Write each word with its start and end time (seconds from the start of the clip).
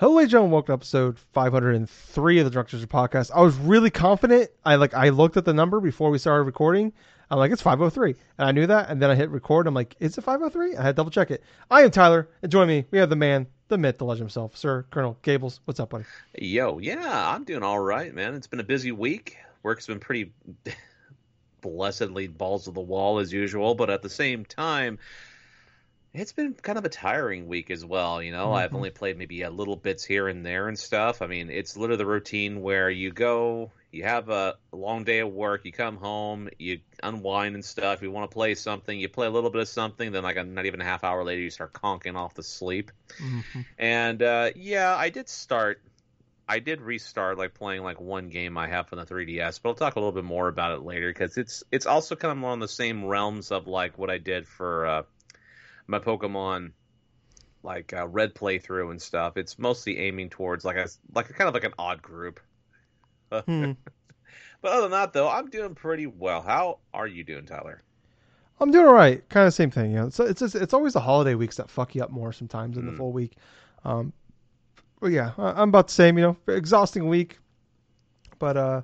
Hello, 0.00 0.24
gentlemen. 0.24 0.52
Welcome 0.52 0.68
to 0.68 0.72
episode 0.72 1.18
503 1.34 2.38
of 2.38 2.44
the 2.46 2.50
Drunk 2.50 2.68
Ginger 2.68 2.86
podcast. 2.86 3.30
I 3.34 3.42
was 3.42 3.54
really 3.58 3.90
confident. 3.90 4.50
I 4.64 4.76
like 4.76 4.94
I 4.94 5.10
looked 5.10 5.36
at 5.36 5.44
the 5.44 5.52
number 5.52 5.78
before 5.78 6.08
we 6.08 6.16
started 6.16 6.44
recording. 6.44 6.94
I'm 7.30 7.36
like, 7.36 7.52
it's 7.52 7.60
503, 7.60 8.14
and 8.38 8.48
I 8.48 8.52
knew 8.52 8.66
that. 8.66 8.88
And 8.88 9.02
then 9.02 9.10
I 9.10 9.14
hit 9.14 9.28
record. 9.28 9.66
I'm 9.66 9.74
like, 9.74 9.94
is 10.00 10.16
it 10.16 10.22
503? 10.22 10.74
I 10.74 10.82
had 10.82 10.88
to 10.88 10.92
double 10.94 11.10
check 11.10 11.30
it. 11.30 11.44
I 11.70 11.82
am 11.82 11.90
Tyler, 11.90 12.30
and 12.40 12.50
join 12.50 12.66
me. 12.66 12.86
We 12.90 12.96
have 12.96 13.10
the 13.10 13.16
man, 13.16 13.46
the 13.68 13.76
myth, 13.76 13.98
the 13.98 14.06
legend 14.06 14.22
himself, 14.22 14.56
Sir 14.56 14.86
Colonel 14.90 15.18
Gables. 15.20 15.60
What's 15.66 15.80
up, 15.80 15.90
buddy? 15.90 16.06
Yo, 16.38 16.78
yeah, 16.78 17.34
I'm 17.34 17.44
doing 17.44 17.62
all 17.62 17.78
right, 17.78 18.14
man. 18.14 18.32
It's 18.32 18.46
been 18.46 18.60
a 18.60 18.64
busy 18.64 18.92
week. 18.92 19.36
Work's 19.62 19.86
been 19.86 20.00
pretty 20.00 20.32
blessedly 21.60 22.26
balls 22.26 22.64
to 22.64 22.70
the 22.70 22.80
wall 22.80 23.18
as 23.18 23.34
usual, 23.34 23.74
but 23.74 23.90
at 23.90 24.00
the 24.00 24.08
same 24.08 24.46
time, 24.46 24.98
it's 26.12 26.32
been 26.32 26.54
kind 26.54 26.76
of 26.76 26.84
a 26.84 26.88
tiring 26.88 27.46
week 27.46 27.70
as 27.70 27.84
well. 27.84 28.20
You 28.22 28.32
know, 28.32 28.46
mm-hmm. 28.46 28.54
I've 28.54 28.74
only 28.74 28.90
played 28.90 29.16
maybe 29.16 29.42
a 29.42 29.50
little 29.50 29.76
bits 29.76 30.04
here 30.04 30.26
and 30.26 30.44
there 30.44 30.66
and 30.66 30.78
stuff. 30.78 31.22
I 31.22 31.26
mean, 31.26 31.50
it's 31.50 31.76
literally 31.76 31.98
the 31.98 32.06
routine 32.06 32.62
where 32.62 32.90
you 32.90 33.12
go, 33.12 33.70
you 33.92 34.02
have 34.02 34.28
a 34.28 34.56
long 34.72 35.04
day 35.04 35.20
of 35.20 35.32
work, 35.32 35.64
you 35.64 35.72
come 35.72 35.96
home, 35.96 36.48
you 36.58 36.80
unwind 37.02 37.54
and 37.54 37.64
stuff. 37.64 38.02
You 38.02 38.10
want 38.10 38.28
to 38.28 38.34
play 38.34 38.56
something, 38.56 38.98
you 38.98 39.08
play 39.08 39.28
a 39.28 39.30
little 39.30 39.50
bit 39.50 39.62
of 39.62 39.68
something, 39.68 40.10
then 40.10 40.24
like 40.24 40.36
a, 40.36 40.42
not 40.42 40.66
even 40.66 40.80
a 40.80 40.84
half 40.84 41.04
hour 41.04 41.22
later, 41.22 41.42
you 41.42 41.50
start 41.50 41.72
conking 41.72 42.16
off 42.16 42.34
to 42.34 42.42
sleep. 42.42 42.90
Mm-hmm. 43.22 43.60
And 43.78 44.22
uh, 44.22 44.50
yeah, 44.56 44.94
I 44.96 45.10
did 45.10 45.28
start. 45.28 45.80
I 46.48 46.58
did 46.58 46.80
restart 46.80 47.38
like 47.38 47.54
playing 47.54 47.84
like 47.84 48.00
one 48.00 48.28
game 48.28 48.58
I 48.58 48.66
have 48.66 48.92
on 48.92 48.98
the 48.98 49.06
3DS, 49.06 49.60
but 49.62 49.68
I'll 49.68 49.74
talk 49.76 49.94
a 49.94 50.00
little 50.00 50.10
bit 50.10 50.24
more 50.24 50.48
about 50.48 50.72
it 50.72 50.82
later 50.82 51.08
because 51.08 51.36
it's 51.36 51.62
it's 51.70 51.86
also 51.86 52.16
kind 52.16 52.36
of 52.36 52.42
on 52.42 52.58
the 52.58 52.66
same 52.66 53.04
realms 53.04 53.52
of 53.52 53.68
like 53.68 53.96
what 53.96 54.10
I 54.10 54.18
did 54.18 54.48
for. 54.48 54.86
Uh, 54.86 55.02
my 55.90 55.98
Pokemon 55.98 56.72
like 57.62 57.92
uh, 57.92 58.06
red 58.06 58.34
playthrough 58.34 58.90
and 58.90 59.02
stuff. 59.02 59.36
It's 59.36 59.58
mostly 59.58 59.98
aiming 59.98 60.30
towards 60.30 60.64
like 60.64 60.76
a 60.76 60.88
like 61.14 61.28
a, 61.28 61.32
kind 61.32 61.48
of 61.48 61.54
like 61.54 61.64
an 61.64 61.74
odd 61.78 62.00
group. 62.00 62.40
Hmm. 63.46 63.74
but 64.60 64.72
other 64.72 64.82
than 64.82 64.90
that, 64.90 65.12
though, 65.12 65.28
I'm 65.28 65.50
doing 65.50 65.76
pretty 65.76 66.08
well. 66.08 66.42
How 66.42 66.80
are 66.92 67.06
you 67.06 67.22
doing, 67.22 67.46
Tyler? 67.46 67.80
I'm 68.58 68.72
doing 68.72 68.86
all 68.86 68.92
right. 68.92 69.26
Kind 69.28 69.46
of 69.46 69.54
same 69.54 69.70
thing. 69.70 69.92
You 69.92 69.98
know, 69.98 70.06
it's 70.06 70.18
it's 70.18 70.40
just, 70.40 70.56
it's 70.56 70.74
always 70.74 70.94
the 70.94 71.00
holiday 71.00 71.36
weeks 71.36 71.56
that 71.58 71.70
fuck 71.70 71.94
you 71.94 72.02
up 72.02 72.10
more 72.10 72.32
sometimes 72.32 72.74
than 72.74 72.86
mm. 72.86 72.90
the 72.90 72.96
full 72.96 73.12
week. 73.12 73.36
Um, 73.84 74.12
but 75.00 75.12
yeah, 75.12 75.30
I'm 75.38 75.68
about 75.68 75.86
the 75.86 75.94
same. 75.94 76.18
You 76.18 76.24
know, 76.24 76.36
exhausting 76.52 77.08
week, 77.08 77.38
but 78.40 78.56
uh, 78.56 78.82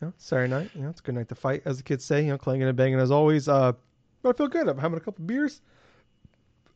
you 0.00 0.06
know, 0.06 0.14
Saturday 0.16 0.50
night. 0.50 0.70
You 0.74 0.84
know, 0.84 0.88
it's 0.88 1.00
a 1.00 1.02
good 1.02 1.14
night 1.14 1.28
to 1.28 1.34
fight, 1.34 1.60
as 1.66 1.76
the 1.76 1.82
kids 1.82 2.06
say. 2.06 2.24
You 2.24 2.30
know, 2.30 2.38
clanging 2.38 2.66
and 2.66 2.76
banging 2.76 2.98
as 2.98 3.10
always. 3.10 3.46
Uh, 3.46 3.72
but 4.22 4.34
I 4.34 4.38
feel 4.38 4.48
good. 4.48 4.68
I'm 4.68 4.78
having 4.78 4.96
a 4.96 5.02
couple 5.02 5.22
beers. 5.26 5.60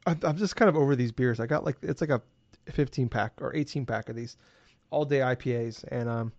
I'm 0.06 0.36
just 0.36 0.56
kind 0.56 0.68
of 0.68 0.76
over 0.76 0.94
these 0.94 1.12
beers. 1.12 1.40
I 1.40 1.46
got 1.46 1.64
like 1.64 1.76
it's 1.82 2.00
like 2.00 2.10
a 2.10 2.22
15 2.70 3.08
pack 3.08 3.32
or 3.40 3.54
18 3.54 3.86
pack 3.86 4.08
of 4.08 4.16
these 4.16 4.36
all 4.90 5.04
day 5.04 5.18
IPAs, 5.18 5.84
and 5.88 6.08
um, 6.08 6.32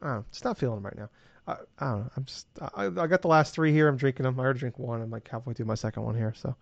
I 0.00 0.06
don't 0.06 0.16
know, 0.16 0.24
just 0.30 0.44
not 0.44 0.58
feeling 0.58 0.76
them 0.76 0.84
right 0.84 0.96
now. 0.96 1.08
I, 1.46 1.52
I 1.78 1.90
don't 1.90 2.00
know. 2.00 2.10
I'm 2.16 2.24
just 2.24 2.46
I, 2.60 2.86
I 2.86 3.06
got 3.06 3.22
the 3.22 3.28
last 3.28 3.54
three 3.54 3.72
here. 3.72 3.88
I'm 3.88 3.96
drinking 3.96 4.24
them. 4.24 4.38
I 4.38 4.44
already 4.44 4.60
drink 4.60 4.78
one. 4.78 5.02
I'm 5.02 5.10
like 5.10 5.28
halfway 5.28 5.54
through 5.54 5.66
my 5.66 5.74
second 5.74 6.04
one 6.04 6.16
here, 6.16 6.32
so 6.36 6.54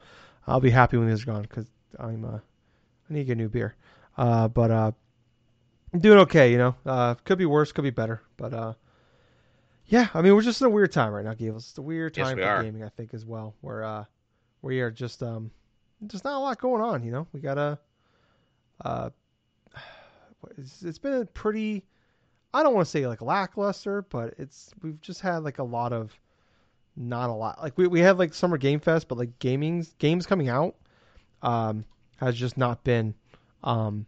I'll 0.47 0.61
be 0.61 0.71
happy 0.71 0.97
when 0.97 1.09
these 1.09 1.23
are 1.23 1.27
gone 1.27 1.43
because 1.43 1.67
I'm 1.99 2.25
uh, 2.25 2.39
I 2.39 3.13
need 3.13 3.21
to 3.21 3.25
get 3.25 3.33
a 3.33 3.37
new 3.37 3.49
beer. 3.49 3.75
Uh, 4.17 4.49
but 4.49 4.71
uh, 4.71 4.93
I'm 5.93 6.01
doing 6.01 6.21
okay. 6.21 6.51
You 6.53 6.59
know, 6.59 6.75
uh, 6.87 7.15
could 7.25 7.39
be 7.39 7.47
worse, 7.47 7.73
could 7.73 7.83
be 7.83 7.91
better, 7.91 8.23
but 8.39 8.55
uh, 8.55 8.73
yeah. 9.87 10.09
I 10.15 10.23
mean, 10.23 10.35
we're 10.35 10.43
just 10.43 10.61
in 10.63 10.67
a 10.67 10.71
weird 10.71 10.93
time 10.93 11.13
right 11.13 11.25
now, 11.25 11.35
Gables. 11.35 11.69
It's 11.69 11.79
a 11.79 11.83
weird 11.83 12.15
time 12.15 12.39
yes, 12.39 12.59
for 12.59 12.63
gaming, 12.65 12.83
I 12.83 12.89
think, 12.89 13.13
as 13.13 13.27
well. 13.27 13.55
Where 13.61 13.85
uh, 13.85 14.05
we 14.63 14.81
are 14.81 14.91
just 14.91 15.23
um 15.23 15.51
there's 16.01 16.25
not 16.25 16.34
a 16.34 16.39
lot 16.39 16.61
going 16.61 16.83
on. 16.83 17.03
You 17.03 17.12
know, 17.12 17.27
we 17.33 17.41
gotta. 17.41 17.79
Uh, 18.84 19.11
it's, 20.59 20.83
it's 20.83 20.98
been 20.98 21.15
a 21.15 21.25
pretty. 21.25 21.84
I 22.53 22.62
don't 22.62 22.75
want 22.75 22.87
to 22.87 22.91
say 22.91 23.06
like 23.06 23.23
lackluster, 23.23 24.03
but 24.03 24.34
it's 24.39 24.73
we've 24.83 25.00
just 25.00 25.21
had 25.21 25.38
like 25.38 25.59
a 25.59 25.65
lot 25.65 25.93
of 25.93 26.19
not 26.97 27.31
a 27.31 27.33
lot. 27.33 27.61
Like 27.62 27.77
we 27.78 27.87
we 27.87 28.00
had 28.00 28.19
like 28.19 28.34
summer 28.34 28.59
game 28.59 28.81
fest, 28.81 29.09
but 29.09 29.19
like 29.19 29.38
gaming 29.38 29.87
games 29.99 30.27
coming 30.27 30.49
out 30.49 30.75
um 31.43 31.84
has 32.17 32.37
just 32.37 32.59
not 32.59 32.82
been 32.84 33.15
um 33.62 34.06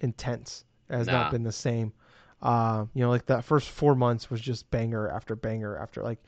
intense. 0.00 0.64
It 0.88 0.96
has 0.96 1.06
nah. 1.06 1.12
not 1.12 1.30
been 1.30 1.42
the 1.42 1.52
same. 1.52 1.92
Uh, 2.42 2.86
you 2.94 3.02
know, 3.02 3.10
like 3.10 3.26
that 3.26 3.44
first 3.44 3.68
four 3.68 3.94
months 3.94 4.30
was 4.30 4.40
just 4.40 4.70
banger 4.70 5.08
after 5.08 5.36
banger 5.36 5.76
after 5.76 6.02
like 6.02 6.18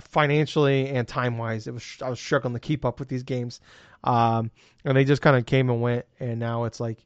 financially 0.00 0.88
and 0.88 1.06
time 1.06 1.38
wise, 1.38 1.66
it 1.66 1.74
was 1.74 1.98
I 2.02 2.10
was 2.10 2.20
struggling 2.20 2.54
to 2.54 2.60
keep 2.60 2.84
up 2.84 2.98
with 2.98 3.08
these 3.08 3.22
games, 3.22 3.60
um, 4.04 4.50
and 4.84 4.96
they 4.96 5.04
just 5.04 5.22
kind 5.22 5.36
of 5.36 5.46
came 5.46 5.70
and 5.70 5.80
went, 5.80 6.06
and 6.18 6.38
now 6.38 6.64
it's 6.64 6.80
like, 6.80 6.98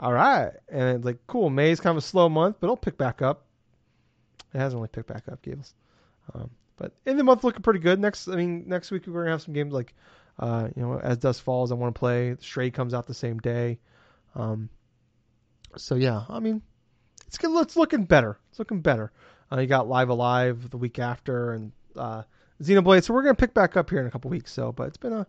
all 0.00 0.12
right, 0.12 0.52
and 0.68 0.96
it's 0.96 1.04
like 1.04 1.18
cool. 1.26 1.50
May's 1.50 1.80
kind 1.80 1.96
of 1.96 2.02
a 2.02 2.06
slow 2.06 2.28
month, 2.28 2.56
but 2.60 2.66
it'll 2.66 2.76
pick 2.76 2.96
back 2.96 3.22
up. 3.22 3.44
It 4.52 4.58
hasn't 4.58 4.78
really 4.78 4.88
picked 4.88 5.08
back 5.08 5.24
up, 5.30 5.42
Gables. 5.42 5.74
Um, 6.32 6.50
but 6.76 6.92
in 7.06 7.16
the 7.16 7.24
month 7.24 7.44
looking 7.44 7.62
pretty 7.62 7.80
good. 7.80 8.00
Next, 8.00 8.28
I 8.28 8.36
mean, 8.36 8.64
next 8.66 8.90
week 8.90 9.06
we're 9.06 9.22
gonna 9.22 9.32
have 9.32 9.42
some 9.42 9.54
games 9.54 9.72
like, 9.72 9.94
uh, 10.38 10.68
you 10.74 10.82
know, 10.82 10.98
as 10.98 11.18
dusk 11.18 11.42
falls, 11.42 11.70
I 11.70 11.74
want 11.74 11.94
to 11.94 11.98
play. 11.98 12.36
Stray 12.40 12.70
comes 12.70 12.94
out 12.94 13.06
the 13.06 13.14
same 13.14 13.38
day. 13.38 13.78
Um, 14.34 14.70
so 15.76 15.94
yeah, 15.94 16.24
I 16.28 16.40
mean, 16.40 16.62
it's 17.26 17.38
good. 17.38 17.56
It's 17.62 17.76
looking 17.76 18.04
better. 18.04 18.38
It's 18.50 18.58
looking 18.58 18.80
better. 18.80 19.12
Uh, 19.52 19.60
you 19.60 19.66
got 19.66 19.88
Live 19.88 20.08
Alive 20.08 20.70
the 20.70 20.78
week 20.78 20.98
after, 20.98 21.52
and 21.52 21.72
uh, 21.96 22.22
Xenoblade. 22.62 23.04
So 23.04 23.14
we're 23.14 23.22
gonna 23.22 23.34
pick 23.34 23.54
back 23.54 23.76
up 23.76 23.90
here 23.90 24.00
in 24.00 24.06
a 24.06 24.10
couple 24.10 24.30
weeks. 24.30 24.52
So, 24.52 24.72
but 24.72 24.88
it's 24.88 24.96
been 24.96 25.12
a, 25.12 25.26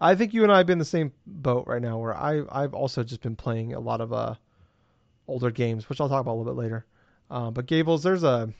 I 0.00 0.14
think 0.14 0.34
you 0.34 0.42
and 0.42 0.52
I 0.52 0.58
have 0.58 0.66
been 0.66 0.74
in 0.74 0.78
the 0.78 0.84
same 0.84 1.12
boat 1.26 1.66
right 1.66 1.82
now, 1.82 1.98
where 1.98 2.16
I 2.16 2.42
I've 2.50 2.74
also 2.74 3.02
just 3.02 3.22
been 3.22 3.36
playing 3.36 3.74
a 3.74 3.80
lot 3.80 4.00
of 4.00 4.12
uh 4.12 4.34
older 5.28 5.50
games, 5.50 5.88
which 5.88 6.00
I'll 6.00 6.08
talk 6.08 6.20
about 6.20 6.34
a 6.34 6.38
little 6.38 6.52
bit 6.52 6.60
later. 6.60 6.84
Uh, 7.30 7.50
but 7.50 7.66
Gables, 7.66 8.02
there's 8.02 8.24
a. 8.24 8.52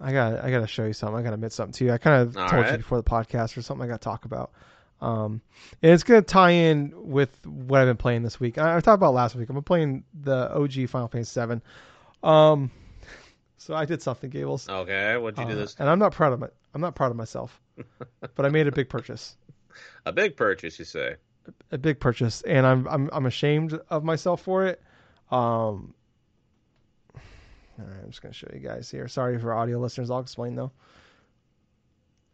I 0.00 0.12
got 0.12 0.44
I 0.44 0.50
got 0.50 0.60
to 0.60 0.66
show 0.66 0.84
you 0.84 0.92
something. 0.92 1.18
I 1.18 1.22
got 1.22 1.30
to 1.30 1.34
admit 1.34 1.52
something 1.52 1.72
to 1.74 1.84
you. 1.86 1.92
I 1.92 1.98
kind 1.98 2.22
of 2.22 2.34
told 2.34 2.52
right. 2.52 2.72
you 2.72 2.78
before 2.78 2.98
the 2.98 3.08
podcast 3.08 3.56
or 3.56 3.62
something. 3.62 3.84
I 3.84 3.88
got 3.88 4.00
to 4.00 4.04
talk 4.04 4.24
about. 4.24 4.52
Um, 5.00 5.40
and 5.82 5.92
it's 5.92 6.02
gonna 6.02 6.22
tie 6.22 6.50
in 6.50 6.92
with 6.94 7.30
what 7.46 7.80
I've 7.80 7.86
been 7.86 7.96
playing 7.96 8.22
this 8.22 8.38
week. 8.38 8.58
I, 8.58 8.76
I 8.76 8.80
talked 8.80 9.00
about 9.00 9.14
last 9.14 9.34
week. 9.34 9.48
I've 9.48 9.54
been 9.54 9.62
playing 9.62 10.04
the 10.22 10.54
OG 10.54 10.88
Final 10.88 11.08
Fantasy 11.08 11.30
Seven. 11.30 11.62
Um, 12.22 12.70
so 13.60 13.74
I 13.74 13.84
did 13.84 14.00
something, 14.00 14.30
Gables. 14.30 14.66
Okay, 14.66 15.18
what'd 15.18 15.38
you 15.38 15.44
uh, 15.44 15.48
do 15.48 15.54
this? 15.54 15.76
And 15.78 15.86
I'm 15.86 15.98
not 15.98 16.12
proud 16.12 16.32
of 16.32 16.42
it. 16.42 16.54
I'm 16.72 16.80
not 16.80 16.94
proud 16.94 17.10
of 17.10 17.16
myself, 17.16 17.60
but 18.34 18.46
I 18.46 18.48
made 18.48 18.66
a 18.66 18.72
big 18.72 18.88
purchase. 18.88 19.36
A 20.06 20.12
big 20.12 20.34
purchase, 20.34 20.78
you 20.78 20.86
say? 20.86 21.16
A, 21.46 21.74
a 21.74 21.78
big 21.78 22.00
purchase, 22.00 22.40
and 22.40 22.66
I'm 22.66 22.88
I'm 22.88 23.10
I'm 23.12 23.26
ashamed 23.26 23.78
of 23.90 24.02
myself 24.02 24.40
for 24.40 24.64
it. 24.64 24.80
Um, 25.30 25.92
all 27.14 27.86
right, 27.86 28.00
I'm 28.02 28.08
just 28.08 28.22
gonna 28.22 28.32
show 28.32 28.48
you 28.50 28.60
guys 28.60 28.90
here. 28.90 29.08
Sorry 29.08 29.38
for 29.38 29.52
audio 29.52 29.78
listeners. 29.78 30.10
I'll 30.10 30.20
explain 30.20 30.54
though. 30.54 30.72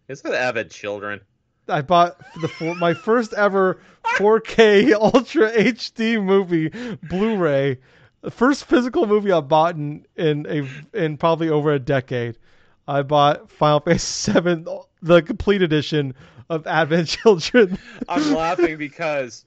Is 0.06 0.22
that 0.22 0.32
Advent 0.32 0.70
Children? 0.70 1.20
I 1.68 1.82
bought 1.82 2.20
the 2.40 2.46
four, 2.46 2.76
my 2.76 2.94
first 2.94 3.32
ever 3.32 3.80
4K 4.04 4.92
Ultra 5.00 5.50
HD 5.50 6.22
movie 6.22 6.68
Blu-ray 7.02 7.78
the 8.22 8.30
first 8.30 8.64
physical 8.64 9.06
movie 9.06 9.32
I 9.32 9.40
bought 9.40 9.76
in 9.76 10.06
in 10.16 10.46
a 10.48 10.96
in 11.04 11.16
probably 11.16 11.48
over 11.48 11.72
a 11.72 11.78
decade. 11.78 12.38
I 12.88 13.02
bought 13.02 13.50
Final 13.50 13.80
Fantasy 13.80 14.32
VII, 14.40 14.64
the 15.02 15.22
complete 15.22 15.62
edition 15.62 16.14
of 16.48 16.66
Advent 16.66 17.08
Children. 17.22 17.78
I'm 18.08 18.32
laughing 18.34 18.78
because 18.78 19.44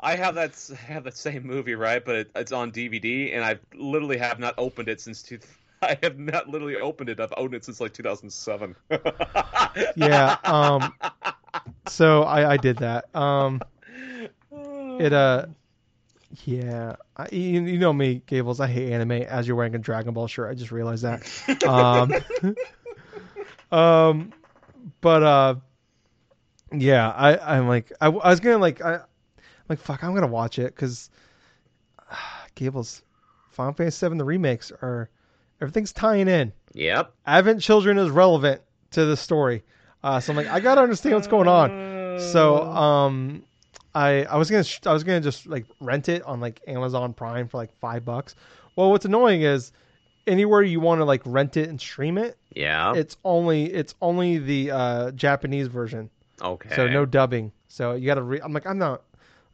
I 0.00 0.16
have 0.16 0.34
that 0.34 0.70
I 0.72 0.92
have 0.92 1.04
that 1.04 1.16
same 1.16 1.46
movie 1.46 1.74
right, 1.74 2.04
but 2.04 2.14
it, 2.16 2.30
it's 2.34 2.52
on 2.52 2.72
DVD, 2.72 3.34
and 3.34 3.44
I 3.44 3.58
literally 3.74 4.18
have 4.18 4.38
not 4.38 4.54
opened 4.58 4.88
it 4.88 5.00
since 5.00 5.22
two. 5.22 5.38
I 5.82 5.96
have 6.02 6.18
not 6.18 6.48
literally 6.48 6.76
opened 6.76 7.08
it. 7.08 7.20
I've 7.20 7.32
owned 7.36 7.54
it 7.54 7.64
since 7.64 7.80
like 7.80 7.92
2007. 7.92 8.74
yeah. 9.96 10.36
Um. 10.44 10.92
So 11.86 12.22
I 12.24 12.52
I 12.52 12.56
did 12.56 12.78
that. 12.78 13.14
Um. 13.14 13.60
It 15.00 15.12
uh 15.12 15.46
yeah, 16.44 16.96
I, 17.16 17.28
you, 17.32 17.62
you, 17.62 17.78
know 17.78 17.92
me, 17.92 18.22
Gables. 18.26 18.60
I 18.60 18.66
hate 18.66 18.92
anime. 18.92 19.12
As 19.12 19.46
you're 19.46 19.56
wearing 19.56 19.74
a 19.74 19.78
Dragon 19.78 20.12
Ball 20.12 20.26
shirt, 20.26 20.50
I 20.50 20.54
just 20.54 20.70
realized 20.70 21.04
that. 21.04 21.64
um, 21.66 22.12
um, 23.78 24.32
but 25.00 25.22
uh, 25.22 25.54
yeah, 26.72 27.08
I 27.08 27.56
I'm 27.56 27.68
like 27.68 27.92
I, 28.00 28.06
I 28.06 28.08
was 28.08 28.40
gonna 28.40 28.58
like 28.58 28.84
I 28.84 28.94
I'm 28.96 29.00
like 29.68 29.78
fuck 29.78 30.04
I'm 30.04 30.14
gonna 30.14 30.26
watch 30.26 30.58
it 30.58 30.74
because 30.74 31.10
uh, 32.10 32.14
Gables, 32.54 33.02
Final 33.50 33.72
Fantasy 33.72 33.96
Seven 33.96 34.18
the 34.18 34.24
remakes 34.24 34.70
are 34.70 35.08
everything's 35.60 35.92
tying 35.92 36.28
in. 36.28 36.52
Yep. 36.74 37.12
Advent 37.26 37.62
Children 37.62 37.98
is 37.98 38.10
relevant 38.10 38.60
to 38.90 39.06
the 39.06 39.16
story, 39.16 39.64
uh, 40.04 40.20
so 40.20 40.32
I'm 40.32 40.36
like 40.36 40.48
I 40.48 40.60
gotta 40.60 40.82
understand 40.82 41.14
what's 41.14 41.26
going 41.26 41.48
on. 41.48 42.20
So 42.20 42.62
um 42.64 43.44
I 43.94 44.24
I 44.24 44.36
was 44.36 44.50
gonna 44.50 44.64
I 44.86 44.92
was 44.92 45.04
gonna 45.04 45.20
just 45.20 45.46
like 45.46 45.66
rent 45.80 46.08
it 46.08 46.22
on 46.24 46.40
like 46.40 46.60
Amazon 46.66 47.12
Prime 47.14 47.48
for 47.48 47.56
like 47.56 47.72
five 47.80 48.04
bucks. 48.04 48.34
Well, 48.76 48.90
what's 48.90 49.04
annoying 49.04 49.42
is 49.42 49.72
anywhere 50.26 50.62
you 50.62 50.80
want 50.80 51.00
to 51.00 51.04
like 51.04 51.22
rent 51.24 51.56
it 51.56 51.68
and 51.68 51.80
stream 51.80 52.18
it, 52.18 52.36
yeah, 52.54 52.94
it's 52.94 53.16
only 53.24 53.64
it's 53.72 53.94
only 54.02 54.38
the 54.38 54.70
uh, 54.70 55.10
Japanese 55.12 55.68
version. 55.68 56.10
Okay. 56.40 56.74
So 56.76 56.86
no 56.86 57.04
dubbing. 57.06 57.52
So 57.68 57.94
you 57.94 58.06
got 58.06 58.14
to. 58.16 58.22
Re- 58.22 58.40
I'm 58.42 58.52
like 58.52 58.66
I'm 58.66 58.78
not. 58.78 59.02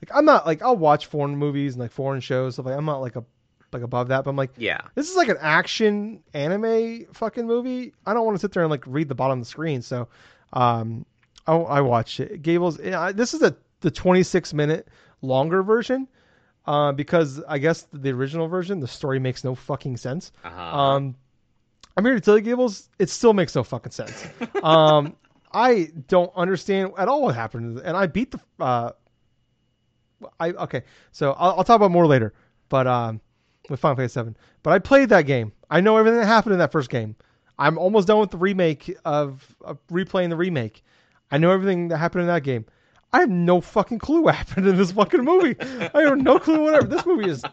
like 0.03 0.11
I'm 0.15 0.25
not 0.25 0.47
like 0.47 0.63
I'll 0.63 0.77
watch 0.77 1.07
foreign 1.07 1.37
movies 1.37 1.75
and 1.75 1.81
like 1.81 1.93
foreign 1.93 2.21
shows 2.21 2.55
stuff 2.55 2.67
like 2.67 2.77
I'm 2.77 2.85
not 2.85 3.01
like 3.01 3.17
a 3.17 3.25
like 3.73 3.83
above 3.83 4.09
that, 4.09 4.23
but 4.25 4.31
I'm 4.31 4.37
like 4.37 4.53
Yeah. 4.57 4.81
this 4.95 5.11
is 5.11 5.17
like 5.17 5.29
an 5.29 5.39
action 5.41 6.23
anime 6.35 7.07
fucking 7.13 7.47
movie. 7.47 7.93
I 8.07 8.15
don't 8.15 8.25
want 8.25 8.37
to 8.37 8.41
sit 8.41 8.53
there 8.53 8.63
and 8.63 8.71
like 8.71 8.85
read 8.87 9.09
the 9.09 9.15
bottom 9.17 9.39
of 9.41 9.45
the 9.45 9.51
screen. 9.51 9.83
So, 9.83 10.07
um, 10.53 11.05
I, 11.47 11.55
I 11.57 11.81
watched 11.81 12.21
it. 12.21 12.43
Gables. 12.43 12.79
yeah, 12.81 13.11
This 13.13 13.35
is 13.35 13.43
a 13.43 13.57
the 13.85 13.91
26 13.91 14.55
minute 14.55 14.89
longer 15.21 15.63
version, 15.63 16.09
uh, 16.67 16.91
because 16.93 17.43
I 17.47 17.59
guess 17.59 17.87
the 17.93 18.11
original 18.11 18.49
version 18.49 18.81
the 18.81 18.89
story 18.89 19.21
makes 19.21 19.45
no 19.45 19.55
fucking 19.55 19.99
sense. 19.99 20.33
Uh-huh. 20.43 20.79
Um, 20.79 21.15
I'm 21.97 22.05
here 22.05 22.15
to 22.15 22.21
tell 22.21 22.37
you, 22.37 22.43
Gables, 22.43 22.89
it 22.99 23.11
still 23.11 23.35
makes 23.35 23.55
no 23.55 23.63
fucking 23.63 23.93
sense. 23.93 24.27
um, 24.63 25.15
I 25.53 25.91
don't 26.09 26.33
understand 26.35 26.93
at 26.99 27.09
all 27.09 27.23
what 27.23 27.35
happened, 27.35 27.79
and 27.79 27.97
I 27.97 28.07
beat 28.07 28.33
the. 28.33 28.41
Uh, 28.59 28.93
I 30.41 30.53
okay, 30.53 30.83
so 31.13 31.33
I'll, 31.33 31.59
I'll 31.59 31.65
talk 31.65 31.77
about 31.77 31.91
more 31.91 32.07
later, 32.07 32.33
but 32.71 32.87
um, 32.87 33.21
with 33.69 33.81
Final 33.81 33.97
Fantasy 33.97 34.15
Seven. 34.15 34.37
But 34.63 34.73
I 34.73 34.79
played 34.79 35.11
that 35.11 35.27
game. 35.27 35.53
I 35.71 35.83
know 35.83 35.99
everything 35.99 36.21
that 36.21 36.27
happened 36.27 36.55
in 36.55 36.59
that 36.59 36.73
first 36.73 36.89
game. 36.89 37.17
I'm 37.59 37.79
almost 37.79 38.09
done 38.09 38.19
with 38.19 38.31
the 38.31 38.39
remake 38.39 38.97
of, 39.05 39.55
of 39.61 39.79
replaying 39.89 40.31
the 40.31 40.37
remake. 40.37 40.83
I 41.31 41.39
know 41.39 41.51
everything 41.51 41.89
that 41.89 41.99
happened 41.99 42.23
in 42.23 42.29
that 42.29 42.43
game. 42.43 42.65
I 43.15 43.21
have 43.21 43.31
no 43.31 43.61
fucking 43.61 44.01
clue 44.01 44.23
what 44.23 44.35
happened 44.43 44.67
in 44.67 44.77
this 44.77 44.91
fucking 44.91 45.23
movie. 45.23 45.55
I 45.95 46.03
have 46.03 46.19
no 46.19 46.41
clue 46.41 46.59
whatever. 46.61 46.89
This 46.89 47.07
movie 47.07 47.31
is, 47.31 47.45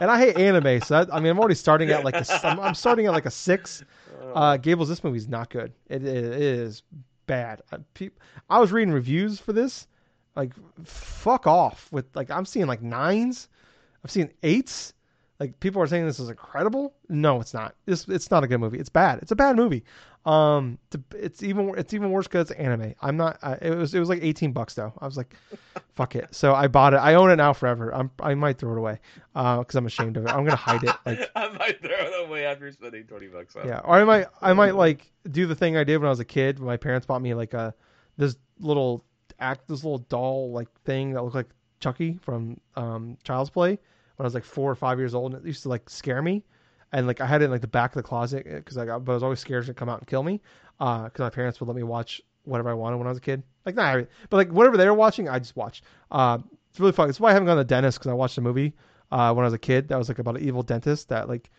and 0.00 0.12
I 0.12 0.16
hate 0.16 0.36
anime. 0.38 0.80
So 0.80 0.94
that, 0.94 1.12
I 1.12 1.18
mean, 1.18 1.32
I'm 1.32 1.40
already 1.40 1.56
starting 1.56 1.90
at 1.90 2.04
like 2.04 2.14
a, 2.14 2.46
I'm, 2.46 2.60
I'm 2.60 2.74
starting 2.74 3.06
at 3.06 3.12
like 3.12 3.26
a 3.26 3.30
six. 3.30 3.84
Uh, 4.32 4.56
Gables, 4.58 4.88
this 4.88 5.02
movie's 5.02 5.26
not 5.26 5.50
good. 5.50 5.72
It, 5.88 6.04
it, 6.04 6.14
is 6.14 6.84
bad. 7.26 7.62
I, 7.72 7.78
peop, 7.94 8.20
I 8.48 8.60
was 8.60 8.70
reading 8.70 8.94
reviews 8.94 9.40
for 9.40 9.52
this. 9.52 9.88
Like, 10.36 10.52
fuck 10.84 11.48
off 11.48 11.88
with 11.90 12.04
like 12.14 12.30
I'm 12.30 12.46
seeing 12.46 12.66
like 12.66 12.80
nines. 12.80 13.48
I've 14.04 14.12
seen 14.12 14.30
eights. 14.44 14.94
Like 15.40 15.58
people 15.58 15.82
are 15.82 15.88
saying 15.88 16.06
this 16.06 16.20
is 16.20 16.30
incredible. 16.30 16.94
No, 17.08 17.40
it's 17.40 17.54
not. 17.54 17.74
It's 17.88 18.06
it's 18.06 18.30
not 18.30 18.44
a 18.44 18.46
good 18.46 18.58
movie. 18.58 18.78
It's 18.78 18.88
bad. 18.88 19.18
It's 19.20 19.32
a 19.32 19.36
bad 19.36 19.56
movie. 19.56 19.82
Um, 20.28 20.78
it's, 20.92 21.04
it's 21.14 21.42
even 21.42 21.72
it's 21.78 21.94
even 21.94 22.10
worse 22.10 22.26
because 22.26 22.50
it's 22.50 22.60
anime. 22.60 22.94
I'm 23.00 23.16
not. 23.16 23.38
Uh, 23.42 23.56
it 23.62 23.70
was 23.70 23.94
it 23.94 23.98
was 23.98 24.10
like 24.10 24.22
18 24.22 24.52
bucks 24.52 24.74
though. 24.74 24.92
I 24.98 25.06
was 25.06 25.16
like, 25.16 25.34
fuck 25.94 26.16
it. 26.16 26.34
So 26.34 26.54
I 26.54 26.66
bought 26.68 26.92
it. 26.92 26.98
I 26.98 27.14
own 27.14 27.30
it 27.30 27.36
now 27.36 27.54
forever. 27.54 27.94
I'm 27.94 28.10
I 28.20 28.34
might 28.34 28.58
throw 28.58 28.72
it 28.72 28.78
away, 28.78 29.00
uh, 29.34 29.60
because 29.60 29.74
I'm 29.76 29.86
ashamed 29.86 30.18
of 30.18 30.26
it. 30.26 30.28
I'm 30.28 30.44
gonna 30.44 30.56
hide 30.56 30.84
it. 30.84 30.94
Like 31.06 31.30
I 31.34 31.48
might 31.48 31.80
throw 31.80 31.96
it 31.96 32.26
away 32.26 32.44
after 32.44 32.70
spending 32.70 33.04
twenty 33.04 33.28
bucks 33.28 33.56
on 33.56 33.64
it. 33.64 33.68
yeah, 33.68 33.78
or 33.78 33.94
I 33.94 34.04
might 34.04 34.26
I 34.42 34.52
might 34.52 34.74
like 34.74 35.10
do 35.30 35.46
the 35.46 35.54
thing 35.54 35.78
I 35.78 35.84
did 35.84 35.96
when 35.96 36.06
I 36.08 36.10
was 36.10 36.20
a 36.20 36.26
kid. 36.26 36.58
When 36.58 36.66
my 36.66 36.76
parents 36.76 37.06
bought 37.06 37.22
me 37.22 37.32
like 37.32 37.54
a 37.54 37.74
this 38.18 38.36
little 38.60 39.06
act 39.40 39.66
this 39.66 39.82
little 39.82 39.98
doll 39.98 40.52
like 40.52 40.68
thing 40.84 41.12
that 41.12 41.22
looked 41.22 41.36
like 41.36 41.48
Chucky 41.80 42.18
from 42.20 42.60
um 42.76 43.16
Child's 43.24 43.48
Play 43.48 43.70
when 43.70 44.24
I 44.24 44.24
was 44.24 44.34
like 44.34 44.44
four 44.44 44.70
or 44.70 44.74
five 44.74 44.98
years 44.98 45.14
old, 45.14 45.32
and 45.32 45.42
it 45.42 45.46
used 45.46 45.62
to 45.62 45.70
like 45.70 45.88
scare 45.88 46.20
me. 46.20 46.44
And 46.92 47.06
like 47.06 47.20
I 47.20 47.26
had 47.26 47.42
it 47.42 47.46
in 47.46 47.50
like 47.50 47.60
the 47.60 47.66
back 47.66 47.90
of 47.92 47.96
the 47.96 48.02
closet 48.02 48.44
because 48.44 48.78
I 48.78 48.86
got, 48.86 49.04
but 49.04 49.12
I 49.12 49.14
was 49.14 49.22
always 49.22 49.40
scared 49.40 49.66
to 49.66 49.74
come 49.74 49.88
out 49.88 49.98
and 49.98 50.06
kill 50.08 50.22
me. 50.22 50.40
Uh, 50.80 51.04
because 51.04 51.20
my 51.20 51.30
parents 51.30 51.60
would 51.60 51.66
let 51.66 51.76
me 51.76 51.82
watch 51.82 52.22
whatever 52.44 52.70
I 52.70 52.74
wanted 52.74 52.96
when 52.96 53.06
I 53.06 53.10
was 53.10 53.18
a 53.18 53.22
kid. 53.22 53.42
Like 53.66 53.74
not, 53.74 54.06
but 54.30 54.36
like 54.36 54.50
whatever 54.50 54.76
they 54.76 54.86
were 54.86 54.94
watching, 54.94 55.28
I 55.28 55.38
just 55.38 55.56
watched. 55.56 55.84
Uh, 56.10 56.38
it's 56.70 56.80
really 56.80 56.92
fun. 56.92 57.08
It's 57.10 57.20
why 57.20 57.30
I 57.30 57.32
haven't 57.32 57.46
gone 57.46 57.56
to 57.56 57.64
the 57.64 57.68
dentist 57.68 57.98
because 57.98 58.10
I 58.10 58.14
watched 58.14 58.38
a 58.38 58.40
movie 58.40 58.74
uh 59.10 59.32
when 59.32 59.44
I 59.44 59.46
was 59.46 59.54
a 59.54 59.58
kid 59.58 59.88
that 59.88 59.96
was 59.98 60.08
like 60.08 60.18
about 60.18 60.36
an 60.36 60.42
evil 60.44 60.62
dentist 60.62 61.08
that 61.08 61.28
like 61.28 61.50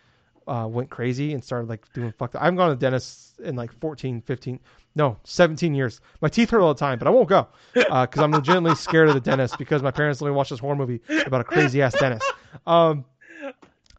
uh 0.46 0.66
went 0.70 0.88
crazy 0.88 1.32
and 1.34 1.42
started 1.44 1.68
like 1.68 1.84
doing 1.92 2.12
fucked. 2.18 2.34
up. 2.36 2.42
I 2.42 2.44
haven't 2.46 2.58
gone 2.58 2.68
to 2.70 2.74
the 2.76 2.80
dentist 2.80 3.40
in 3.40 3.56
like 3.56 3.72
14, 3.80 4.22
15, 4.22 4.60
no, 4.94 5.18
17 5.24 5.74
years. 5.74 6.00
My 6.20 6.28
teeth 6.28 6.50
hurt 6.50 6.60
all 6.60 6.72
the 6.74 6.78
time, 6.78 6.98
but 6.98 7.06
I 7.08 7.10
won't 7.10 7.28
go 7.28 7.48
because 7.74 8.18
I'm 8.20 8.32
legitimately 8.32 8.76
scared 8.76 9.08
of 9.08 9.14
the 9.14 9.20
dentist 9.20 9.58
because 9.58 9.82
my 9.82 9.90
parents 9.90 10.20
let 10.20 10.28
me 10.30 10.34
watch 10.34 10.50
this 10.50 10.60
horror 10.60 10.76
movie 10.76 11.00
about 11.26 11.40
a 11.40 11.44
crazy 11.44 11.82
ass 11.82 11.98
dentist. 11.98 12.32
Um, 12.66 13.04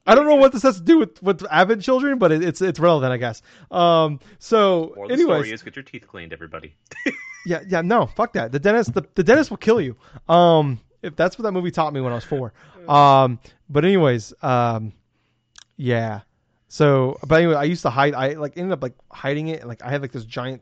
I 0.06 0.16
don't 0.16 0.26
know 0.26 0.36
what 0.36 0.52
this 0.52 0.64
has 0.64 0.78
to 0.78 0.84
do 0.84 0.98
with 1.00 1.22
with 1.22 1.46
Advent 1.50 1.84
Children, 1.84 2.18
but 2.18 2.32
it, 2.32 2.44
it's 2.44 2.62
it's 2.62 2.80
relevant, 2.80 3.12
I 3.14 3.18
guess. 3.18 3.42
Um, 3.70 4.20
so, 4.40 4.94
the 5.08 5.14
anyways, 5.14 5.24
story 5.26 5.52
is 5.52 5.62
get 5.62 5.76
your 5.76 5.84
teeth 5.84 6.08
cleaned, 6.08 6.34
everybody. 6.34 6.76
yeah, 7.46 7.62
yeah, 7.68 7.82
no, 7.82 8.08
fuck 8.08 8.34
that. 8.34 8.52
The 8.52 8.60
dentist, 8.60 8.94
the, 8.94 9.06
the 9.16 9.24
dentist 9.24 9.50
will 9.52 9.58
kill 9.58 9.80
you. 9.80 9.96
Um, 10.28 10.80
if 11.02 11.16
that's 11.16 11.38
what 11.38 11.44
that 11.44 11.52
movie 11.52 11.72
taught 11.72 11.94
me 11.94 12.02
when 12.02 12.12
I 12.12 12.16
was 12.16 12.24
four. 12.24 12.54
Um, 12.88 13.40
but 13.70 13.86
anyways, 13.86 14.34
um, 14.42 14.94
yeah. 15.78 16.22
So, 16.68 17.18
but 17.28 17.36
anyway, 17.36 17.56
I 17.56 17.64
used 17.64 17.82
to 17.84 17.90
hide. 17.90 18.14
I 18.16 18.34
like 18.34 18.58
ended 18.58 18.74
up 18.74 18.82
like 18.82 18.96
hiding 19.12 19.50
it, 19.50 19.60
and 19.60 19.70
like 19.70 19.84
I 19.84 19.90
had 19.90 20.02
like 20.02 20.12
this 20.12 20.26
giant 20.26 20.62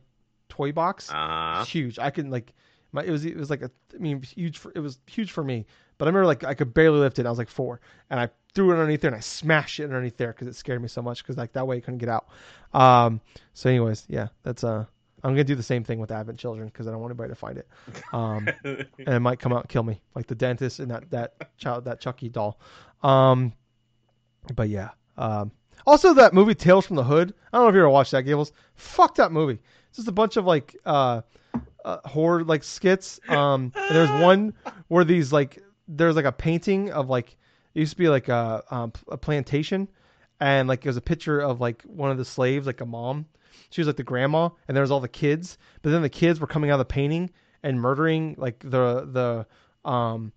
toy 0.50 0.72
box. 0.72 1.10
Uh, 1.10 1.60
It's 1.62 1.70
huge. 1.70 2.00
I 2.00 2.10
can 2.10 2.30
like 2.30 2.54
my 2.92 3.04
it 3.04 3.12
was 3.12 3.26
it 3.26 3.38
was 3.38 3.50
like 3.50 3.62
a 3.62 3.72
I 3.94 3.98
mean 4.00 4.22
huge 4.22 4.58
for 4.58 4.72
it 4.76 4.80
was 4.80 5.00
huge 5.06 5.32
for 5.32 5.44
me. 5.44 5.66
But 5.98 6.06
I 6.06 6.10
remember 6.10 6.26
like 6.26 6.44
I 6.44 6.54
could 6.56 6.74
barely 6.74 7.00
lift 7.00 7.20
it. 7.20 7.26
I 7.26 7.30
was 7.30 7.38
like 7.38 7.50
four, 7.50 7.80
and 8.10 8.20
I 8.20 8.30
threw 8.54 8.72
it 8.72 8.74
underneath 8.74 9.02
there 9.02 9.10
and 9.10 9.18
I 9.18 9.22
smashed 9.22 9.80
it 9.80 9.86
underneath 9.86 10.18
there 10.18 10.32
because 10.32 10.48
it 10.48 10.56
scared 10.56 10.82
me 10.82 10.88
so 10.88 11.02
much 11.02 11.24
because 11.24 11.38
like 11.38 11.54
that 11.54 11.68
way 11.68 11.78
it 11.78 11.82
couldn't 11.82 12.00
get 12.00 12.10
out. 12.10 12.28
Um. 12.74 13.22
So, 13.54 13.70
anyways, 13.70 14.06
yeah, 14.08 14.28
that's 14.44 14.64
uh. 14.64 14.86
I'm 15.22 15.32
gonna 15.32 15.44
do 15.44 15.56
the 15.56 15.64
same 15.64 15.84
thing 15.84 16.00
with 16.00 16.12
Advent 16.12 16.40
Children 16.40 16.70
because 16.70 16.88
I 16.88 16.92
don't 16.92 17.02
want 17.02 17.12
anybody 17.12 17.30
to 17.30 17.36
find 17.36 17.58
it. 17.58 17.68
Um, 18.14 18.48
and 18.64 18.88
it 18.98 19.20
might 19.20 19.40
come 19.40 19.52
out 19.52 19.64
and 19.64 19.70
kill 19.70 19.84
me, 19.84 20.02
like 20.16 20.28
the 20.28 20.36
dentist 20.36 20.80
and 20.80 20.92
that 20.92 21.10
that 21.12 21.58
child 21.58 21.86
that 21.86 22.00
Chucky 22.00 22.30
doll. 22.30 22.60
Um, 23.04 23.54
but 24.56 24.70
yeah. 24.70 24.90
Um, 25.18 25.52
also 25.86 26.14
that 26.14 26.34
movie 26.34 26.56
Tales 26.56 26.86
from 26.86 26.96
the 26.96 27.04
Hood. 27.04 27.34
I 27.52 27.58
don't 27.58 27.66
know 27.66 27.70
if 27.70 27.74
you 27.74 27.82
ever 27.82 27.90
watched 27.90 28.12
that, 28.12 28.24
Gables. 28.24 28.54
Fuck 28.76 29.16
that 29.16 29.32
movie. 29.32 29.60
It's 29.90 29.98
just 29.98 30.08
a 30.08 30.14
bunch 30.14 30.38
of 30.38 30.46
like 30.46 30.76
uh, 30.86 31.22
uh 31.84 31.98
horror 32.06 32.44
like 32.44 32.64
skits. 32.64 33.20
Um, 33.28 33.74
there's 33.90 34.10
one 34.22 34.54
where 34.88 35.04
these 35.04 35.34
like 35.34 35.62
there's 35.88 36.16
like 36.16 36.26
a 36.26 36.32
painting 36.32 36.92
of 36.92 37.10
like 37.10 37.36
it 37.80 37.84
used 37.84 37.94
to 37.94 37.98
be 37.98 38.10
like 38.10 38.28
a 38.28 38.62
um, 38.70 38.92
a 39.08 39.18
plantation, 39.18 39.88
and 40.42 40.68
like 40.68 40.86
it 40.86 40.90
was 40.90 40.98
a 40.98 41.02
picture 41.02 41.40
of 41.40 41.62
like 41.62 41.82
one 41.84 42.12
of 42.12 42.18
the 42.18 42.26
slaves, 42.26 42.68
like 42.68 42.82
a 42.82 42.86
mom. 42.86 43.26
She 43.70 43.80
was 43.80 43.88
like 43.88 43.96
the 43.96 44.04
grandma, 44.04 44.50
and 44.68 44.76
there 44.76 44.82
was 44.82 44.92
all 44.92 45.00
the 45.00 45.08
kids. 45.08 45.58
But 45.82 45.92
then 45.92 46.02
the 46.02 46.10
kids 46.10 46.42
were 46.42 46.48
coming 46.48 46.72
out 46.72 46.74
of 46.74 46.80
the 46.80 46.94
painting 46.94 47.30
and 47.64 47.80
murdering 47.80 48.36
like 48.38 48.60
the 48.60 49.08
the 49.86 49.90
um 49.90 50.34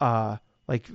uh 0.00 0.36
like 0.68 0.90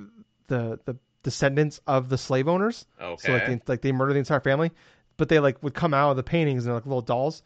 the 0.47 0.79
the 0.85 0.95
descendants 1.23 1.81
of 1.88 2.09
the 2.09 2.17
slave 2.17 2.47
owners. 2.47 2.85
okay. 3.01 3.25
So 3.25 3.33
like 3.33 3.45
they, 3.47 3.61
like 3.65 3.81
they 3.81 3.91
murder 3.91 4.13
the 4.13 4.19
entire 4.19 4.39
family, 4.39 4.69
but 5.17 5.29
they 5.29 5.39
like 5.39 5.63
would 5.63 5.73
come 5.73 5.95
out 5.95 6.11
of 6.11 6.17
the 6.17 6.23
paintings 6.23 6.67
and 6.67 6.75
like 6.75 6.85
little 6.85 7.01
dolls. 7.01 7.41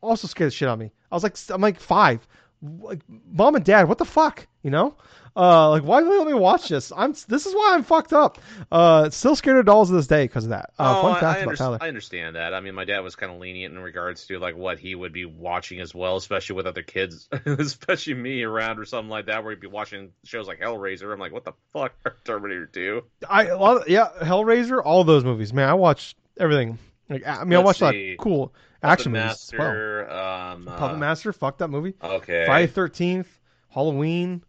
Also 0.00 0.28
scared 0.28 0.52
the 0.52 0.54
shit 0.54 0.68
out 0.68 0.74
of 0.74 0.78
me. 0.78 0.92
I 1.10 1.16
was 1.16 1.24
like 1.24 1.36
I'm 1.50 1.60
like 1.60 1.80
five, 1.80 2.28
like 2.62 3.00
mom 3.32 3.56
and 3.56 3.64
dad, 3.64 3.88
what 3.88 3.98
the 3.98 4.04
fuck, 4.04 4.46
you 4.66 4.72
know? 4.72 4.96
Uh, 5.36 5.68
like 5.68 5.82
why 5.84 6.02
they 6.02 6.08
let 6.08 6.26
me 6.26 6.32
watch 6.32 6.68
this? 6.68 6.90
I'm 6.96 7.12
this 7.28 7.46
is 7.46 7.54
why 7.54 7.72
I'm 7.74 7.84
fucked 7.84 8.12
up. 8.12 8.38
Uh, 8.72 9.10
still 9.10 9.36
scared 9.36 9.58
of 9.58 9.66
dolls 9.66 9.90
to 9.90 9.94
this 9.94 10.06
day 10.06 10.24
because 10.24 10.44
of 10.44 10.50
that. 10.50 10.72
Uh, 10.78 11.00
oh, 11.02 11.08
I, 11.08 11.20
I, 11.20 11.42
under-. 11.42 11.78
I 11.80 11.88
understand 11.88 12.36
that. 12.36 12.52
I 12.52 12.60
mean, 12.60 12.74
my 12.74 12.84
dad 12.86 13.00
was 13.00 13.14
kind 13.14 13.30
of 13.30 13.38
lenient 13.38 13.74
in 13.74 13.80
regards 13.80 14.26
to 14.26 14.38
like 14.38 14.56
what 14.56 14.78
he 14.78 14.94
would 14.94 15.12
be 15.12 15.26
watching 15.26 15.78
as 15.80 15.94
well, 15.94 16.16
especially 16.16 16.56
with 16.56 16.66
other 16.66 16.82
kids, 16.82 17.28
especially 17.44 18.14
me 18.14 18.42
around 18.42 18.78
or 18.78 18.86
something 18.86 19.10
like 19.10 19.26
that, 19.26 19.44
where 19.44 19.52
he'd 19.52 19.60
be 19.60 19.66
watching 19.66 20.10
shows 20.24 20.48
like 20.48 20.58
Hellraiser. 20.58 21.12
I'm 21.12 21.20
like, 21.20 21.32
what 21.32 21.44
the 21.44 21.52
fuck, 21.72 21.92
Terminator 22.24 22.66
Two? 22.66 23.04
I 23.28 23.50
of- 23.50 23.88
yeah, 23.88 24.08
Hellraiser, 24.22 24.82
all 24.82 25.04
those 25.04 25.22
movies, 25.22 25.52
man. 25.52 25.68
I 25.68 25.74
watched 25.74 26.16
everything. 26.40 26.78
Like 27.08 27.26
I 27.26 27.44
mean, 27.44 27.52
I 27.52 27.56
Let's 27.56 27.66
watched 27.66 27.80
a 27.82 27.84
lot 27.84 27.92
see. 27.92 28.16
cool 28.18 28.54
action 28.82 29.12
movies 29.12 29.52
as 29.52 29.54
well. 29.56 30.10
Um, 30.10 30.64
Puppet 30.64 30.96
uh, 30.96 30.98
Master, 30.98 31.32
fuck 31.34 31.58
that 31.58 31.68
movie. 31.68 31.94
Okay. 32.02 32.46
Friday 32.46 32.66
Thirteenth, 32.68 33.28
Halloween, 33.68 34.42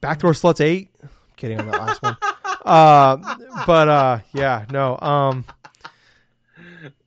Backdoor 0.00 0.32
Sluts 0.32 0.60
Eight. 0.60 0.90
I'm 1.02 1.08
kidding 1.36 1.58
on 1.60 1.66
that 1.66 1.80
last 1.80 2.02
one. 2.02 2.16
Uh, 2.64 3.16
but 3.66 3.88
uh, 3.88 4.18
yeah, 4.34 4.66
no. 4.70 4.98
Um, 5.00 5.44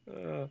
Uh, 0.08 0.48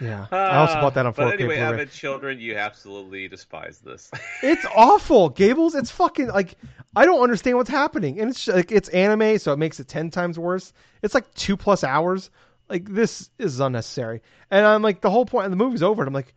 yeah. 0.00 0.26
I 0.30 0.56
also 0.56 0.74
bought 0.74 0.94
that 0.94 1.04
on 1.06 1.12
4K 1.12 1.16
But 1.16 1.34
anyway, 1.34 1.56
Blu-ray. 1.56 1.58
Advent 1.58 1.92
Children, 1.92 2.40
you 2.40 2.56
absolutely 2.56 3.28
despise 3.28 3.78
this. 3.78 4.10
It's 4.42 4.64
awful, 4.74 5.28
Gables. 5.28 5.74
It's 5.74 5.90
fucking 5.90 6.28
like 6.28 6.54
I 6.96 7.04
don't 7.04 7.20
understand 7.22 7.56
what's 7.58 7.68
happening, 7.68 8.20
and 8.20 8.30
it's 8.30 8.46
like 8.48 8.72
it's 8.72 8.88
anime, 8.90 9.38
so 9.38 9.52
it 9.52 9.58
makes 9.58 9.80
it 9.80 9.88
ten 9.88 10.10
times 10.10 10.38
worse. 10.38 10.72
It's 11.02 11.14
like 11.14 11.32
two 11.34 11.56
plus 11.56 11.84
hours. 11.84 12.30
Like 12.70 12.88
this 12.88 13.28
is 13.38 13.60
unnecessary, 13.60 14.22
and 14.50 14.64
I'm 14.64 14.82
like 14.82 15.00
the 15.00 15.10
whole 15.10 15.26
point. 15.26 15.44
And 15.44 15.52
the 15.52 15.56
movie's 15.56 15.82
over, 15.82 16.02
and 16.02 16.08
I'm 16.08 16.14
like, 16.14 16.34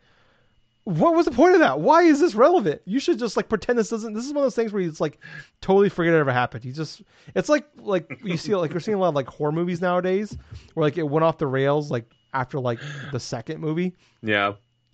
what 0.83 1.13
was 1.13 1.25
the 1.25 1.31
point 1.31 1.53
of 1.53 1.59
that? 1.59 1.79
Why 1.79 2.03
is 2.03 2.19
this 2.19 2.33
relevant? 2.33 2.81
You 2.85 3.00
should 3.00 3.19
just 3.19 3.38
like 3.38 3.50
pretend 3.50 3.77
this 3.77 3.89
doesn't. 3.89 4.13
This 4.13 4.25
is 4.25 4.33
one 4.33 4.43
of 4.43 4.45
those 4.45 4.55
things 4.55 4.73
where 4.73 4.81
you 4.81 4.89
just 4.89 5.01
like 5.01 5.19
totally 5.61 5.89
forget 5.89 6.13
it 6.13 6.17
ever 6.17 6.31
happened. 6.31 6.65
You 6.65 6.73
just 6.73 7.03
it's 7.35 7.50
like 7.50 7.67
like 7.77 8.19
you 8.23 8.38
see 8.38 8.55
like 8.55 8.73
we're 8.73 8.79
seeing 8.79 8.95
a 8.95 9.00
lot 9.00 9.09
of 9.09 9.15
like 9.15 9.27
horror 9.27 9.51
movies 9.51 9.81
nowadays 9.81 10.35
where 10.73 10.83
like 10.83 10.97
it 10.97 11.03
went 11.03 11.23
off 11.23 11.38
the 11.38 11.47
rails 11.47 11.91
like 11.91 12.05
after 12.33 12.59
like 12.59 12.79
the 13.11 13.19
second 13.19 13.59
movie. 13.59 13.93
yeah. 14.21 14.53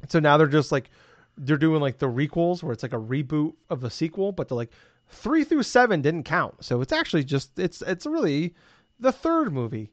So 0.10 0.20
now 0.20 0.38
they're 0.38 0.48
just 0.48 0.72
like 0.72 0.90
they're 1.38 1.58
doing 1.58 1.82
like 1.82 1.98
the 1.98 2.08
requels 2.08 2.62
where 2.64 2.74
it's 2.74 2.84
like 2.84 2.94
a 2.94 3.00
reboot 3.00 3.54
of 3.70 3.82
the 3.82 3.90
sequel, 3.90 4.32
but 4.32 4.48
they're 4.50 4.56
like 4.58 4.72
three 5.10 5.44
through 5.44 5.64
seven 5.64 6.02
didn't 6.02 6.24
count. 6.24 6.64
So 6.64 6.82
it's 6.82 6.92
actually 6.92 7.24
just 7.24 7.58
it's 7.58 7.82
it's 7.82 8.06
really 8.06 8.54
the 9.00 9.12
third 9.12 9.54
movie 9.54 9.92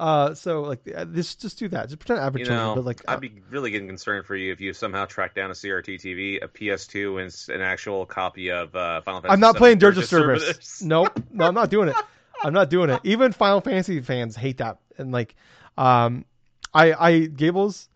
Uh, 0.00 0.34
so 0.34 0.62
like 0.62 0.80
uh, 0.96 1.04
this, 1.06 1.34
just 1.34 1.58
do 1.58 1.68
that. 1.68 1.90
Just 1.90 1.98
pretend 1.98 2.20
average 2.20 2.40
You 2.40 2.46
children, 2.46 2.68
know, 2.68 2.74
but 2.76 2.84
like 2.86 3.02
uh, 3.06 3.12
I'd 3.12 3.20
be 3.20 3.42
really 3.50 3.70
getting 3.70 3.86
concerned 3.86 4.24
for 4.24 4.34
you 4.34 4.50
if 4.50 4.58
you 4.58 4.72
somehow 4.72 5.04
track 5.04 5.34
down 5.34 5.50
a 5.50 5.52
CRT 5.52 6.00
TV, 6.00 6.42
a 6.42 6.48
PS2, 6.48 7.22
and 7.22 7.54
an 7.54 7.60
actual 7.62 8.06
copy 8.06 8.50
of 8.50 8.74
uh, 8.74 9.02
Final 9.02 9.20
Fantasy. 9.20 9.34
I'm 9.34 9.40
not 9.40 9.56
playing 9.56 9.76
Dirge 9.76 9.98
of 9.98 10.06
Service. 10.06 10.42
Cerberus. 10.42 10.82
nope, 10.86 11.22
no, 11.30 11.44
I'm 11.44 11.52
not 11.52 11.68
doing 11.68 11.90
it. 11.90 11.96
I'm 12.42 12.54
not 12.54 12.70
doing 12.70 12.88
it. 12.88 13.02
Even 13.04 13.32
Final 13.32 13.60
Fantasy 13.60 14.00
fans 14.00 14.36
hate 14.36 14.56
that, 14.56 14.78
and 14.96 15.12
like, 15.12 15.34
um, 15.76 16.24
I, 16.72 16.94
I 16.94 17.18
Gables. 17.26 17.90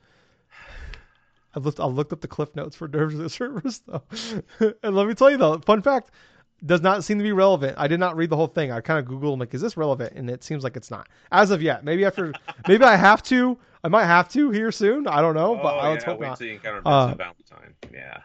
I 1.55 1.59
looked, 1.59 1.81
I 1.81 1.87
looked 1.87 2.13
up 2.13 2.21
the 2.21 2.29
cliff 2.29 2.55
notes 2.55 2.77
for 2.77 2.87
Dirge 2.87 3.15
of 3.15 3.21
the 3.21 3.81
though, 3.87 4.75
and 4.83 4.95
let 4.95 5.07
me 5.07 5.15
tell 5.15 5.31
you 5.31 5.39
though, 5.39 5.59
fun 5.61 5.81
fact, 5.81 6.11
does 6.67 6.81
not 6.81 7.05
seem 7.05 7.19
to 7.19 7.23
be 7.25 7.33
relevant. 7.33 7.75
I 7.79 7.87
did 7.89 8.01
not 8.01 8.17
read 8.17 8.31
the 8.31 8.37
whole 8.37 8.47
thing. 8.47 8.73
I 8.73 8.81
kind 8.81 8.99
of 8.99 9.13
Googled, 9.13 9.39
like, 9.39 9.53
is 9.55 9.61
this 9.61 9.77
relevant? 9.77 10.15
And 10.15 10.29
it 10.31 10.43
seems 10.43 10.65
like 10.65 10.77
it's 10.77 10.91
not 10.91 11.09
as 11.33 11.51
of 11.51 11.61
yet. 11.63 11.85
Maybe 11.85 12.05
after, 12.05 12.33
maybe 12.69 12.85
I 12.85 12.97
have 12.97 13.23
to. 13.25 13.59
I 13.83 13.89
might 13.89 14.07
have 14.07 14.29
to 14.31 14.51
here 14.51 14.73
soon. 14.73 15.07
I 15.07 15.21
don't 15.21 15.35
know, 15.35 15.59
Oh, 15.59 15.63
but 15.63 15.75
I 15.79 15.91
let's 15.91 16.05
yeah, 16.05 16.11
hope 16.11 16.21
wait 16.21 16.29
not. 16.29 16.39
till 16.39 16.47
you 16.47 16.55
encounter 16.55 16.81
Uh, 16.87 17.07
Vincent 17.09 17.19
Valentine. 17.51 17.75
Yeah. 17.93 18.19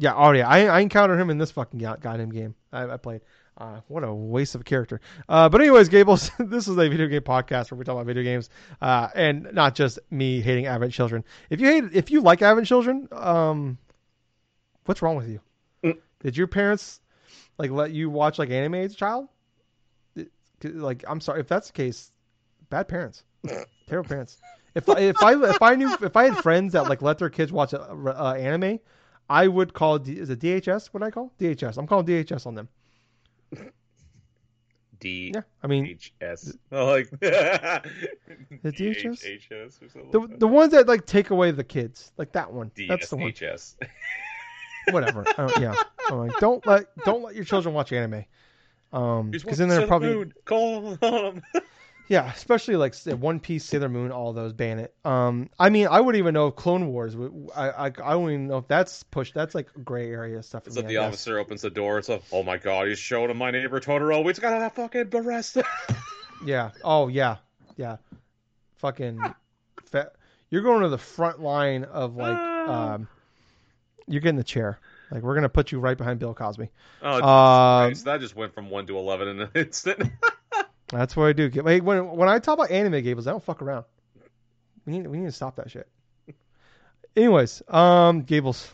Yeah, 0.00 0.14
oh 0.14 0.30
yeah, 0.30 0.46
I, 0.48 0.66
I 0.66 0.80
encountered 0.80 1.18
him 1.18 1.28
in 1.30 1.38
this 1.38 1.50
fucking 1.50 1.80
goddamn 1.80 2.30
game 2.30 2.54
I, 2.72 2.84
I 2.84 2.96
played. 2.98 3.22
Uh, 3.56 3.80
what 3.88 4.04
a 4.04 4.14
waste 4.14 4.54
of 4.54 4.60
a 4.60 4.64
character. 4.64 5.00
Uh, 5.28 5.48
but 5.48 5.60
anyways, 5.60 5.88
Gables, 5.88 6.30
this 6.38 6.68
is 6.68 6.76
a 6.78 6.88
video 6.88 7.08
game 7.08 7.22
podcast 7.22 7.72
where 7.72 7.78
we 7.78 7.84
talk 7.84 7.94
about 7.94 8.06
video 8.06 8.22
games, 8.22 8.48
uh, 8.80 9.08
and 9.16 9.48
not 9.52 9.74
just 9.74 9.98
me 10.10 10.40
hating 10.40 10.66
Advent 10.66 10.92
Children. 10.92 11.24
If 11.50 11.60
you 11.60 11.66
hate, 11.66 11.84
if 11.92 12.10
you 12.12 12.20
like 12.20 12.42
Advent 12.42 12.68
Children, 12.68 13.08
um, 13.10 13.76
what's 14.84 15.02
wrong 15.02 15.16
with 15.16 15.28
you? 15.28 15.40
Did 16.20 16.36
your 16.36 16.46
parents 16.46 17.00
like 17.58 17.70
let 17.70 17.92
you 17.92 18.10
watch 18.10 18.38
like 18.38 18.50
anime 18.50 18.74
as 18.74 18.92
a 18.92 18.96
child? 18.96 19.28
Like, 20.62 21.04
I'm 21.06 21.20
sorry 21.20 21.40
if 21.40 21.48
that's 21.48 21.68
the 21.68 21.72
case. 21.72 22.10
Bad 22.70 22.88
parents, 22.88 23.22
terrible 23.88 24.08
parents. 24.08 24.38
If 24.74 24.88
I, 24.88 25.00
if 25.00 25.22
I 25.22 25.48
if 25.48 25.62
I 25.62 25.74
knew 25.74 25.96
if 26.02 26.16
I 26.16 26.28
had 26.28 26.38
friends 26.38 26.72
that 26.74 26.88
like 26.88 27.00
let 27.02 27.18
their 27.18 27.30
kids 27.30 27.52
watch 27.52 27.72
uh, 27.74 27.78
uh, 27.78 28.34
anime, 28.38 28.80
I 29.30 29.48
would 29.48 29.72
call 29.72 29.98
D, 29.98 30.12
is 30.12 30.30
it 30.30 30.40
DHS? 30.40 30.88
What 30.88 31.02
I 31.02 31.10
call 31.10 31.32
DHS? 31.38 31.78
I'm 31.78 31.86
calling 31.86 32.06
DHS 32.06 32.46
on 32.46 32.54
them. 32.54 32.68
D 35.00 35.32
Yeah, 35.34 35.42
I 35.62 35.66
mean 35.68 35.86
H 35.90 36.12
S. 36.20 36.56
Oh, 36.72 36.86
like 36.86 37.08
DHS? 37.10 38.60
DHS 38.62 39.82
or 39.82 39.88
something. 39.88 40.10
the 40.10 40.36
the 40.38 40.48
ones 40.48 40.72
that 40.72 40.86
like 40.88 41.06
take 41.06 41.30
away 41.30 41.50
the 41.50 41.64
kids, 41.64 42.12
like 42.16 42.32
that 42.32 42.52
one. 42.52 42.70
That's 42.88 43.08
the 43.08 43.16
one. 43.16 43.32
Whatever. 44.92 45.24
Don't- 45.36 45.58
yeah. 45.60 45.74
I'm 46.08 46.18
like, 46.18 46.38
don't 46.38 46.66
let 46.66 46.86
don't 47.04 47.22
let 47.22 47.34
your 47.34 47.44
children 47.44 47.74
watch 47.74 47.92
anime. 47.92 48.24
Um, 48.92 49.30
because 49.30 49.58
then 49.58 49.68
they're 49.68 49.86
probably 49.86 50.14
moon. 50.14 50.34
Call 50.44 50.96
on 51.02 51.34
him. 51.34 51.42
yeah, 52.08 52.32
especially 52.32 52.76
like 52.76 52.94
One 53.04 53.38
Piece, 53.38 53.64
Sailor 53.64 53.90
Moon, 53.90 54.10
all 54.10 54.32
those 54.32 54.54
ban 54.54 54.78
it. 54.78 54.94
Um, 55.04 55.50
I 55.58 55.68
mean, 55.68 55.88
I 55.88 56.00
wouldn't 56.00 56.18
even 56.18 56.32
know 56.32 56.46
if 56.46 56.56
Clone 56.56 56.88
Wars. 56.88 57.14
I 57.54 57.68
I, 57.68 57.92
I 58.02 58.14
wouldn't 58.14 58.32
even 58.32 58.46
know 58.48 58.56
if 58.58 58.68
that's 58.68 59.02
pushed. 59.02 59.34
That's 59.34 59.54
like 59.54 59.68
gray 59.84 60.10
area 60.10 60.42
stuff. 60.42 60.64
For 60.64 60.68
It's 60.70 60.78
me, 60.78 60.84
I 60.84 60.88
the 60.88 60.96
officer 60.96 61.38
opens 61.38 61.60
the 61.60 61.70
door. 61.70 61.98
It's 61.98 62.08
like, 62.08 62.22
oh 62.32 62.42
my 62.42 62.56
god, 62.56 62.88
he's 62.88 62.98
showing 62.98 63.30
him 63.30 63.36
my 63.36 63.50
neighbor 63.50 63.78
Totoro. 63.80 64.24
We 64.24 64.32
just 64.32 64.40
got 64.40 64.58
to 64.58 64.70
fucking 64.70 65.10
him. 65.10 65.64
Yeah. 66.46 66.70
Oh 66.84 67.08
yeah. 67.08 67.36
Yeah. 67.76 67.96
Fucking. 68.76 69.20
Fa- 69.86 70.12
you're 70.50 70.62
going 70.62 70.82
to 70.82 70.88
the 70.88 70.96
front 70.98 71.40
line 71.40 71.84
of 71.84 72.16
like. 72.16 72.36
Ah. 72.38 72.94
Um, 72.94 73.08
you're 74.08 74.20
getting 74.20 74.36
the 74.36 74.44
chair. 74.44 74.78
Like 75.10 75.22
we're 75.22 75.34
gonna 75.34 75.48
put 75.48 75.72
you 75.72 75.80
right 75.80 75.96
behind 75.96 76.18
Bill 76.18 76.34
Cosby. 76.34 76.70
Oh, 77.02 77.22
Um, 77.22 77.94
that 78.04 78.20
just 78.20 78.36
went 78.36 78.54
from 78.54 78.68
one 78.70 78.86
to 78.86 78.96
eleven 78.98 79.28
in 79.28 79.40
an 79.40 79.50
instant. 79.54 80.02
That's 80.88 81.16
what 81.16 81.26
I 81.26 81.32
do. 81.32 81.50
Wait, 81.62 81.82
when 81.82 82.10
when 82.16 82.28
I 82.28 82.38
talk 82.38 82.54
about 82.58 82.70
anime 82.70 83.02
gables, 83.02 83.26
I 83.26 83.30
don't 83.30 83.42
fuck 83.44 83.62
around. 83.62 83.84
We 84.86 84.92
need 84.94 85.06
we 85.06 85.18
need 85.18 85.26
to 85.26 85.32
stop 85.32 85.56
that 85.56 85.70
shit. 85.70 85.88
Anyways, 87.16 87.62
um, 87.68 88.22
Gables, 88.22 88.70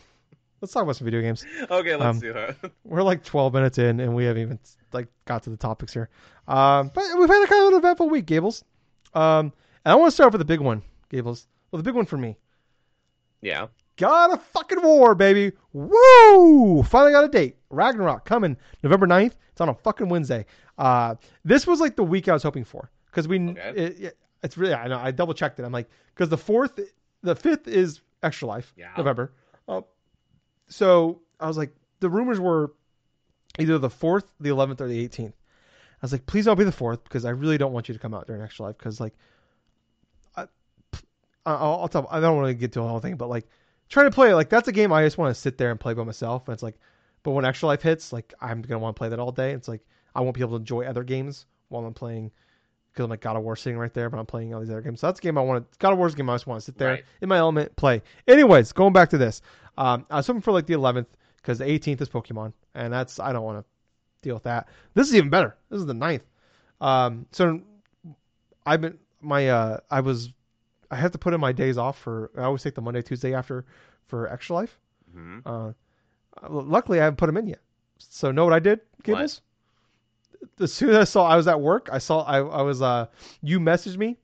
let's 0.61 0.71
talk 0.73 0.83
about 0.83 0.95
some 0.97 1.05
video 1.05 1.21
games. 1.21 1.43
okay, 1.71 1.95
let's 1.95 2.03
Um, 2.05 2.19
do 2.19 2.33
that. 2.33 2.55
We're 2.83 3.01
like 3.01 3.23
12 3.23 3.53
minutes 3.53 3.77
in, 3.79 3.99
and 3.99 4.13
we 4.15 4.25
haven't 4.25 4.41
even 4.43 4.59
like 4.91 5.07
got 5.25 5.43
to 5.43 5.49
the 5.49 5.57
topics 5.57 5.93
here. 5.93 6.09
Um, 6.47 6.91
but 6.93 7.03
we've 7.17 7.29
had 7.29 7.43
a 7.43 7.47
kind 7.47 7.63
of 7.63 7.67
an 7.73 7.79
eventful 7.79 8.09
week, 8.09 8.25
Gables. 8.27 8.63
Um, 9.13 9.51
and 9.83 9.91
I 9.91 9.95
want 9.95 10.07
to 10.09 10.11
start 10.11 10.31
with 10.31 10.39
the 10.39 10.45
big 10.45 10.59
one, 10.59 10.83
Gables. 11.09 11.47
Well, 11.71 11.77
the 11.77 11.83
big 11.83 11.95
one 11.95 12.05
for 12.05 12.17
me. 12.17 12.37
Yeah. 13.41 13.67
God 13.97 14.31
of 14.33 14.43
fucking 14.43 14.81
war, 14.81 15.15
baby. 15.15 15.53
Woo! 15.73 16.83
Finally 16.83 17.11
got 17.13 17.23
a 17.23 17.29
date. 17.29 17.57
Ragnarok 17.69 18.25
coming 18.25 18.57
November 18.83 19.07
9th. 19.07 19.33
It's 19.51 19.61
on 19.61 19.69
a 19.69 19.73
fucking 19.73 20.09
Wednesday. 20.09 20.45
Uh, 20.77 21.15
this 21.45 21.65
was 21.65 21.79
like 21.79 21.95
the 21.95 22.03
week 22.03 22.27
I 22.27 22.33
was 22.33 22.43
hoping 22.43 22.63
for 22.65 22.89
because 23.07 23.27
we, 23.27 23.39
Okay. 23.49 23.73
it, 23.75 23.99
it- 24.01 24.17
it's 24.43 24.57
really, 24.59 24.73
I 24.75 24.87
know, 24.87 24.99
I 24.99 25.09
double 25.09 25.33
checked 25.33 25.59
it. 25.59 25.63
I'm 25.63 25.71
like, 25.71 25.89
because 26.13 26.29
the 26.29 26.37
fourth, 26.37 26.79
the 27.23 27.35
fifth 27.35 27.67
is 27.67 28.01
Extra 28.21 28.47
Life, 28.47 28.71
Yeah. 28.77 28.91
November. 28.95 29.31
Uh, 29.67 29.81
so 30.67 31.21
I 31.39 31.47
was 31.47 31.57
like, 31.57 31.73
the 31.99 32.09
rumors 32.09 32.39
were 32.39 32.73
either 33.57 33.79
the 33.79 33.89
fourth, 33.89 34.25
the 34.39 34.49
11th, 34.49 34.81
or 34.81 34.87
the 34.87 35.07
18th. 35.07 35.29
I 35.31 35.97
was 36.01 36.11
like, 36.11 36.27
please 36.27 36.45
don't 36.45 36.59
be 36.59 36.63
the 36.63 36.71
fourth 36.71 37.03
because 37.05 37.25
I 37.25 37.31
really 37.31 37.57
don't 37.57 37.71
want 37.73 37.87
you 37.87 37.93
to 37.95 37.99
come 37.99 38.13
out 38.13 38.27
during 38.27 38.43
Extra 38.43 38.67
Life 38.67 38.77
because 38.77 38.99
like, 38.99 39.13
I, 40.35 40.45
I'll, 41.45 41.79
I'll 41.81 41.87
tell. 41.87 42.07
I 42.11 42.19
don't 42.19 42.35
want 42.35 42.47
to 42.49 42.53
get 42.53 42.73
to 42.73 42.79
the 42.81 42.87
whole 42.87 42.99
thing, 42.99 43.15
but 43.15 43.29
like 43.29 43.47
trying 43.89 44.07
to 44.07 44.11
play 44.11 44.33
like 44.33 44.49
that's 44.49 44.67
a 44.67 44.71
game 44.71 44.91
I 44.91 45.03
just 45.03 45.17
want 45.17 45.33
to 45.33 45.39
sit 45.39 45.57
there 45.57 45.71
and 45.71 45.79
play 45.79 45.93
by 45.93 46.03
myself. 46.03 46.47
And 46.47 46.53
it's 46.53 46.63
like, 46.63 46.75
but 47.23 47.31
when 47.31 47.45
Extra 47.45 47.67
Life 47.67 47.81
hits, 47.81 48.13
like 48.13 48.33
I'm 48.41 48.61
gonna 48.61 48.79
want 48.79 48.95
to 48.95 48.99
play 48.99 49.09
that 49.09 49.19
all 49.19 49.31
day. 49.31 49.51
It's 49.51 49.67
like 49.67 49.81
I 50.13 50.21
won't 50.21 50.35
be 50.35 50.41
able 50.41 50.51
to 50.51 50.61
enjoy 50.61 50.85
other 50.85 51.03
games 51.03 51.45
while 51.69 51.85
I'm 51.85 51.93
playing 51.93 52.31
because 52.91 53.03
I'm 53.03 53.09
like 53.09 53.21
God 53.21 53.35
of 53.35 53.43
War 53.43 53.55
sitting 53.55 53.77
right 53.77 53.93
there, 53.93 54.09
but 54.09 54.19
I'm 54.19 54.25
playing 54.25 54.53
all 54.53 54.61
these 54.61 54.69
other 54.69 54.81
games. 54.81 55.01
So 55.01 55.07
that's 55.07 55.19
a 55.19 55.21
game 55.21 55.37
I 55.37 55.41
want 55.41 55.69
to. 55.71 55.77
God 55.79 55.93
of 55.93 55.99
War's 55.99 56.13
a 56.13 56.17
game 56.17 56.29
I 56.29 56.35
just 56.35 56.47
want 56.47 56.61
to 56.61 56.65
sit 56.65 56.77
there 56.77 56.91
Right. 56.91 57.05
in 57.21 57.29
my 57.29 57.37
element, 57.37 57.75
play. 57.75 58.01
Anyways, 58.27 58.71
going 58.71 58.93
back 58.93 59.09
to 59.09 59.17
this, 59.17 59.41
um, 59.77 60.05
I 60.09 60.17
was 60.17 60.27
hoping 60.27 60.41
for 60.41 60.51
like 60.51 60.65
the 60.65 60.73
11th 60.75 61.07
because 61.37 61.57
the 61.57 61.65
18th 61.65 62.01
is 62.01 62.09
Pokemon, 62.09 62.53
and 62.73 62.93
that's 62.93 63.19
I 63.19 63.33
don't 63.33 63.43
want 63.43 63.59
to 63.59 63.65
deal 64.21 64.35
with 64.35 64.43
that. 64.43 64.69
This 64.93 65.07
is 65.09 65.15
even 65.15 65.29
better. 65.29 65.57
This 65.69 65.79
is 65.79 65.85
the 65.85 65.93
9th. 65.93 66.21
Um, 66.81 67.25
so 67.31 67.59
I've 68.65 68.81
been 68.81 68.97
my 69.21 69.49
uh 69.49 69.79
I 69.89 70.01
was 70.01 70.31
I 70.91 70.95
have 70.95 71.11
to 71.11 71.17
put 71.17 71.33
in 71.33 71.39
my 71.39 71.51
days 71.51 71.77
off 71.77 71.97
for 71.99 72.31
I 72.37 72.43
always 72.43 72.63
take 72.63 72.75
the 72.75 72.81
Monday 72.81 73.01
Tuesday 73.01 73.33
after 73.33 73.65
for 74.07 74.27
Extra 74.29 74.55
Life. 74.55 74.79
hmm 75.13 75.39
Uh, 75.45 75.71
luckily 76.49 76.99
I 76.99 77.03
haven't 77.03 77.17
put 77.17 77.27
them 77.27 77.37
in 77.37 77.47
yet. 77.47 77.61
So 77.97 78.31
know 78.31 78.43
what 78.43 78.53
I 78.53 78.59
did, 78.59 78.81
Gables? 79.03 79.41
As 80.59 80.71
soon 80.73 80.89
as 80.89 80.95
I 80.97 81.03
saw 81.05 81.25
I 81.27 81.35
was 81.35 81.47
at 81.47 81.59
work, 81.59 81.89
I 81.91 81.97
saw 81.97 82.21
I 82.23 82.37
I 82.37 82.61
was 82.61 82.81
uh 82.81 83.07
you 83.41 83.59
messaged 83.59 83.97
me. 83.97 84.17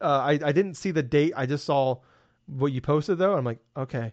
Uh, 0.00 0.20
I 0.20 0.30
I 0.32 0.52
didn't 0.52 0.74
see 0.74 0.90
the 0.90 1.02
date. 1.02 1.32
I 1.36 1.46
just 1.46 1.64
saw 1.64 1.98
what 2.46 2.72
you 2.72 2.80
posted 2.80 3.18
though. 3.18 3.36
I'm 3.36 3.44
like 3.44 3.58
okay. 3.76 4.12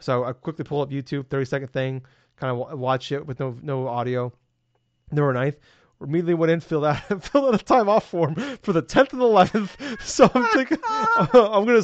So 0.00 0.24
I 0.24 0.32
quickly 0.32 0.64
pull 0.64 0.80
up 0.80 0.90
YouTube, 0.90 1.28
30 1.28 1.44
second 1.44 1.68
thing, 1.72 2.02
kind 2.36 2.50
of 2.50 2.78
watch 2.78 3.12
it 3.12 3.24
with 3.26 3.38
no 3.40 3.56
no 3.62 3.86
audio. 3.88 4.32
November 5.10 5.38
9th. 5.40 5.56
Immediately 6.00 6.34
went 6.34 6.52
in, 6.52 6.60
filled 6.60 6.84
out 6.84 6.96
filled 7.24 7.54
out 7.54 7.60
a 7.60 7.64
time 7.64 7.88
off 7.88 8.08
form 8.08 8.34
for 8.62 8.72
the 8.72 8.82
10th 8.82 9.12
and 9.12 9.22
11th. 9.22 10.00
So 10.00 10.30
I'm 10.32 10.46
thinking 10.54 10.78
I'm 10.88 11.64
gonna 11.64 11.82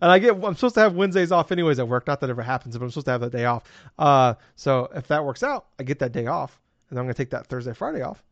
and 0.00 0.10
I 0.10 0.18
get 0.18 0.34
I'm 0.34 0.54
supposed 0.54 0.74
to 0.74 0.80
have 0.80 0.94
Wednesdays 0.94 1.32
off 1.32 1.50
anyways 1.52 1.78
at 1.78 1.88
work. 1.88 2.06
Not 2.06 2.20
that 2.20 2.30
ever 2.30 2.42
happens, 2.42 2.76
but 2.76 2.84
I'm 2.84 2.90
supposed 2.90 3.06
to 3.06 3.12
have 3.12 3.20
that 3.22 3.32
day 3.32 3.44
off. 3.44 3.64
Uh, 3.98 4.34
so 4.54 4.88
if 4.94 5.08
that 5.08 5.24
works 5.24 5.42
out, 5.42 5.66
I 5.78 5.82
get 5.82 5.98
that 6.00 6.12
day 6.12 6.26
off, 6.26 6.60
and 6.88 6.96
then 6.96 7.00
I'm 7.00 7.06
gonna 7.06 7.14
take 7.14 7.30
that 7.30 7.46
Thursday, 7.46 7.72
Friday 7.72 8.02
off. 8.02 8.22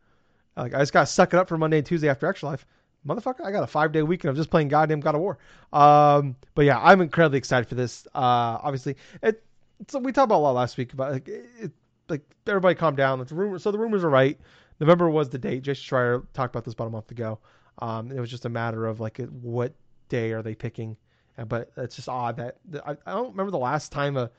Like 0.55 0.73
I 0.73 0.79
just 0.79 0.93
gotta 0.93 1.07
suck 1.07 1.33
it 1.33 1.37
up 1.37 1.49
for 1.49 1.57
Monday 1.57 1.79
and 1.79 1.85
Tuesday 1.85 2.09
after 2.09 2.27
Extra 2.27 2.49
Life. 2.49 2.65
Motherfucker, 3.05 3.45
I 3.45 3.51
got 3.51 3.63
a 3.63 3.67
five 3.67 3.91
day 3.91 4.01
weekend 4.01 4.29
of 4.29 4.35
just 4.35 4.49
playing 4.49 4.67
goddamn 4.67 4.99
God 4.99 5.15
of 5.15 5.21
War. 5.21 5.37
Um, 5.73 6.35
but 6.55 6.65
yeah, 6.65 6.79
I'm 6.81 7.01
incredibly 7.01 7.37
excited 7.37 7.67
for 7.67 7.75
this. 7.75 8.07
Uh, 8.15 8.57
obviously, 8.63 8.95
it. 9.21 9.43
So 9.89 9.99
we 9.99 10.11
talked 10.11 10.25
about 10.25 10.37
a 10.37 10.45
lot 10.45 10.55
last 10.55 10.77
week 10.77 10.93
about 10.93 11.11
like 11.11 11.27
it, 11.27 11.71
like 12.09 12.21
everybody 12.47 12.75
calm 12.75 12.95
down. 12.95 13.21
It's 13.21 13.31
rumor. 13.31 13.59
So 13.59 13.71
the 13.71 13.77
rumors 13.77 14.03
are 14.03 14.09
right. 14.09 14.39
November 14.79 15.09
was 15.09 15.29
the 15.29 15.37
date. 15.37 15.63
Jason 15.63 15.83
Schreier 15.83 16.25
talked 16.33 16.53
about 16.53 16.65
this 16.65 16.73
about 16.73 16.87
a 16.87 16.91
month 16.91 17.11
ago. 17.11 17.39
Um, 17.79 18.11
it 18.11 18.19
was 18.19 18.29
just 18.29 18.45
a 18.45 18.49
matter 18.49 18.85
of 18.85 18.99
like 18.99 19.17
what 19.41 19.73
day 20.09 20.31
are 20.31 20.41
they 20.41 20.55
picking. 20.55 20.97
Uh, 21.37 21.45
But 21.45 21.71
it's 21.77 21.95
just 21.95 22.09
odd 22.09 22.37
that 22.37 22.57
I, 22.85 22.95
don't 23.11 23.31
remember 23.31 23.51
the 23.51 23.57
last 23.57 23.91
time 23.91 24.17
a 24.17 24.29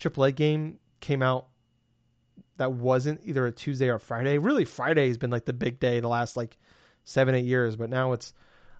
AAA 0.00 0.34
game 0.34 0.78
came 1.00 1.22
out 1.22 1.46
that 2.56 2.72
wasn't 2.72 3.20
either 3.24 3.46
a 3.46 3.52
Tuesday 3.52 3.88
or 3.88 3.94
a 3.94 4.00
Friday. 4.00 4.38
Really, 4.38 4.64
Friday 4.64 5.08
has 5.08 5.16
been 5.16 5.30
like 5.30 5.44
the 5.44 5.52
big 5.52 5.78
day 5.78 6.00
the 6.00 6.08
last 6.08 6.36
like 6.36 6.56
seven 7.04 7.34
eight 7.34 7.44
years. 7.44 7.76
But 7.76 7.90
now 7.90 8.12
it's 8.12 8.34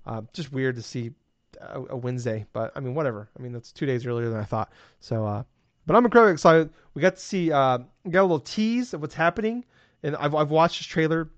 uh, 0.07 0.23
just 0.33 0.52
weird 0.52 0.76
to 0.76 0.83
see 0.83 1.12
a, 1.61 1.83
a 1.90 1.97
Wednesday. 1.97 2.45
But 2.52 2.73
I 2.76 2.81
mean, 2.81 2.95
whatever. 2.95 3.28
I 3.38 3.43
mean, 3.43 3.52
that's 3.52 3.73
two 3.73 3.87
days 3.87 4.07
earlier 4.07 4.28
than 4.28 4.40
I 4.40 4.45
thought. 4.45 4.73
So, 5.00 5.25
uh, 5.25 5.43
but 5.87 5.97
I'm 5.97 6.05
incredibly 6.05 6.33
excited. 6.33 6.71
We 6.95 7.02
got 7.02 7.17
to 7.17 7.23
see, 7.23 7.50
uh, 7.50 7.78
we 8.05 8.11
got 8.11 8.21
a 8.21 8.23
little 8.23 8.40
tease 8.40 8.93
of 8.93 9.00
what's 9.00 9.14
happening, 9.14 9.64
and 10.02 10.17
I've 10.17 10.35
I've 10.35 10.50
watched 10.50 10.78
this 10.81 10.87
trailer 10.87 11.28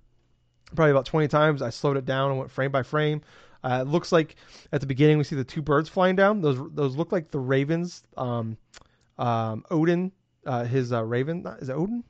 probably 0.75 0.91
about 0.93 1.07
20 1.07 1.29
times. 1.29 1.63
I 1.63 1.71
slowed 1.71 1.97
it 1.97 2.05
down 2.05 2.31
and 2.31 2.39
went 2.39 2.51
frame 2.51 2.71
by 2.71 2.83
frame. 2.83 3.23
Uh, 3.63 3.85
it 3.87 3.91
looks 3.91 4.13
like 4.13 4.37
at 4.73 4.81
the 4.81 4.87
beginning 4.87 5.19
we 5.19 5.25
see 5.25 5.37
the 5.37 5.45
two 5.45 5.61
birds 5.63 5.89
flying 5.89 6.17
down. 6.17 6.41
Those 6.41 6.59
those 6.73 6.97
look 6.97 7.13
like 7.13 7.31
the 7.31 7.39
ravens. 7.39 8.03
Um, 8.17 8.57
um, 9.19 9.65
Odin, 9.71 10.13
uh, 10.47 10.65
his 10.65 10.93
uh, 10.93 11.05
raven 11.05 11.47
is 11.61 11.69
it 11.69 11.73
Odin? 11.75 12.03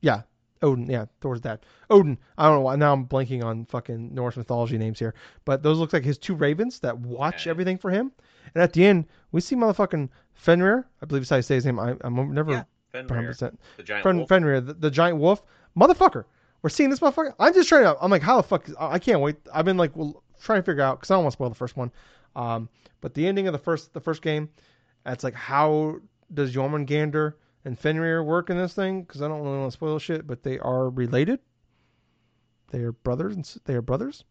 Yeah, 0.00 0.22
Odin, 0.62 0.88
yeah, 0.90 1.06
Thor's 1.20 1.40
dad. 1.40 1.60
Odin. 1.90 2.18
I 2.36 2.46
don't 2.46 2.56
know 2.56 2.60
why 2.62 2.76
now 2.76 2.92
I'm 2.92 3.06
blanking 3.06 3.44
on 3.44 3.64
fucking 3.66 4.12
Norse 4.14 4.36
mythology 4.36 4.76
names 4.78 4.98
here, 4.98 5.14
but 5.44 5.62
those 5.62 5.78
look 5.78 5.92
like 5.92 6.04
his 6.04 6.18
two 6.18 6.34
ravens 6.34 6.80
that 6.80 6.98
watch 6.98 7.42
Okay. 7.42 7.50
everything 7.50 7.78
for 7.78 7.90
him. 7.90 8.10
And 8.54 8.62
at 8.62 8.72
the 8.72 8.84
end, 8.84 9.06
we 9.32 9.40
see 9.40 9.54
motherfucking 9.56 10.08
Fenrir. 10.34 10.86
I 11.02 11.06
believe 11.06 11.22
is 11.22 11.30
how 11.30 11.36
you 11.36 11.42
say 11.42 11.54
his 11.56 11.66
name. 11.66 11.78
I, 11.78 11.96
I'm 12.02 12.14
never 12.34 12.52
Yeah, 12.52 12.56
100. 12.62 12.66
Fenrir, 13.04 13.28
percent 13.28 13.60
the 13.76 13.82
giant 13.82 14.04
Fen, 14.04 14.16
wolf. 14.18 14.28
Fenrir, 14.28 14.60
the, 14.60 14.74
the 14.74 14.90
giant 14.90 15.18
wolf, 15.18 15.42
motherfucker. 15.78 16.24
We're 16.62 16.70
seeing 16.70 16.90
this 16.90 17.00
motherfucker. 17.00 17.34
I'm 17.38 17.54
just 17.54 17.68
trying 17.68 17.84
to. 17.84 17.96
I'm 18.00 18.10
like, 18.10 18.22
how 18.22 18.36
the 18.36 18.42
fuck? 18.42 18.68
Is, 18.68 18.74
I 18.78 18.92
I 18.94 18.98
can't 18.98 19.20
wait. 19.20 19.36
I've 19.52 19.64
been 19.64 19.76
like 19.76 19.94
well, 19.94 20.22
trying 20.40 20.60
to 20.60 20.64
figure 20.64 20.82
out 20.82 20.98
because 20.98 21.10
I 21.10 21.14
don't 21.14 21.24
want 21.24 21.32
to 21.32 21.36
spoil 21.36 21.48
the 21.48 21.54
first 21.54 21.76
one. 21.76 21.92
Um, 22.34 22.68
but 23.00 23.14
the 23.14 23.26
ending 23.26 23.46
of 23.46 23.52
the 23.52 23.58
first 23.58 23.92
the 23.92 24.00
first 24.00 24.22
game, 24.22 24.48
it's 25.04 25.24
like 25.24 25.34
how 25.34 25.96
does 26.34 26.54
Jormungandr 26.54 27.34
and 27.64 27.78
Fenrir 27.78 28.22
work 28.24 28.50
in 28.50 28.56
this 28.56 28.74
thing? 28.74 29.02
Because 29.02 29.22
I 29.22 29.28
don't 29.28 29.42
really 29.42 29.58
want 29.58 29.70
to 29.70 29.76
spoil 29.76 29.98
shit, 29.98 30.26
but 30.26 30.42
they 30.42 30.58
are 30.58 30.90
related. 30.90 31.40
They 32.70 32.80
are 32.80 32.92
brothers 32.92 33.36
and 33.36 33.60
they 33.64 33.74
are 33.74 33.82
brothers. 33.82 34.24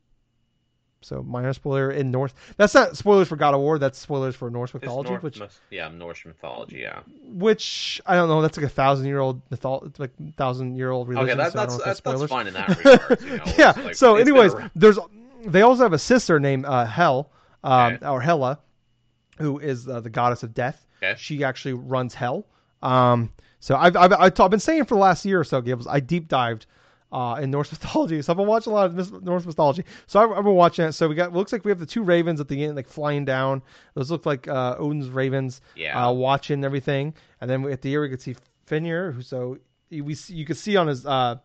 So 1.06 1.22
minor 1.22 1.54
spoiler 1.54 1.92
in 1.92 2.10
Norse. 2.10 2.34
That's 2.58 2.74
not 2.74 2.98
spoilers 2.98 3.28
for 3.28 3.36
God 3.36 3.54
of 3.54 3.60
War. 3.60 3.78
That's 3.78 4.00
spoilers 4.00 4.36
for 4.36 4.50
Norse 4.50 4.74
mythology, 4.74 5.12
Norse 5.12 5.22
which 5.22 5.40
yeah, 5.70 5.88
Norse 5.90 6.26
mythology. 6.26 6.78
Yeah. 6.78 7.02
which 7.28 8.02
I 8.08 8.16
don't 8.16 8.28
know. 8.28 8.42
That's 8.42 8.58
like 8.58 8.66
a 8.66 8.70
thousand 8.70 9.06
year 9.06 9.20
old 9.20 9.48
mythol, 9.52 9.98
like 10.00 10.12
thousand 10.36 10.78
year 10.78 10.90
old 10.90 11.08
religion. 11.08 11.30
Okay, 11.30 11.38
that, 11.38 11.52
so 11.52 11.58
that's 11.60 11.78
that's, 11.78 12.02
that's 12.02 12.20
that's 12.20 12.32
fine 12.32 12.48
in 12.48 12.56
that 12.56 12.70
regard. 12.70 13.22
You 13.22 13.28
know, 13.38 13.44
yeah. 13.56 13.74
like- 13.78 13.96
so, 13.96 14.16
anyways, 14.16 14.54
there's 14.74 14.98
they 15.46 15.62
also 15.62 15.84
have 15.84 15.94
a 15.94 16.00
sister 16.00 16.40
named 16.40 16.66
uh, 16.66 16.86
Hel, 16.86 17.30
um, 17.64 17.94
Okay. 17.94 18.08
or 18.08 18.20
Hela, 18.20 18.60
who 19.38 19.60
is 19.60 19.88
uh, 19.88 20.00
the 20.00 20.10
goddess 20.10 20.42
of 20.42 20.56
death. 20.56 20.88
Okay. 21.04 21.14
She 21.20 21.44
actually 21.44 21.74
runs 21.74 22.16
hell. 22.16 22.48
Um, 22.82 23.32
so 23.60 23.76
I've 23.76 23.96
I've, 23.96 24.12
I've, 24.14 24.40
I've 24.40 24.52
been 24.52 24.60
saying 24.60 24.86
for 24.86 24.96
the 24.96 25.02
last 25.02 25.24
year 25.24 25.40
or 25.40 25.44
so, 25.44 25.62
Gables, 25.62 25.86
I 25.88 26.00
deep 26.00 26.28
dived. 26.28 26.66
Uh, 27.16 27.36
in 27.36 27.50
Norse 27.50 27.72
mythology, 27.76 28.22
so 28.22 28.34
I've 28.34 28.38
been 28.38 28.46
watching 28.46 28.74
a 28.74 28.76
lot 28.76 28.88
of 28.88 29.24
Norse 29.24 29.46
mythology. 29.46 29.86
So 30.06 30.20
I've, 30.20 30.32
I've 30.38 30.44
been 30.44 30.54
watching 30.56 30.84
it. 30.84 30.92
So 30.92 31.08
we 31.08 31.16
got 31.16 31.32
looks 31.32 31.54
like 31.54 31.64
we 31.64 31.72
have 31.72 31.80
the 31.80 31.86
two 31.86 32.04
ravens 32.04 32.42
at 32.42 32.50
the 32.50 32.62
end, 32.66 32.76
like 32.76 32.90
flying 32.90 33.24
down. 33.24 33.62
Those 33.94 34.12
look 34.12 34.26
like 34.26 34.50
uh, 34.50 34.76
Odin's 34.78 35.08
ravens 35.08 35.62
yeah. 35.78 36.08
uh, 36.08 36.12
watching 36.12 36.66
everything. 36.66 37.14
And 37.40 37.50
then 37.50 37.64
at 37.72 37.82
the 37.82 37.92
ear 37.94 38.02
we 38.02 38.10
could 38.10 38.22
see 38.22 38.36
Fenrir, 38.66 39.14
who 39.14 39.22
so 39.22 39.58
you- 39.90 40.04
we 40.04 40.18
you 40.28 40.46
could 40.46 40.58
see 40.58 40.76
on 40.76 40.88
his 40.88 41.06
uh, 41.06 41.36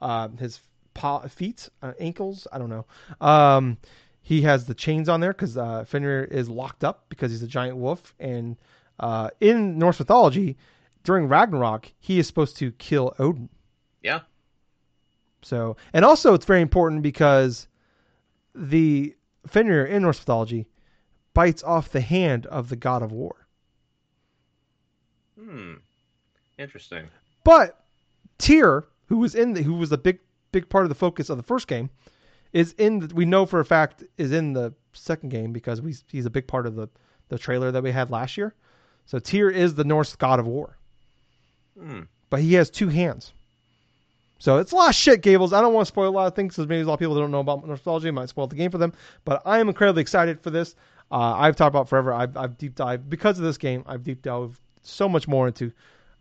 uh, 0.00 0.28
his 0.38 0.60
paw, 0.94 1.26
feet, 1.26 1.68
uh, 1.82 1.92
ankles. 1.98 2.46
I 2.52 2.58
don't 2.58 2.70
know. 2.70 2.86
Um, 3.20 3.78
he 4.22 4.42
has 4.42 4.64
the 4.66 4.74
chains 4.74 5.08
on 5.08 5.20
there 5.20 5.32
because 5.32 5.56
uh, 5.56 5.84
Fenrir 5.86 6.24
is 6.24 6.48
locked 6.48 6.84
up 6.84 7.06
because 7.08 7.32
he's 7.32 7.42
a 7.42 7.48
giant 7.48 7.76
wolf. 7.78 8.14
And 8.20 8.56
uh, 9.00 9.30
in 9.40 9.78
Norse 9.78 9.98
mythology, 9.98 10.56
during 11.02 11.26
Ragnarok, 11.26 11.90
he 11.98 12.20
is 12.20 12.28
supposed 12.28 12.56
to 12.58 12.70
kill 12.70 13.14
Odin. 13.18 13.48
yeah. 14.02 14.20
So, 15.46 15.76
and 15.92 16.04
also 16.04 16.34
it's 16.34 16.44
very 16.44 16.60
important 16.60 17.02
because 17.02 17.68
the 18.52 19.14
Fenrir 19.46 19.86
in 19.86 20.02
Norse 20.02 20.18
mythology 20.18 20.66
bites 21.34 21.62
off 21.62 21.90
the 21.90 22.00
hand 22.00 22.46
of 22.46 22.68
the 22.68 22.74
god 22.74 23.00
of 23.00 23.12
war. 23.12 23.46
Hmm. 25.38 25.74
Interesting. 26.58 27.06
But 27.44 27.84
Tyr, 28.38 28.88
who 29.06 29.18
was 29.18 29.36
in 29.36 29.52
the, 29.52 29.62
who 29.62 29.74
was 29.74 29.92
a 29.92 29.98
big 29.98 30.18
big 30.50 30.68
part 30.68 30.84
of 30.84 30.88
the 30.88 30.96
focus 30.96 31.30
of 31.30 31.36
the 31.36 31.44
first 31.44 31.68
game, 31.68 31.90
is 32.52 32.72
in 32.72 32.98
the, 32.98 33.14
we 33.14 33.24
know 33.24 33.46
for 33.46 33.60
a 33.60 33.64
fact 33.64 34.02
is 34.18 34.32
in 34.32 34.52
the 34.52 34.74
second 34.94 35.28
game 35.28 35.52
because 35.52 35.80
we 35.80 35.94
he's 36.10 36.26
a 36.26 36.30
big 36.30 36.48
part 36.48 36.66
of 36.66 36.74
the 36.74 36.88
the 37.28 37.38
trailer 37.38 37.70
that 37.70 37.84
we 37.84 37.92
had 37.92 38.10
last 38.10 38.36
year. 38.36 38.52
So 39.04 39.20
Tyr 39.20 39.48
is 39.48 39.76
the 39.76 39.84
Norse 39.84 40.16
god 40.16 40.40
of 40.40 40.48
war, 40.48 40.76
Hmm. 41.78 42.00
but 42.30 42.40
he 42.40 42.54
has 42.54 42.68
two 42.68 42.88
hands. 42.88 43.32
So 44.38 44.58
it's 44.58 44.72
a 44.72 44.76
lot 44.76 44.90
of 44.90 44.94
shit, 44.94 45.22
Gables. 45.22 45.52
I 45.52 45.60
don't 45.60 45.72
want 45.72 45.86
to 45.86 45.88
spoil 45.88 46.08
a 46.08 46.10
lot 46.10 46.26
of 46.26 46.34
things 46.34 46.54
because 46.54 46.68
maybe 46.68 46.82
a 46.82 46.86
lot 46.86 46.94
of 46.94 47.00
people 47.00 47.14
that 47.14 47.20
don't 47.22 47.30
know 47.30 47.40
about 47.40 47.66
mythology 47.66 48.10
might 48.10 48.28
spoil 48.28 48.46
the 48.46 48.56
game 48.56 48.70
for 48.70 48.78
them. 48.78 48.92
But 49.24 49.42
I 49.46 49.58
am 49.58 49.68
incredibly 49.68 50.02
excited 50.02 50.40
for 50.40 50.50
this. 50.50 50.74
Uh, 51.10 51.34
I've 51.36 51.56
talked 51.56 51.70
about 51.72 51.88
forever. 51.88 52.12
I've, 52.12 52.36
I've 52.36 52.58
deep 52.58 52.74
dived 52.74 53.08
because 53.08 53.38
of 53.38 53.44
this 53.44 53.56
game. 53.56 53.82
I've 53.86 54.02
deep 54.02 54.22
dived 54.22 54.58
so 54.82 55.08
much 55.08 55.26
more 55.26 55.46
into 55.46 55.72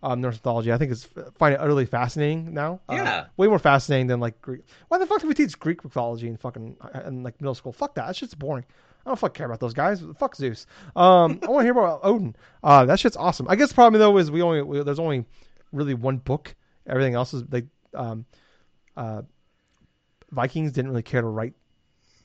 um, 0.03 0.21
Norse 0.21 0.35
mythology. 0.35 0.71
I 0.71 0.77
think 0.77 0.91
it's 0.91 1.09
find 1.37 1.53
it 1.55 1.59
utterly 1.59 1.85
fascinating 1.85 2.53
now. 2.53 2.79
Uh, 2.87 2.93
Yeah. 2.95 3.25
way 3.37 3.47
more 3.47 3.59
fascinating 3.59 4.07
than 4.07 4.19
like 4.19 4.39
Greek. 4.41 4.61
Why 4.87 4.97
the 4.97 5.05
fuck 5.07 5.21
do 5.21 5.27
we 5.27 5.33
teach 5.33 5.57
Greek 5.59 5.83
mythology 5.83 6.27
in 6.27 6.37
fucking 6.37 6.77
in 7.05 7.23
like 7.23 7.39
middle 7.41 7.55
school? 7.55 7.73
Fuck 7.73 7.95
that. 7.95 8.07
That 8.07 8.15
shit's 8.15 8.35
boring. 8.35 8.65
I 9.05 9.09
don't 9.09 9.19
fuck 9.19 9.33
care 9.33 9.45
about 9.45 9.59
those 9.59 9.73
guys. 9.73 10.03
Fuck 10.19 10.35
Zeus. 10.35 10.65
Um, 10.95 11.39
I 11.43 11.47
want 11.47 11.59
to 11.61 11.63
hear 11.63 11.71
about 11.73 11.99
Odin. 12.03 12.35
Uh, 12.63 12.85
that 12.85 12.99
shit's 12.99 13.17
awesome. 13.17 13.47
I 13.49 13.55
guess 13.55 13.69
the 13.69 13.75
problem 13.75 13.99
though 13.99 14.17
is 14.17 14.31
we 14.31 14.41
only 14.41 14.61
we, 14.61 14.81
there's 14.83 14.99
only 14.99 15.25
really 15.71 15.93
one 15.95 16.17
book. 16.17 16.55
Everything 16.87 17.15
else 17.15 17.33
is 17.33 17.43
like 17.51 17.65
um, 17.95 18.25
uh, 18.97 19.21
Vikings 20.31 20.71
didn't 20.71 20.91
really 20.91 21.03
care 21.03 21.21
to 21.21 21.27
write 21.27 21.53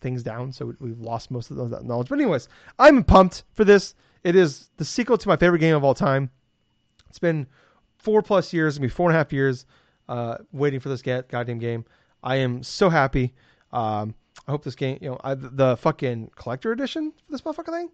things 0.00 0.22
down, 0.22 0.52
so 0.52 0.66
we- 0.66 0.76
we've 0.80 1.00
lost 1.00 1.30
most 1.30 1.50
of 1.50 1.56
those, 1.56 1.70
that 1.70 1.84
knowledge. 1.84 2.08
But 2.08 2.18
anyways, 2.18 2.48
I'm 2.78 3.04
pumped 3.04 3.44
for 3.54 3.64
this. 3.64 3.94
It 4.24 4.34
is 4.36 4.68
the 4.76 4.84
sequel 4.84 5.18
to 5.18 5.28
my 5.28 5.36
favorite 5.36 5.58
game 5.60 5.76
of 5.76 5.84
all 5.84 5.94
time. 5.94 6.30
It's 7.08 7.18
been 7.18 7.46
four 7.98 8.22
plus 8.22 8.52
years, 8.52 8.78
maybe 8.80 8.90
four 8.90 9.08
and 9.10 9.16
a 9.16 9.18
half 9.18 9.32
years, 9.32 9.66
uh, 10.08 10.38
waiting 10.52 10.80
for 10.80 10.88
this 10.88 11.02
goddamn 11.02 11.58
game. 11.58 11.84
I 12.22 12.36
am 12.36 12.62
so 12.62 12.88
happy. 12.88 13.34
Um, 13.72 14.14
I 14.46 14.50
hope 14.52 14.64
this 14.64 14.74
game, 14.74 14.98
you 15.00 15.10
know, 15.10 15.20
I, 15.22 15.34
the 15.34 15.76
fucking 15.76 16.30
collector 16.34 16.72
edition 16.72 17.12
for 17.12 17.32
this 17.32 17.42
motherfucker 17.42 17.70
thing. 17.72 17.90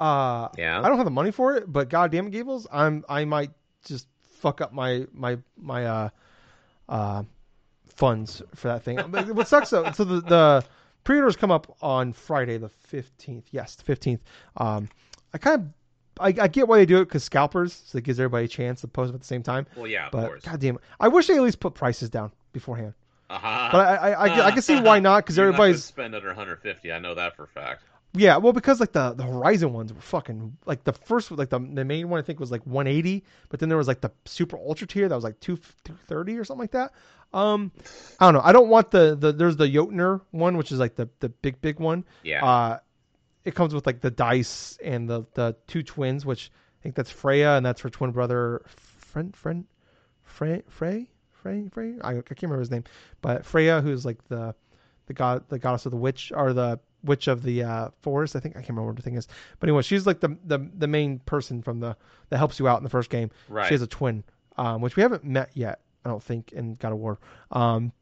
Uh, 0.00 0.48
Yeah. 0.56 0.80
I 0.80 0.88
don't 0.88 0.96
have 0.96 1.04
the 1.04 1.10
money 1.10 1.30
for 1.30 1.54
it, 1.56 1.70
but 1.70 1.88
goddamn 1.88 2.28
it, 2.28 2.30
Gables, 2.30 2.66
I'm 2.72 3.04
I 3.08 3.24
might 3.24 3.50
just 3.84 4.06
fuck 4.22 4.60
up 4.60 4.72
my 4.72 5.06
my 5.12 5.38
my 5.56 5.84
uh 5.84 6.08
uh 6.88 7.22
funds 7.86 8.42
for 8.54 8.68
that 8.68 8.82
thing. 8.82 9.00
But 9.08 9.30
what 9.32 9.48
sucks 9.48 9.70
though, 9.70 9.90
so 9.92 10.04
the 10.04 10.20
the 10.20 10.64
pre-orders 11.04 11.36
come 11.36 11.50
up 11.50 11.76
on 11.82 12.12
Friday 12.12 12.58
the 12.58 12.68
fifteenth. 12.68 13.46
Yes, 13.50 13.74
the 13.74 13.84
fifteenth. 13.84 14.22
Um, 14.56 14.88
I 15.34 15.38
kind 15.38 15.60
of 15.60 15.68
I, 16.20 16.28
I 16.44 16.48
get 16.48 16.66
why 16.68 16.78
they 16.78 16.86
do 16.86 17.00
it 17.00 17.04
because 17.06 17.24
scalpers, 17.24 17.72
so 17.86 17.98
it 17.98 18.04
gives 18.04 18.18
everybody 18.18 18.46
a 18.46 18.48
chance 18.48 18.80
to 18.80 18.88
post 18.88 19.08
them 19.08 19.16
at 19.16 19.20
the 19.20 19.26
same 19.26 19.42
time. 19.42 19.66
Well, 19.76 19.86
yeah, 19.86 20.06
of 20.06 20.12
But 20.12 20.42
goddamn, 20.42 20.76
it, 20.76 20.80
I 21.00 21.08
wish 21.08 21.26
they 21.26 21.36
at 21.36 21.42
least 21.42 21.60
put 21.60 21.74
prices 21.74 22.10
down 22.10 22.32
beforehand. 22.52 22.94
Uh-huh. 23.30 23.68
But 23.72 23.86
I 23.86 23.94
I, 23.94 24.22
I, 24.24 24.28
can- 24.28 24.40
I 24.40 24.50
can 24.52 24.62
see 24.62 24.80
why 24.80 25.00
not 25.00 25.24
because 25.24 25.36
You're 25.36 25.46
not 25.46 25.54
everybody's 25.54 25.84
spend 25.84 26.14
under 26.14 26.28
150. 26.28 26.92
I 26.92 26.98
know 26.98 27.14
that 27.14 27.36
for 27.36 27.44
a 27.44 27.48
fact. 27.48 27.84
Yeah, 28.14 28.38
well, 28.38 28.52
because 28.52 28.80
like 28.80 28.92
the 28.92 29.12
the 29.12 29.22
Horizon 29.22 29.72
ones 29.72 29.92
were 29.92 30.00
fucking 30.00 30.56
like 30.64 30.84
the 30.84 30.92
first 30.92 31.30
like 31.30 31.50
the 31.50 31.58
the 31.58 31.84
main 31.84 32.08
one 32.08 32.18
I 32.18 32.22
think 32.22 32.40
was 32.40 32.50
like 32.50 32.64
180, 32.66 33.22
but 33.48 33.60
then 33.60 33.68
there 33.68 33.78
was 33.78 33.86
like 33.88 34.00
the 34.00 34.10
super 34.24 34.56
ultra 34.56 34.86
tier 34.86 35.08
that 35.08 35.14
was 35.14 35.24
like 35.24 35.38
2 35.40 35.56
230 35.84 36.38
or 36.38 36.44
something 36.44 36.60
like 36.60 36.70
that. 36.70 36.92
Um, 37.34 37.70
I 38.18 38.26
don't 38.26 38.34
know. 38.34 38.40
I 38.42 38.52
don't 38.52 38.68
want 38.68 38.90
the 38.90 39.14
the 39.14 39.32
there's 39.32 39.56
the 39.56 39.66
Jötnar 39.66 40.22
one, 40.30 40.56
which 40.56 40.72
is 40.72 40.78
like 40.78 40.94
the 40.94 41.08
the 41.20 41.28
big 41.28 41.60
big 41.60 41.78
one. 41.78 42.04
Yeah. 42.22 42.44
Uh, 42.44 42.78
it 43.44 43.54
comes 43.54 43.74
with 43.74 43.86
like 43.86 44.00
the 44.00 44.10
dice 44.10 44.78
and 44.82 45.08
the 45.08 45.24
the 45.34 45.54
two 45.66 45.82
twins, 45.82 46.24
which 46.24 46.50
I 46.80 46.82
think 46.82 46.94
that's 46.94 47.10
Freya 47.10 47.56
and 47.56 47.66
that's 47.66 47.82
her 47.82 47.90
twin 47.90 48.12
brother, 48.12 48.62
friend 48.66 49.36
friend, 49.36 49.66
Frey 50.22 50.62
Frey 50.68 51.08
Frey 51.30 51.68
Frey. 51.68 51.94
I, 52.02 52.10
I 52.10 52.22
can't 52.22 52.42
remember 52.42 52.60
his 52.60 52.70
name, 52.70 52.84
but 53.20 53.44
Freya, 53.44 53.82
who's 53.82 54.06
like 54.06 54.26
the 54.28 54.54
the 55.06 55.14
god 55.14 55.44
the 55.48 55.58
goddess 55.58 55.86
of 55.86 55.92
the 55.92 55.98
witch 55.98 56.32
or 56.34 56.52
the 56.52 56.80
witch 57.04 57.28
of 57.28 57.42
the 57.42 57.62
uh, 57.62 57.88
forest. 58.02 58.34
I 58.36 58.40
think 58.40 58.56
I 58.56 58.60
can't 58.60 58.70
remember 58.70 58.88
what 58.88 58.96
the 58.96 59.02
thing 59.02 59.16
is, 59.16 59.28
but 59.60 59.68
anyway, 59.68 59.82
she's 59.82 60.06
like 60.06 60.20
the 60.20 60.36
the 60.44 60.58
the 60.76 60.86
main 60.88 61.18
person 61.20 61.62
from 61.62 61.80
the 61.80 61.96
that 62.30 62.38
helps 62.38 62.58
you 62.58 62.68
out 62.68 62.78
in 62.78 62.84
the 62.84 62.90
first 62.90 63.10
game. 63.10 63.30
right. 63.48 63.66
She 63.68 63.74
has 63.74 63.82
a 63.82 63.86
twin, 63.86 64.24
um, 64.56 64.80
which 64.80 64.96
we 64.96 65.02
haven't 65.02 65.24
met 65.24 65.50
yet. 65.54 65.80
I 66.04 66.08
don't 66.10 66.22
think 66.22 66.52
in 66.52 66.74
God 66.76 66.92
of 66.92 66.98
War. 66.98 67.18
Um, 67.52 67.92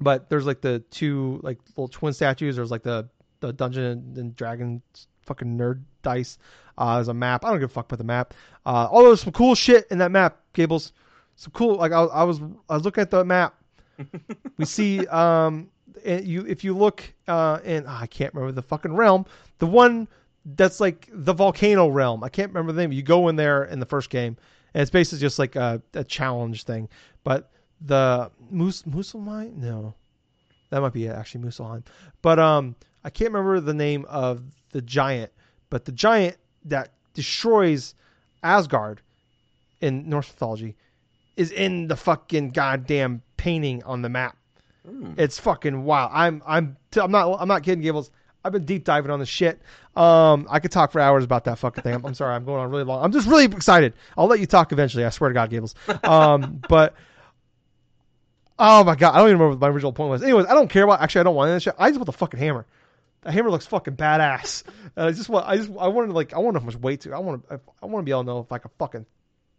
but 0.00 0.28
there's 0.28 0.46
like 0.46 0.60
the 0.60 0.80
two 0.90 1.40
like 1.42 1.58
little 1.76 1.88
twin 1.88 2.12
statues. 2.12 2.56
There's 2.56 2.70
like 2.70 2.82
the 2.82 3.08
the 3.40 3.52
dungeon 3.52 4.14
and 4.16 4.34
dragon 4.36 4.82
fucking 5.26 5.56
nerd 5.58 5.82
dice. 6.02 6.38
Uh, 6.76 6.96
there's 6.96 7.08
a 7.08 7.14
map. 7.14 7.44
I 7.44 7.50
don't 7.50 7.60
give 7.60 7.70
a 7.70 7.72
fuck 7.72 7.86
about 7.86 7.98
the 7.98 8.04
map. 8.04 8.34
Uh, 8.66 8.88
although 8.90 9.08
there's 9.08 9.22
some 9.22 9.32
cool 9.32 9.54
shit 9.54 9.86
in 9.90 9.98
that 9.98 10.10
map, 10.10 10.40
Gables. 10.54 10.92
Some 11.36 11.52
cool. 11.52 11.76
Like 11.76 11.92
I, 11.92 12.00
was- 12.02 12.10
I 12.12 12.24
was 12.24 12.40
I 12.68 12.74
was 12.74 12.84
looking 12.84 13.02
at 13.02 13.10
the 13.10 13.24
map. 13.24 13.54
we 14.58 14.64
see 14.64 15.06
um 15.06 15.68
and 16.04 16.26
you 16.26 16.44
if 16.46 16.64
you 16.64 16.76
look 16.76 17.02
uh 17.28 17.58
in 17.64 17.84
ah, 17.86 18.00
I 18.00 18.06
can't 18.06 18.34
remember 18.34 18.52
the 18.52 18.66
fucking 18.66 18.94
realm. 18.94 19.26
The 19.58 19.66
one 19.66 20.08
that's 20.44 20.80
like 20.80 21.08
the 21.12 21.32
volcano 21.32 21.88
realm. 21.88 22.22
I 22.22 22.28
can't 22.28 22.50
remember 22.50 22.72
the 22.72 22.82
name. 22.82 22.92
You 22.92 23.02
go 23.02 23.28
in 23.28 23.36
there 23.36 23.64
in 23.64 23.80
the 23.80 23.86
first 23.86 24.10
game, 24.10 24.36
and 24.74 24.82
it's 24.82 24.90
basically 24.90 25.20
just 25.20 25.38
like 25.38 25.56
a, 25.56 25.80
a 25.94 26.04
challenge 26.04 26.64
thing. 26.64 26.88
But 27.22 27.50
the 27.80 28.30
Mus 28.50 28.82
Muspelheim, 28.82 29.56
no, 29.56 29.94
that 30.70 30.80
might 30.80 30.92
be 30.92 31.06
it, 31.06 31.14
actually 31.14 31.44
Muspelheim. 31.44 31.84
But 32.22 32.38
um, 32.38 32.74
I 33.04 33.10
can't 33.10 33.32
remember 33.32 33.60
the 33.60 33.74
name 33.74 34.04
of 34.08 34.42
the 34.72 34.82
giant. 34.82 35.32
But 35.70 35.84
the 35.84 35.92
giant 35.92 36.36
that 36.66 36.92
destroys 37.14 37.94
Asgard 38.42 39.00
in 39.80 40.08
Norse 40.08 40.28
mythology 40.28 40.76
is 41.36 41.50
in 41.50 41.88
the 41.88 41.96
fucking 41.96 42.50
goddamn 42.50 43.22
painting 43.36 43.82
on 43.84 44.02
the 44.02 44.08
map. 44.08 44.36
Hmm. 44.88 45.14
It's 45.16 45.38
fucking 45.38 45.84
wild. 45.84 46.10
I'm 46.12 46.42
I'm 46.46 46.76
I'm 46.96 47.10
not 47.10 47.36
I'm 47.40 47.48
not 47.48 47.62
kidding, 47.62 47.82
Gables. 47.82 48.10
I've 48.44 48.52
been 48.52 48.66
deep 48.66 48.84
diving 48.84 49.10
on 49.10 49.20
this 49.20 49.28
shit. 49.28 49.60
Um, 49.96 50.46
I 50.50 50.58
could 50.60 50.70
talk 50.70 50.92
for 50.92 51.00
hours 51.00 51.24
about 51.24 51.44
that 51.44 51.58
fucking 51.58 51.82
thing. 51.82 51.94
I'm, 51.94 52.04
I'm 52.04 52.14
sorry, 52.14 52.34
I'm 52.34 52.44
going 52.44 52.60
on 52.60 52.70
really 52.70 52.84
long. 52.84 53.02
I'm 53.02 53.10
just 53.10 53.26
really 53.26 53.46
excited. 53.46 53.94
I'll 54.18 54.26
let 54.26 54.38
you 54.38 54.46
talk 54.46 54.70
eventually. 54.70 55.04
I 55.04 55.08
swear 55.08 55.30
to 55.30 55.34
God, 55.34 55.48
Gables. 55.48 55.74
Um, 56.02 56.60
but 56.68 56.94
Oh 58.58 58.84
my 58.84 58.94
god, 58.94 59.14
I 59.14 59.18
don't 59.18 59.28
even 59.28 59.38
remember 59.40 59.56
what 59.56 59.60
my 59.60 59.74
original 59.74 59.92
point 59.92 60.10
was. 60.10 60.22
Anyways, 60.22 60.46
I 60.46 60.54
don't 60.54 60.68
care 60.68 60.84
about. 60.84 61.00
Actually, 61.00 61.20
I 61.20 61.24
don't 61.24 61.34
want 61.34 61.50
that 61.50 61.60
shit. 61.60 61.74
I 61.78 61.88
just 61.88 61.98
want 61.98 62.06
the 62.06 62.12
fucking 62.12 62.38
hammer. 62.38 62.66
The 63.22 63.32
hammer 63.32 63.50
looks 63.50 63.66
fucking 63.66 63.96
badass. 63.96 64.62
And 64.96 65.06
I 65.06 65.10
just 65.10 65.28
want. 65.28 65.48
I 65.48 65.56
just. 65.56 65.70
I 65.70 65.88
want 65.88 66.08
to 66.08 66.14
like. 66.14 66.32
I 66.34 66.38
want 66.38 66.54
to 66.54 66.60
know 66.60 66.60
how 66.60 66.66
much 66.66 66.76
weight 66.76 67.00
to. 67.00 67.14
I 67.14 67.18
want 67.18 67.48
to. 67.48 67.60
I 67.82 67.86
want 67.86 68.02
to 68.02 68.04
be 68.04 68.12
able 68.12 68.22
to 68.22 68.26
know 68.26 68.40
if 68.40 68.52
I 68.52 68.58
can 68.58 68.70
fucking. 68.78 69.06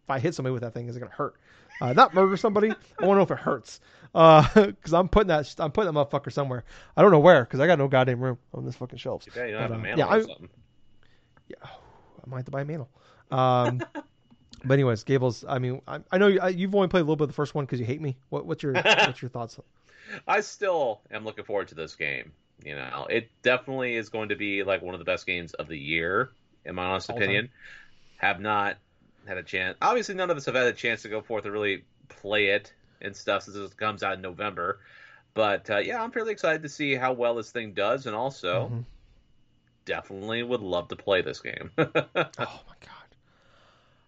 If 0.06 0.10
I 0.10 0.20
hit 0.20 0.34
somebody 0.36 0.52
with 0.52 0.62
that 0.62 0.72
thing, 0.72 0.88
is 0.88 0.96
it 0.96 1.00
gonna 1.00 1.10
hurt? 1.12 1.34
Uh, 1.80 1.92
not 1.92 2.14
murder 2.14 2.36
somebody. 2.36 2.70
I 2.70 3.04
want 3.06 3.16
to 3.16 3.16
know 3.16 3.22
if 3.22 3.30
it 3.32 3.38
hurts. 3.38 3.80
Because 4.14 4.94
I'm 4.94 5.08
putting 5.08 5.28
that. 5.28 5.52
I'm 5.58 5.72
putting 5.72 5.92
that 5.92 5.98
motherfucker 6.10 6.32
somewhere. 6.32 6.64
I 6.96 7.02
don't 7.02 7.10
know 7.10 7.18
where. 7.18 7.44
Because 7.44 7.60
I 7.60 7.66
got 7.66 7.78
no 7.78 7.86
goddamn 7.86 8.20
room 8.20 8.38
on 8.54 8.64
this 8.64 8.74
fucking 8.76 8.98
shelves. 8.98 9.28
Yeah, 9.36 9.44
you 9.44 9.52
don't 9.52 9.60
have 9.62 9.70
But, 9.70 9.74
a 9.74 9.76
um, 9.76 9.82
mantle 9.82 9.98
yeah, 9.98 10.06
or 10.06 10.16
I- 10.16 10.20
something. 10.22 10.48
I 11.62 11.68
might 12.26 12.36
have 12.38 12.44
to 12.46 12.50
buy 12.50 12.62
a 12.62 12.64
mantle. 12.64 12.88
Um, 13.30 13.82
but 14.64 14.74
anyways, 14.74 15.04
Gables. 15.04 15.44
I 15.46 15.58
mean, 15.58 15.82
I, 15.86 15.98
I 16.10 16.18
know 16.18 16.28
you, 16.28 16.40
I, 16.40 16.48
you've 16.48 16.74
only 16.74 16.88
played 16.88 17.00
a 17.00 17.04
little 17.04 17.16
bit 17.16 17.24
of 17.24 17.28
the 17.30 17.34
first 17.34 17.54
one 17.54 17.64
because 17.66 17.78
you 17.78 17.84
hate 17.84 18.00
me. 18.00 18.16
What, 18.30 18.46
what's 18.46 18.62
your 18.62 18.72
What's 18.84 19.20
your 19.20 19.28
thoughts? 19.28 19.58
I 20.26 20.40
still 20.40 21.00
am 21.10 21.24
looking 21.24 21.44
forward 21.44 21.68
to 21.68 21.74
this 21.74 21.94
game. 21.94 22.32
You 22.64 22.74
know, 22.74 23.06
it 23.10 23.28
definitely 23.42 23.96
is 23.96 24.08
going 24.08 24.30
to 24.30 24.36
be 24.36 24.62
like 24.62 24.80
one 24.80 24.94
of 24.94 24.98
the 24.98 25.04
best 25.04 25.26
games 25.26 25.52
of 25.54 25.68
the 25.68 25.76
year, 25.76 26.30
in 26.64 26.74
my 26.74 26.84
honest 26.86 27.10
All 27.10 27.16
opinion. 27.16 27.50
Have 28.16 28.40
not 28.40 28.78
had 29.26 29.38
a 29.38 29.42
chance. 29.42 29.76
Obviously, 29.82 30.14
none 30.14 30.30
of 30.30 30.36
us 30.36 30.44
have 30.46 30.54
had 30.54 30.66
a 30.66 30.72
chance 30.72 31.02
to 31.02 31.08
go 31.08 31.20
forth 31.20 31.44
and 31.44 31.52
really 31.52 31.84
play 32.08 32.48
it 32.48 32.72
and 33.00 33.14
stuff 33.16 33.42
since 33.42 33.56
it 33.56 33.76
comes 33.76 34.02
out 34.02 34.14
in 34.14 34.20
November. 34.22 34.80
But 35.34 35.68
uh, 35.70 35.78
yeah, 35.78 36.02
I'm 36.02 36.10
fairly 36.10 36.32
excited 36.32 36.62
to 36.62 36.68
see 36.68 36.94
how 36.94 37.12
well 37.12 37.34
this 37.34 37.50
thing 37.50 37.72
does, 37.72 38.06
and 38.06 38.14
also 38.16 38.68
Mhm. 38.72 38.84
definitely 39.84 40.42
would 40.42 40.60
love 40.62 40.88
to 40.88 40.96
play 40.96 41.22
this 41.22 41.40
game. 41.40 41.70
Oh 41.78 42.60
my 42.68 42.76
god, 42.80 43.08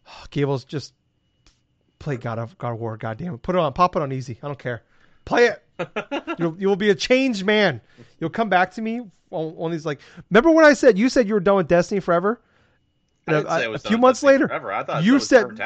oh, 0.08 0.24
Gables 0.30 0.64
just 0.64 0.94
play 1.98 2.16
God 2.16 2.38
of 2.38 2.56
God 2.58 2.72
of 2.72 2.78
War. 2.78 2.96
God 2.96 3.18
damn 3.18 3.34
it, 3.34 3.42
put 3.42 3.54
it 3.54 3.58
on, 3.58 3.72
pop 3.72 3.96
it 3.96 4.02
on 4.02 4.12
easy. 4.12 4.38
I 4.42 4.46
don't 4.46 4.58
care. 4.58 4.82
Play 5.24 5.46
it. 5.46 5.62
You'll 6.38 6.56
you 6.58 6.68
will 6.68 6.76
be 6.76 6.90
a 6.90 6.94
changed 6.94 7.44
man. 7.44 7.80
You'll 8.20 8.30
come 8.30 8.48
back 8.48 8.72
to 8.74 8.82
me 8.82 9.00
on, 9.30 9.54
on 9.58 9.70
these 9.70 9.84
like. 9.84 10.00
Remember 10.30 10.50
when 10.50 10.64
I 10.64 10.72
said 10.72 10.98
you 10.98 11.08
said 11.08 11.28
you 11.28 11.34
were 11.34 11.40
done 11.40 11.56
with 11.56 11.68
Destiny 11.68 12.00
forever? 12.00 12.40
I 13.28 13.32
didn't 13.38 13.46
And 13.48 13.60
say 13.60 13.66
a- 13.66 13.70
was 13.70 13.84
a 13.84 13.88
few 13.88 13.98
months 13.98 14.22
later, 14.22 14.48
forever. 14.48 14.72
I 14.72 14.82
thought 14.84 15.04
you 15.04 15.18
said- 15.20 15.60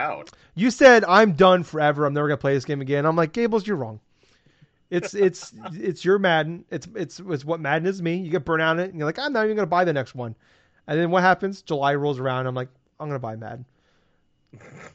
you 0.55 0.70
said 0.70 1.05
I'm 1.05 1.33
done 1.33 1.62
forever. 1.64 2.05
I'm 2.05 2.14
never 2.14 2.29
gonna 2.29 2.37
play 2.37 2.55
this 2.55 2.64
game 2.64 2.81
again. 2.81 3.07
I'm 3.07 3.16
like 3.16 3.33
Gables, 3.33 3.66
you're 3.66 3.77
wrong. 3.77 4.01
It's 4.90 5.14
it's 5.14 5.53
it's 5.72 6.05
your 6.05 6.18
Madden. 6.18 6.64
It's 6.70 6.87
it's 6.94 7.20
it's 7.20 7.44
what 7.44 7.61
Madden 7.61 7.87
is 7.88 8.03
me. 8.03 8.16
You 8.16 8.31
get 8.31 8.44
burnt 8.44 8.62
out 8.62 8.79
it, 8.79 8.90
and 8.90 8.98
you're 8.98 9.07
like, 9.07 9.18
I'm 9.18 9.33
not 9.33 9.44
even 9.44 9.57
gonna 9.57 9.66
buy 9.66 9.85
the 9.85 9.92
next 9.92 10.14
one. 10.14 10.35
And 10.87 10.98
then 10.98 11.11
what 11.11 11.22
happens? 11.22 11.62
July 11.62 11.94
rolls 11.94 12.18
around. 12.18 12.46
I'm 12.46 12.55
like, 12.55 12.68
I'm 13.01 13.09
gonna 13.09 13.18
buy 13.18 13.37
Madden. 13.37 13.64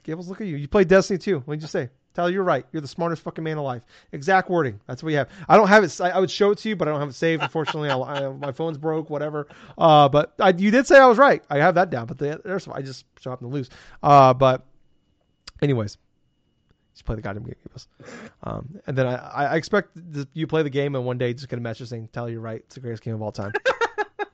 Gables, 0.04 0.28
look 0.30 0.42
at 0.42 0.48
you. 0.48 0.56
You 0.56 0.68
play 0.68 0.84
Destiny 0.84 1.18
too. 1.18 1.40
What 1.46 1.56
did 1.56 1.62
you 1.64 1.68
say? 1.68 1.90
Tyler, 2.18 2.32
you're 2.32 2.44
right. 2.44 2.66
You're 2.72 2.82
the 2.82 2.88
smartest 2.88 3.22
fucking 3.22 3.44
man 3.44 3.58
alive. 3.58 3.84
Exact 4.12 4.50
wording. 4.50 4.80
That's 4.88 5.04
what 5.04 5.12
you 5.12 5.20
have. 5.20 5.30
I 5.48 5.56
don't 5.56 5.68
have 5.68 5.84
it. 5.84 6.02
I 6.02 6.20
would 6.20 6.32
show 6.32 6.50
it 6.50 6.58
to 6.58 6.70
you, 6.70 6.76
but 6.76 6.88
I 6.88 6.92
don't 6.92 7.00
have 7.00 7.10
it 7.10 7.14
saved. 7.14 7.44
Unfortunately, 7.44 7.90
I, 7.92 7.96
I, 7.96 8.30
my 8.30 8.52
phone's 8.52 8.80
broke. 8.80 9.12
Whatever. 9.12 9.48
Uh, 9.78 10.10
but 10.10 10.34
I, 10.40 10.50
you 10.50 10.72
did 10.72 10.88
say 10.88 10.98
I 10.98 11.06
was 11.06 11.20
right. 11.20 11.44
I 11.52 11.58
have 11.58 11.76
that 11.76 11.92
down. 11.92 12.08
But 12.08 12.18
the 12.18 12.42
there's 12.44 12.68
I 12.68 12.82
just 12.82 13.06
so 13.22 13.30
happen 13.30 13.48
to 13.48 13.54
lose. 13.54 13.70
Uh, 14.02 14.34
but 14.34 14.66
anyways, 15.62 16.00
just 16.96 17.06
play 17.06 17.16
the 17.16 17.22
goddamn 17.22 17.44
game. 17.44 17.56
Um, 18.42 18.80
and 18.88 18.98
then 18.98 19.06
I, 19.06 19.18
I 19.18 19.56
expect 19.56 19.92
that 20.14 20.28
you 20.34 20.48
play 20.48 20.64
the 20.64 20.72
game 20.72 20.96
and 20.96 21.06
one 21.06 21.20
day 21.20 21.36
just 21.36 21.50
get 21.50 21.60
a 21.60 21.62
message 21.62 21.90
saying, 21.90 22.10
"Tyler, 22.14 22.30
you're 22.30 22.42
right. 22.42 22.62
It's 22.62 22.74
the 22.74 22.82
greatest 22.82 23.04
game 23.04 23.14
of 23.14 23.22
all 23.22 23.32
time." 23.32 23.54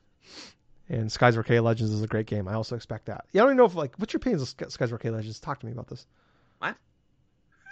and 0.88 1.12
Skies 1.12 1.36
of 1.36 1.50
Legends 1.50 1.92
is 1.92 2.02
a 2.02 2.08
great 2.08 2.28
game. 2.28 2.48
I 2.48 2.54
also 2.54 2.78
expect 2.78 3.08
that. 3.08 3.26
Yeah, 3.34 3.42
I 3.42 3.44
don't 3.44 3.50
even 3.50 3.58
know 3.58 3.66
if 3.66 3.76
like 3.76 3.94
what's 3.98 4.14
your 4.14 4.20
opinions 4.20 4.42
of 4.42 4.48
Sk- 4.48 4.72
Skies 4.72 4.90
of 4.90 5.04
Legends. 5.04 5.42
Talk 5.42 5.60
to 5.60 5.66
me 5.66 5.74
about 5.74 5.90
this. 5.90 6.08
What? 6.60 6.78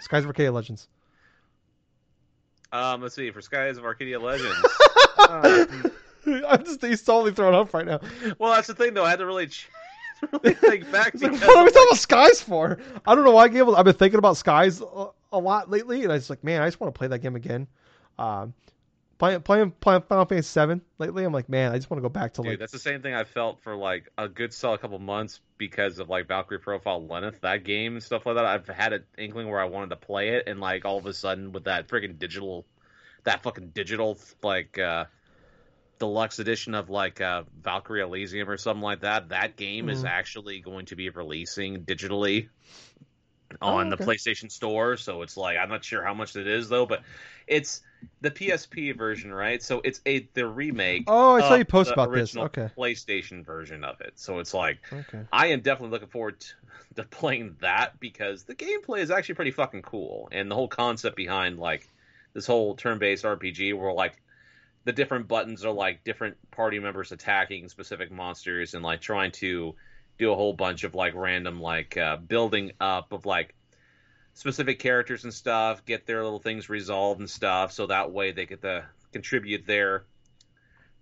Skies 0.02 0.24
of 0.24 0.28
Arcadia 0.28 0.52
Legends. 0.52 0.88
Um, 2.72 3.02
let's 3.02 3.14
see 3.14 3.30
for 3.30 3.40
Skies 3.40 3.76
of 3.78 3.84
Arcadia 3.84 4.18
Legends. 4.18 4.58
Uh, 5.18 5.66
I'm 6.48 6.64
just 6.64 6.84
he's 6.84 7.02
totally 7.02 7.32
thrown 7.32 7.54
up 7.54 7.72
right 7.74 7.86
now. 7.86 8.00
well, 8.38 8.52
that's 8.52 8.66
the 8.66 8.74
thing 8.74 8.94
though. 8.94 9.04
I 9.04 9.10
had 9.10 9.18
to 9.18 9.26
really, 9.26 9.48
really 10.32 10.54
think 10.54 10.90
back 10.90 11.14
like, 11.14 11.32
what 11.32 11.56
are 11.56 11.64
we 11.64 11.70
talking 11.70 11.88
about 11.90 11.98
skies 11.98 12.40
for? 12.40 12.78
I 13.06 13.14
don't 13.14 13.24
know 13.24 13.32
why 13.32 13.48
Gables. 13.48 13.76
I've 13.76 13.84
been 13.84 13.94
thinking 13.94 14.18
about 14.18 14.36
skies 14.36 14.80
a, 14.80 15.08
a 15.32 15.38
lot 15.38 15.70
lately, 15.70 16.02
and 16.02 16.12
I 16.12 16.16
was 16.16 16.30
like, 16.30 16.42
man, 16.44 16.62
I 16.62 16.66
just 16.66 16.80
want 16.80 16.94
to 16.94 16.98
play 16.98 17.08
that 17.08 17.18
game 17.20 17.36
again. 17.36 17.66
Um, 18.18 18.54
playing 19.22 19.40
playing 19.42 19.70
playing 19.80 20.02
Final 20.08 20.24
Fantasy 20.24 20.48
Seven 20.48 20.82
lately, 20.98 21.22
I'm 21.22 21.32
like, 21.32 21.48
man, 21.48 21.70
I 21.70 21.76
just 21.76 21.88
want 21.88 21.98
to 21.98 22.02
go 22.02 22.08
back 22.08 22.32
to 22.34 22.42
Dude, 22.42 22.50
like 22.50 22.58
that's 22.58 22.72
the 22.72 22.78
same 22.80 23.02
thing 23.02 23.14
I 23.14 23.22
felt 23.22 23.62
for 23.62 23.76
like 23.76 24.10
a 24.18 24.28
good 24.28 24.52
solid 24.52 24.80
couple 24.80 24.98
months 24.98 25.40
because 25.58 26.00
of 26.00 26.08
like 26.08 26.26
Valkyrie 26.26 26.58
Profile 26.58 27.06
Lenneth, 27.06 27.40
that 27.42 27.62
game 27.62 27.92
and 27.92 28.02
stuff 28.02 28.26
like 28.26 28.34
that. 28.34 28.44
I've 28.44 28.66
had 28.66 28.92
an 28.92 29.04
inkling 29.16 29.48
where 29.48 29.60
I 29.60 29.66
wanted 29.66 29.90
to 29.90 29.96
play 29.96 30.30
it, 30.30 30.48
and 30.48 30.58
like 30.58 30.84
all 30.84 30.98
of 30.98 31.06
a 31.06 31.12
sudden 31.14 31.52
with 31.52 31.64
that 31.64 31.86
freaking 31.86 32.18
digital, 32.18 32.66
that 33.22 33.44
fucking 33.44 33.68
digital 33.68 34.18
like 34.42 34.76
uh 34.76 35.04
deluxe 36.00 36.40
edition 36.40 36.74
of 36.74 36.90
like 36.90 37.20
uh 37.20 37.44
Valkyrie 37.62 38.00
Elysium 38.00 38.50
or 38.50 38.56
something 38.56 38.82
like 38.82 39.02
that, 39.02 39.28
that 39.28 39.56
game 39.56 39.88
is 39.88 40.02
Mhm. 40.02 40.08
actually 40.08 40.58
going 40.58 40.86
to 40.86 40.96
be 40.96 41.10
releasing 41.10 41.84
digitally 41.84 42.48
Oh, 43.60 43.68
on 43.68 43.92
okay. 43.92 44.04
the 44.04 44.10
PlayStation 44.10 44.50
Store. 44.50 44.96
So 44.96 45.22
it's 45.22 45.36
like 45.36 45.56
I'm 45.58 45.68
not 45.68 45.84
sure 45.84 46.02
how 46.02 46.14
much 46.14 46.36
it 46.36 46.46
is 46.46 46.68
though, 46.68 46.86
but 46.86 47.02
it's 47.46 47.82
the 48.20 48.30
PSP 48.30 48.96
version, 48.96 49.32
right? 49.32 49.62
So 49.62 49.80
it's 49.84 50.00
a 50.06 50.28
the 50.34 50.46
remake. 50.46 51.04
Oh, 51.06 51.36
I 51.36 51.40
saw 51.40 51.52
of 51.54 51.58
you 51.58 51.64
post 51.64 51.90
about 51.92 52.12
this. 52.12 52.36
Okay. 52.36 52.68
PlayStation 52.76 53.44
version 53.44 53.84
of 53.84 54.00
it. 54.00 54.12
So 54.16 54.38
it's 54.38 54.54
like 54.54 54.78
Okay. 54.92 55.24
I 55.32 55.48
am 55.48 55.60
definitely 55.60 55.90
looking 55.90 56.08
forward 56.08 56.40
to, 56.40 56.46
to 56.96 57.04
playing 57.04 57.56
that 57.60 57.98
because 58.00 58.44
the 58.44 58.54
gameplay 58.54 59.00
is 59.00 59.10
actually 59.10 59.36
pretty 59.36 59.50
fucking 59.50 59.82
cool, 59.82 60.28
and 60.32 60.50
the 60.50 60.54
whole 60.54 60.68
concept 60.68 61.16
behind 61.16 61.58
like 61.58 61.88
this 62.34 62.46
whole 62.46 62.74
turn-based 62.74 63.24
RPG 63.24 63.78
where 63.78 63.92
like 63.92 64.20
the 64.84 64.92
different 64.92 65.28
buttons 65.28 65.64
are 65.64 65.72
like 65.72 66.04
different 66.04 66.36
party 66.50 66.78
members 66.78 67.12
attacking 67.12 67.68
specific 67.68 68.10
monsters 68.10 68.74
and 68.74 68.82
like 68.82 69.00
trying 69.00 69.30
to 69.32 69.74
do 70.18 70.32
a 70.32 70.34
whole 70.34 70.52
bunch 70.52 70.84
of 70.84 70.94
like 70.94 71.14
random 71.14 71.60
like 71.60 71.96
uh, 71.96 72.16
building 72.16 72.72
up 72.80 73.12
of 73.12 73.26
like 73.26 73.54
specific 74.34 74.78
characters 74.78 75.24
and 75.24 75.32
stuff, 75.34 75.84
get 75.84 76.06
their 76.06 76.22
little 76.22 76.38
things 76.38 76.68
resolved 76.68 77.20
and 77.20 77.28
stuff, 77.28 77.72
so 77.72 77.86
that 77.86 78.12
way 78.12 78.32
they 78.32 78.46
get 78.46 78.62
to 78.62 78.84
contribute 79.12 79.66
their 79.66 80.04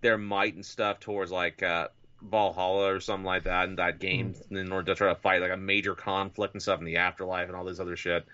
their 0.01 0.19
might 0.19 0.55
and 0.55 0.65
stuff 0.65 1.01
towards 1.01 1.31
like 1.31 1.63
uh, 1.63 1.89
Valhalla 2.23 2.95
or 2.95 3.01
something 3.01 3.25
like 3.25 3.45
that 3.45 3.69
in 3.69 3.77
that 3.77 3.99
game 3.99 4.35
in 4.51 4.73
order 4.73 4.93
to 4.93 4.95
try 4.95 5.09
to 5.09 5.21
fight 5.21 5.41
like 5.41 5.53
a 5.53 5.57
major 5.57 5.95
conflict 5.95 6.55
and 6.55 6.63
stuff 6.63 6.79
in 6.79 6.85
the 6.85 6.97
afterlife 6.97 7.49
and 7.49 7.57
all 7.57 7.65
this 7.65 7.81
other 7.81 7.97
shit. 7.97 8.27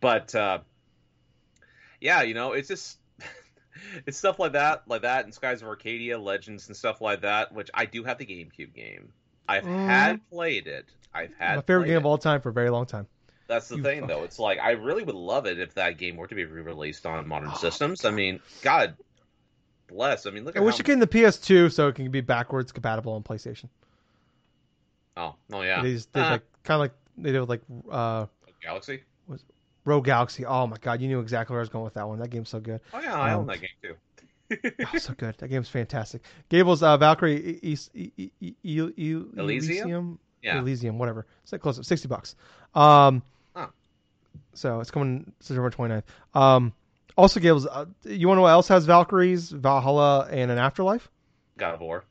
But 0.00 0.34
uh, 0.34 0.60
yeah, 2.00 2.22
you 2.22 2.34
know, 2.34 2.52
it's 2.52 2.68
just 2.68 2.98
it's 4.06 4.18
stuff 4.18 4.38
like 4.38 4.52
that, 4.52 4.82
like 4.86 5.02
that, 5.02 5.24
and 5.24 5.34
Skies 5.34 5.62
of 5.62 5.68
Arcadia, 5.68 6.18
Legends, 6.18 6.68
and 6.68 6.76
stuff 6.76 7.00
like 7.00 7.22
that. 7.22 7.52
Which 7.52 7.70
I 7.72 7.86
do 7.86 8.04
have 8.04 8.18
the 8.18 8.26
GameCube 8.26 8.74
game. 8.74 9.12
I've 9.48 9.64
Mhm. 9.64 9.86
had 9.86 10.30
played 10.30 10.66
it. 10.66 10.86
I've 11.14 11.34
had 11.34 11.56
My 11.56 11.62
favorite 11.62 11.86
game 11.86 11.96
it. 11.96 11.98
of 11.98 12.06
all 12.06 12.18
time 12.18 12.40
for 12.40 12.48
a 12.50 12.52
very 12.52 12.70
long 12.70 12.86
time. 12.86 13.06
That's 13.48 13.68
the 13.68 13.76
You 13.76 13.82
thing, 13.82 14.00
fuck. 14.00 14.08
though. 14.08 14.24
It's 14.24 14.38
like 14.38 14.58
I 14.60 14.70
really 14.72 15.02
would 15.04 15.14
love 15.14 15.46
it 15.46 15.58
if 15.58 15.74
that 15.74 15.98
game 15.98 16.16
were 16.16 16.26
to 16.26 16.34
be 16.34 16.44
re-released 16.44 17.04
on 17.06 17.26
modern 17.28 17.50
Oh, 17.52 17.56
systems. 17.58 18.04
I 18.04 18.10
mean, 18.10 18.40
God 18.62 18.96
bless. 19.88 20.24
I 20.26 20.30
mean, 20.30 20.44
look 20.44 20.56
I 20.56 20.60
at 20.60 20.64
wish 20.64 20.76
how... 20.76 20.80
it 20.80 20.86
came 20.86 21.00
to 21.00 21.06
PS2 21.06 21.68
so 21.70 21.88
it 21.88 21.94
can 21.96 22.10
be 22.10 22.20
backwards 22.22 22.72
compatible 22.72 23.12
on 23.12 23.22
PlayStation. 23.22 23.68
Oh, 25.16 25.34
oh 25.52 25.62
yeah. 25.62 25.82
They 25.82 25.92
just 25.92 26.12
did 26.12 26.20
Ah, 26.22 26.30
like 26.32 26.42
kind 26.64 26.76
of 26.76 26.80
like 26.80 26.92
they 27.18 27.32
did 27.32 27.40
with 27.40 27.48
like 27.50 27.62
uh, 27.90 28.26
Galaxy. 28.62 29.02
Was 29.26 29.44
Rogue 29.84 30.04
Galaxy. 30.06 30.46
Oh 30.46 30.66
my 30.66 30.78
god, 30.80 31.00
you 31.02 31.08
knew 31.08 31.20
exactly 31.20 31.52
where 31.52 31.60
I 31.60 31.62
was 31.62 31.68
going 31.68 31.84
with 31.84 31.94
that 31.94 32.08
one. 32.08 32.18
That 32.20 32.28
game's 32.30 32.48
so 32.48 32.60
good. 32.60 32.80
Oh 32.94 33.00
yeah, 33.00 33.14
I 33.18 33.32
Um, 33.32 33.40
own 33.40 33.46
that 33.48 33.60
game 33.60 33.70
too. 33.82 33.96
Oh, 34.94 34.98
so 34.98 35.14
good. 35.14 35.36
That 35.38 35.48
game's 35.48 35.68
fantastic. 35.68 36.22
Gables, 36.48 36.82
uh, 36.82 36.96
Valkyrie, 36.96 37.58
e- 37.62 37.76
e- 37.94 38.30
e- 38.40 38.52
Elysium? 38.64 39.32
Elysium, 39.36 40.18
Yeah. 40.42 40.58
Elysium, 40.58 40.98
whatever. 40.98 41.26
It's 41.42 41.52
like 41.52 41.60
close 41.60 41.76
to 41.76 41.84
sixty 41.84 42.08
bucks. 42.08 42.36
Um, 42.74 43.22
Huh. 43.54 43.68
so 44.54 44.80
it's 44.80 44.90
coming 44.90 45.32
September 45.40 45.70
29th. 45.70 46.04
Um, 46.34 46.72
also, 47.16 47.40
Gables, 47.40 47.66
uh, 47.66 47.84
you 48.04 48.26
want 48.28 48.36
to 48.36 48.40
know 48.40 48.42
what 48.42 48.50
else 48.50 48.68
has 48.68 48.86
Valkyries, 48.86 49.50
Valhalla, 49.50 50.26
and 50.30 50.50
an 50.50 50.58
Afterlife? 50.58 51.10
God 51.58 51.74
of 51.74 51.80
War. 51.80 52.04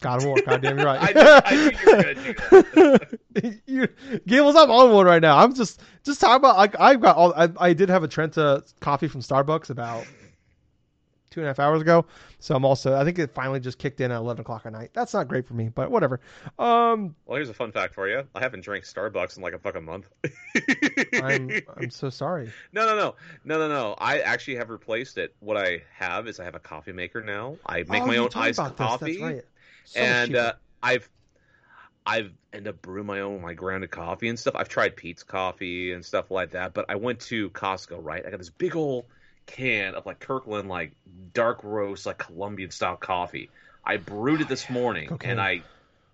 God 0.00 0.22
of 0.22 0.24
War. 0.28 0.36
Goddamn, 0.46 0.78
you're 0.78 0.86
right. 0.86 0.98
I 1.02 1.12
knew- 1.12 1.40
I 1.44 2.14
knew 2.14 2.22
you 2.24 2.34
were 2.52 2.62
gonna 2.72 2.98
do 3.34 3.58
you, 3.66 3.88
Gables, 4.26 4.56
I'm 4.56 4.70
on 4.70 4.92
one 4.92 5.04
right 5.04 5.20
now. 5.20 5.36
I'm 5.38 5.54
just 5.54 5.82
just 6.04 6.20
talking 6.22 6.36
about. 6.36 6.56
Like, 6.56 6.74
I've 6.80 7.00
got 7.02 7.16
all. 7.16 7.34
I, 7.34 7.50
I 7.58 7.72
did 7.74 7.90
have 7.90 8.02
a 8.02 8.08
Trenta 8.08 8.64
coffee 8.80 9.08
from 9.08 9.20
Starbucks 9.20 9.68
about 9.68 10.06
two 11.30 11.40
and 11.40 11.46
a 11.46 11.50
half 11.50 11.58
hours 11.58 11.80
ago. 11.80 12.04
So 12.38 12.54
I'm 12.54 12.64
also. 12.64 12.96
I 12.96 13.04
think 13.04 13.18
it 13.18 13.32
finally 13.34 13.60
just 13.60 13.78
kicked 13.78 14.00
in 14.00 14.10
at 14.10 14.16
11 14.16 14.40
o'clock 14.42 14.62
at 14.66 14.72
night. 14.72 14.90
That's 14.92 15.14
not 15.14 15.28
great 15.28 15.46
for 15.46 15.54
me, 15.54 15.68
but 15.68 15.90
whatever. 15.90 16.20
Um, 16.58 17.14
Well, 17.26 17.36
here's 17.36 17.48
a 17.48 17.54
fun 17.54 17.72
fact 17.72 17.94
for 17.94 18.08
you. 18.08 18.26
I 18.34 18.40
haven't 18.40 18.62
drank 18.62 18.84
Starbucks 18.84 19.36
in 19.36 19.42
like 19.42 19.52
a 19.54 19.58
fucking 19.58 19.84
month. 19.84 20.08
I'm 21.14 21.50
I'm 21.76 21.90
so 21.90 22.10
sorry. 22.10 22.52
No, 22.72 22.86
no, 22.86 22.96
no, 22.96 23.14
no, 23.44 23.58
no, 23.58 23.68
no. 23.68 23.94
I 23.98 24.20
actually 24.20 24.56
have 24.56 24.70
replaced 24.70 25.18
it. 25.18 25.34
What 25.40 25.56
I 25.56 25.82
have 25.94 26.26
is 26.28 26.40
I 26.40 26.44
have 26.44 26.54
a 26.54 26.60
coffee 26.60 26.92
maker 26.92 27.22
now. 27.22 27.56
I 27.66 27.84
make 27.88 28.02
Oh, 28.02 28.06
my 28.06 28.16
own 28.16 28.30
iced 28.34 28.58
about 28.58 28.76
this. 28.76 28.86
coffee, 28.86 29.12
That's 29.18 29.32
right. 29.34 29.44
So 29.84 30.00
and 30.00 30.36
uh, 30.36 30.52
I've 30.82 31.08
I've 32.06 32.32
ended 32.52 32.68
up 32.74 32.82
brewing 32.82 33.06
my 33.06 33.20
own 33.20 33.42
like 33.42 33.56
grounded 33.56 33.90
coffee 33.90 34.28
and 34.28 34.38
stuff. 34.38 34.54
I've 34.56 34.68
tried 34.68 34.96
Peet's 34.96 35.22
coffee 35.22 35.92
and 35.92 36.04
stuff 36.04 36.30
like 36.30 36.50
that, 36.52 36.74
but 36.74 36.86
I 36.88 36.96
went 36.96 37.20
to 37.22 37.50
Costco. 37.50 37.98
Right, 38.02 38.24
I 38.26 38.30
got 38.30 38.38
this 38.38 38.50
big 38.50 38.74
old 38.76 39.04
can 39.50 39.94
of 39.94 40.06
like 40.06 40.18
Kirkland 40.20 40.68
like 40.68 40.92
dark 41.34 41.60
roast 41.62 42.06
like 42.06 42.18
Colombian 42.18 42.70
style 42.70 42.96
coffee. 42.96 43.50
I 43.84 43.96
brewed 43.98 44.40
it 44.40 44.48
this 44.48 44.68
morning 44.70 45.08
Cocaine. 45.08 45.32
and 45.32 45.40
I 45.40 45.62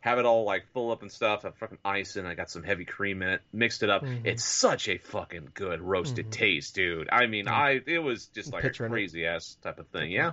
have 0.01 0.19
it 0.19 0.25
all 0.25 0.45
like 0.45 0.65
full 0.73 0.93
up 0.93 1.03
and 1.03 1.11
stuff. 1.11 1.45
I 1.45 1.51
fucking 1.51 1.79
ice 1.85 2.17
in. 2.17 2.27
I 2.27 2.35
got 2.35 2.49
some 2.51 2.63
heavy 2.63 2.85
cream 2.85 3.23
in 3.23 3.29
it. 3.29 3.41
Mixed 3.53 3.83
it 3.83 3.91
up. 3.91 4.03
Mhm. 4.05 4.25
It's 4.25 4.45
such 4.45 4.89
a 4.89 4.99
fucking 4.99 5.49
good 5.55 5.81
roasted 5.81 6.27
Mhm. 6.27 6.31
taste, 6.33 6.75
dude. 6.77 7.09
I 7.11 7.27
mean, 7.27 7.47
Yeah. 7.47 7.55
I 7.55 7.81
it 7.87 7.99
was 7.99 8.27
just 8.27 8.53
like 8.53 8.63
a 8.63 8.69
Picturing 8.69 8.93
it. 8.93 8.95
crazy 8.95 9.27
ass 9.27 9.57
type 9.63 9.79
of 9.81 9.87
thing. 9.89 10.11
Yeah, 10.13 10.33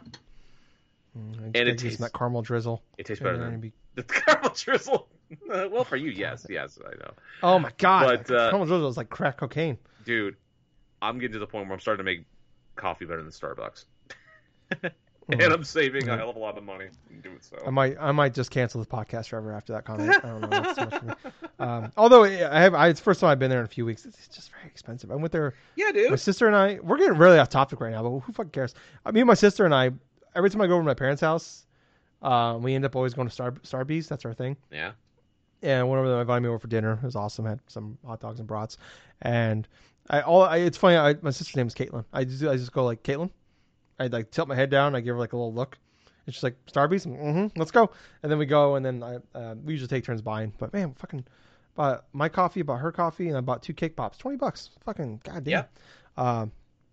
Mm, 1.18 1.46
And 1.54 1.56
it 1.56 1.78
tastes- 1.78 2.00
that 2.00 2.12
caramel 2.14 2.42
drizzle. 2.42 2.82
it 2.98 3.06
tastes 3.06 3.22
better 3.22 3.38
than 3.38 3.60
be- 3.60 3.74
the 3.96 4.02
caramel 4.04 4.52
drizzle. 4.56 5.08
well, 5.48 5.84
for 5.84 5.96
you, 5.96 6.10
yes, 6.10 6.46
yes, 6.50 6.80
I 6.84 6.90
know, 6.96 7.12
Oh 7.44 7.60
my 7.60 7.72
god! 7.78 8.26
But, 8.28 8.36
uh, 8.36 8.50
caramel 8.50 8.66
drizzle 8.68 8.88
is 8.90 8.98
like 8.98 9.10
crack 9.10 9.38
cocaine. 9.38 9.78
dude. 10.06 10.36
I'm 11.04 11.20
getting 11.20 11.34
to 11.34 11.40
the 11.40 11.46
point 11.48 11.66
where 11.68 11.74
I'm 11.74 11.80
starting 11.82 12.04
to 12.06 12.10
make 12.12 12.24
coffee 12.76 13.06
better 13.06 13.22
than 13.22 13.32
Starbucks, 13.32 13.86
and. 14.82 14.92
I'm 15.54 15.64
saving 15.64 16.10
a 16.10 16.14
Mhm. 16.14 16.18
hell 16.18 16.30
of 16.30 16.36
a 16.36 16.40
lot 16.40 16.58
of 16.58 16.64
money 16.64 16.88
in 17.10 17.22
doing 17.22 17.38
so. 17.40 17.58
I 17.66 17.70
might 17.70 17.96
I 18.00 18.12
might 18.12 18.34
just 18.34 18.52
cancel 18.52 18.82
the 18.82 18.88
podcast 18.88 19.30
forever 19.30 19.54
after 19.54 19.72
that 19.74 19.86
comment. 19.86 20.10
I 20.24 20.28
don't 20.28 20.42
know. 20.42 20.48
That's 20.48 20.76
too 20.78 20.86
much 20.86 21.00
for 21.00 21.06
me. 21.06 21.14
Um, 21.60 21.94
although 21.96 22.26
I 22.26 22.30
have, 22.60 22.74
I, 22.74 22.90
it's 22.90 23.00
the 23.00 23.04
first 23.06 23.22
time 23.22 23.30
I've 23.30 23.40
been 23.40 23.50
there 23.50 23.60
in 23.60 23.66
a 23.66 23.70
few 23.70 23.86
weeks. 23.86 24.06
It's 24.06 24.28
just 24.28 24.52
very 24.52 24.66
expensive. 24.66 25.12
I 25.12 25.16
went 25.16 25.32
there. 25.32 25.54
yeah, 25.78 25.92
dude. 25.94 26.10
My 26.10 26.18
sister 26.18 26.46
and 26.48 26.56
I. 26.58 26.80
We're 26.84 26.98
getting 26.98 27.18
really 27.18 27.38
off 27.40 27.48
topic 27.48 27.80
right 27.80 27.92
now, 27.92 28.04
but 28.04 28.20
who 28.20 28.34
fucking 28.34 28.50
cares? 28.52 28.74
I 29.06 29.12
mean, 29.12 29.26
my 29.28 29.34
sister 29.36 29.64
and 29.64 29.74
I. 29.74 29.92
Every 30.36 30.50
time 30.50 30.60
I 30.62 30.68
go 30.68 30.74
over 30.74 30.82
to 30.82 30.86
my 30.88 30.94
parents' 30.96 31.22
house, 31.22 31.66
uh, 32.22 32.58
we 32.60 32.74
end 32.76 32.84
up 32.84 32.98
always 32.98 33.14
going 33.14 33.30
to 33.30 33.34
Star 33.34 33.52
Starbucks. 33.52 34.10
That's 34.10 34.26
our 34.26 34.34
thing. 34.34 34.58
Yeah, 34.72 34.92
And 35.62 35.88
one 35.88 36.00
of 36.00 36.06
them 36.08 36.20
invited 36.20 36.42
me 36.42 36.50
over 36.50 36.60
for 36.60 36.68
dinner. 36.68 36.94
It 37.02 37.04
was 37.06 37.16
awesome. 37.16 37.46
Had 37.46 37.62
some 37.68 37.98
hot 38.06 38.20
dogs 38.20 38.40
and 38.40 38.48
brats. 38.48 38.78
And 39.22 39.66
I 40.10 40.22
all 40.22 40.44
I, 40.44 40.58
it's 40.58 40.78
funny. 40.78 40.98
I, 40.98 41.16
my 41.22 41.32
sister's 41.32 41.56
name 41.56 41.68
is 41.68 41.74
Caitlin. 41.74 42.06
I 42.12 42.24
just 42.26 42.44
I 42.44 42.56
just 42.56 42.72
go 42.72 42.84
like 42.86 43.04
Caitlin. 43.04 43.30
I 44.00 44.08
like 44.08 44.32
tilt 44.32 44.48
my 44.48 44.56
head 44.56 44.70
down. 44.70 44.96
I 44.96 45.02
give 45.02 45.16
her 45.16 45.20
like 45.20 45.34
a 45.34 45.38
little 45.38 45.54
look. 45.54 45.78
And 46.26 46.34
she's 46.34 46.44
like 46.44 46.56
Starbucks. 46.68 47.06
Mm-hmm. 47.08 47.60
Let's 47.60 47.72
go. 47.72 47.92
And 48.22 48.32
then 48.32 48.40
we 48.40 48.46
go. 48.46 48.76
And 48.76 48.86
then 48.86 49.04
I 49.04 49.16
uh, 49.38 49.56
we 49.64 49.74
usually 49.74 49.88
take 49.88 50.04
turns 50.04 50.22
buying. 50.22 50.54
But 50.58 50.74
man, 50.74 50.94
fucking 50.94 51.26
bought 51.76 52.06
my 52.14 52.30
coffee, 52.30 52.62
bought 52.62 52.80
her 52.80 52.92
coffee, 52.92 53.28
and 53.30 53.38
I 53.38 53.42
bought 53.42 53.64
two 53.64 53.74
cake 53.74 53.96
pops. 53.96 54.18
Twenty 54.18 54.38
bucks. 54.38 54.70
Fucking 54.86 55.22
goddamn. 55.24 55.52
Yeah. 55.52 55.64
Um, 56.18 56.52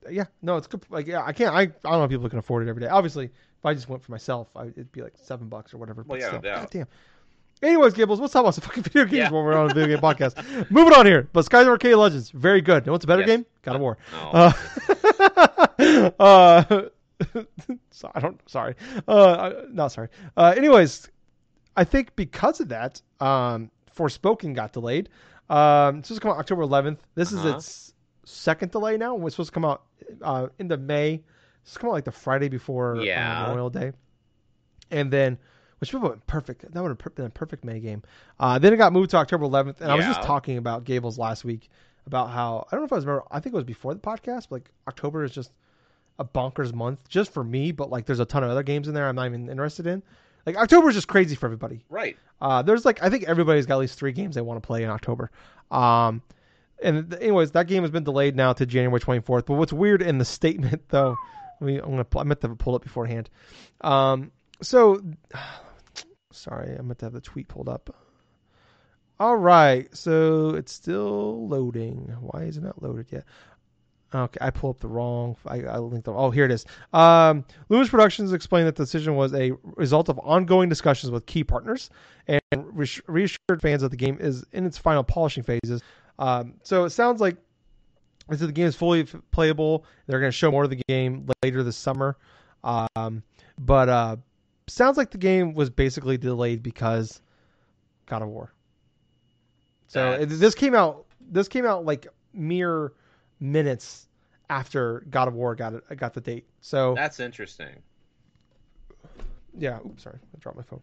yeah. 0.09 0.25
No, 0.43 0.57
it's 0.57 0.67
good. 0.67 0.85
Like 0.91 1.07
yeah, 1.07 1.23
I 1.25 1.33
can't. 1.33 1.55
I 1.55 1.63
I 1.63 1.67
don't 1.67 1.93
know 1.93 2.05
if 2.05 2.11
people 2.11 2.29
can 2.29 2.39
afford 2.39 2.67
it 2.67 2.71
every 2.71 2.83
day. 2.83 2.89
Obviously, 2.89 3.27
if 3.27 3.65
I 3.65 3.75
just 3.75 3.89
went 3.89 4.03
for 4.03 4.13
myself, 4.13 4.49
I, 4.57 4.65
it'd 4.67 4.93
be 4.93 5.03
like 5.03 5.15
seven 5.21 5.49
bucks 5.49 5.75
or 5.75 5.79
whatever. 5.79 6.03
Well, 6.03 6.19
but 6.19 6.21
yeah, 6.21 6.29
still, 6.29 6.41
yeah. 6.45 6.61
goddamn. 6.61 6.87
Anyways, 7.63 7.93
Gibbles, 7.95 8.19
let's 8.21 8.33
talk 8.33 8.41
about 8.41 8.55
some 8.55 8.63
fucking 8.67 8.83
video 8.85 9.05
games 9.05 9.17
Yeah. 9.17 9.31
while 9.31 9.43
we're 9.45 9.55
on 9.55 9.71
a 9.71 9.75
video 9.75 9.97
game 9.97 10.03
podcast. 10.03 10.71
Moving 10.71 10.95
on 10.95 11.05
here, 11.07 11.29
but 11.33 11.47
of 11.53 11.69
Arcade 11.69 11.95
Legends, 11.95 12.31
very 12.31 12.61
good. 12.63 12.85
You 12.85 12.87
know 12.87 12.93
what's 12.93 13.05
a 13.05 13.09
better 13.09 13.21
Yes. 13.23 13.29
game? 13.29 13.47
God 13.63 13.77
of 13.77 13.81
War. 13.83 13.99
Oh, 14.15 14.55
Uh, 15.79 16.11
uh, 16.21 16.83
so, 17.91 18.11
I 18.15 18.21
don't. 18.21 18.41
Sorry. 18.49 18.75
Uh, 19.07 19.53
not 19.71 19.93
sorry. 19.93 20.09
Uh, 20.37 20.55
anyways, 20.57 21.11
I 21.77 21.85
think 21.85 22.17
because 22.17 22.61
of 22.61 22.69
that, 22.71 23.03
um, 23.21 23.71
Forspoken 23.95 24.55
got 24.55 24.73
delayed. 24.73 25.11
Um, 25.51 25.99
it's 25.99 26.09
supposed 26.09 26.23
to 26.23 26.29
come 26.29 26.31
out 26.33 26.39
October 26.39 26.63
11th. 26.63 26.99
This 27.15 27.33
Uh-huh. 27.35 27.49
is 27.49 27.55
its 27.57 27.95
second 28.25 28.73
delay 28.73 28.97
now. 28.97 29.15
It 29.17 29.21
was 29.21 29.35
supposed 29.35 29.51
to 29.51 29.55
come 29.55 29.65
out 29.67 29.83
uh, 30.23 30.47
into 30.59 30.77
May. 30.79 31.23
It's 31.63 31.77
come 31.77 31.91
out 31.91 31.93
like 31.93 32.05
the 32.05 32.13
Friday 32.13 32.49
before 32.49 32.97
uh, 32.97 33.03
Yeah. 33.03 33.43
Memorial 33.43 33.69
Day, 33.69 33.93
and 34.91 35.11
then 35.13 35.37
which 35.81 35.93
would 35.93 36.03
have 36.03 36.13
been 36.13 36.23
perfect. 36.27 36.73
That 36.73 36.83
would 36.83 36.97
have 37.01 37.15
been 37.15 37.27
a 37.27 37.31
perfect 37.31 37.65
May 37.65 37.81
game. 37.81 38.03
Uh, 38.39 38.59
then 38.59 38.73
it 38.73 38.77
got 38.77 38.93
moved 38.93 39.11
to 39.11 39.17
October 39.17 39.47
11th, 39.47 39.81
and 39.81 39.91
I 39.91 39.95
was 39.97 40.05
just 40.05 40.23
talking 40.23 40.57
about 40.59 40.85
Gables 40.85 41.19
last 41.19 41.45
week 41.45 41.69
about 42.07 42.31
how 42.31 42.67
I 42.67 42.75
don't 42.75 42.83
know 42.83 42.87
if 42.87 42.93
I 42.93 42.97
was 42.97 43.07
remember. 43.07 43.27
I 43.31 43.41
think 43.41 43.55
it 43.55 43.57
was 43.57 43.65
before 43.65 43.95
the 43.95 44.01
podcast, 44.01 44.49
but 44.49 44.53
like 44.53 44.71
October 44.89 45.25
is 45.25 45.33
just 45.33 45.53
a 46.19 46.25
bonkers 46.25 46.73
month 46.73 47.09
just 47.09 47.33
for 47.33 47.43
me. 47.43 47.73
But 47.73 47.91
like, 47.91 48.07
there's 48.07 48.21
a 48.21 48.25
ton 48.25 48.45
of 48.45 48.51
other 48.51 48.63
games 48.63 48.89
in 48.89 48.95
there 48.95 49.09
I'm 49.09 49.17
not 49.17 49.27
even 49.27 49.49
interested 49.49 49.87
in. 49.87 50.03
Like 50.47 50.57
October 50.57 50.89
is 50.89 50.95
just 50.95 51.09
crazy 51.09 51.35
for 51.35 51.47
everybody. 51.47 51.85
right. 51.89 52.17
Uh, 52.41 52.63
there's 52.63 52.87
like 52.87 53.03
I 53.03 53.11
think 53.11 53.25
everybody's 53.25 53.67
got 53.67 53.75
at 53.75 53.81
least 53.81 53.99
three 53.99 54.13
games 54.13 54.35
they 54.35 54.41
want 54.41 54.63
to 54.63 54.67
play 54.67 54.83
in 54.83 54.89
October. 54.89 55.31
Um, 55.71 56.23
and 56.83 57.13
anyways, 57.15 57.51
that 57.51 57.67
game 57.67 57.83
has 57.83 57.91
been 57.91 58.05
delayed 58.05 58.35
now 58.35 58.55
to 58.55 58.65
January 58.65 58.99
24th. 58.99 59.45
But 59.45 59.55
what's 59.55 59.73
weird 59.73 60.01
in 60.01 60.17
the 60.17 60.25
statement 60.25 60.83
though, 60.89 61.19
I 61.61 61.65
mean, 61.65 61.81
I'm 61.81 61.91
gonna 61.91 62.05
pull, 62.05 62.23
I 62.23 62.25
meant 62.25 62.41
to 62.41 62.49
have 62.49 62.59
it 62.59 62.83
beforehand. 62.83 63.29
Um, 63.83 64.33
so 64.63 65.03
sorry, 66.33 66.77
I'm 66.77 66.89
meant 66.89 66.99
to 67.01 67.07
have 67.07 67.13
the 67.13 67.21
tweet 67.21 67.49
pulled 67.49 67.69
up. 67.69 67.95
All 69.19 69.37
right, 69.37 69.95
so 69.95 70.51
it's 70.51 70.73
still 70.73 71.47
loading. 71.49 72.17
Why 72.21 72.45
is 72.45 72.57
it 72.57 72.63
not 72.63 72.83
loaded 72.83 73.07
yet? 73.11 73.25
Okay, 74.13 74.39
I 74.41 74.51
pulled 74.51 74.77
up 74.77 74.81
the 74.81 74.89
wrong. 74.89 75.37
I, 75.47 75.63
I 75.63 75.79
linked 75.79 76.07
them. 76.07 76.17
Oh, 76.17 76.31
here 76.31 76.45
it 76.45 76.51
is. 76.51 76.65
Um, 76.93 77.45
Luminous 77.69 77.91
Productions 77.91 78.33
explained 78.33 78.67
that 78.67 78.75
the 78.75 78.83
decision 78.83 79.15
was 79.15 79.33
a 79.35 79.53
result 79.77 80.09
of 80.09 80.19
ongoing 80.21 80.69
discussions 80.69 81.13
with 81.13 81.27
key 81.27 81.45
partners 81.45 81.91
and 82.27 82.41
reassured 83.07 83.63
fans 83.63 83.83
that 83.83 83.91
the 83.91 83.97
game 83.97 84.19
is 84.21 84.45
in 84.53 84.67
its 84.67 84.79
final 84.79 85.05
polishing 85.05 85.45
phases. 85.45 85.83
Um, 86.19 86.55
so 86.63 86.85
it 86.85 86.91
sounds 86.91 87.21
like 87.21 87.37
said 88.37 88.49
the 88.49 88.53
game 88.53 88.67
is 88.67 88.77
fully 88.77 89.05
playable. 89.33 89.85
They're 90.07 90.21
going 90.21 90.33
to 90.33 90.37
show 90.37 90.51
more 90.51 90.65
of 90.65 90.71
the 90.71 90.83
game 90.89 91.29
later 91.43 91.63
this 91.63 91.77
summer. 91.77 92.17
Um, 92.65 93.23
but 93.59 93.89
uh, 93.89 94.17
sounds 94.71 94.97
like 94.97 95.11
the 95.11 95.19
game 95.19 95.55
was 95.55 95.71
basically 95.71 96.19
delayed 96.19 96.63
because 96.63 97.21
God 98.07 98.23
of 98.23 98.29
War. 98.29 98.53
So 99.89 100.13
That's- 100.13 100.39
this 100.39 100.55
came 100.55 100.75
out. 100.75 101.07
This 101.21 101.49
came 101.49 101.67
out 101.67 101.85
like 101.85 102.07
mere 102.33 102.93
minutes 103.39 104.09
after 104.49 105.05
God 105.11 105.29
of 105.29 105.35
War 105.35 105.55
got 105.55 105.75
it, 105.75 105.97
got 105.97 106.15
the 106.15 106.21
date. 106.21 106.47
So 106.61 106.95
That's 106.95 107.21
interesting. 107.21 107.83
yeah. 109.57 109.79
Oops, 109.85 110.03
sorry, 110.03 110.19
I 110.35 110.39
dropped 110.39 110.57
my 110.57 110.65
phone. 110.65 110.83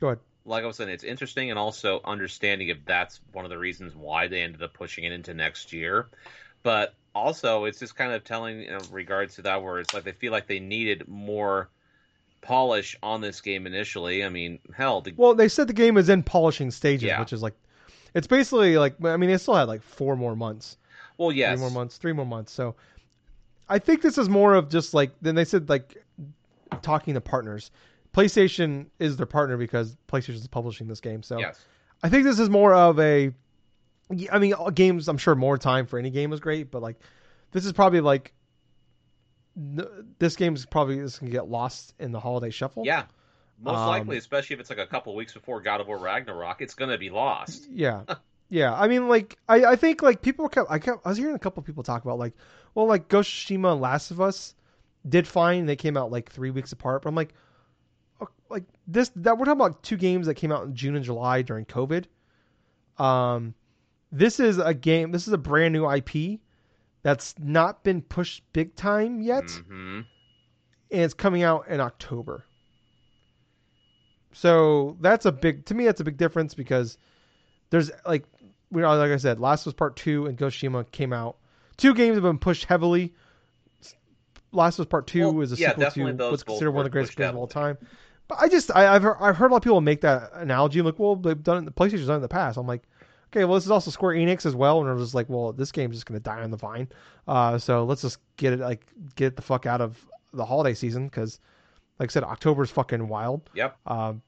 Go 0.00 0.08
ahead. 0.08 0.18
Like 0.44 0.64
I 0.64 0.66
was 0.66 0.76
saying, 0.76 0.90
it's 0.90 1.04
interesting 1.04 1.50
and 1.50 1.58
also 1.58 2.00
understanding 2.04 2.68
if 2.68 2.78
that's 2.86 3.20
one 3.32 3.44
of 3.44 3.50
the 3.50 3.58
reasons 3.58 3.94
why 3.94 4.28
they 4.28 4.42
ended 4.42 4.62
up 4.62 4.72
pushing 4.72 5.04
it 5.04 5.12
into 5.12 5.34
next 5.34 5.72
year. 5.72 6.08
But 6.62 6.94
also, 7.14 7.64
it's 7.64 7.78
just 7.78 7.96
kind 7.96 8.12
of 8.12 8.24
telling 8.24 8.62
in 8.62 8.78
regards 8.90 9.34
to 9.36 9.42
that 9.42 9.62
where 9.62 9.78
it's 9.78 9.92
like 9.92 10.04
they 10.04 10.12
feel 10.12 10.32
like 10.32 10.46
they 10.46 10.60
needed 10.60 11.06
more 11.06 11.68
polish 12.40 12.96
on 13.02 13.20
this 13.20 13.40
game 13.40 13.66
initially. 13.66 14.24
I 14.24 14.28
mean, 14.28 14.58
hell, 14.74 15.00
the, 15.00 15.12
Well, 15.16 15.34
they 15.34 15.48
said 15.48 15.66
the 15.66 15.72
game 15.72 15.96
is 15.96 16.08
in 16.08 16.22
polishing 16.22 16.70
stages, 16.70 17.06
Yeah. 17.06 17.20
which 17.20 17.32
is 17.32 17.42
like, 17.42 17.54
it's 18.14 18.26
basically 18.26 18.78
like, 18.78 18.94
I 19.04 19.16
mean, 19.16 19.30
they 19.30 19.38
still 19.38 19.54
had 19.54 19.68
like 19.68 19.82
four 19.82 20.16
more 20.16 20.34
months, 20.34 20.76
well, 21.18 21.32
yes, 21.32 21.52
three 21.52 21.60
more 21.60 21.70
months, 21.70 21.98
three 21.98 22.12
more 22.12 22.26
months. 22.26 22.52
So 22.52 22.74
I 23.68 23.78
think 23.78 24.02
this 24.02 24.18
is 24.18 24.28
more 24.28 24.54
of 24.54 24.68
just 24.68 24.94
like, 24.94 25.10
then 25.20 25.34
they 25.34 25.44
said 25.44 25.68
like 25.68 26.02
talking 26.82 27.14
to 27.14 27.20
partners. 27.20 27.70
PlayStation 28.14 28.86
is 28.98 29.16
their 29.16 29.26
partner 29.26 29.56
because 29.56 29.96
PlayStation 30.08 30.36
is 30.36 30.46
publishing 30.48 30.88
this 30.88 31.00
game. 31.00 31.22
So 31.22 31.38
yes, 31.38 31.60
I 32.02 32.08
think 32.08 32.24
this 32.24 32.38
is 32.38 32.48
more 32.48 32.74
of 32.74 32.98
a, 32.98 33.30
I 34.32 34.38
mean, 34.38 34.54
games, 34.74 35.08
I'm 35.08 35.18
sure 35.18 35.34
more 35.34 35.58
time 35.58 35.86
for 35.86 35.98
any 35.98 36.10
game 36.10 36.32
is 36.32 36.40
great, 36.40 36.70
but 36.70 36.80
like, 36.80 36.96
this 37.52 37.66
is 37.66 37.72
probably 37.72 38.00
like, 38.00 38.32
this 40.18 40.36
game's 40.36 40.64
probably 40.66 40.98
is 40.98 41.18
to 41.18 41.26
get 41.26 41.48
lost 41.48 41.94
in 41.98 42.12
the 42.12 42.20
holiday 42.20 42.50
shuffle. 42.50 42.84
yeah. 42.86 43.04
Most 43.60 43.78
Um, 43.78 43.88
likely, 43.88 44.16
especially 44.18 44.54
if 44.54 44.60
it's 44.60 44.70
like 44.70 44.78
a 44.78 44.86
couple 44.86 45.16
weeks 45.16 45.32
before 45.32 45.60
God 45.60 45.80
of 45.80 45.88
War 45.88 45.98
Ragnarok, 45.98 46.60
it's 46.60 46.74
gonna 46.74 46.96
be 46.98 47.10
lost. 47.10 47.66
Yeah. 47.72 48.02
Yeah. 48.50 48.72
I 48.72 48.86
mean, 48.88 49.08
like, 49.08 49.36
I, 49.48 49.64
I 49.64 49.76
think, 49.76 50.00
like, 50.00 50.22
people 50.22 50.48
kept, 50.48 50.70
I 50.70 50.78
kept, 50.78 51.04
I 51.04 51.08
was 51.08 51.18
hearing 51.18 51.34
a 51.34 51.38
couple 51.40 51.62
people 51.64 51.82
talk 51.82 52.04
about, 52.04 52.18
like, 52.18 52.34
well, 52.74 52.86
like, 52.86 53.08
Ghost 53.08 53.28
of 53.28 53.34
Tsushima 53.56 53.72
and 53.72 53.80
Last 53.80 54.10
of 54.12 54.20
Us 54.20 54.54
did 55.08 55.26
fine. 55.26 55.66
They 55.66 55.76
came 55.76 55.96
out, 55.96 56.10
like, 56.12 56.30
three 56.30 56.50
weeks 56.50 56.70
apart. 56.72 57.02
But 57.02 57.08
I'm 57.10 57.14
like, 57.16 57.34
like, 58.48 58.64
this, 58.86 59.10
that, 59.16 59.36
we're 59.36 59.44
talking 59.44 59.60
about 59.60 59.82
two 59.82 59.96
games 59.96 60.28
that 60.28 60.34
came 60.34 60.52
out 60.52 60.64
in 60.64 60.74
June 60.74 60.94
and 60.96 61.04
July 61.04 61.42
during 61.42 61.64
COVID. 61.66 62.04
Um, 62.96 63.54
this 64.12 64.40
is 64.40 64.58
a 64.58 64.72
game, 64.72 65.10
this 65.12 65.26
is 65.26 65.32
a 65.34 65.38
brand 65.38 65.72
new 65.72 65.90
IP 65.90 66.40
that's 67.08 67.34
not 67.38 67.82
been 67.84 68.02
pushed 68.02 68.42
big 68.52 68.74
time 68.76 69.22
yet. 69.22 69.50
hmm 69.50 70.00
And 70.90 71.02
it's 71.02 71.14
coming 71.14 71.42
out 71.42 71.68
in 71.68 71.80
October. 71.80 72.44
So 74.32 74.96
that's 75.00 75.24
a 75.24 75.32
big 75.32 75.64
to 75.66 75.74
me. 75.74 75.86
That's 75.86 76.00
a 76.02 76.04
big 76.04 76.18
difference 76.18 76.52
because 76.52 76.98
there's 77.70 77.90
like 78.06 78.24
we 78.70 78.82
know, 78.82 78.94
like 78.96 79.10
I 79.10 79.16
said, 79.16 79.40
Last 79.40 79.62
of 79.66 79.70
Us 79.70 79.74
Part 79.74 79.96
Two 79.96 80.26
and 80.26 80.36
Ghost 80.36 80.62
came 80.92 81.12
out. 81.14 81.36
Two 81.78 81.94
games 81.94 82.16
have 82.16 82.22
been 82.22 82.38
pushed 82.38 82.66
heavily. 82.66 83.14
Last 84.52 84.78
of 84.78 84.86
Us 84.86 84.90
Part 84.90 85.06
Two 85.06 85.32
Well, 85.32 85.40
is 85.40 85.52
a 85.52 85.56
yeah, 85.56 85.70
sequel 85.70 85.84
definitely 85.84 86.18
to 86.18 86.30
what's 86.30 86.42
considered 86.42 86.72
one 86.72 86.80
of 86.80 86.84
the 86.84 86.90
greatest 86.90 87.16
games 87.16 87.30
of 87.30 87.36
all 87.36 87.46
time. 87.46 87.78
But 88.28 88.38
I 88.42 88.48
just 88.48 88.70
I, 88.76 88.94
I've 88.94 89.02
heard, 89.02 89.16
I've 89.18 89.36
heard 89.36 89.50
a 89.50 89.54
lot 89.54 89.58
of 89.58 89.62
people 89.62 89.80
make 89.80 90.02
that 90.02 90.30
analogy. 90.34 90.82
Like, 90.82 90.98
well, 90.98 91.16
they've 91.16 91.42
done 91.42 91.62
it. 91.62 91.64
The 91.64 91.72
PlayStation's 91.72 92.06
done 92.06 92.16
it 92.16 92.16
in 92.16 92.22
the 92.22 92.28
past. 92.28 92.58
I'm 92.58 92.66
like, 92.66 92.82
okay, 93.32 93.44
well, 93.44 93.54
this 93.54 93.64
is 93.64 93.70
also 93.70 93.90
Square 93.90 94.14
Enix 94.14 94.46
as 94.46 94.54
well, 94.54 94.80
and 94.80 94.88
I 94.88 94.92
was 94.92 95.02
just 95.02 95.14
like, 95.14 95.28
well, 95.28 95.52
this 95.52 95.72
game's 95.72 95.96
just 95.96 96.06
gonna 96.06 96.20
die 96.20 96.42
on 96.42 96.50
the 96.50 96.56
vine. 96.56 96.88
Uh, 97.26 97.58
so 97.58 97.84
let's 97.84 98.02
just 98.02 98.18
get 98.36 98.52
it 98.52 98.60
like 98.60 98.86
get 99.16 99.36
the 99.36 99.42
fuck 99.42 99.66
out 99.66 99.80
of 99.80 100.04
the 100.32 100.44
holiday 100.44 100.74
season 100.74 101.06
because, 101.06 101.40
like 101.98 102.10
I 102.10 102.12
said, 102.12 102.24
October's 102.24 102.70
fucking 102.70 103.08
wild. 103.08 103.50
Yep. 103.54 103.76
Um, 103.86 104.22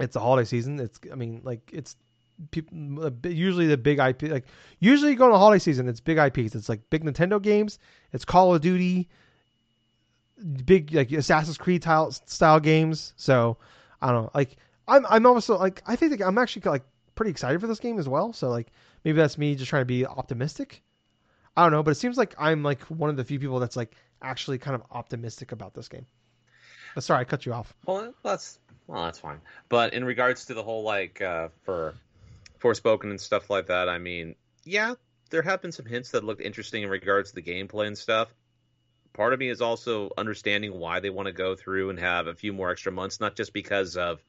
it's 0.00 0.14
the 0.14 0.20
holiday 0.20 0.46
season. 0.46 0.80
It's 0.80 0.98
I 1.10 1.14
mean 1.14 1.40
like 1.44 1.70
it's 1.72 1.96
people 2.50 3.12
usually 3.24 3.68
the 3.68 3.76
big 3.76 4.00
IP 4.00 4.22
like 4.22 4.46
usually 4.80 5.12
you 5.12 5.16
go 5.16 5.28
to 5.28 5.32
the 5.32 5.38
holiday 5.38 5.60
season 5.60 5.88
it's 5.88 6.00
big 6.00 6.18
IPs. 6.18 6.54
It's 6.54 6.68
like 6.68 6.80
big 6.90 7.04
Nintendo 7.04 7.40
games. 7.40 7.78
It's 8.12 8.24
Call 8.24 8.54
of 8.54 8.60
Duty. 8.60 9.08
big 10.64 10.92
like 10.92 11.12
Assassin's 11.12 11.58
Creed 11.58 11.82
style, 11.82 12.10
style 12.10 12.60
games. 12.60 13.12
So 13.16 13.58
I 14.02 14.10
don't 14.10 14.24
know. 14.24 14.30
Like 14.34 14.56
I'm 14.88 15.06
I'm 15.08 15.26
also 15.26 15.58
like 15.58 15.82
I 15.86 15.96
think 15.96 16.20
I'm 16.20 16.38
actually 16.38 16.62
like 16.68 16.84
pretty 17.14 17.30
excited 17.30 17.60
for 17.60 17.66
this 17.66 17.80
game 17.80 17.98
as 17.98 18.08
well. 18.08 18.32
So 18.32 18.48
like 18.48 18.68
maybe 19.04 19.16
that's 19.16 19.38
me 19.38 19.54
just 19.54 19.68
trying 19.68 19.82
to 19.82 19.86
be 19.86 20.06
optimistic. 20.06 20.82
I 21.56 21.62
don't 21.62 21.72
know, 21.72 21.82
but 21.82 21.92
it 21.92 21.96
seems 21.96 22.16
like 22.16 22.34
I'm 22.38 22.62
like 22.62 22.82
one 22.82 23.10
of 23.10 23.16
the 23.16 23.24
few 23.24 23.38
people 23.38 23.60
that's 23.60 23.76
like 23.76 23.94
actually 24.22 24.58
kind 24.58 24.74
of 24.74 24.82
optimistic 24.90 25.52
about 25.52 25.74
this 25.74 25.88
game. 25.88 26.06
Uh, 26.96 27.00
sorry, 27.00 27.20
I 27.20 27.24
cut 27.24 27.46
you 27.46 27.52
off. 27.52 27.74
Well, 27.86 28.14
that's 28.22 28.58
well, 28.86 29.04
that's 29.04 29.18
fine. 29.18 29.40
But 29.68 29.94
in 29.94 30.04
regards 30.04 30.46
to 30.46 30.54
the 30.54 30.62
whole 30.62 30.82
like 30.82 31.20
uh, 31.20 31.48
for 31.62 31.94
Forspoken 32.60 33.04
and 33.04 33.20
stuff 33.20 33.50
like 33.50 33.66
that, 33.66 33.88
I 33.88 33.98
mean, 33.98 34.34
yeah, 34.64 34.94
there 35.30 35.42
have 35.42 35.62
been 35.62 35.72
some 35.72 35.86
hints 35.86 36.10
that 36.10 36.24
looked 36.24 36.40
interesting 36.40 36.82
in 36.82 36.90
regards 36.90 37.30
to 37.30 37.36
the 37.36 37.42
gameplay 37.42 37.86
and 37.86 37.96
stuff. 37.96 38.34
Part 39.12 39.32
of 39.32 39.38
me 39.38 39.48
is 39.48 39.60
also 39.60 40.10
understanding 40.18 40.78
why 40.78 40.98
they 40.98 41.10
want 41.10 41.26
to 41.26 41.32
go 41.32 41.54
through 41.54 41.90
and 41.90 42.00
have 42.00 42.26
a 42.26 42.34
few 42.34 42.52
more 42.52 42.70
extra 42.70 42.90
months, 42.90 43.20
not 43.20 43.36
just 43.36 43.52
because 43.52 43.96
of 43.96 44.20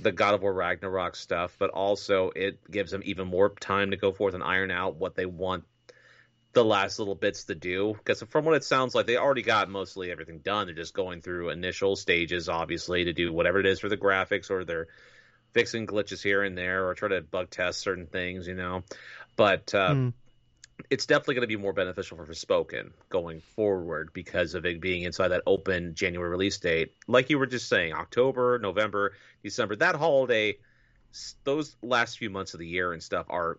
the 0.00 0.12
God 0.12 0.34
of 0.34 0.42
War 0.42 0.52
Ragnarok 0.52 1.16
stuff, 1.16 1.56
but 1.58 1.70
also 1.70 2.30
it 2.34 2.70
gives 2.70 2.90
them 2.90 3.02
even 3.04 3.28
more 3.28 3.50
time 3.50 3.90
to 3.90 3.96
go 3.96 4.12
forth 4.12 4.34
and 4.34 4.42
iron 4.42 4.70
out 4.70 4.96
what 4.96 5.14
they 5.14 5.26
want 5.26 5.64
the 6.52 6.64
last 6.64 6.98
little 6.98 7.14
bits 7.14 7.44
to 7.44 7.54
do. 7.54 7.94
Because 7.96 8.22
from 8.22 8.44
what 8.44 8.54
it 8.54 8.64
sounds 8.64 8.94
like, 8.94 9.06
they 9.06 9.16
already 9.16 9.42
got 9.42 9.68
mostly 9.68 10.10
everything 10.10 10.38
done. 10.38 10.66
They're 10.66 10.74
just 10.74 10.94
going 10.94 11.22
through 11.22 11.50
initial 11.50 11.96
stages, 11.96 12.48
obviously, 12.48 13.04
to 13.04 13.12
do 13.12 13.32
whatever 13.32 13.60
it 13.60 13.66
is 13.66 13.80
for 13.80 13.88
the 13.88 13.96
graphics, 13.96 14.50
or 14.50 14.64
they're 14.64 14.88
fixing 15.52 15.86
glitches 15.86 16.22
here 16.22 16.42
and 16.42 16.56
there, 16.56 16.88
or 16.88 16.94
try 16.94 17.08
to 17.08 17.20
bug 17.20 17.50
test 17.50 17.80
certain 17.80 18.06
things, 18.06 18.46
you 18.46 18.54
know. 18.54 18.82
But 19.36 19.74
uh, 19.74 19.94
mm. 19.94 20.12
It's 20.92 21.06
definitely 21.06 21.36
going 21.36 21.48
to 21.48 21.56
be 21.56 21.56
more 21.56 21.72
beneficial 21.72 22.18
for 22.18 22.26
Forspoken 22.26 22.90
going 23.08 23.40
forward 23.40 24.10
because 24.12 24.54
of 24.54 24.66
it 24.66 24.78
being 24.78 25.04
inside 25.04 25.28
that 25.28 25.40
open 25.46 25.94
January 25.94 26.28
release 26.28 26.58
date. 26.58 26.92
Like 27.08 27.30
you 27.30 27.38
were 27.38 27.46
just 27.46 27.66
saying, 27.66 27.94
October, 27.94 28.58
November, 28.58 29.14
December, 29.42 29.74
that 29.76 29.94
holiday, 29.94 30.58
those 31.44 31.74
last 31.82 32.18
few 32.18 32.28
months 32.28 32.52
of 32.52 32.60
the 32.60 32.66
year 32.66 32.92
and 32.92 33.02
stuff 33.02 33.24
are 33.30 33.58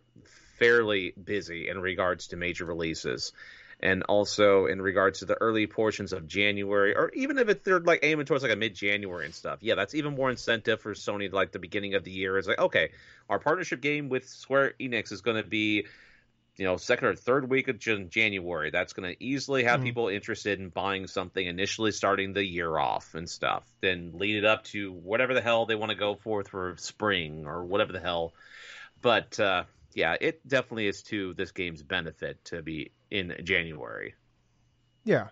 fairly 0.60 1.16
busy 1.22 1.70
in 1.70 1.82
regards 1.82 2.28
to 2.28 2.36
major 2.36 2.66
releases. 2.66 3.32
And 3.80 4.04
also 4.04 4.68
in 4.68 4.80
regards 4.80 5.20
to 5.20 5.26
the 5.26 5.34
early 5.42 5.66
portions 5.66 6.14
of 6.14 6.28
January, 6.28 6.96
or 6.96 7.10
even 7.16 7.40
if 7.40 7.64
they're 7.64 7.80
like 7.80 8.02
aiming 8.04 8.28
towards 8.28 8.44
like 8.44 8.52
a 8.52 8.56
mid 8.56 8.76
January 8.76 9.26
and 9.26 9.34
stuff, 9.34 9.58
yeah, 9.62 9.74
that's 9.74 9.96
even 9.96 10.14
more 10.14 10.30
incentive 10.30 10.82
for 10.82 10.94
Sony. 10.94 11.34
Like 11.34 11.52
the 11.52 11.58
beginning 11.58 11.96
of 11.96 12.04
the 12.04 12.12
year 12.12 12.38
is 12.38 12.48
like, 12.48 12.60
okay, 12.60 12.92
our 13.28 13.40
partnership 13.40 13.82
game 13.82 14.08
with 14.08 14.30
Square 14.30 14.76
Enix 14.80 15.12
is 15.12 15.22
going 15.22 15.38
to 15.38 15.50
be 15.50 15.88
you 16.58 16.66
know 16.66 16.78
second 16.78 17.08
or 17.08 17.16
third 17.16 17.50
week 17.50 17.68
of 17.68 17.80
January. 17.80 18.70
That's 18.70 18.94
going 18.94 19.12
to 19.12 19.24
easily 19.24 19.64
have 19.64 19.80
mm. 19.80 19.84
people 19.84 20.08
interested 20.08 20.60
in 20.60 20.70
buying 20.70 21.08
something 21.08 21.46
initially 21.46 21.92
starting 21.92 22.34
the 22.34 22.46
year 22.46 22.78
off 22.78 23.16
and 23.16 23.30
stuff. 23.30 23.64
Then 23.82 24.12
lead 24.16 24.38
it 24.38 24.46
up 24.46 24.64
to 24.66 24.92
whatever 24.92 25.34
the 25.34 25.42
hell 25.42 25.66
they 25.66 25.76
want 25.76 25.92
to 25.92 25.98
go 25.98 26.16
forth 26.16 26.50
for 26.50 26.76
spring 26.78 27.46
or 27.46 27.66
whatever 27.66 27.92
the 27.92 28.00
hell. 28.00 28.34
But 29.02 29.40
uh, 29.40 29.64
yeah, 29.94 30.16
it 30.20 30.48
definitely 30.48 30.88
is 30.88 31.02
to 31.04 31.34
this 31.34 31.52
game's 31.52 31.82
benefit 31.82 32.44
to 32.46 32.62
be 32.62 32.92
in 33.10 33.36
January. 33.44 34.14
Yeah, 35.04 35.30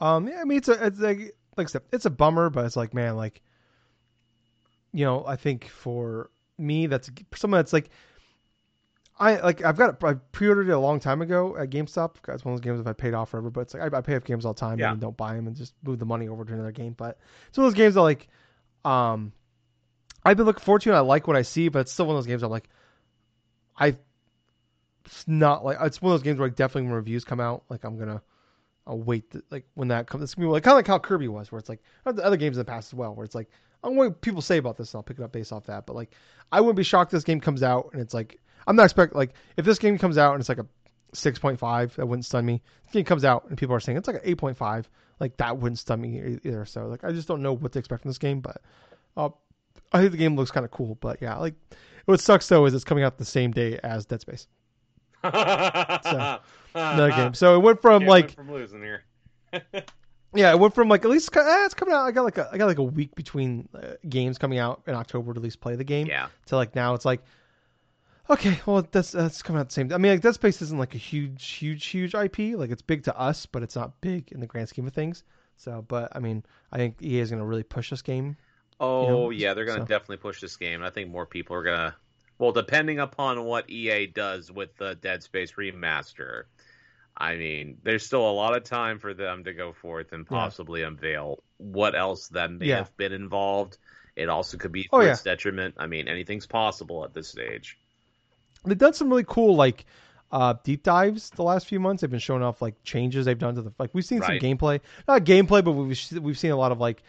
um, 0.00 0.28
yeah. 0.28 0.40
I 0.40 0.44
mean, 0.44 0.58
it's 0.58 0.68
a 0.68 0.86
it's 0.86 1.00
like 1.00 1.34
like 1.56 1.68
I 1.68 1.70
said, 1.70 1.82
it's 1.92 2.04
a 2.04 2.10
bummer, 2.10 2.50
but 2.50 2.66
it's 2.66 2.76
like 2.76 2.92
man, 2.92 3.16
like 3.16 3.40
you 4.92 5.06
know, 5.06 5.24
I 5.26 5.36
think 5.36 5.68
for 5.68 6.30
me, 6.58 6.86
that's 6.88 7.10
someone 7.34 7.58
that's 7.58 7.72
like. 7.72 7.88
I 9.22 9.40
like 9.40 9.64
I've 9.64 9.76
got 9.76 10.02
I 10.02 10.14
pre-ordered 10.32 10.68
it 10.68 10.72
a 10.72 10.78
long 10.80 10.98
time 10.98 11.22
ago 11.22 11.56
at 11.56 11.70
GameStop. 11.70 12.16
It's 12.26 12.44
one 12.44 12.54
of 12.54 12.60
those 12.60 12.64
games 12.64 12.82
that 12.82 12.90
I 12.90 12.92
paid 12.92 13.14
off 13.14 13.30
forever, 13.30 13.50
but 13.50 13.60
it's 13.60 13.72
like 13.72 13.94
I, 13.94 13.96
I 13.96 14.00
pay 14.00 14.16
off 14.16 14.24
games 14.24 14.44
all 14.44 14.52
the 14.52 14.58
time 14.58 14.80
yeah. 14.80 14.90
and 14.90 15.00
don't 15.00 15.16
buy 15.16 15.36
them 15.36 15.46
and 15.46 15.54
just 15.54 15.74
move 15.84 16.00
the 16.00 16.04
money 16.04 16.26
over 16.26 16.44
to 16.44 16.52
another 16.52 16.72
game. 16.72 16.92
But 16.92 17.20
it's 17.46 17.56
one 17.56 17.68
of 17.68 17.72
those 17.72 17.78
games 17.78 17.94
that 17.94 18.02
like, 18.02 18.26
um, 18.84 19.32
I've 20.24 20.36
been 20.36 20.44
looking 20.44 20.64
forward 20.64 20.82
to. 20.82 20.88
and 20.88 20.96
I 20.96 21.02
like 21.02 21.28
what 21.28 21.36
I 21.36 21.42
see, 21.42 21.68
but 21.68 21.78
it's 21.80 21.92
still 21.92 22.06
one 22.06 22.16
of 22.16 22.18
those 22.18 22.26
games 22.26 22.42
I'm 22.42 22.50
like, 22.50 22.68
I 23.78 23.96
it's 25.06 25.28
not 25.28 25.64
like 25.64 25.76
it's 25.82 26.02
one 26.02 26.12
of 26.12 26.18
those 26.18 26.24
games 26.24 26.40
where 26.40 26.48
like 26.48 26.56
definitely 26.56 26.88
when 26.88 26.94
reviews 26.94 27.22
come 27.24 27.38
out, 27.38 27.62
like 27.68 27.84
I'm 27.84 27.96
gonna 27.96 28.22
I'll 28.88 28.98
wait 28.98 29.30
to, 29.30 29.44
like 29.50 29.66
when 29.74 29.86
that 29.88 30.08
comes. 30.08 30.24
It's 30.24 30.34
gonna 30.34 30.48
be 30.48 30.50
like 30.50 30.64
kind 30.64 30.72
of 30.72 30.78
like 30.78 30.88
how 30.88 30.98
Kirby 30.98 31.28
was, 31.28 31.52
where 31.52 31.60
it's 31.60 31.68
like 31.68 31.82
other 32.04 32.36
games 32.36 32.56
in 32.56 32.60
the 32.60 32.64
past 32.64 32.88
as 32.88 32.94
well, 32.94 33.14
where 33.14 33.24
it's 33.24 33.36
like 33.36 33.50
I 33.84 33.86
don't 33.86 33.94
know 33.94 34.02
what 34.02 34.20
people 34.20 34.42
say 34.42 34.56
about 34.56 34.76
this, 34.76 34.92
and 34.92 34.98
I'll 34.98 35.04
pick 35.04 35.20
it 35.20 35.22
up 35.22 35.30
based 35.30 35.52
off 35.52 35.66
that. 35.66 35.86
But 35.86 35.94
like 35.94 36.10
I 36.50 36.60
wouldn't 36.60 36.76
be 36.76 36.82
shocked 36.82 37.10
if 37.12 37.18
this 37.18 37.24
game 37.24 37.40
comes 37.40 37.62
out 37.62 37.90
and 37.92 38.02
it's 38.02 38.14
like 38.14 38.40
I'm 38.66 38.76
not 38.76 38.84
expect 38.84 39.14
like 39.14 39.34
if 39.56 39.64
this 39.64 39.78
game 39.78 39.98
comes 39.98 40.18
out 40.18 40.32
and 40.32 40.40
it's 40.40 40.48
like 40.48 40.58
a 40.58 40.66
6.5, 41.14 41.94
that 41.96 42.06
wouldn't 42.06 42.24
stun 42.24 42.44
me. 42.46 42.62
If 42.86 42.92
game 42.92 43.04
comes 43.04 43.24
out 43.24 43.46
and 43.48 43.58
people 43.58 43.74
are 43.74 43.80
saying 43.80 43.98
it's 43.98 44.08
like 44.08 44.24
an 44.24 44.36
8.5, 44.36 44.86
like 45.20 45.36
that 45.36 45.58
wouldn't 45.58 45.78
stun 45.78 46.00
me 46.00 46.38
either. 46.44 46.64
So 46.64 46.86
like 46.86 47.04
I 47.04 47.12
just 47.12 47.28
don't 47.28 47.42
know 47.42 47.52
what 47.52 47.72
to 47.72 47.78
expect 47.78 48.02
from 48.02 48.10
this 48.10 48.18
game, 48.18 48.40
but 48.40 48.60
uh, 49.16 49.30
I 49.92 50.00
think 50.00 50.12
the 50.12 50.18
game 50.18 50.36
looks 50.36 50.50
kind 50.50 50.64
of 50.64 50.70
cool. 50.70 50.96
But 51.00 51.20
yeah, 51.20 51.36
like 51.36 51.54
what 52.06 52.20
sucks 52.20 52.48
though 52.48 52.66
is 52.66 52.74
it's 52.74 52.84
coming 52.84 53.04
out 53.04 53.18
the 53.18 53.24
same 53.24 53.52
day 53.52 53.78
as 53.82 54.06
Dead 54.06 54.20
Space. 54.20 54.46
so, 55.22 56.38
another 56.74 57.10
game. 57.16 57.34
So 57.34 57.54
it 57.56 57.60
went 57.60 57.80
from 57.80 58.06
like 58.06 58.34
from 58.34 58.50
losing 58.50 58.82
here. 58.82 59.04
yeah, 60.34 60.50
it 60.50 60.58
went 60.58 60.74
from 60.74 60.88
like 60.88 61.04
at 61.04 61.10
least 61.10 61.34
eh, 61.36 61.64
it's 61.64 61.74
coming 61.74 61.94
out. 61.94 62.04
I 62.04 62.10
got 62.10 62.24
like 62.24 62.38
a, 62.38 62.48
I 62.52 62.58
got 62.58 62.66
like 62.66 62.78
a 62.78 62.82
week 62.82 63.14
between 63.14 63.68
uh, 63.74 63.92
games 64.08 64.38
coming 64.38 64.58
out 64.58 64.82
in 64.86 64.94
October 64.94 65.34
to 65.34 65.38
at 65.38 65.42
least 65.42 65.60
play 65.60 65.76
the 65.76 65.84
game. 65.84 66.06
Yeah. 66.06 66.28
To 66.46 66.56
like 66.56 66.74
now 66.74 66.94
it's 66.94 67.04
like 67.04 67.22
okay, 68.32 68.60
well 68.66 68.86
that's 68.90 69.12
that's 69.12 69.42
coming 69.42 69.60
out 69.60 69.68
the 69.68 69.72
same. 69.74 69.92
I 69.92 69.98
mean, 69.98 70.12
like 70.12 70.20
Dead 70.20 70.34
Space 70.34 70.62
isn't 70.62 70.78
like 70.78 70.94
a 70.94 70.98
huge, 70.98 71.46
huge, 71.46 71.86
huge 71.86 72.14
IP. 72.14 72.56
Like 72.56 72.70
it's 72.70 72.82
big 72.82 73.04
to 73.04 73.18
us, 73.18 73.46
but 73.46 73.62
it's 73.62 73.76
not 73.76 74.00
big 74.00 74.32
in 74.32 74.40
the 74.40 74.46
grand 74.46 74.68
scheme 74.68 74.86
of 74.86 74.92
things. 74.92 75.24
So, 75.56 75.84
but 75.86 76.14
I 76.14 76.18
mean, 76.18 76.44
I 76.72 76.76
think 76.78 77.02
EA 77.02 77.20
is 77.20 77.30
going 77.30 77.40
to 77.40 77.46
really 77.46 77.62
push 77.62 77.90
this 77.90 78.02
game 78.02 78.36
Oh 78.82 79.02
you 79.02 79.08
know? 79.08 79.30
yeah, 79.30 79.54
they're 79.54 79.64
going 79.64 79.78
to 79.78 79.84
so. 79.84 79.88
definitely 79.88 80.16
push 80.18 80.40
this 80.40 80.56
game. 80.56 80.82
I 80.82 80.90
think 80.90 81.08
more 81.08 81.24
people 81.24 81.56
are 81.56 81.62
going 81.62 81.78
to. 81.78 81.94
Well, 82.38 82.52
depending 82.52 82.98
upon 82.98 83.44
what 83.44 83.70
EA 83.70 84.08
does 84.08 84.50
with 84.50 84.76
the 84.76 84.96
Dead 84.96 85.22
Space 85.22 85.52
remaster, 85.52 86.44
I 87.16 87.36
mean, 87.36 87.78
there's 87.84 88.04
still 88.04 88.28
a 88.28 88.32
lot 88.32 88.56
of 88.56 88.64
time 88.64 88.98
for 88.98 89.14
them 89.14 89.44
to 89.44 89.52
go 89.52 89.72
forth 89.72 90.12
and 90.12 90.26
possibly 90.26 90.80
yeah. 90.80 90.88
unveil 90.88 91.44
what 91.58 91.94
else 91.94 92.28
that 92.28 92.50
may 92.50 92.66
yeah. 92.66 92.78
have 92.78 92.96
been 92.96 93.12
involved. 93.12 93.78
It 94.16 94.28
also 94.28 94.56
could 94.56 94.72
be 94.72 94.88
oh, 94.92 95.00
yeah. 95.00 95.12
its 95.12 95.22
detriment. 95.22 95.76
I 95.78 95.86
mean, 95.86 96.08
anything's 96.08 96.46
possible 96.46 97.04
at 97.04 97.14
this 97.14 97.28
stage. 97.28 97.78
They've 98.64 98.78
done 98.78 98.94
some 98.94 99.10
really 99.10 99.24
cool 99.26 99.56
like 99.56 99.84
uh, 100.30 100.54
deep 100.64 100.82
dives 100.82 101.30
the 101.30 101.42
last 101.42 101.66
few 101.66 101.78
months. 101.78 102.00
They've 102.00 102.10
been 102.10 102.20
showing 102.20 102.42
off 102.42 102.62
like 102.62 102.82
changes 102.84 103.26
they've 103.26 103.38
done 103.38 103.54
to 103.56 103.62
the 103.62 103.72
like 103.78 103.90
we've 103.92 104.04
seen 104.04 104.20
right. 104.20 104.40
some 104.40 104.48
gameplay, 104.48 104.80
not 105.06 105.24
gameplay, 105.24 105.64
but 105.64 105.72
we've 105.72 106.22
we've 106.22 106.38
seen 106.38 106.50
a 106.52 106.56
lot 106.56 106.72
of 106.72 106.80
like 106.80 107.02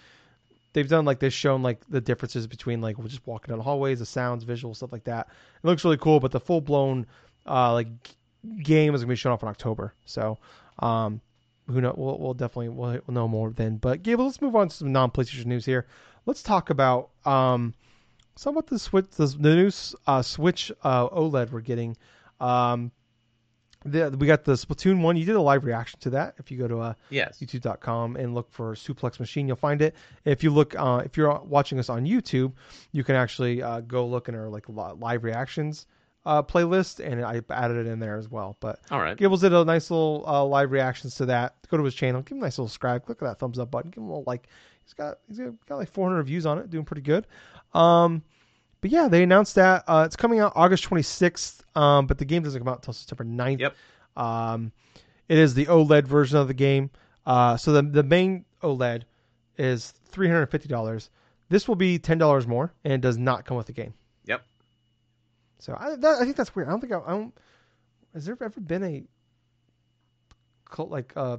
they've 0.73 0.89
done 0.89 1.05
like 1.05 1.19
they've 1.19 1.33
shown 1.33 1.63
like 1.63 1.79
the 1.89 2.01
differences 2.01 2.47
between 2.47 2.81
like 2.81 2.97
we're 2.97 3.07
just 3.07 3.25
walking 3.25 3.51
down 3.51 3.59
the 3.59 3.63
hallways, 3.63 3.99
the 3.99 4.05
sounds, 4.05 4.43
visual 4.43 4.73
stuff 4.73 4.91
like 4.91 5.05
that. 5.05 5.27
It 5.63 5.67
looks 5.67 5.83
really 5.83 5.97
cool, 5.97 6.19
but 6.19 6.31
the 6.31 6.39
full 6.39 6.61
blown 6.61 7.05
uh, 7.47 7.73
like 7.73 7.87
game 8.61 8.93
is 8.93 9.01
gonna 9.01 9.09
be 9.09 9.15
shown 9.15 9.31
off 9.31 9.43
in 9.43 9.49
October. 9.49 9.93
So 10.05 10.37
um, 10.79 11.21
who 11.67 11.81
know? 11.81 11.93
We'll, 11.95 12.17
we'll 12.17 12.33
definitely 12.33 12.69
we'll, 12.69 12.99
we'll, 13.07 13.13
know 13.13 13.27
more 13.27 13.51
then. 13.51 13.77
But 13.77 14.03
Gable, 14.03 14.25
let's 14.25 14.41
move 14.41 14.55
on 14.55 14.69
to 14.69 14.75
some 14.75 14.91
non 14.91 15.11
PlayStation 15.11 15.45
news 15.45 15.65
here. 15.65 15.85
Let's 16.25 16.43
talk 16.43 16.69
about 16.69 17.09
um, 17.25 17.73
some 18.35 18.55
about 18.55 18.67
the 18.67 18.79
Switch, 18.79 19.09
the, 19.11 19.27
the 19.27 19.55
new 19.55 19.71
uh, 20.07 20.21
Switch 20.21 20.71
uh, 20.83 21.09
OLED 21.09 21.51
we're 21.51 21.61
getting. 21.61 21.95
Um, 22.39 22.91
the, 23.85 24.15
we 24.17 24.27
got 24.27 24.45
the 24.45 24.53
Splatoon 24.53 25.01
one. 25.01 25.17
You 25.17 25.25
did 25.25 25.35
a 25.35 25.41
live 25.41 25.65
reaction 25.65 25.99
to 26.01 26.09
that. 26.11 26.35
If 26.37 26.49
you 26.49 26.57
go 26.57 26.67
to 26.67 26.79
uh, 26.79 26.93
yes. 27.09 27.37
YouTube.com 27.41 28.15
and 28.15 28.33
look 28.33 28.49
for 28.51 28.75
Suplex 28.75 29.19
Machine, 29.19 29.47
you'll 29.47 29.57
find 29.57 29.81
it. 29.81 29.95
If 30.25 30.43
you 30.43 30.51
look, 30.51 30.73
uh, 30.77 31.01
if 31.05 31.17
you're 31.17 31.37
watching 31.43 31.79
us 31.79 31.89
on 31.89 32.05
YouTube, 32.05 32.53
you 32.91 33.03
can 33.03 33.15
actually 33.15 33.61
uh, 33.61 33.81
go 33.81 34.05
look 34.07 34.29
in 34.29 34.35
our 34.35 34.49
like 34.49 34.65
live 34.69 35.23
reactions 35.23 35.85
uh, 36.25 36.41
playlist, 36.41 37.05
and 37.05 37.23
I 37.23 37.41
added 37.49 37.85
it 37.85 37.89
in 37.89 37.99
there 37.99 38.17
as 38.17 38.29
well. 38.29 38.57
But 38.59 38.79
all 38.91 38.99
right, 38.99 39.17
Gables 39.17 39.41
did 39.41 39.53
a 39.53 39.65
nice 39.65 39.91
little 39.91 40.23
uh, 40.27 40.43
live 40.43 40.71
reactions 40.71 41.15
to 41.15 41.25
that. 41.27 41.55
Go 41.69 41.77
to 41.77 41.83
his 41.83 41.95
channel, 41.95 42.21
give 42.21 42.37
him 42.37 42.43
a 42.43 42.45
nice 42.45 42.57
little 42.57 42.67
subscribe, 42.67 43.05
click 43.05 43.19
that 43.19 43.39
thumbs 43.39 43.59
up 43.59 43.71
button, 43.71 43.91
give 43.91 44.01
him 44.01 44.09
a 44.09 44.11
little 44.11 44.23
like. 44.25 44.47
He's 44.85 44.93
got 44.93 45.19
he's 45.27 45.39
got 45.67 45.77
like 45.77 45.91
400 45.91 46.23
views 46.23 46.45
on 46.45 46.57
it, 46.59 46.69
doing 46.69 46.85
pretty 46.85 47.01
good. 47.01 47.27
Um, 47.73 48.21
but 48.81 48.91
yeah, 48.91 49.07
they 49.07 49.23
announced 49.23 49.55
that 49.55 49.83
uh, 49.87 50.03
it's 50.05 50.15
coming 50.15 50.39
out 50.39 50.53
August 50.55 50.89
26th, 50.89 51.61
um, 51.77 52.05
but 52.05 52.17
the 52.17 52.25
game 52.25 52.43
doesn't 52.43 52.59
come 52.59 52.67
out 52.67 52.79
until 52.79 52.93
September 52.93 53.23
9th. 53.23 53.59
Yep. 53.59 53.75
Um, 54.17 54.71
it 55.29 55.37
is 55.37 55.53
the 55.53 55.65
OLED 55.67 56.05
version 56.05 56.37
of 56.37 56.47
the 56.47 56.53
game. 56.53 56.91
Uh, 57.25 57.55
so 57.55 57.71
the 57.71 57.81
the 57.81 58.03
main 58.03 58.45
OLED 58.61 59.03
is 59.57 59.93
$350. 60.11 61.09
This 61.49 61.67
will 61.67 61.75
be 61.75 61.99
$10 61.99 62.47
more 62.47 62.73
and 62.83 63.01
does 63.01 63.17
not 63.17 63.45
come 63.45 63.57
with 63.57 63.67
the 63.67 63.73
game. 63.73 63.93
Yep. 64.25 64.43
So 65.59 65.77
I, 65.79 65.95
that, 65.95 66.21
I 66.21 66.23
think 66.23 66.35
that's 66.35 66.55
weird. 66.55 66.67
I 66.67 66.71
don't 66.71 66.81
think 66.81 66.93
I, 66.93 66.99
I 66.99 67.11
don't. 67.11 67.33
Has 68.13 68.25
there 68.25 68.37
ever 68.39 68.59
been 68.59 68.83
a 68.83 69.03
like 70.77 71.13
a 71.15 71.19
uh, 71.19 71.37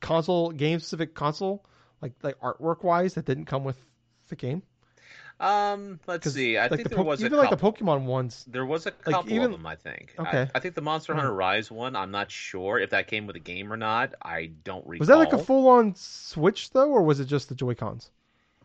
console 0.00 0.50
game 0.50 0.78
specific 0.78 1.14
console 1.14 1.64
like 2.02 2.12
like 2.22 2.38
artwork 2.40 2.82
wise 2.84 3.14
that 3.14 3.24
didn't 3.24 3.46
come 3.46 3.64
with 3.64 3.78
the 4.28 4.36
game? 4.36 4.62
Um, 5.38 6.00
let's 6.06 6.32
see. 6.32 6.56
I 6.56 6.62
like 6.62 6.70
think 6.70 6.82
the 6.84 6.88
there 6.90 6.96
po- 6.96 7.04
was 7.04 7.22
a 7.22 7.26
even 7.26 7.38
like 7.38 7.50
the. 7.50 7.56
Pokemon 7.58 8.04
ones. 8.04 8.44
There 8.48 8.64
was 8.64 8.86
a 8.86 8.90
couple 8.90 9.30
even- 9.32 9.44
of 9.46 9.52
them, 9.52 9.66
I 9.66 9.76
think. 9.76 10.14
Okay. 10.18 10.42
I, 10.42 10.50
I 10.54 10.60
think 10.60 10.74
the 10.74 10.80
Monster. 10.80 11.14
Hunter 11.14 11.32
Rise 11.34 11.70
one. 11.70 11.94
I'm 11.94 12.10
not 12.10 12.30
sure 12.30 12.78
if 12.78 12.90
that 12.90 13.06
came 13.06 13.26
with 13.26 13.36
a 13.36 13.40
game 13.40 13.70
or 13.70 13.76
not. 13.76 14.14
I 14.22 14.52
don't 14.64 14.86
recall. 14.86 15.00
Was 15.00 15.08
that 15.08 15.18
like 15.18 15.34
a 15.34 15.38
full-on 15.38 15.94
Switch 15.94 16.70
though, 16.70 16.90
or 16.90 17.02
was 17.02 17.20
it 17.20 17.26
just 17.26 17.50
the 17.50 17.54
Joy 17.54 17.74
Cons? 17.74 18.10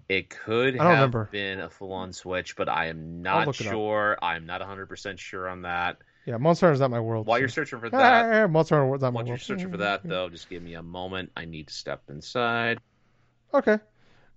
It 0.07 0.29
could 0.29 0.75
have 0.75 0.88
remember. 0.88 1.29
been 1.32 1.59
a 1.59 1.69
full-on 1.69 2.13
Switch, 2.13 2.55
but 2.55 2.67
I 2.69 2.88
am 2.88 3.21
not 3.21 3.47
look 3.47 3.59
it 3.61 3.67
up. 3.67 3.73
sure. 3.73 4.17
I'm 4.21 4.45
not 4.45 4.61
100% 4.61 5.17
sure 5.17 5.47
on 5.47 5.61
that. 5.63 5.97
Yeah, 6.25 6.38
Monster 6.38 6.67
Hunter's 6.67 6.79
not 6.82 6.91
my 6.91 6.99
world. 6.99 7.27
While 7.27 7.36
so- 7.38 7.39
you're 7.39 7.49
searching 7.49 7.79
for 7.79 7.89
that, 7.89 8.43
ah, 8.43 8.47
Monster 8.47 8.75
Hunter 8.75 8.89
was 8.91 9.01
not 9.01 9.11
my 9.13 9.17
world. 9.17 9.25
while 9.25 9.27
you're 9.27 9.38
searching 9.38 9.71
for 9.71 9.77
that, 9.77 10.03
though, 10.03 10.29
just 10.29 10.49
give 10.49 10.63
me 10.63 10.75
a 10.75 10.84
moment. 10.84 11.32
I 11.36 11.45
need 11.45 11.67
to 11.67 11.73
step 11.73 12.03
inside. 12.09 12.79
Okay, 13.54 13.80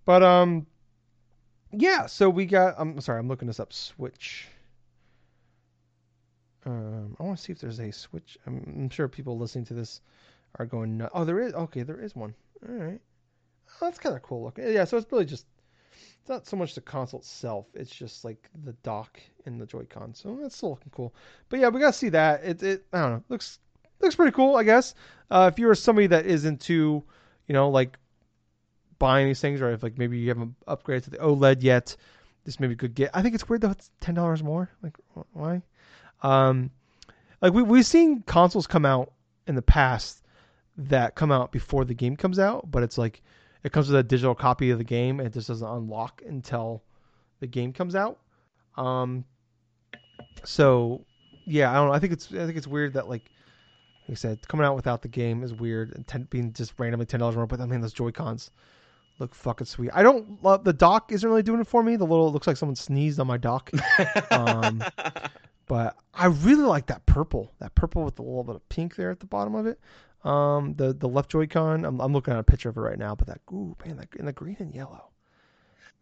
but 0.05 0.23
um, 0.23 0.67
yeah. 1.73 2.07
So 2.07 2.29
we 2.29 2.47
got. 2.47 2.75
I'm 2.79 3.01
sorry, 3.01 3.21
I'm 3.21 3.29
looking 3.29 3.49
this 3.49 3.61
up. 3.61 3.73
Switch. 3.73 4.49
Um, 6.67 7.17
I 7.21 7.23
want 7.23 7.39
to 7.39 7.45
see 7.45 7.53
if 7.53 7.61
there's 7.61 7.79
a 7.79 7.93
Switch. 7.93 8.39
I'm, 8.47 8.75
I'm 8.77 8.91
sure 8.91 9.07
people 9.07 9.39
listening 9.39 9.67
to 9.67 9.75
this 9.75 10.01
are 10.59 10.67
going. 10.67 10.99
Nut- 10.99 11.11
oh, 11.15 11.25
there 11.25 11.41
is. 11.41 11.53
Okay, 11.53 11.83
there 11.83 12.01
is 12.01 12.17
one. 12.17 12.35
All 12.69 12.75
right. 12.75 13.01
Oh, 13.81 13.87
that's 13.87 13.99
kind 13.99 14.17
of 14.17 14.23
cool 14.23 14.43
looking. 14.43 14.73
Yeah. 14.73 14.85
So 14.85 14.97
it's 14.97 15.11
really 15.12 15.27
just. 15.27 15.47
It's 16.21 16.29
not 16.31 16.47
so 16.47 16.57
much 16.57 16.75
the 16.75 16.81
console 16.81 17.21
itself. 17.21 17.67
It's 17.75 17.95
just 17.95 18.25
like 18.25 18.49
the 18.65 18.73
dock 18.83 19.21
and 19.45 19.61
the 19.61 19.67
Joy-Con. 19.67 20.15
So 20.15 20.39
that's 20.41 20.57
still 20.57 20.71
looking 20.71 20.91
cool. 20.91 21.15
But 21.51 21.61
yeah, 21.61 21.69
we 21.69 21.81
gotta 21.81 21.93
see 21.93 22.09
that. 22.09 22.43
It. 22.43 22.62
It. 22.62 22.87
I 22.93 23.03
don't 23.03 23.12
know. 23.12 23.25
Looks. 23.29 23.59
Looks 24.01 24.17
pretty 24.17 24.33
cool. 24.33 24.57
I 24.57 24.65
guess. 24.65 24.95
Uh, 25.31 25.51
if 25.53 25.59
you're 25.59 25.75
somebody 25.75 26.07
that 26.09 26.27
is 26.27 26.47
into, 26.47 27.03
you 27.47 27.53
know, 27.53 27.69
like 27.69 27.99
buying 29.05 29.27
these 29.27 29.41
things, 29.41 29.61
or 29.61 29.71
if 29.71 29.83
like 29.83 29.99
maybe 29.99 30.17
you 30.17 30.29
haven't 30.29 30.55
upgraded 30.67 31.05
to 31.05 31.11
the 31.11 31.19
OLED 31.19 31.63
yet, 31.63 31.95
this 32.45 32.59
maybe 32.59 32.75
could 32.75 32.95
get. 32.95 33.11
I 33.13 33.21
think 33.21 33.35
it's 33.35 33.47
weird 33.47 33.61
though. 33.61 33.73
It's 33.73 33.91
ten 34.01 34.15
dollars 34.15 34.43
more. 34.43 34.71
Like 34.83 34.97
why? 35.35 35.61
Um, 36.23 36.71
like 37.43 37.53
we 37.53 37.63
we've 37.63 37.85
seen 37.85 38.23
consoles 38.23 38.67
come 38.67 38.87
out 38.87 39.13
in 39.47 39.57
the 39.57 39.63
past 39.63 40.23
that 40.79 41.17
come 41.17 41.31
out 41.31 41.53
before 41.53 41.85
the 41.85 41.93
game 41.93 42.17
comes 42.17 42.39
out, 42.39 42.71
but 42.71 42.83
it's 42.83 42.97
like 42.97 43.21
it 43.63 43.73
comes 43.73 43.89
with 43.89 44.01
a 44.01 44.03
digital 44.03 44.35
copy 44.35 44.71
of 44.71 44.79
the 44.79 44.85
game 44.85 45.21
and 45.21 45.27
it 45.27 45.35
just 45.35 45.49
doesn't 45.49 45.69
unlock 45.69 46.23
until 46.27 46.83
the 47.41 47.47
game 47.47 47.75
comes 47.75 47.95
out. 47.95 48.19
Um, 48.79 49.27
so 50.45 51.05
yeah, 51.45 51.71
I 51.71 51.75
don't 51.75 51.89
know. 51.89 51.93
I 51.93 51.99
think 51.99 52.15
it's 52.15 52.33
I 52.33 52.47
think 52.47 52.57
it's 52.57 52.67
weird 52.67 52.95
that 52.95 53.07
like. 53.07 53.31
Like 54.07 54.19
I 54.19 54.21
said, 54.21 54.49
coming 54.49 54.67
out 54.67 54.77
without 54.77 55.01
the 55.01 55.09
game 55.09 55.43
is 55.43 55.55
weird, 55.55 55.95
and 55.95 56.07
ten, 56.07 56.25
being 56.29 56.53
just 56.53 56.75
randomly 56.79 57.07
ten 57.07 57.21
dollars 57.21 57.37
more. 57.37 57.47
But 57.47 57.63
I 57.63 57.65
mean, 57.65 57.81
those 57.81 57.95
Joy 57.95 58.11
Cons 58.11 58.51
look 59.19 59.35
fucking 59.35 59.67
sweet. 59.67 59.91
I 59.95 60.03
don't 60.03 60.43
love 60.43 60.65
the 60.65 60.73
dock. 60.73 61.12
Isn't 61.12 61.29
really 61.29 61.43
doing 61.43 61.61
it 61.61 61.67
for 61.67 61.83
me. 61.83 61.97
The 61.97 62.05
little 62.07 62.33
looks 62.33 62.47
like 62.47 62.57
someone 62.57 62.77
sneezed 62.77 63.21
on 63.21 63.27
my 63.27 63.37
dock. 63.39 63.71
Um, 64.31 64.83
but 65.67 65.97
I 66.12 66.27
really 66.27 66.65
like 66.65 66.87
that 66.87 67.07
purple. 67.07 67.53
That 67.59 67.75
purple 67.75 68.05
with 68.05 68.19
a 68.19 68.23
little 68.23 68.45
bit 68.45 68.57
of 68.57 68.69
pink 68.69 68.97
there 68.97 69.11
at 69.11 69.21
the 69.21 69.27
bottom 69.27 69.55
of 69.55 69.67
it. 69.67 69.79
Um, 70.25 70.75
the 70.75 70.93
the 70.93 71.09
left 71.09 71.31
Joy-Con. 71.31 71.85
I'm, 71.85 72.01
I'm 72.01 72.12
looking 72.12 72.33
at 72.35 72.41
a 72.41 72.45
picture 72.45 72.69
of 72.69 72.77
it 72.77 72.81
right 72.81 72.99
now. 72.99 73.15
But 73.15 73.29
that 73.29 73.41
ooh 73.53 73.77
man, 73.85 73.97
that 73.97 74.09
in 74.19 74.27
the 74.27 74.33
green 74.33 74.57
and 74.59 74.75
yellow. 74.75 75.09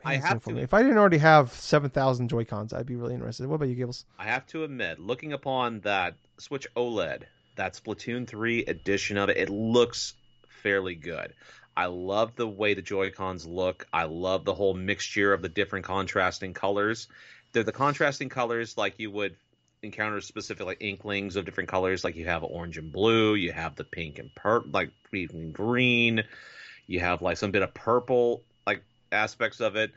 I 0.05 0.17
have 0.17 0.39
it 0.39 0.45
to- 0.45 0.53
me. 0.55 0.63
If 0.63 0.75
I 0.75 0.83
didn't 0.83 0.99
already 0.99 1.19
have 1.19 1.53
seven 1.53 1.91
thousand 1.91 2.29
Joy-Cons, 2.29 2.73
I'd 2.73 2.87
be 2.87 2.97
really 2.97 3.15
interested. 3.15 3.47
What 3.47 3.57
about 3.57 3.69
you, 3.69 3.75
Gables? 3.77 4.05
I 4.19 4.25
have 4.25 4.47
to 4.49 4.65
admit, 4.65 4.99
looking 4.99 5.33
upon 5.33 5.81
that 5.81 6.15
Switch 6.39 6.67
OLED, 6.75 7.23
that 7.57 7.75
Splatoon 7.75 8.27
3 8.27 8.65
edition 8.65 9.17
of 9.17 9.29
it, 9.29 9.37
it 9.37 9.49
looks 9.49 10.15
fairly 10.63 10.95
good. 10.97 11.35
I 11.77 11.87
love 11.87 12.37
the 12.37 12.49
way 12.49 12.75
the 12.75 12.83
Joy-Cons 12.83 13.47
look. 13.47 13.87
I 13.93 14.05
love 14.05 14.45
the 14.45 14.55
whole 14.55 14.75
mixture 14.75 15.33
of 15.33 15.43
the 15.43 15.49
different 15.49 15.87
contrasting 15.87 16.55
colors. 16.55 17.09
They're 17.53 17.63
the 17.63 17.73
contrasting 17.73 18.29
colors 18.29 18.77
like 18.77 18.99
you 18.99 19.11
would 19.11 19.37
encounter 19.83 20.21
specific 20.21 20.65
like 20.65 20.81
inklings 20.81 21.37
of 21.37 21.45
different 21.45 21.69
colors 21.69 22.05
like 22.05 22.15
you 22.15 22.27
have 22.27 22.45
orange 22.45 22.79
and 22.79 22.93
blue, 22.93 23.35
you 23.35 23.53
have 23.53 23.75
the 23.75 23.85
pink 23.85 24.19
and 24.19 24.35
purple 24.35 24.71
like 24.73 24.91
and 25.13 25.53
green, 25.53 26.23
you 26.87 27.01
have 27.01 27.21
like 27.21 27.37
some 27.37 27.51
bit 27.51 27.63
of 27.63 27.75
purple 27.75 28.43
like 28.67 28.83
aspects 29.11 29.61
of 29.61 29.77
it. 29.77 29.93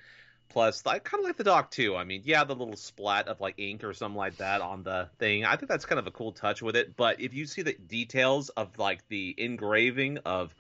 Plus, 0.50 0.86
I 0.86 1.00
kind 1.00 1.22
of 1.22 1.28
like 1.28 1.38
the 1.38 1.44
dock 1.44 1.72
too. 1.72 1.96
I 1.96 2.04
mean, 2.04 2.22
yeah, 2.24 2.44
the 2.44 2.56
little 2.56 2.76
splat 2.76 3.28
of 3.28 3.42
like 3.42 3.56
ink 3.58 3.84
or 3.84 3.94
something 3.94 4.18
like 4.18 4.38
that 4.38 4.62
on 4.62 4.84
the 4.84 5.10
thing. 5.18 5.44
I 5.44 5.56
think 5.56 5.70
that's 5.70 5.86
kind 5.86 6.00
of 6.00 6.08
a 6.08 6.12
cool 6.12 6.32
touch 6.32 6.62
with 6.62 6.76
it. 6.76 6.96
But 6.96 7.20
if 7.20 7.34
you 7.34 7.46
see 7.46 7.62
the 7.62 7.74
details 7.74 8.50
of 8.50 8.78
like 8.78 9.08
the 9.10 9.36
engraving 9.38 10.20
of 10.26 10.54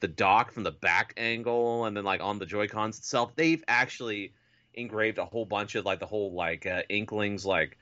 the 0.00 0.08
dock 0.08 0.52
from 0.52 0.62
the 0.62 0.72
back 0.72 1.14
angle 1.16 1.84
and 1.84 1.96
then 1.96 2.04
like 2.04 2.20
on 2.20 2.38
the 2.38 2.46
Joy 2.46 2.68
Cons 2.68 2.98
itself, 2.98 3.34
they've 3.36 3.64
actually 3.66 4.32
engraved 4.74 5.18
a 5.18 5.24
whole 5.24 5.44
bunch 5.46 5.74
of 5.74 5.84
like 5.84 6.00
the 6.00 6.06
whole 6.06 6.32
like 6.32 6.66
uh, 6.66 6.82
inklings, 6.88 7.46
like 7.46 7.78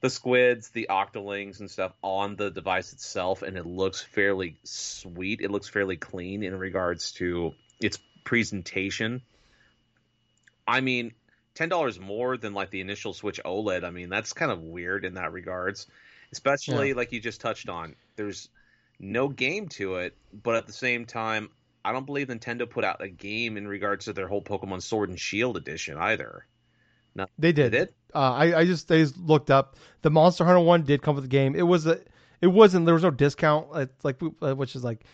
the 0.00 0.10
squids, 0.10 0.68
the 0.70 0.88
octolings, 0.90 1.60
and 1.60 1.70
stuff 1.70 1.92
on 2.02 2.36
the 2.36 2.50
device 2.50 2.92
itself, 2.92 3.42
and 3.42 3.56
it 3.56 3.66
looks 3.66 4.00
fairly 4.00 4.58
sweet. 4.62 5.40
It 5.40 5.50
looks 5.50 5.68
fairly 5.68 5.96
clean 5.96 6.42
in 6.42 6.56
regards 6.58 7.12
to 7.12 7.52
its 7.80 7.98
presentation. 8.24 9.22
I 10.66 10.80
mean, 10.80 11.12
ten 11.54 11.68
dollars 11.68 11.98
more 11.98 12.36
than 12.36 12.54
like 12.54 12.70
the 12.70 12.80
initial 12.80 13.12
Switch 13.12 13.40
OLED. 13.44 13.84
I 13.84 13.90
mean, 13.90 14.08
that's 14.08 14.32
kind 14.32 14.52
of 14.52 14.60
weird 14.60 15.04
in 15.04 15.14
that 15.14 15.32
regards. 15.32 15.86
Especially 16.32 16.94
like 16.94 17.12
you 17.12 17.20
just 17.20 17.40
touched 17.40 17.68
on. 17.68 17.94
There's 18.16 18.48
no 19.00 19.28
game 19.28 19.68
to 19.70 19.96
it, 19.96 20.16
but 20.32 20.54
at 20.56 20.66
the 20.66 20.72
same 20.72 21.04
time, 21.06 21.50
I 21.84 21.92
don't 21.92 22.06
believe 22.06 22.28
Nintendo 22.28 22.68
put 22.68 22.84
out 22.84 23.02
a 23.02 23.08
game 23.08 23.56
in 23.56 23.68
regards 23.68 24.06
to 24.06 24.12
their 24.12 24.28
whole 24.28 24.42
Pokemon 24.42 24.82
Sword 24.82 25.10
and 25.10 25.20
Shield 25.20 25.56
edition 25.56 25.96
either. 25.98 26.46
They 27.38 27.52
did. 27.52 27.70
Did 27.70 27.74
it? 27.74 27.94
Uh, 28.14 28.18
I 28.32 28.58
I 28.60 28.64
just 28.64 28.90
I 28.90 28.96
just 28.98 29.16
looked 29.18 29.50
up 29.50 29.76
the 30.02 30.10
Monster 30.10 30.44
Hunter 30.44 30.60
one 30.60 30.82
did 30.82 31.02
come 31.02 31.14
with 31.14 31.24
the 31.24 31.28
game. 31.28 31.54
It 31.54 31.62
was 31.62 31.86
a 31.86 32.00
it 32.40 32.48
wasn't 32.48 32.86
there 32.86 32.94
was 32.94 33.02
no 33.04 33.10
discount 33.10 33.68
It's 33.76 34.04
like 34.04 34.20
uh, 34.42 34.54
which 34.54 34.74
is 34.74 34.82
like 34.82 35.04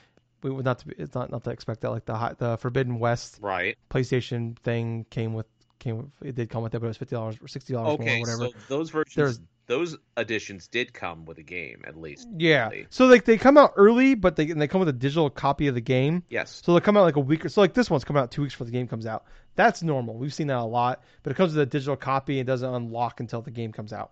we 0.42 0.50
would 0.50 0.64
not 0.64 0.78
to 0.78 0.88
be, 0.88 0.94
it's 0.96 1.14
not 1.14 1.30
not 1.30 1.44
to 1.44 1.50
expect 1.50 1.82
that 1.82 1.90
like 1.90 2.06
the 2.06 2.14
high, 2.14 2.34
the 2.38 2.56
Forbidden 2.56 2.98
West 2.98 3.38
Right. 3.42 3.76
PlayStation 3.90 4.58
thing 4.60 5.04
came 5.10 5.34
with 5.34 5.46
came 5.78 5.96
with, 5.98 6.06
it 6.22 6.34
did 6.34 6.48
come 6.48 6.62
with 6.62 6.74
it 6.74 6.78
but 6.78 6.86
it 6.86 6.88
was 6.88 6.96
fifty 6.96 7.16
dollars 7.16 7.36
or 7.42 7.48
sixty 7.48 7.74
dollars 7.74 7.98
more 7.98 8.06
or 8.08 8.10
Okay, 8.10 8.20
whatever. 8.20 8.46
so 8.46 8.52
those 8.68 8.88
versions, 8.90 9.14
There's- 9.14 9.40
those 9.70 9.96
editions 10.18 10.66
did 10.66 10.92
come 10.92 11.24
with 11.24 11.38
a 11.38 11.44
game 11.44 11.84
at 11.86 11.96
least. 11.96 12.26
yeah, 12.36 12.68
really. 12.68 12.86
so 12.90 13.06
like 13.06 13.24
they 13.24 13.38
come 13.38 13.56
out 13.56 13.72
early, 13.76 14.16
but 14.16 14.34
they 14.34 14.50
and 14.50 14.60
they 14.60 14.66
come 14.66 14.80
with 14.80 14.88
a 14.88 14.92
digital 14.92 15.30
copy 15.30 15.68
of 15.68 15.76
the 15.76 15.80
game. 15.80 16.24
Yes. 16.28 16.60
So 16.64 16.72
they'll 16.72 16.80
come 16.80 16.96
out 16.96 17.04
like 17.04 17.14
a 17.14 17.20
week 17.20 17.44
or 17.44 17.48
so. 17.48 17.60
Like 17.60 17.72
this 17.72 17.88
one's 17.88 18.02
coming 18.02 18.20
out 18.20 18.32
two 18.32 18.42
weeks 18.42 18.52
before 18.52 18.64
the 18.64 18.72
game 18.72 18.88
comes 18.88 19.06
out. 19.06 19.26
That's 19.54 19.84
normal. 19.84 20.16
We've 20.16 20.34
seen 20.34 20.48
that 20.48 20.58
a 20.58 20.64
lot. 20.64 21.04
But 21.22 21.30
it 21.30 21.36
comes 21.36 21.54
with 21.54 21.62
a 21.62 21.66
digital 21.66 21.94
copy 21.94 22.40
and 22.40 22.48
doesn't 22.48 22.68
unlock 22.74 23.20
until 23.20 23.42
the 23.42 23.52
game 23.52 23.70
comes 23.70 23.92
out. 23.92 24.10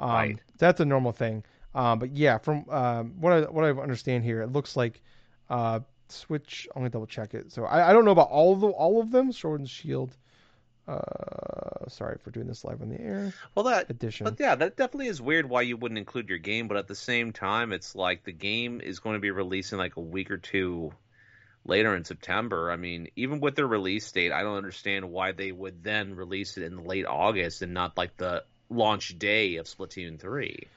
Um, 0.00 0.10
Right. 0.10 0.38
That's 0.58 0.80
a 0.80 0.84
normal 0.84 1.12
thing. 1.12 1.44
Um, 1.72 2.00
but 2.00 2.16
yeah, 2.16 2.38
from 2.38 2.68
um, 2.68 3.14
what 3.20 3.32
I 3.32 3.40
what 3.42 3.64
I 3.64 3.70
understand 3.70 4.24
here, 4.24 4.42
it 4.42 4.50
looks 4.50 4.76
like 4.76 5.00
uh, 5.48 5.80
Switch. 6.08 6.66
I'm 6.74 6.80
gonna 6.80 6.90
double 6.90 7.06
check 7.06 7.32
it. 7.32 7.52
So 7.52 7.64
I, 7.64 7.90
I 7.90 7.92
don't 7.92 8.04
know 8.04 8.10
about 8.10 8.30
all 8.30 8.54
of 8.54 8.60
the 8.60 8.68
all 8.68 9.00
of 9.00 9.12
them. 9.12 9.30
Sword 9.30 9.60
and 9.60 9.70
Shield. 9.70 10.16
Uh, 10.88 11.88
sorry 11.88 12.16
for 12.22 12.30
doing 12.30 12.46
this 12.46 12.64
live 12.64 12.80
on 12.80 12.88
the 12.88 13.00
air. 13.00 13.32
Well, 13.54 13.64
that 13.64 13.90
Edition. 13.90 14.24
But 14.24 14.38
yeah, 14.38 14.54
that 14.54 14.76
definitely 14.76 15.08
is 15.08 15.20
weird 15.20 15.48
why 15.48 15.62
you 15.62 15.76
wouldn't 15.76 15.98
include 15.98 16.28
your 16.28 16.38
game, 16.38 16.68
but 16.68 16.76
at 16.76 16.86
the 16.86 16.94
same 16.94 17.32
time, 17.32 17.72
it's 17.72 17.94
like 17.96 18.24
the 18.24 18.32
game 18.32 18.80
is 18.80 19.00
going 19.00 19.14
to 19.16 19.20
be 19.20 19.30
releasing 19.32 19.78
like 19.78 19.96
a 19.96 20.00
week 20.00 20.30
or 20.30 20.36
two 20.38 20.92
later 21.64 21.96
in 21.96 22.04
September. 22.04 22.70
I 22.70 22.76
mean, 22.76 23.08
even 23.16 23.40
with 23.40 23.56
their 23.56 23.66
release 23.66 24.10
date, 24.12 24.30
I 24.32 24.42
don't 24.42 24.56
understand 24.56 25.10
why 25.10 25.32
they 25.32 25.50
would 25.50 25.82
then 25.82 26.14
release 26.14 26.56
it 26.56 26.62
in 26.62 26.84
late 26.84 27.06
August 27.06 27.62
and 27.62 27.74
not 27.74 27.96
like 27.96 28.16
the 28.16 28.44
launch 28.70 29.18
day 29.18 29.56
of 29.56 29.66
Splatoon 29.66 30.20
3. 30.20 30.68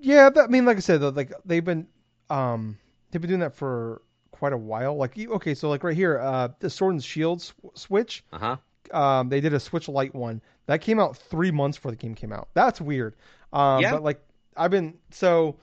Yeah, 0.00 0.30
that, 0.30 0.44
I 0.44 0.46
mean, 0.46 0.64
like 0.64 0.78
I 0.78 0.80
said, 0.80 1.00
though, 1.00 1.10
like 1.10 1.32
they've 1.44 1.64
been, 1.64 1.86
um, 2.30 2.78
they've 3.10 3.20
been 3.20 3.28
doing 3.28 3.40
that 3.40 3.54
for 3.54 4.00
quite 4.30 4.52
a 4.52 4.58
while. 4.58 4.96
Like, 4.96 5.18
okay, 5.18 5.54
so 5.54 5.68
like 5.68 5.84
right 5.84 5.96
here, 5.96 6.18
uh, 6.18 6.48
the 6.58 6.70
Sword 6.70 6.94
and 6.94 7.04
Shield 7.04 7.42
sw- 7.42 7.52
Switch, 7.74 8.24
Uh 8.32 8.38
huh. 8.38 8.56
Um, 8.94 9.28
they 9.28 9.40
did 9.40 9.54
a 9.54 9.60
Switch 9.60 9.88
Lite 9.88 10.14
one 10.14 10.40
that 10.66 10.80
came 10.80 10.98
out 10.98 11.16
three 11.16 11.50
months 11.50 11.78
before 11.78 11.90
the 11.92 11.96
game 11.96 12.14
came 12.14 12.32
out. 12.32 12.48
That's 12.54 12.80
weird. 12.80 13.14
Um, 13.52 13.80
Yeah. 13.82 13.92
but 13.92 14.02
like 14.02 14.20
I've 14.56 14.70
been 14.70 14.94
so, 15.10 15.56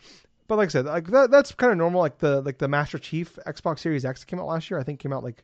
but 0.47 0.57
like 0.57 0.67
I 0.67 0.71
said, 0.71 0.85
like 0.85 1.07
that, 1.07 1.31
that's 1.31 1.51
kind 1.53 1.71
of 1.71 1.77
normal. 1.77 2.01
Like 2.01 2.17
the 2.19 2.41
like 2.41 2.57
the 2.57 2.67
Master 2.67 2.97
Chief 2.97 3.37
Xbox 3.45 3.79
Series 3.79 4.05
X 4.05 4.23
came 4.23 4.39
out 4.39 4.47
last 4.47 4.69
year, 4.69 4.79
I 4.79 4.83
think 4.83 4.99
came 4.99 5.13
out 5.13 5.23
like 5.23 5.43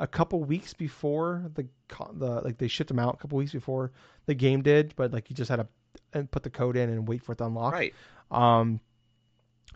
a 0.00 0.06
couple 0.06 0.42
weeks 0.42 0.72
before 0.74 1.50
the 1.54 1.66
the 2.14 2.40
like 2.42 2.58
they 2.58 2.68
shipped 2.68 2.88
them 2.88 2.98
out 2.98 3.14
a 3.14 3.16
couple 3.18 3.38
weeks 3.38 3.52
before 3.52 3.92
the 4.26 4.34
game 4.34 4.62
did, 4.62 4.94
but 4.96 5.12
like 5.12 5.30
you 5.30 5.36
just 5.36 5.48
had 5.50 5.56
to 5.56 5.68
and 6.12 6.30
put 6.30 6.42
the 6.42 6.50
code 6.50 6.76
in 6.76 6.88
and 6.90 7.06
wait 7.06 7.22
for 7.22 7.32
it 7.32 7.38
to 7.38 7.44
unlock. 7.44 7.72
Right. 7.72 7.94
Um, 8.30 8.80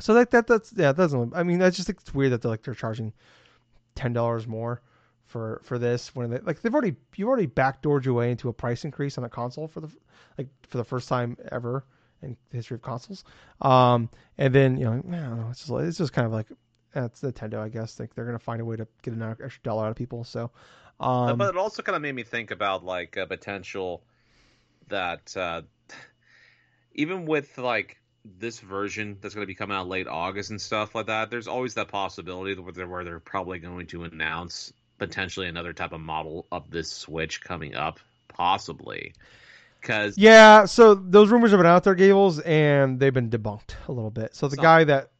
so 0.01 0.15
that 0.15 0.31
that 0.31 0.47
that's 0.47 0.73
yeah, 0.73 0.93
that 0.93 0.97
doesn't. 0.97 1.35
I 1.35 1.43
mean, 1.43 1.61
I 1.63 1.71
just 1.71 1.87
think 1.87 2.01
it's 2.01 2.15
weird 2.15 2.33
that 2.33 2.43
they're 2.43 2.51
like 2.51 2.63
they're 2.63 2.75
charging 2.75 3.13
ten 3.95 4.13
dollars 4.13 4.47
more 4.47 4.81
for 5.29 5.61
for 5.63 5.79
this 5.79 6.15
when 6.15 6.31
they 6.31 6.39
like 6.41 6.61
they've 6.61 6.73
already 6.73 6.97
you've 7.17 7.29
already 7.29 7.47
backdoored 7.47 8.05
your 8.05 8.15
way 8.15 8.31
into 8.31 8.49
a 8.49 8.53
price 8.53 8.85
increase 8.85 9.17
on 9.19 9.25
a 9.25 9.29
console 9.29 9.69
for 9.69 9.81
the 9.81 9.89
like 10.37 10.49
for 10.69 10.79
the 10.79 10.85
first 10.85 11.09
time 11.09 11.37
ever 11.53 11.85
in 12.23 12.37
the 12.51 12.57
history 12.57 12.75
of 12.75 12.83
consoles. 12.83 13.25
Um, 13.61 14.11
and 14.39 14.55
then 14.55 14.77
you 14.77 14.85
know 14.85 14.93
I 14.93 14.95
don't 15.21 15.41
know, 15.41 15.49
it's 15.51 15.61
just 15.61 15.71
like- 15.71 15.85
it's 15.85 15.99
just 15.99 16.13
kind 16.13 16.27
of 16.27 16.33
like 16.33 16.47
That's 16.93 17.21
Nintendo, 17.21 17.61
I 17.61 17.69
guess. 17.69 18.01
Like 18.01 18.15
they're 18.15 18.25
gonna 18.25 18.39
find 18.39 18.61
a 18.61 18.65
way 18.65 18.77
to 18.77 18.89
get 19.03 19.15
an 19.15 19.23
extra 19.23 19.63
dollar 19.63 19.85
out 19.85 19.91
of 19.91 19.97
people. 19.97 20.25
So, 20.25 20.51
um, 20.99 21.39
but 21.39 21.51
it 21.51 21.57
also 21.57 21.83
kind 21.83 21.95
of 21.95 22.03
made 22.03 22.15
me 22.15 22.25
think 22.25 22.51
about 22.51 22.85
like 22.85 23.17
a 23.17 23.27
potential 23.27 24.03
that 24.89 25.37
uh, 25.37 25.63
even 26.93 27.27
with 27.27 27.59
like 27.59 27.99
this 28.25 28.61
version 28.61 29.17
that's 29.21 29.35
going 29.35 29.43
to 29.43 29.47
be 29.47 29.55
coming 29.55 29.77
out 29.77 29.89
late 29.89 30.07
August 30.07 30.51
and 30.51 30.61
stuff 30.61 30.95
like 30.95 31.07
that, 31.07 31.31
there's 31.31 31.49
always 31.49 31.75
that 31.75 31.89
possibility 31.89 32.59
where 32.59 32.73
they're, 32.73 32.89
where 32.89 33.05
they're 33.05 33.21
probably 33.21 33.59
going 33.59 33.87
to 33.87 34.05
announce 34.05 34.73
potentially 34.99 35.49
another 35.49 35.73
type 35.73 35.93
of 35.93 36.01
model 36.01 36.47
of 36.53 36.71
this 36.71 36.91
Switch 36.91 37.41
coming 37.41 37.75
up, 37.75 38.01
possibly. 38.29 39.15
Because 39.81 40.19
yeah, 40.19 40.65
so 40.65 40.95
those 40.95 41.31
rumors 41.31 41.53
have 41.53 41.59
been 41.59 41.67
out 41.67 41.85
there, 41.85 41.95
Gables, 41.95 42.41
and 42.41 42.99
they've 42.99 43.15
been 43.15 43.31
debunked 43.31 43.75
a 43.87 43.93
little 43.93 44.11
bit. 44.11 44.35
So 44.35 44.49
the 44.49 44.57
guy 44.57 44.85
that 44.85 45.11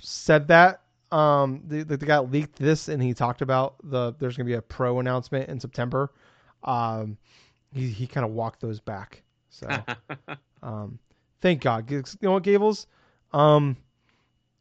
said 0.00 0.48
that, 0.48 0.82
um, 1.12 1.62
the, 1.66 1.84
the 1.84 1.96
the 1.96 2.06
guy 2.06 2.18
leaked 2.18 2.56
this, 2.56 2.88
and 2.88 3.02
he 3.02 3.14
talked 3.14 3.40
about 3.40 3.76
the 3.84 4.14
there's 4.18 4.36
gonna 4.36 4.46
be 4.46 4.54
a 4.54 4.62
pro 4.62 4.98
announcement 4.98 5.48
in 5.48 5.60
September. 5.60 6.10
Um, 6.64 7.18
he 7.72 7.88
he 7.88 8.06
kind 8.06 8.24
of 8.24 8.32
walked 8.32 8.60
those 8.60 8.80
back. 8.80 9.22
So 9.48 9.68
um, 10.62 10.98
thank 11.40 11.62
God. 11.62 11.90
You 11.90 12.02
know 12.22 12.32
what, 12.32 12.42
Gables? 12.42 12.88
Um, 13.32 13.76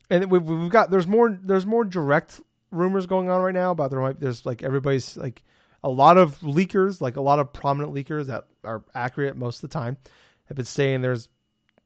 and 0.10 0.30
we've, 0.30 0.44
we've 0.44 0.72
got 0.72 0.92
there's 0.92 1.08
more 1.08 1.38
there's 1.42 1.66
more 1.66 1.84
direct 1.84 2.40
rumors 2.72 3.06
going 3.06 3.30
on 3.30 3.42
right 3.42 3.54
now 3.54 3.72
about 3.72 3.90
there 3.90 4.00
might 4.00 4.20
there's 4.20 4.46
like 4.46 4.64
everybody's 4.64 5.18
like 5.18 5.42
a 5.84 5.90
lot 5.90 6.18
of 6.18 6.40
leakers 6.42 7.02
like 7.02 7.16
a 7.16 7.22
lot 7.22 7.40
of 7.40 7.52
prominent 7.52 7.94
leakers 7.94 8.28
that 8.28 8.46
are 8.64 8.84
accurate 8.94 9.36
most 9.36 9.64
of 9.64 9.70
the 9.70 9.74
time 9.74 9.98
have 10.46 10.56
been 10.56 10.66
saying 10.66 11.02
there's 11.02 11.30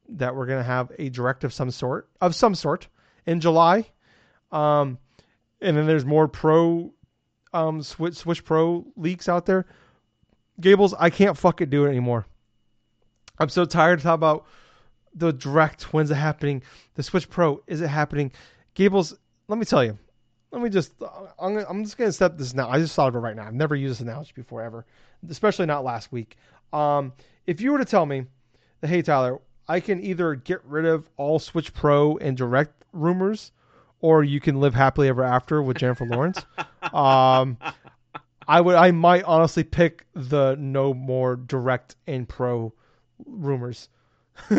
that 0.09 0.35
we're 0.35 0.45
gonna 0.45 0.63
have 0.63 0.91
a 0.97 1.09
direct 1.09 1.43
of 1.43 1.53
some 1.53 1.71
sort 1.71 2.09
of 2.21 2.35
some 2.35 2.55
sort 2.55 2.87
in 3.25 3.39
July, 3.39 3.85
um, 4.51 4.97
and 5.61 5.77
then 5.77 5.85
there's 5.85 6.05
more 6.05 6.27
pro 6.27 6.93
um 7.53 7.81
Switch 7.83 8.15
Switch 8.15 8.43
Pro 8.43 8.85
leaks 8.95 9.29
out 9.29 9.45
there. 9.45 9.65
Gables, 10.59 10.93
I 10.97 11.09
can't 11.09 11.37
fucking 11.37 11.69
do 11.69 11.85
it 11.85 11.89
anymore. 11.89 12.25
I'm 13.39 13.49
so 13.49 13.65
tired 13.65 13.99
to 13.99 14.03
talk 14.03 14.15
about 14.15 14.45
the 15.15 15.33
direct. 15.33 15.93
When's 15.93 16.11
it 16.11 16.15
happening? 16.15 16.63
The 16.95 17.03
Switch 17.03 17.29
Pro 17.29 17.63
is 17.67 17.81
it 17.81 17.87
happening? 17.87 18.31
Gables, 18.73 19.15
let 19.47 19.57
me 19.57 19.65
tell 19.65 19.83
you. 19.83 19.97
Let 20.53 20.61
me 20.61 20.69
just. 20.69 20.93
I'm, 21.39 21.57
I'm 21.57 21.83
just 21.83 21.97
gonna 21.97 22.11
step 22.11 22.37
this 22.37 22.53
now. 22.53 22.69
I 22.69 22.77
just 22.77 22.95
thought 22.95 23.07
of 23.07 23.15
it 23.15 23.19
right 23.19 23.35
now. 23.35 23.47
I've 23.47 23.55
never 23.55 23.75
used 23.75 23.93
this 23.95 24.01
analogy 24.01 24.33
before 24.35 24.61
ever, 24.61 24.85
especially 25.27 25.65
not 25.65 25.83
last 25.83 26.11
week. 26.11 26.37
Um, 26.71 27.11
if 27.47 27.59
you 27.59 27.71
were 27.71 27.79
to 27.79 27.85
tell 27.85 28.05
me 28.05 28.25
that, 28.79 28.87
hey 28.87 29.01
Tyler, 29.01 29.41
I 29.67 29.79
can 29.79 30.03
either 30.03 30.35
get 30.35 30.63
rid 30.63 30.85
of 30.85 31.09
all 31.17 31.39
Switch 31.39 31.73
Pro 31.73 32.17
and 32.17 32.37
direct 32.37 32.85
rumors, 32.93 33.51
or 33.99 34.23
you 34.23 34.39
can 34.39 34.59
live 34.59 34.75
happily 34.75 35.07
ever 35.07 35.23
after 35.23 35.59
with 35.63 35.77
Jennifer 35.77 36.05
Lawrence. 36.05 36.39
Um, 36.93 37.57
I 38.47 38.61
would. 38.61 38.75
I 38.75 38.91
might 38.91 39.23
honestly 39.23 39.63
pick 39.63 40.05
the 40.13 40.55
no 40.59 40.93
more 40.93 41.37
direct 41.37 41.95
and 42.05 42.29
pro 42.29 42.71
rumors. 43.25 43.89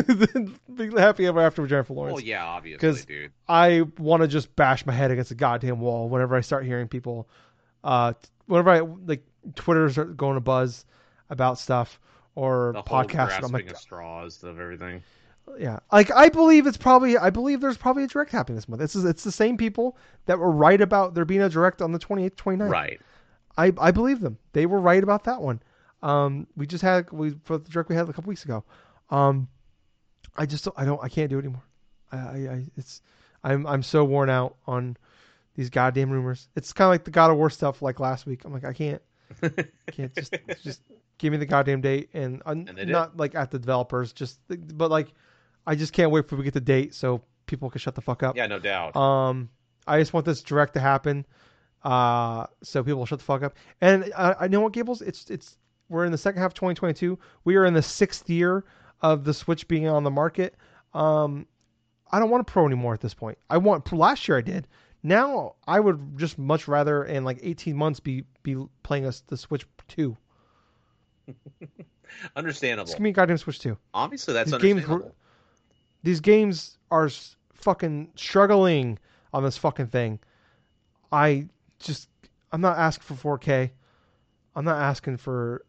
Be 0.75 0.91
happy 0.97 1.27
ever 1.27 1.41
after 1.41 1.63
with 1.63 1.71
Jennifer 1.71 1.95
Lawrence. 1.95 2.15
well, 2.15 2.25
yeah, 2.25 2.45
obviously, 2.45 3.03
dude. 3.07 3.33
I 3.49 3.83
want 3.99 4.23
to 4.23 4.29
just 4.29 4.55
bash 4.57 4.87
my 4.87 4.93
head 4.93 5.11
against 5.11 5.31
a 5.31 5.35
goddamn 5.35 5.81
wall 5.81 6.09
whenever 6.09 6.37
I 6.37 6.41
start 6.41 6.65
hearing 6.65 6.89
people, 6.89 7.29
uh, 7.83 8.13
whenever 8.47 8.71
I 8.71 8.81
like 8.81 9.25
Twitter's 9.57 9.97
going 9.97 10.35
to 10.35 10.41
buzz 10.41 10.85
about 11.31 11.59
stuff 11.59 12.01
or 12.35 12.73
The 12.75 12.83
podcasts. 12.83 13.43
I'm 13.43 13.53
like, 13.53 13.71
of 13.71 13.77
straws 13.77 14.43
of 14.45 14.61
everything. 14.61 15.03
yeah, 15.59 15.81
like 15.93 16.11
I 16.13 16.29
believe 16.29 16.67
it's 16.67 16.77
probably 16.77 17.19
I 17.19 17.31
believe 17.31 17.61
there's 17.61 17.77
probably 17.77 18.05
a 18.05 18.09
direct 18.09 18.31
happening 18.31 18.57
this 18.57 18.69
month. 18.69 18.81
It's 18.83 18.95
it's 18.95 19.25
the 19.25 19.33
same 19.33 19.57
people 19.57 19.97
that 20.27 20.39
were 20.39 20.51
right 20.51 20.81
about 20.81 21.15
there 21.15 21.25
being 21.25 21.43
a 21.43 21.49
direct 21.49 21.83
on 21.83 21.93
the 21.93 21.99
28th, 21.99 22.37
29th. 22.37 22.71
Right. 22.71 23.01
I 23.59 23.73
I 23.79 23.91
believe 23.91 24.21
them. 24.21 24.39
They 24.53 24.67
were 24.67 24.81
right 24.81 25.03
about 25.03 25.25
that 25.25 25.43
one. 25.43 25.61
Um, 26.03 26.47
we 26.57 26.67
just 26.67 26.83
had 26.83 27.11
we 27.11 27.35
for 27.45 27.59
the 27.59 27.69
direct 27.71 27.89
we 27.89 27.97
had 27.97 28.09
a 28.09 28.13
couple 28.13 28.29
weeks 28.29 28.45
ago. 28.45 28.63
Um, 29.11 29.49
I 30.37 30.47
just 30.47 30.65
don't, 30.65 30.79
I 30.79 30.85
don't 30.85 31.03
I 31.03 31.09
can't 31.09 31.31
do 31.31 31.39
it 31.39 31.43
anymore. 31.43 31.65
I, 32.13 32.17
I, 32.17 32.37
I 32.53 32.65
it's 32.77 33.03
I'm 33.43 33.67
I'm 33.67 33.83
so 33.83 34.05
worn 34.05 34.31
out 34.31 34.57
on 34.67 34.97
these 35.55 35.71
goddamn 35.71 36.11
rumors. 36.11 36.49
It's 36.57 36.73
kind 36.73 36.87
of 36.87 36.93
like 36.93 37.05
the 37.05 37.11
God 37.11 37.31
of 37.31 37.37
War 37.37 37.51
stuff 37.51 37.83
like 37.83 38.01
last 38.01 38.27
week. 38.27 38.45
I'm 38.45 38.53
like 38.53 38.65
I 38.65 38.73
can't 38.73 39.03
can't 39.93 40.15
just 40.15 40.35
just 40.63 40.81
give 41.19 41.33
me 41.33 41.39
the 41.39 41.47
goddamn 41.47 41.81
date 41.81 42.11
and, 42.13 42.43
uh, 42.45 42.55
they 42.55 42.73
did. 42.85 42.89
not 42.89 43.17
like 43.17 43.35
at 43.35 43.51
the 43.51 43.59
developers 43.59 44.13
just 44.13 44.41
but 44.49 44.91
like 44.91 45.13
I 45.67 45.75
just 45.75 45.93
can't 45.93 46.11
wait 46.11 46.29
for 46.29 46.37
we 46.37 46.45
get 46.45 46.55
the 46.55 46.61
date 46.61 46.95
so 46.95 47.23
people 47.47 47.71
can 47.71 47.79
shut 47.79 47.95
the 47.95 48.01
fuck 48.01 48.23
up. 48.23 48.37
Yeah, 48.37 48.47
no 48.47 48.59
doubt. 48.59 48.97
Um, 48.97 49.49
I 49.87 49.99
just 49.99 50.13
want 50.13 50.27
this 50.27 50.43
direct 50.43 50.75
to 50.75 50.81
happen, 50.81 51.27
uh, 51.83 52.47
so 52.63 52.83
people 52.83 53.05
shut 53.07 53.19
the 53.19 53.25
fuck 53.25 53.43
up. 53.43 53.55
And 53.81 54.13
I, 54.17 54.35
I 54.41 54.49
know 54.49 54.61
what 54.61 54.73
Gables. 54.73 55.03
It's 55.03 55.31
it's 55.31 55.57
we're 55.89 56.05
in 56.05 56.13
the 56.13 56.19
second 56.19 56.41
half 56.41 56.51
of 56.51 56.55
2022. 56.55 57.19
We 57.45 57.57
are 57.57 57.65
in 57.65 57.75
the 57.75 57.83
sixth 57.83 58.29
year 58.29 58.65
of 59.05 59.23
the 59.25 59.35
Switch 59.35 59.69
being 59.69 59.87
on 59.87 60.03
the 60.03 60.11
market. 60.11 60.55
Um, 60.95 61.47
I 62.11 62.19
don't 62.19 62.31
want 62.31 62.41
a 62.41 62.51
Pro 62.51 62.65
anymore 62.67 62.95
at 62.95 63.01
this 63.03 63.13
point. 63.13 63.37
I 63.51 63.59
want 63.59 63.93
last 63.93 64.27
year 64.27 64.39
I 64.39 64.41
did. 64.41 64.67
Now 65.03 65.57
I 65.69 65.79
would 65.79 66.17
just 66.19 66.39
much 66.39 66.67
rather 66.67 67.05
in 67.05 67.23
like 67.25 67.39
18 67.43 67.77
months 67.77 68.01
be 68.01 68.25
be 68.43 68.57
playing 68.83 69.05
us 69.05 69.21
the 69.27 69.37
Switch 69.37 69.67
Two. 69.89 70.17
Understandable. 72.37 72.87
Just 72.87 72.97
give 72.97 73.03
me 73.03 73.11
a 73.11 73.13
goddamn 73.13 73.37
Switch 73.39 73.59
Two. 73.61 73.77
Obviously, 73.93 74.33
that's 74.35 74.51
These 74.51 74.61
games 74.61 74.77
understandable. 74.85 75.07
were- 75.09 75.15
these 76.03 76.21
games 76.21 76.79
are 76.91 77.11
fucking 77.55 78.11
struggling 78.15 78.99
on 79.33 79.43
this 79.43 79.57
fucking 79.59 79.89
thing. 79.89 80.19
I 81.13 81.49
just 81.79 82.09
I'm 82.53 82.61
not 82.61 82.79
asking 82.79 83.17
for 83.17 83.39
4K. 83.39 83.71
I'm 84.55 84.65
not 84.65 84.77
asking 84.81 85.17
for 85.17 85.65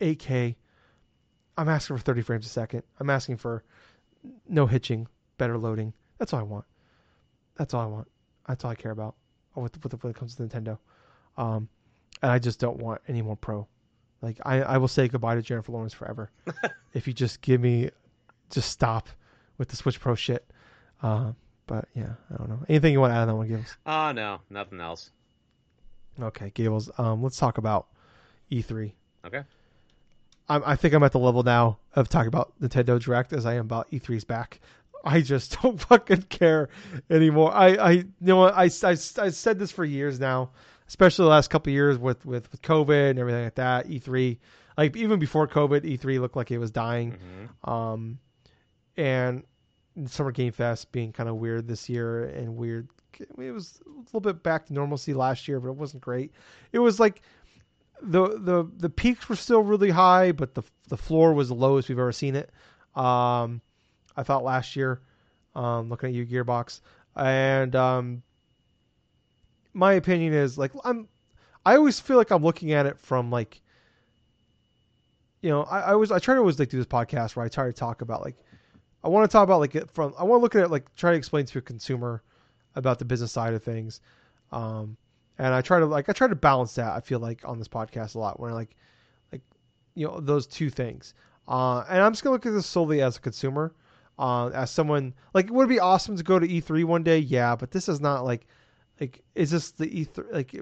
8K. 0.00 0.56
I'm 1.58 1.68
asking 1.68 1.96
for 1.96 2.02
30 2.02 2.22
frames 2.22 2.46
a 2.46 2.48
second. 2.48 2.84
I'm 3.00 3.10
asking 3.10 3.36
for 3.36 3.64
no 4.48 4.66
hitching, 4.66 5.08
better 5.36 5.58
loading. 5.58 5.92
That's 6.18 6.32
all 6.32 6.40
I 6.40 6.44
want. 6.44 6.64
That's 7.56 7.74
all 7.74 7.82
I 7.82 7.86
want. 7.86 8.08
That's 8.46 8.64
all 8.64 8.70
I 8.70 8.76
care 8.76 8.92
about 8.92 9.16
with 9.54 9.82
with 9.82 10.02
when 10.02 10.10
it 10.12 10.16
comes 10.16 10.36
to 10.36 10.44
Nintendo. 10.44 10.78
Um, 11.36 11.68
and 12.22 12.30
I 12.30 12.38
just 12.38 12.60
don't 12.60 12.78
want 12.78 13.00
any 13.08 13.22
more 13.22 13.36
pro. 13.36 13.66
Like 14.22 14.38
I, 14.44 14.62
I 14.62 14.78
will 14.78 14.88
say 14.88 15.08
goodbye 15.08 15.34
to 15.34 15.42
Jennifer 15.42 15.72
Lawrence 15.72 15.92
forever 15.92 16.30
if 16.92 17.06
you 17.06 17.12
just 17.12 17.40
give 17.40 17.60
me 17.60 17.90
just 18.50 18.70
stop 18.70 19.08
with 19.58 19.68
the 19.68 19.76
Switch 19.76 20.00
Pro 20.00 20.14
shit. 20.14 20.48
Uh, 21.02 21.32
but 21.66 21.88
yeah, 21.94 22.12
I 22.32 22.36
don't 22.36 22.48
know. 22.48 22.60
Anything 22.68 22.92
you 22.92 23.00
want 23.00 23.12
to 23.12 23.16
add 23.16 23.22
on 23.22 23.28
that 23.28 23.34
one, 23.34 23.48
Gables? 23.48 23.76
Ah, 23.84 24.12
no, 24.12 24.40
nothing 24.48 24.80
else. 24.80 25.10
Okay, 26.20 26.50
Gables. 26.54 26.90
Um, 26.98 27.22
let's 27.22 27.36
talk 27.36 27.58
about 27.58 27.88
E3. 28.50 28.92
Okay. 29.26 29.42
I'm, 30.48 30.62
I 30.64 30.76
think 30.76 30.94
I'm 30.94 31.02
at 31.02 31.12
the 31.12 31.18
level 31.18 31.42
now 31.42 31.78
of 31.94 32.08
talking 32.08 32.28
about 32.28 32.52
Nintendo 32.60 33.00
Direct 33.00 33.32
as 33.32 33.46
I 33.46 33.54
am 33.54 33.66
about 33.66 33.90
E3's 33.90 34.24
back. 34.24 34.60
I 35.04 35.20
just 35.20 35.58
don't 35.62 35.80
fucking 35.80 36.22
care 36.22 36.68
anymore. 37.10 37.54
I, 37.54 37.74
I 37.74 37.90
you 37.90 38.06
know 38.20 38.36
what? 38.36 38.54
I, 38.54 38.64
I, 38.64 38.90
I 38.90 38.94
said 39.30 39.58
this 39.58 39.70
for 39.70 39.84
years 39.84 40.18
now, 40.18 40.50
especially 40.88 41.24
the 41.24 41.30
last 41.30 41.48
couple 41.50 41.70
of 41.70 41.74
years 41.74 41.98
with, 41.98 42.24
with, 42.24 42.50
with 42.50 42.62
COVID 42.62 43.10
and 43.10 43.18
everything 43.18 43.44
like 43.44 43.54
that. 43.56 43.88
E3, 43.88 44.38
like 44.76 44.96
even 44.96 45.18
before 45.18 45.46
COVID, 45.46 45.82
E3 45.82 46.20
looked 46.20 46.36
like 46.36 46.50
it 46.50 46.58
was 46.58 46.70
dying. 46.70 47.12
hmm 47.64 47.70
Um, 47.70 48.18
and 48.96 49.44
Summer 50.06 50.32
Game 50.32 50.52
Fest 50.52 50.90
being 50.92 51.12
kind 51.12 51.28
of 51.28 51.36
weird 51.36 51.68
this 51.68 51.88
year 51.88 52.24
and 52.24 52.56
weird. 52.56 52.88
It 53.20 53.50
was 53.52 53.80
a 53.86 53.98
little 53.98 54.20
bit 54.20 54.42
back 54.42 54.66
to 54.66 54.72
normalcy 54.72 55.12
last 55.12 55.48
year, 55.48 55.58
but 55.58 55.68
it 55.68 55.76
wasn't 55.76 56.02
great. 56.02 56.32
It 56.72 56.78
was 56.78 57.00
like 57.00 57.22
the 58.02 58.38
the 58.38 58.70
the 58.76 58.90
peaks 58.90 59.28
were 59.28 59.36
still 59.36 59.62
really 59.62 59.90
high, 59.90 60.32
but 60.32 60.54
the 60.54 60.62
the 60.88 60.96
floor 60.96 61.32
was 61.32 61.48
the 61.48 61.54
lowest 61.54 61.88
we've 61.88 61.98
ever 61.98 62.12
seen 62.12 62.36
it. 62.36 62.50
Um, 62.94 63.60
I 64.16 64.22
thought 64.22 64.44
last 64.44 64.76
year, 64.76 65.00
um, 65.54 65.88
looking 65.88 66.10
at 66.10 66.14
you, 66.14 66.26
Gearbox, 66.26 66.80
and 67.16 67.74
um, 67.76 68.22
my 69.74 69.94
opinion 69.94 70.32
is 70.32 70.58
like 70.58 70.72
I'm. 70.84 71.08
I 71.66 71.76
always 71.76 72.00
feel 72.00 72.16
like 72.16 72.30
I'm 72.30 72.42
looking 72.42 72.72
at 72.72 72.86
it 72.86 72.98
from 72.98 73.30
like 73.30 73.60
you 75.40 75.50
know, 75.50 75.62
I, 75.64 75.80
I 75.80 75.94
was 75.94 76.10
I 76.10 76.18
try 76.18 76.34
to 76.34 76.40
always 76.40 76.58
like 76.58 76.68
do 76.68 76.76
this 76.76 76.86
podcast 76.86 77.36
where 77.36 77.44
I 77.44 77.48
try 77.48 77.66
to 77.66 77.72
talk 77.72 78.02
about 78.02 78.22
like 78.22 78.36
I 79.04 79.08
want 79.08 79.28
to 79.30 79.32
talk 79.32 79.44
about 79.44 79.60
like 79.60 79.74
it 79.74 79.90
from 79.90 80.14
I 80.18 80.24
want 80.24 80.40
to 80.40 80.42
look 80.42 80.54
at 80.54 80.62
it 80.62 80.70
like 80.70 80.94
try 80.96 81.12
to 81.12 81.16
explain 81.16 81.46
to 81.46 81.58
a 81.58 81.62
consumer 81.62 82.22
about 82.74 82.98
the 82.98 83.04
business 83.04 83.32
side 83.32 83.54
of 83.54 83.62
things. 83.62 84.00
Um 84.50 84.96
and 85.38 85.54
I 85.54 85.60
try 85.60 85.78
to 85.78 85.86
like 85.86 86.08
I 86.08 86.12
try 86.12 86.26
to 86.28 86.34
balance 86.34 86.74
that 86.74 86.92
I 86.92 87.00
feel 87.00 87.20
like 87.20 87.46
on 87.48 87.58
this 87.58 87.68
podcast 87.68 88.14
a 88.14 88.18
lot 88.18 88.38
where 88.40 88.52
like 88.52 88.76
like 89.32 89.42
you 89.94 90.06
know 90.06 90.20
those 90.20 90.46
two 90.46 90.70
things. 90.70 91.14
Uh 91.46 91.84
and 91.88 92.02
I'm 92.02 92.12
just 92.12 92.22
to 92.24 92.30
look 92.30 92.46
at 92.46 92.52
this 92.52 92.66
solely 92.66 93.00
as 93.02 93.16
a 93.16 93.20
consumer. 93.20 93.74
Uh, 94.20 94.48
as 94.48 94.68
someone 94.68 95.14
like 95.32 95.46
it 95.46 95.52
would 95.52 95.68
be 95.68 95.78
awesome 95.78 96.16
to 96.16 96.24
go 96.24 96.40
to 96.40 96.48
E3 96.48 96.84
one 96.84 97.04
day, 97.04 97.18
yeah, 97.20 97.54
but 97.54 97.70
this 97.70 97.88
is 97.88 98.00
not 98.00 98.24
like 98.24 98.46
like 99.00 99.22
is 99.36 99.52
this 99.52 99.70
the 99.70 99.86
E3 99.86 100.32
like 100.32 100.60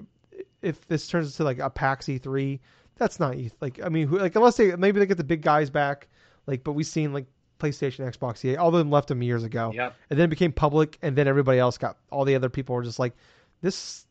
if 0.61 0.87
this 0.87 1.07
turns 1.07 1.31
into 1.33 1.43
like 1.43 1.57
a 1.57 1.69
PAX 1.69 2.05
E3, 2.05 2.59
that's 2.97 3.19
not 3.19 3.35
E 3.35 3.49
like 3.59 3.79
I 3.83 3.89
mean 3.89 4.07
who, 4.07 4.19
like 4.19 4.35
unless 4.35 4.57
they 4.57 4.75
maybe 4.75 4.99
they 4.99 5.07
get 5.07 5.17
the 5.17 5.23
big 5.23 5.41
guys 5.41 5.71
back 5.71 6.07
like 6.45 6.63
but 6.63 6.73
we've 6.73 6.85
seen 6.85 7.13
like 7.13 7.25
PlayStation, 7.59 8.05
Xbox, 8.07 8.45
EA. 8.45 8.57
All 8.57 8.67
of 8.67 8.75
them 8.75 8.91
left 8.91 9.07
them 9.07 9.23
years 9.23 9.43
ago, 9.43 9.71
Yep. 9.73 9.95
and 10.11 10.19
then 10.19 10.25
it 10.25 10.29
became 10.29 10.51
public, 10.51 10.99
and 11.01 11.15
then 11.15 11.27
everybody 11.27 11.57
else 11.57 11.75
got. 11.79 11.97
All 12.11 12.23
the 12.23 12.35
other 12.35 12.49
people 12.49 12.75
were 12.75 12.83
just 12.83 12.99
like, 12.99 13.15
"This, 13.61 14.05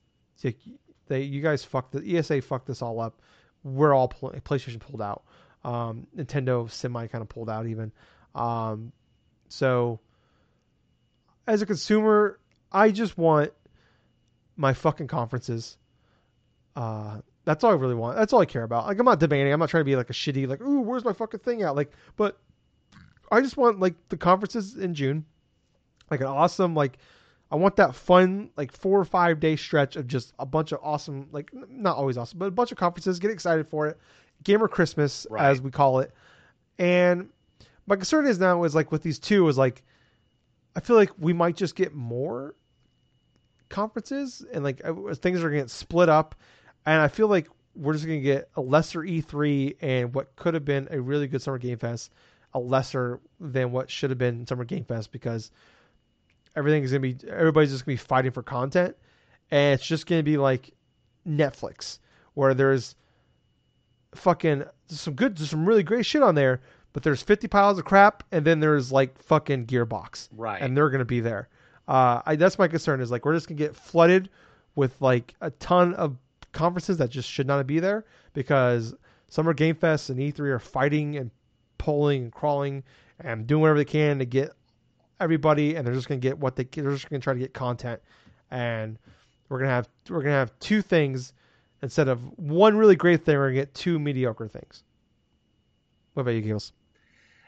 like, 0.44 0.56
they, 1.08 1.22
you 1.22 1.42
guys 1.42 1.64
fucked 1.64 1.92
the 1.92 2.16
ESA 2.16 2.42
fucked 2.42 2.66
this 2.66 2.82
all 2.82 3.00
up. 3.00 3.20
We're 3.62 3.94
all 3.94 4.08
pl- 4.08 4.32
PlayStation 4.44 4.80
pulled 4.80 5.02
out. 5.02 5.22
Um, 5.64 6.06
Nintendo 6.16 6.70
semi 6.70 7.06
kind 7.08 7.22
of 7.22 7.28
pulled 7.28 7.50
out 7.50 7.66
even. 7.66 7.92
Um, 8.34 8.92
so 9.48 10.00
as 11.46 11.62
a 11.62 11.66
consumer, 11.66 12.38
I 12.70 12.90
just 12.90 13.16
want 13.16 13.52
my 14.56 14.74
fucking 14.74 15.06
conferences. 15.06 15.76
Uh, 16.74 17.20
that's 17.44 17.64
all 17.64 17.70
I 17.70 17.74
really 17.74 17.94
want. 17.94 18.16
That's 18.16 18.32
all 18.32 18.40
I 18.40 18.44
care 18.44 18.64
about. 18.64 18.86
Like 18.86 18.98
I'm 18.98 19.04
not 19.04 19.20
demanding. 19.20 19.52
I'm 19.52 19.60
not 19.60 19.68
trying 19.68 19.82
to 19.82 19.86
be 19.86 19.96
like 19.96 20.10
a 20.10 20.14
shitty 20.14 20.46
like, 20.48 20.60
ooh, 20.60 20.80
where's 20.80 21.04
my 21.04 21.12
fucking 21.12 21.40
thing 21.40 21.62
at? 21.62 21.74
Like, 21.74 21.92
but 22.16 22.38
I 23.30 23.40
just 23.40 23.56
want 23.56 23.80
like 23.80 23.94
the 24.08 24.16
conferences 24.16 24.76
in 24.76 24.94
June, 24.94 25.24
like 26.10 26.20
an 26.20 26.26
awesome 26.26 26.74
like. 26.74 26.98
I 27.50 27.56
want 27.56 27.76
that 27.76 27.94
fun 27.94 28.50
like 28.56 28.72
four 28.72 28.98
or 29.00 29.04
five 29.04 29.38
day 29.40 29.56
stretch 29.56 29.96
of 29.96 30.06
just 30.06 30.32
a 30.38 30.46
bunch 30.46 30.72
of 30.72 30.80
awesome 30.82 31.28
like 31.30 31.50
not 31.68 31.96
always 31.96 32.16
awesome 32.18 32.38
but 32.38 32.46
a 32.46 32.50
bunch 32.50 32.72
of 32.72 32.78
conferences. 32.78 33.18
Get 33.18 33.30
excited 33.30 33.68
for 33.68 33.86
it. 33.86 33.98
Gamer 34.42 34.68
Christmas 34.68 35.26
Right. 35.30 35.44
as 35.44 35.60
we 35.60 35.70
call 35.70 36.00
it. 36.00 36.12
And 36.78 37.28
my 37.86 37.96
concern 37.96 38.26
is 38.26 38.38
now 38.38 38.64
is 38.64 38.74
like 38.74 38.90
with 38.90 39.02
these 39.02 39.18
two 39.18 39.48
is 39.48 39.56
like 39.56 39.82
I 40.74 40.80
feel 40.80 40.96
like 40.96 41.10
we 41.18 41.32
might 41.32 41.56
just 41.56 41.74
get 41.74 41.94
more 41.94 42.54
conferences 43.68 44.44
and 44.52 44.62
like 44.62 44.80
uh, 44.84 45.14
things 45.14 45.42
are 45.42 45.50
going 45.50 45.64
to 45.64 45.68
split 45.68 46.08
up 46.08 46.34
and 46.84 47.00
I 47.00 47.08
feel 47.08 47.28
like 47.28 47.48
we're 47.74 47.92
just 47.92 48.06
going 48.06 48.20
to 48.20 48.24
get 48.24 48.48
a 48.56 48.60
lesser 48.60 49.00
E3 49.00 49.76
and 49.80 50.14
what 50.14 50.34
could 50.36 50.54
have 50.54 50.64
been 50.64 50.88
a 50.90 51.00
really 51.00 51.26
good 51.26 51.42
Summer 51.42 51.58
Game 51.58 51.78
Fest 51.78 52.12
a 52.54 52.58
lesser 52.58 53.20
than 53.38 53.70
what 53.70 53.90
should 53.90 54.10
have 54.10 54.18
been 54.18 54.46
Summer 54.46 54.64
Game 54.64 54.84
Fest 54.84 55.12
because 55.12 55.50
everything 56.56 56.82
is 56.82 56.90
going 56.90 57.02
to 57.02 57.14
be 57.14 57.30
everybody's 57.30 57.70
just 57.70 57.84
going 57.86 57.96
to 57.96 58.02
be 58.02 58.06
fighting 58.08 58.30
for 58.32 58.42
content 58.42 58.96
and 59.50 59.74
it's 59.74 59.86
just 59.86 60.06
going 60.06 60.18
to 60.18 60.24
be 60.24 60.36
like 60.36 60.70
Netflix 61.28 61.98
where 62.34 62.54
there's 62.54 62.94
fucking 64.14 64.64
some 64.88 65.14
good 65.14 65.36
there's 65.36 65.50
some 65.50 65.66
really 65.66 65.82
great 65.82 66.06
shit 66.06 66.22
on 66.22 66.34
there 66.34 66.60
but 66.92 67.02
there's 67.02 67.22
50 67.22 67.48
piles 67.48 67.78
of 67.78 67.84
crap 67.84 68.22
and 68.32 68.44
then 68.44 68.60
there's 68.60 68.90
like 68.90 69.20
fucking 69.22 69.66
Gearbox 69.66 70.28
Right. 70.34 70.62
and 70.62 70.74
they're 70.76 70.88
going 70.88 71.00
to 71.00 71.04
be 71.04 71.20
there. 71.20 71.48
Uh, 71.86 72.22
I, 72.24 72.36
that's 72.36 72.58
my 72.58 72.68
concern 72.68 73.02
is 73.02 73.10
like 73.10 73.26
we're 73.26 73.34
just 73.34 73.48
going 73.48 73.58
to 73.58 73.64
get 73.64 73.76
flooded 73.76 74.30
with 74.76 74.98
like 75.00 75.34
a 75.42 75.50
ton 75.50 75.92
of 75.94 76.16
conferences 76.52 76.96
that 76.96 77.10
just 77.10 77.28
should 77.30 77.46
not 77.46 77.66
be 77.66 77.80
there 77.80 78.06
because 78.32 78.94
Summer 79.28 79.52
Game 79.52 79.74
Fest 79.76 80.08
and 80.08 80.18
E3 80.18 80.40
are 80.40 80.58
fighting 80.58 81.16
and 81.18 81.30
pulling 81.76 82.22
and 82.24 82.32
crawling 82.32 82.82
and 83.20 83.46
doing 83.46 83.60
whatever 83.60 83.78
they 83.78 83.84
can 83.84 84.18
to 84.18 84.24
get 84.24 84.52
everybody 85.20 85.76
and 85.76 85.86
they're 85.86 85.94
just 85.94 86.08
going 86.08 86.20
to 86.20 86.26
get 86.28 86.38
what 86.38 86.56
they 86.56 86.64
they're 86.64 86.90
just 86.90 87.08
going 87.08 87.20
to 87.20 87.24
try 87.24 87.32
to 87.32 87.38
get 87.38 87.54
content 87.54 88.00
and 88.50 88.98
we're 89.48 89.58
going 89.58 89.68
to 89.68 89.74
have 89.74 89.88
we're 90.08 90.22
going 90.22 90.32
to 90.32 90.38
have 90.38 90.52
two 90.60 90.82
things 90.82 91.32
instead 91.82 92.08
of 92.08 92.20
one 92.38 92.76
really 92.76 92.96
great 92.96 93.24
thing 93.24 93.36
we're 93.36 93.46
going 93.46 93.54
to 93.54 93.60
get 93.62 93.74
two 93.74 93.98
mediocre 93.98 94.48
things. 94.48 94.82
What 96.14 96.22
about 96.22 96.32
you, 96.32 96.40
Gills? 96.40 96.72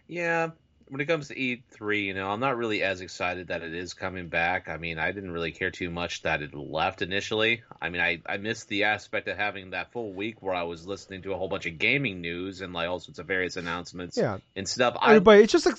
Yeah, 0.07 0.51
when 0.89 1.01
it 1.01 1.07
comes 1.07 1.29
to 1.29 1.35
E3, 1.35 2.05
you 2.05 2.15
know, 2.15 2.31
I'm 2.31 2.41
not 2.41 2.57
really 2.57 2.83
as 2.83 3.01
excited 3.01 3.49
that 3.49 3.63
it 3.63 3.75
is 3.75 3.95
coming 3.95 4.29
back. 4.29 4.69
I 4.69 4.77
mean, 4.77 4.99
I 4.99 5.13
didn't 5.13 5.31
really 5.31 5.53
care 5.53 5.71
too 5.71 5.91
much 5.91 6.23
that 6.23 6.43
it 6.43 6.55
left 6.55 7.03
initially. 7.03 7.63
I 7.81 7.91
mean, 7.91 8.01
I, 8.01 8.21
I 8.27 8.37
missed 8.39 8.69
the 8.69 8.85
aspect 8.85 9.29
of 9.29 9.37
having 9.37 9.71
that 9.71 9.93
full 9.93 10.13
week 10.13 10.43
where 10.43 10.55
I 10.55 10.63
was 10.65 10.87
listening 10.87 11.23
to 11.23 11.33
a 11.33 11.37
whole 11.37 11.49
bunch 11.49 11.67
of 11.67 11.79
gaming 11.79 12.21
news 12.21 12.61
and 12.61 12.73
like 12.73 12.89
all 12.89 13.01
sorts 13.01 13.19
of 13.19 13.27
various 13.27 13.57
announcements 13.57 14.17
Yeah, 14.17 14.39
and 14.57 14.69
stuff. 14.69 14.97
I, 15.01 15.11
everybody 15.11 15.43
it's 15.43 15.53
just 15.53 15.67
like 15.67 15.77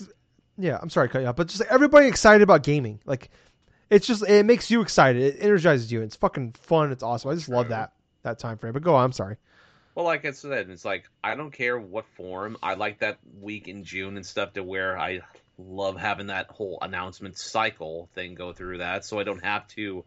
yeah 0.59 0.77
i'm 0.81 0.89
sorry 0.89 1.07
to 1.07 1.11
cut 1.11 1.21
you 1.21 1.27
off 1.27 1.35
but 1.35 1.47
just 1.47 1.61
like 1.61 1.71
everybody 1.71 2.07
excited 2.07 2.43
about 2.43 2.63
gaming. 2.63 2.99
Like 3.05 3.29
it's 3.89 4.05
just 4.05 4.27
it 4.27 4.45
makes 4.45 4.69
you 4.69 4.81
excited. 4.81 5.21
It 5.21 5.37
energizes 5.39 5.91
you. 5.91 6.01
It's 6.01 6.15
fucking 6.15 6.53
fun. 6.61 6.91
It's 6.91 7.03
awesome. 7.03 7.31
I 7.31 7.35
just 7.35 7.49
love 7.49 7.69
that 7.69 7.93
that 8.23 8.39
time 8.39 8.57
frame. 8.57 8.73
But 8.73 8.83
go 8.83 8.95
on 8.95 9.05
i'm 9.05 9.11
sorry. 9.11 9.37
Well, 9.95 10.05
like 10.05 10.25
I 10.25 10.31
said, 10.31 10.69
it's 10.69 10.85
like 10.85 11.09
I 11.23 11.35
don't 11.35 11.51
care 11.51 11.77
what 11.77 12.05
form. 12.15 12.57
I 12.61 12.75
like 12.75 12.99
that 12.99 13.17
week 13.41 13.67
in 13.67 13.83
June 13.83 14.17
and 14.17 14.25
stuff 14.25 14.53
to 14.53 14.63
where 14.63 14.97
I 14.97 15.21
love 15.57 15.97
having 15.97 16.27
that 16.27 16.47
whole 16.51 16.77
announcement 16.81 17.37
cycle 17.37 18.09
thing 18.13 18.35
go 18.35 18.53
through 18.53 18.77
that, 18.77 19.03
so 19.03 19.19
I 19.19 19.23
don't 19.23 19.43
have 19.43 19.67
to 19.69 20.05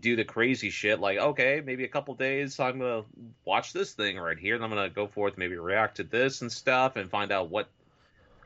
do 0.00 0.16
the 0.16 0.24
crazy 0.24 0.70
shit. 0.70 0.98
Like, 0.98 1.18
okay, 1.18 1.62
maybe 1.64 1.84
a 1.84 1.88
couple 1.88 2.14
days 2.14 2.58
I'm 2.58 2.78
gonna 2.78 3.04
watch 3.44 3.72
this 3.72 3.92
thing 3.92 4.16
right 4.18 4.38
here, 4.38 4.56
and 4.56 4.64
I'm 4.64 4.70
gonna 4.70 4.88
go 4.88 5.06
forth, 5.06 5.36
maybe 5.36 5.56
react 5.56 5.98
to 5.98 6.04
this 6.04 6.42
and 6.42 6.50
stuff, 6.50 6.96
and 6.96 7.10
find 7.10 7.30
out 7.30 7.50
what 7.50 7.68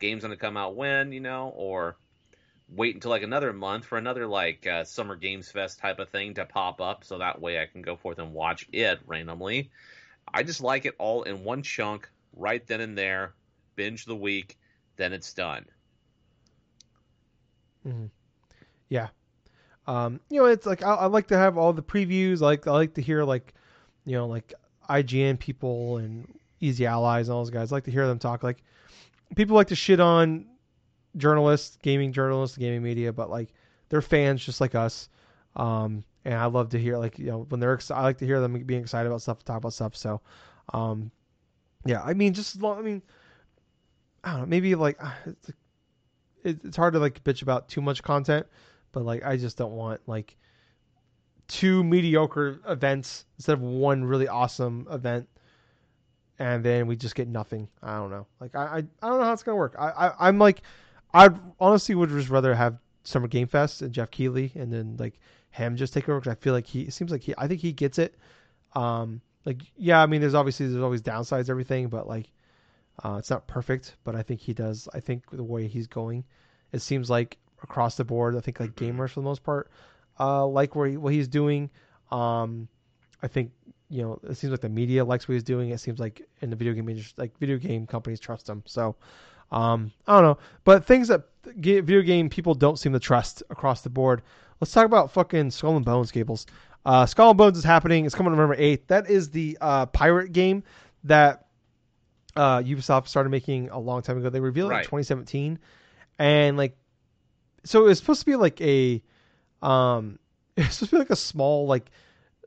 game's 0.00 0.22
gonna 0.22 0.36
come 0.36 0.56
out 0.56 0.76
when, 0.76 1.12
you 1.12 1.20
know, 1.20 1.52
or 1.56 1.96
wait 2.68 2.94
until 2.94 3.10
like 3.10 3.22
another 3.22 3.52
month 3.52 3.86
for 3.86 3.98
another 3.98 4.26
like 4.26 4.66
uh, 4.66 4.84
summer 4.84 5.16
games 5.16 5.50
fest 5.50 5.78
type 5.78 5.98
of 5.98 6.08
thing 6.10 6.34
to 6.34 6.44
pop 6.44 6.80
up, 6.80 7.04
so 7.04 7.18
that 7.18 7.40
way 7.40 7.60
I 7.60 7.66
can 7.66 7.82
go 7.82 7.96
forth 7.96 8.18
and 8.18 8.32
watch 8.32 8.68
it 8.72 9.00
randomly. 9.06 9.70
I 10.32 10.42
just 10.42 10.60
like 10.60 10.84
it 10.84 10.94
all 10.98 11.22
in 11.22 11.44
one 11.44 11.62
chunk, 11.62 12.10
right 12.34 12.66
then 12.66 12.80
and 12.80 12.96
there. 12.96 13.34
Binge 13.76 14.04
the 14.04 14.16
week, 14.16 14.58
then 14.96 15.12
it's 15.12 15.32
done. 15.32 15.64
yeah 18.88 19.08
um 19.86 20.20
you 20.28 20.40
know 20.40 20.46
it's 20.46 20.66
like 20.66 20.82
I, 20.82 20.94
I 20.94 21.06
like 21.06 21.28
to 21.28 21.38
have 21.38 21.56
all 21.56 21.72
the 21.72 21.82
previews 21.82 22.40
like 22.40 22.66
i 22.66 22.72
like 22.72 22.94
to 22.94 23.02
hear 23.02 23.24
like 23.24 23.54
you 24.04 24.16
know 24.16 24.26
like 24.26 24.52
ign 24.88 25.38
people 25.38 25.98
and 25.98 26.26
easy 26.60 26.86
allies 26.86 27.28
and 27.28 27.34
all 27.34 27.42
those 27.42 27.50
guys 27.50 27.72
I 27.72 27.76
like 27.76 27.84
to 27.84 27.90
hear 27.90 28.06
them 28.06 28.18
talk 28.18 28.42
like 28.42 28.62
people 29.36 29.56
like 29.56 29.68
to 29.68 29.76
shit 29.76 30.00
on 30.00 30.46
journalists 31.16 31.78
gaming 31.82 32.12
journalists 32.12 32.56
gaming 32.56 32.82
media 32.82 33.12
but 33.12 33.30
like 33.30 33.52
they're 33.88 34.02
fans 34.02 34.44
just 34.44 34.60
like 34.60 34.74
us. 34.74 35.08
Um 35.56 36.04
and 36.28 36.34
i 36.34 36.44
love 36.44 36.68
to 36.68 36.78
hear 36.78 36.98
like 36.98 37.18
you 37.18 37.26
know 37.26 37.46
when 37.48 37.58
they're 37.58 37.78
i 37.90 38.02
like 38.02 38.18
to 38.18 38.26
hear 38.26 38.40
them 38.40 38.62
being 38.64 38.82
excited 38.82 39.06
about 39.06 39.22
stuff 39.22 39.42
talk 39.44 39.56
about 39.56 39.72
stuff 39.72 39.96
so 39.96 40.20
um 40.74 41.10
yeah 41.86 42.02
i 42.02 42.12
mean 42.12 42.34
just 42.34 42.62
i 42.62 42.80
mean 42.82 43.02
i 44.22 44.32
don't 44.32 44.40
know 44.40 44.46
maybe 44.46 44.74
like 44.74 44.98
it's, 45.26 45.50
it's 46.44 46.76
hard 46.76 46.92
to 46.92 46.98
like 46.98 47.24
bitch 47.24 47.42
about 47.42 47.68
too 47.68 47.80
much 47.80 48.02
content 48.02 48.46
but 48.92 49.04
like 49.04 49.24
i 49.24 49.36
just 49.36 49.56
don't 49.56 49.72
want 49.72 50.00
like 50.06 50.36
two 51.46 51.82
mediocre 51.82 52.60
events 52.68 53.24
instead 53.38 53.54
of 53.54 53.62
one 53.62 54.04
really 54.04 54.28
awesome 54.28 54.86
event 54.90 55.26
and 56.38 56.64
then 56.64 56.86
we 56.86 56.96
just 56.96 57.14
get 57.14 57.28
nothing. 57.28 57.68
I 57.82 57.96
don't 57.96 58.10
know. 58.10 58.26
Like 58.40 58.54
i 58.54 58.64
i, 58.64 58.76
I 58.76 59.08
don't 59.08 59.18
know 59.18 59.24
how 59.24 59.32
it's 59.32 59.42
gonna 59.42 59.56
work. 59.56 59.74
I, 59.78 59.88
I 59.90 60.28
i'm 60.28 60.38
like 60.38 60.62
i 61.14 61.28
honestly 61.58 61.94
would 61.94 62.10
just 62.10 62.28
rather 62.28 62.54
have 62.54 62.78
summer 63.04 63.26
game 63.28 63.48
fest 63.48 63.80
and 63.80 63.92
jeff 63.92 64.10
Keighley 64.10 64.52
and 64.54 64.70
then 64.70 64.96
like 64.98 65.18
him 65.50 65.76
just 65.76 65.94
take 65.94 66.08
over 66.08 66.20
because 66.20 66.32
i 66.32 66.34
feel 66.34 66.52
like 66.52 66.66
he 66.66 66.90
seems 66.90 67.10
like 67.10 67.22
he 67.22 67.34
i 67.38 67.46
think 67.48 67.60
he 67.60 67.72
gets 67.72 67.98
it. 67.98 68.14
Um 68.74 69.20
like 69.44 69.62
yeah 69.76 70.02
i 70.02 70.06
mean 70.06 70.20
there's 70.20 70.34
obviously 70.34 70.68
there's 70.68 70.82
always 70.82 71.02
downsides 71.02 71.48
everything 71.48 71.88
but 71.88 72.06
like 72.06 72.30
uh, 73.04 73.16
it's 73.18 73.30
not 73.30 73.46
perfect 73.46 73.96
but 74.04 74.14
i 74.14 74.22
think 74.22 74.40
he 74.40 74.52
does. 74.52 74.88
I 74.92 75.00
think 75.00 75.30
the 75.30 75.44
way 75.44 75.66
he's 75.66 75.86
going 75.86 76.24
it 76.72 76.82
seems 76.82 77.08
like 77.08 77.38
across 77.62 77.96
the 77.96 78.04
board 78.04 78.36
i 78.36 78.40
think 78.40 78.60
like 78.60 78.74
gamers 78.74 79.10
for 79.10 79.20
the 79.20 79.24
most 79.24 79.42
part 79.42 79.70
uh 80.20 80.46
like 80.46 80.76
where 80.76 80.88
he, 80.88 80.96
what 80.96 81.12
he's 81.12 81.28
doing. 81.28 81.70
Um 82.10 82.68
i 83.22 83.28
think 83.28 83.52
you 83.90 84.02
know 84.02 84.18
it 84.28 84.36
seems 84.36 84.50
like 84.50 84.60
the 84.60 84.68
media 84.68 85.04
likes 85.04 85.28
what 85.28 85.34
he's 85.34 85.42
doing. 85.42 85.70
It 85.70 85.78
seems 85.78 85.98
like 85.98 86.22
in 86.40 86.50
the 86.50 86.56
video 86.56 86.72
game 86.72 86.88
industry 86.88 87.14
like 87.16 87.38
video 87.38 87.56
game 87.56 87.86
companies 87.86 88.20
trust 88.20 88.48
him. 88.48 88.62
So 88.66 88.96
um 89.50 89.90
i 90.06 90.14
don't 90.14 90.24
know. 90.24 90.38
But 90.64 90.84
things 90.84 91.08
that 91.08 91.22
video 91.56 92.02
game 92.02 92.28
people 92.28 92.54
don't 92.54 92.78
seem 92.78 92.92
to 92.92 93.00
trust 93.00 93.42
across 93.50 93.82
the 93.82 93.90
board. 93.90 94.22
Let's 94.60 94.72
talk 94.72 94.84
about 94.84 95.12
fucking 95.12 95.50
skull 95.50 95.76
and 95.76 95.84
bones 95.84 96.10
Gables. 96.10 96.46
Uh 96.84 97.06
skull 97.06 97.30
and 97.30 97.38
bones 97.38 97.56
is 97.56 97.64
happening. 97.64 98.04
It's 98.04 98.14
coming 98.14 98.32
november 98.32 98.56
8th 98.56 98.86
that 98.88 99.08
is 99.10 99.30
the 99.30 99.56
uh 99.60 99.86
pirate 99.86 100.32
game 100.32 100.62
that 101.04 101.46
uh 102.36 102.58
ubisoft 102.58 103.08
started 103.08 103.30
making 103.30 103.70
a 103.70 103.78
long 103.78 104.02
time 104.02 104.18
ago. 104.18 104.28
They 104.28 104.40
revealed 104.40 104.72
it 104.72 104.76
in 104.76 104.80
2017 104.82 105.58
and 106.18 106.56
like 106.56 106.76
so 107.64 107.86
it's 107.86 108.00
supposed 108.00 108.20
to 108.20 108.26
be 108.26 108.36
like 108.36 108.60
a 108.60 109.02
um 109.62 110.18
it's 110.56 110.76
supposed 110.76 110.90
to 110.90 110.96
be 110.96 110.98
like 110.98 111.10
a 111.10 111.16
small 111.16 111.66
like 111.66 111.90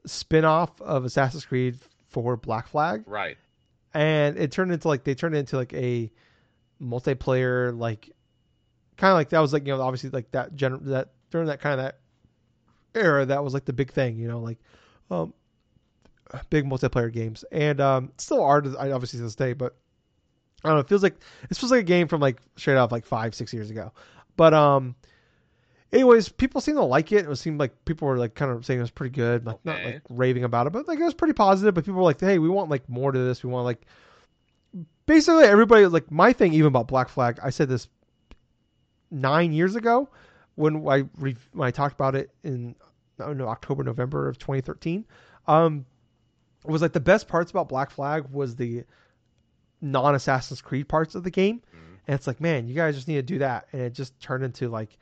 spin-off 0.05 0.81
of 0.81 1.05
assassin's 1.05 1.45
creed 1.45 1.77
for 2.09 2.35
black 2.37 2.67
flag. 2.67 3.03
Right. 3.05 3.37
and 3.93 4.37
it 4.37 4.51
turned 4.51 4.71
into 4.71 4.87
like 4.87 5.03
they 5.03 5.15
turned 5.15 5.35
it 5.35 5.39
into 5.39 5.57
like 5.57 5.73
a 5.73 6.11
multiplayer 6.81 7.77
like 7.77 8.09
kind 8.97 9.11
of 9.11 9.15
like 9.15 9.29
that 9.29 9.39
was 9.39 9.53
like 9.53 9.65
you 9.67 9.75
know 9.75 9.81
obviously 9.81 10.09
like 10.09 10.31
that 10.31 10.55
gen 10.55 10.79
that 10.85 11.09
during 11.29 11.47
that 11.47 11.59
kind 11.61 11.79
of 11.79 11.85
that 11.85 11.99
era 12.95 13.25
that 13.25 13.43
was 13.43 13.53
like 13.53 13.65
the 13.65 13.73
big 13.73 13.91
thing 13.91 14.17
you 14.17 14.27
know 14.27 14.39
like 14.39 14.57
um 15.09 15.33
big 16.49 16.65
multiplayer 16.65 17.11
games. 17.11 17.43
And 17.51 17.81
um 17.81 18.11
still 18.17 18.43
are 18.43 18.63
I 18.79 18.91
obviously 18.91 19.17
to 19.17 19.23
this 19.23 19.35
day 19.35 19.53
but 19.53 19.75
I 20.63 20.69
don't 20.69 20.77
know 20.77 20.81
it 20.81 20.87
feels 20.87 21.03
like 21.03 21.17
it 21.49 21.57
feels 21.57 21.71
like 21.71 21.81
a 21.81 21.83
game 21.83 22.07
from 22.07 22.21
like 22.21 22.37
straight 22.55 22.77
out 22.77 22.91
like 22.91 23.05
five 23.05 23.35
six 23.35 23.53
years 23.53 23.69
ago. 23.69 23.91
But 24.37 24.53
um 24.53 24.95
anyways 25.93 26.29
people 26.29 26.61
seemed 26.61 26.77
to 26.77 26.83
like 26.83 27.11
it 27.11 27.27
it 27.29 27.35
seemed 27.37 27.59
like 27.59 27.85
people 27.85 28.07
were 28.07 28.17
like 28.17 28.33
kind 28.35 28.51
of 28.51 28.65
saying 28.65 28.79
it 28.79 28.83
was 28.83 28.91
pretty 28.91 29.13
good 29.15 29.45
like 29.45 29.57
not 29.65 29.83
like 29.83 30.01
raving 30.09 30.43
about 30.43 30.67
it 30.67 30.73
but 30.73 30.87
like 30.87 30.99
it 30.99 31.03
was 31.03 31.13
pretty 31.13 31.33
positive 31.33 31.73
but 31.73 31.83
people 31.83 31.97
were 31.97 32.03
like 32.03 32.19
hey 32.19 32.39
we 32.39 32.49
want 32.49 32.69
like 32.69 32.87
more 32.89 33.11
to 33.11 33.19
this 33.19 33.43
we 33.43 33.49
want 33.49 33.65
like 33.65 33.85
basically 35.05 35.43
everybody 35.43 35.85
like 35.87 36.09
my 36.11 36.31
thing 36.33 36.53
even 36.53 36.67
about 36.67 36.87
black 36.87 37.09
flag 37.09 37.39
i 37.43 37.49
said 37.49 37.67
this 37.67 37.87
nine 39.09 39.51
years 39.51 39.75
ago 39.75 40.09
when 40.55 40.87
I 40.87 41.03
re- 41.17 41.35
when 41.53 41.67
I 41.67 41.71
talked 41.71 41.95
about 41.95 42.15
it 42.15 42.29
in 42.43 42.75
I 43.19 43.25
don't 43.25 43.37
know 43.37 43.47
October 43.47 43.83
November 43.83 44.27
of 44.27 44.37
2013. 44.37 45.05
Um, 45.47 45.85
it 46.65 46.69
was 46.71 46.81
like 46.81 46.91
the 46.93 46.99
best 46.99 47.27
parts 47.27 47.51
about 47.51 47.69
Black 47.69 47.89
Flag 47.91 48.25
was 48.31 48.55
the 48.55 48.83
non 49.81 50.13
Assassin's 50.15 50.61
Creed 50.61 50.87
parts 50.87 51.15
of 51.15 51.23
the 51.23 51.31
game, 51.31 51.61
Mhm. 51.73 51.97
and 52.07 52.15
it's 52.15 52.27
like 52.27 52.41
man, 52.41 52.67
you 52.67 52.75
guys 52.75 52.95
just 52.95 53.07
need 53.07 53.15
to 53.15 53.21
do 53.21 53.39
that, 53.39 53.67
and 53.71 53.81
it 53.81 53.93
just 53.93 54.19
turned 54.19 54.43
into 54.43 54.69
like 54.69 54.97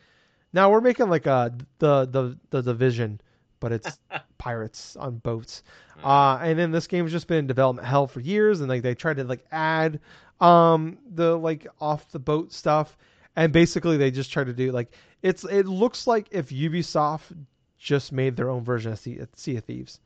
now 0.54 0.72
we're 0.72 0.82
making 0.82 1.10
like 1.10 1.26
a 1.26 1.54
the 1.80 2.06
the 2.06 2.38
the 2.50 2.62
division, 2.62 3.22
but 3.60 3.72
it's 3.72 4.00
pirates 4.38 4.96
on 4.96 5.18
boats. 5.18 5.64
Uh, 6.04 6.40
and 6.42 6.58
then 6.58 6.72
this 6.72 6.88
game's 6.88 7.12
just 7.12 7.28
been 7.28 7.40
in 7.40 7.48
development 7.48 7.88
hell 7.88 8.08
for 8.08 8.20
years, 8.20 8.62
and 8.62 8.70
like 8.70 8.82
they 8.82 8.96
tried 8.96 9.18
to 9.18 9.24
like 9.24 9.46
add 9.52 10.00
um 10.40 10.98
the 11.14 11.38
like 11.38 11.68
off 11.82 12.10
the 12.12 12.20
boat 12.20 12.54
stuff, 12.54 12.98
and 13.36 13.52
basically 13.52 13.98
they 13.98 14.12
just 14.12 14.32
try 14.32 14.44
to 14.44 14.54
do 14.54 14.72
like 14.72 14.92
it's 15.22 15.44
it 15.44 15.66
looks 15.66 16.08
like 16.08 16.28
if 16.32 16.50
Ubisoft 16.50 17.36
just 17.78 18.12
made 18.12 18.36
their 18.36 18.50
own 18.50 18.64
version 18.64 18.92
of 18.92 19.00
Sea, 19.00 19.22
sea 19.36 19.58
of 19.58 19.64
Thieves. 19.64 20.00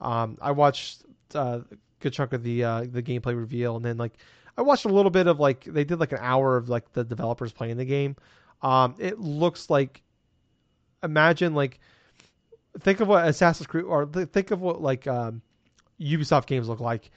Um, 0.00 0.38
I 0.40 0.52
watched 0.52 1.04
uh, 1.34 1.60
a 1.70 1.74
good 2.00 2.12
chunk 2.12 2.32
of 2.32 2.42
the 2.42 2.64
uh, 2.64 2.86
the 2.90 3.02
gameplay 3.02 3.36
reveal, 3.36 3.76
and 3.76 3.84
then 3.84 3.96
like 3.96 4.14
I 4.56 4.62
watched 4.62 4.84
a 4.84 4.88
little 4.88 5.10
bit 5.10 5.26
of 5.26 5.40
like 5.40 5.64
they 5.64 5.84
did 5.84 6.00
like 6.00 6.12
an 6.12 6.18
hour 6.20 6.56
of 6.56 6.68
like 6.68 6.92
the 6.92 7.04
developers 7.04 7.52
playing 7.52 7.76
the 7.76 7.84
game. 7.84 8.16
Um, 8.62 8.94
it 8.98 9.18
looks 9.18 9.70
like 9.70 10.02
imagine 11.02 11.54
like 11.54 11.80
think 12.80 13.00
of 13.00 13.08
what 13.08 13.26
Assassin's 13.26 13.66
Creed 13.66 13.84
or 13.84 14.06
th- 14.06 14.28
think 14.28 14.50
of 14.50 14.60
what 14.60 14.80
like 14.80 15.06
um, 15.06 15.42
Ubisoft 16.00 16.46
games 16.46 16.68
look 16.68 16.80
like, 16.80 17.10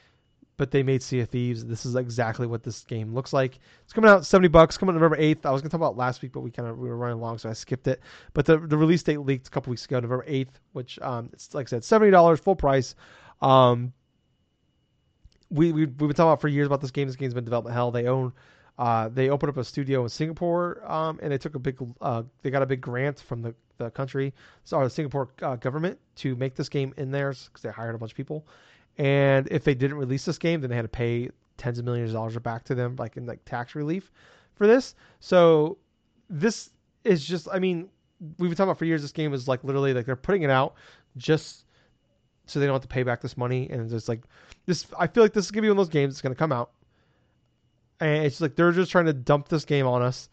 but 0.57 0.71
they 0.71 0.83
made 0.83 1.03
Sea 1.03 1.21
of 1.21 1.29
Thieves. 1.29 1.65
This 1.65 1.85
is 1.85 1.95
exactly 1.95 2.47
what 2.47 2.63
this 2.63 2.83
game 2.83 3.13
looks 3.13 3.33
like. 3.33 3.59
It's 3.83 3.93
coming 3.93 4.09
out 4.09 4.25
seventy 4.25 4.47
bucks. 4.47 4.77
Coming 4.77 4.95
November 4.95 5.17
eighth. 5.17 5.45
I 5.45 5.51
was 5.51 5.61
gonna 5.61 5.69
talk 5.69 5.79
about 5.79 5.97
last 5.97 6.21
week, 6.21 6.31
but 6.31 6.41
we 6.41 6.51
kind 6.51 6.67
of 6.67 6.77
we 6.77 6.87
were 6.87 6.97
running 6.97 7.19
long, 7.19 7.37
so 7.37 7.49
I 7.49 7.53
skipped 7.53 7.87
it. 7.87 8.01
But 8.33 8.45
the 8.45 8.57
the 8.57 8.77
release 8.77 9.03
date 9.03 9.19
leaked 9.19 9.47
a 9.47 9.51
couple 9.51 9.71
weeks 9.71 9.85
ago, 9.85 9.99
November 9.99 10.25
eighth, 10.27 10.59
which 10.71 10.99
um 11.01 11.29
it's 11.33 11.53
like 11.53 11.67
I 11.67 11.69
said, 11.69 11.83
seventy 11.83 12.11
dollars 12.11 12.39
full 12.39 12.55
price. 12.55 12.95
Um, 13.41 13.93
we 15.49 15.71
we 15.71 15.85
we've 15.85 15.97
been 15.97 16.09
talking 16.09 16.23
about 16.23 16.41
for 16.41 16.47
years 16.47 16.67
about 16.67 16.81
this 16.81 16.91
game. 16.91 17.07
This 17.07 17.15
game's 17.15 17.33
been 17.33 17.43
development 17.43 17.75
hell. 17.75 17.91
They 17.91 18.07
own. 18.07 18.33
Uh, 18.77 19.07
they 19.09 19.29
opened 19.29 19.49
up 19.49 19.57
a 19.57 19.63
studio 19.63 20.03
in 20.03 20.09
Singapore, 20.09 20.81
um, 20.91 21.19
and 21.21 21.31
they 21.31 21.37
took 21.37 21.55
a 21.55 21.59
big. 21.59 21.77
Uh, 22.01 22.23
they 22.41 22.49
got 22.49 22.63
a 22.63 22.65
big 22.65 22.81
grant 22.81 23.19
from 23.19 23.41
the, 23.41 23.53
the 23.77 23.91
country, 23.91 24.33
so 24.63 24.83
the 24.83 24.89
Singapore 24.89 25.29
uh, 25.43 25.55
government 25.57 25.99
to 26.15 26.35
make 26.35 26.55
this 26.55 26.69
game 26.69 26.93
in 26.97 27.11
there 27.11 27.31
because 27.31 27.61
they 27.61 27.69
hired 27.69 27.93
a 27.93 27.97
bunch 27.97 28.11
of 28.11 28.17
people. 28.17 28.47
And 28.97 29.47
if 29.51 29.63
they 29.63 29.75
didn't 29.75 29.97
release 29.97 30.25
this 30.25 30.37
game, 30.37 30.61
then 30.61 30.69
they 30.69 30.75
had 30.75 30.83
to 30.83 30.87
pay 30.87 31.29
tens 31.57 31.77
of 31.77 31.85
millions 31.85 32.11
of 32.11 32.15
dollars 32.15 32.37
back 32.39 32.63
to 32.65 32.75
them, 32.75 32.95
like 32.97 33.15
in 33.15 33.27
like 33.27 33.45
tax 33.45 33.75
relief 33.75 34.11
for 34.55 34.65
this. 34.65 34.95
So 35.19 35.77
this 36.29 36.71
is 37.03 37.23
just. 37.23 37.47
I 37.53 37.59
mean, 37.59 37.89
we've 38.39 38.49
been 38.49 38.55
talking 38.55 38.69
about 38.69 38.79
for 38.79 38.85
years. 38.85 39.03
This 39.03 39.11
game 39.11 39.33
is 39.35 39.47
like 39.47 39.63
literally 39.63 39.93
like 39.93 40.07
they're 40.07 40.15
putting 40.15 40.41
it 40.41 40.49
out 40.49 40.73
just 41.15 41.65
so 42.47 42.59
they 42.59 42.65
don't 42.65 42.73
have 42.73 42.81
to 42.81 42.87
pay 42.87 43.03
back 43.03 43.21
this 43.21 43.37
money, 43.37 43.69
and 43.69 43.91
it's 43.91 44.09
like 44.09 44.21
this. 44.65 44.87
I 44.97 45.05
feel 45.05 45.23
like 45.23 45.33
this 45.33 45.45
is 45.45 45.51
gonna 45.51 45.61
be 45.61 45.69
one 45.69 45.77
of 45.77 45.85
those 45.85 45.93
games 45.93 46.15
that's 46.15 46.21
gonna 46.21 46.33
come 46.33 46.51
out 46.51 46.71
and 48.03 48.25
it's 48.25 48.41
like 48.41 48.55
they're 48.55 48.71
just 48.71 48.91
trying 48.91 49.05
to 49.05 49.13
dump 49.13 49.47
this 49.47 49.65
game 49.65 49.87
on 49.87 50.01
us. 50.01 50.29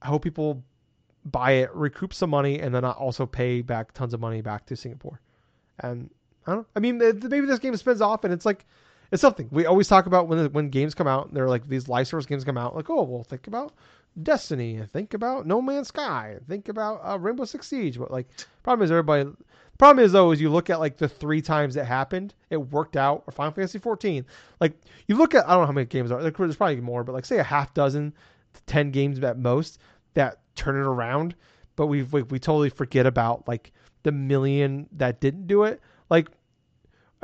I 0.00 0.08
hope 0.08 0.22
people 0.22 0.64
buy 1.24 1.52
it, 1.52 1.74
recoup 1.74 2.14
some 2.14 2.30
money, 2.30 2.60
and 2.60 2.74
then 2.74 2.84
also 2.84 3.26
pay 3.26 3.60
back 3.60 3.92
tons 3.92 4.14
of 4.14 4.20
money 4.20 4.40
back 4.40 4.66
to 4.66 4.76
Singapore. 4.76 5.20
And 5.80 6.10
I 6.46 6.54
don't. 6.54 6.66
I 6.74 6.80
mean, 6.80 6.98
maybe 6.98 7.46
this 7.46 7.58
game 7.58 7.76
spins 7.76 8.00
off, 8.00 8.24
and 8.24 8.32
it's 8.32 8.46
like 8.46 8.64
it's 9.14 9.20
something 9.20 9.48
we 9.52 9.64
always 9.64 9.86
talk 9.86 10.06
about 10.06 10.26
when 10.26 10.50
when 10.52 10.70
games 10.70 10.92
come 10.92 11.06
out. 11.06 11.28
And 11.28 11.36
they're 11.36 11.48
like 11.48 11.68
these 11.68 11.88
live 11.88 12.08
service 12.08 12.26
games 12.26 12.42
come 12.42 12.58
out. 12.58 12.74
Like, 12.74 12.90
oh, 12.90 13.04
well, 13.04 13.22
think 13.22 13.46
about 13.46 13.72
Destiny, 14.20 14.82
think 14.92 15.14
about 15.14 15.46
No 15.46 15.62
Man's 15.62 15.88
Sky, 15.88 16.36
think 16.48 16.68
about 16.68 17.00
uh, 17.04 17.16
Rainbow 17.16 17.44
Six 17.44 17.68
Siege. 17.68 17.96
But 17.96 18.10
like, 18.10 18.26
problem 18.64 18.84
is 18.84 18.90
everybody. 18.90 19.30
Problem 19.78 20.04
is 20.04 20.10
though, 20.10 20.32
is 20.32 20.40
you 20.40 20.50
look 20.50 20.68
at 20.68 20.80
like 20.80 20.96
the 20.96 21.08
three 21.08 21.40
times 21.40 21.76
it 21.76 21.84
happened, 21.84 22.34
it 22.50 22.56
worked 22.56 22.96
out. 22.96 23.22
Or 23.28 23.30
Final 23.30 23.52
Fantasy 23.52 23.78
14, 23.78 24.26
like 24.60 24.72
you 25.06 25.14
look 25.14 25.32
at 25.32 25.48
I 25.48 25.52
don't 25.52 25.62
know 25.62 25.66
how 25.66 25.72
many 25.72 25.86
games 25.86 26.10
are 26.10 26.20
there's 26.20 26.56
probably 26.56 26.80
more, 26.80 27.04
but 27.04 27.12
like 27.12 27.24
say 27.24 27.38
a 27.38 27.44
half 27.44 27.72
dozen, 27.72 28.12
ten 28.66 28.90
games 28.90 29.20
at 29.20 29.38
most 29.38 29.78
that 30.14 30.40
turn 30.56 30.74
it 30.74 30.86
around. 30.88 31.36
But 31.76 31.86
we 31.86 32.02
we, 32.02 32.22
we 32.22 32.40
totally 32.40 32.70
forget 32.70 33.06
about 33.06 33.46
like 33.46 33.70
the 34.02 34.10
million 34.10 34.88
that 34.96 35.20
didn't 35.20 35.46
do 35.46 35.62
it. 35.62 35.80
Like 36.10 36.30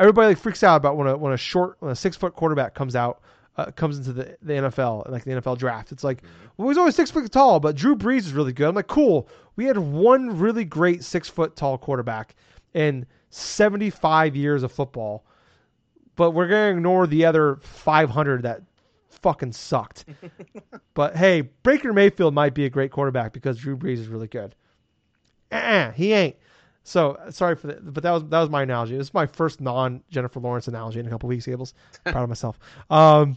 everybody 0.01 0.29
like 0.29 0.39
freaks 0.39 0.65
out 0.65 0.77
about 0.77 0.97
when 0.97 1.07
a 1.07 1.17
when 1.17 1.33
a 1.33 1.37
short 1.37 1.77
when 1.81 1.93
a 1.93 1.97
six 1.97 2.17
foot 2.17 2.35
quarterback 2.35 2.75
comes 2.75 2.97
out 2.97 3.21
uh, 3.57 3.71
comes 3.73 3.99
into 3.99 4.13
the, 4.13 4.37
the 4.43 4.55
NFL 4.55 5.09
like 5.11 5.25
the 5.25 5.33
NFL 5.33 5.59
draft. 5.59 5.93
It's 5.93 6.03
like 6.03 6.23
well 6.57 6.69
he's 6.69 6.79
only 6.79 6.93
six 6.93 7.11
foot 7.11 7.31
tall, 7.31 7.61
but 7.61 7.77
Drew 7.77 7.95
Brees 7.95 8.21
is 8.21 8.33
really 8.33 8.53
good. 8.53 8.69
I'm 8.69 8.75
like 8.75 8.89
cool. 8.89 9.29
We 9.57 9.67
had 9.67 9.79
one 9.79 10.39
really 10.39 10.65
great 10.65 11.05
six 11.05 11.29
foot 11.29 11.55
tall 11.55 11.79
quarterback 11.79 12.35
in 12.75 13.07
75 13.29 14.35
years 14.35 14.63
of 14.63 14.73
football, 14.73 15.25
but 16.17 16.33
we're 16.33 16.49
gonna 16.49 16.77
ignore 16.77 17.07
the 17.07 17.25
other 17.25 17.57
500 17.63 18.43
that 18.43 18.63
fucking 19.11 19.53
sucked. 19.53 20.07
but 20.95 21.15
hey, 21.15 21.43
Baker 21.63 21.93
Mayfield 21.93 22.33
might 22.33 22.55
be 22.55 22.65
a 22.65 22.71
great 22.71 22.91
quarterback 22.91 23.33
because 23.33 23.59
Drew 23.59 23.77
Brees 23.77 23.99
is 23.99 24.09
really 24.09 24.29
good. 24.29 24.55
Uh-uh, 25.53 25.91
he 25.93 26.13
ain't. 26.13 26.37
So 26.83 27.19
sorry 27.31 27.57
for 27.57 27.69
that, 27.69 27.93
but 27.93 28.03
that 28.03 28.11
was 28.11 28.25
that 28.25 28.41
was 28.41 28.51
my 28.51 28.63
analogy. 28.63 28.95
It 28.95 28.99
was 28.99 29.15
my 29.15 29.27
first 29.27 29.61
non 29.61 30.03
Jennifer 30.11 30.41
Lawrence 30.41 30.67
analogy 30.67 31.01
in 31.01 31.07
a 31.07 31.11
couple 31.11 31.29
weeks. 31.29 31.47
Gables, 31.47 31.75
proud 32.05 32.23
of 32.23 32.29
myself. 32.29 32.59
Um, 32.89 33.37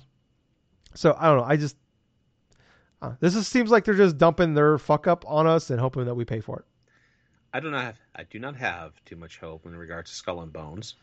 so 0.95 1.15
I 1.19 1.27
don't 1.27 1.37
know. 1.37 1.43
I 1.43 1.57
just 1.57 1.75
uh, 3.01 3.13
this 3.19 3.33
just 3.33 3.51
seems 3.51 3.69
like 3.69 3.83
they're 3.83 3.95
just 3.95 4.17
dumping 4.17 4.53
their 4.53 4.77
fuck 4.77 5.07
up 5.07 5.25
on 5.27 5.45
us 5.45 5.69
and 5.69 5.79
hoping 5.79 6.05
that 6.05 6.15
we 6.15 6.23
pay 6.23 6.39
for 6.39 6.59
it. 6.59 6.65
I 7.53 7.59
do 7.59 7.69
not 7.69 7.83
have 7.83 7.99
I 8.15 8.23
do 8.23 8.39
not 8.39 8.55
have 8.55 8.93
too 9.05 9.17
much 9.17 9.39
hope 9.39 9.65
in 9.65 9.75
regards 9.75 10.09
to 10.09 10.15
Skull 10.15 10.41
and 10.41 10.53
Bones. 10.53 10.95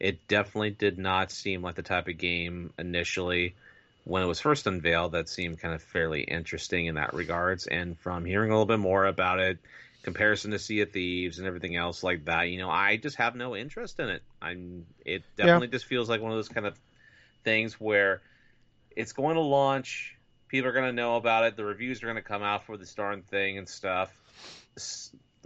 It 0.00 0.26
definitely 0.26 0.70
did 0.70 0.98
not 0.98 1.30
seem 1.30 1.62
like 1.62 1.76
the 1.76 1.82
type 1.82 2.08
of 2.08 2.18
game 2.18 2.72
initially 2.78 3.54
when 4.04 4.22
it 4.22 4.26
was 4.26 4.40
first 4.40 4.66
unveiled 4.66 5.12
that 5.12 5.28
seemed 5.28 5.60
kind 5.60 5.74
of 5.74 5.82
fairly 5.82 6.22
interesting 6.22 6.86
in 6.86 6.96
that 6.96 7.14
regards. 7.14 7.66
And 7.66 7.96
from 7.98 8.24
hearing 8.24 8.50
a 8.50 8.54
little 8.54 8.66
bit 8.66 8.80
more 8.80 9.06
about 9.06 9.38
it, 9.38 9.58
comparison 10.02 10.50
to 10.50 10.58
Sea 10.58 10.80
of 10.80 10.90
Thieves 10.90 11.38
and 11.38 11.46
everything 11.46 11.76
else 11.76 12.02
like 12.02 12.24
that, 12.24 12.48
you 12.48 12.58
know, 12.58 12.70
I 12.70 12.96
just 12.96 13.16
have 13.16 13.36
no 13.36 13.56
interest 13.56 14.00
in 14.00 14.08
it. 14.08 14.22
I'm 14.40 14.86
it 15.04 15.22
definitely 15.36 15.68
yeah. 15.68 15.72
just 15.72 15.86
feels 15.86 16.08
like 16.08 16.20
one 16.20 16.32
of 16.32 16.38
those 16.38 16.48
kind 16.48 16.66
of 16.66 16.76
things 17.44 17.74
where 17.80 18.20
it's 18.96 19.12
going 19.12 19.36
to 19.36 19.40
launch, 19.40 20.16
people 20.48 20.68
are 20.68 20.72
going 20.72 20.86
to 20.86 20.92
know 20.92 21.16
about 21.16 21.44
it, 21.44 21.56
the 21.56 21.64
reviews 21.64 22.02
are 22.02 22.06
going 22.06 22.16
to 22.16 22.22
come 22.22 22.42
out 22.42 22.64
for 22.64 22.76
this 22.76 22.92
darn 22.94 23.22
thing 23.22 23.58
and 23.58 23.68
stuff 23.68 24.12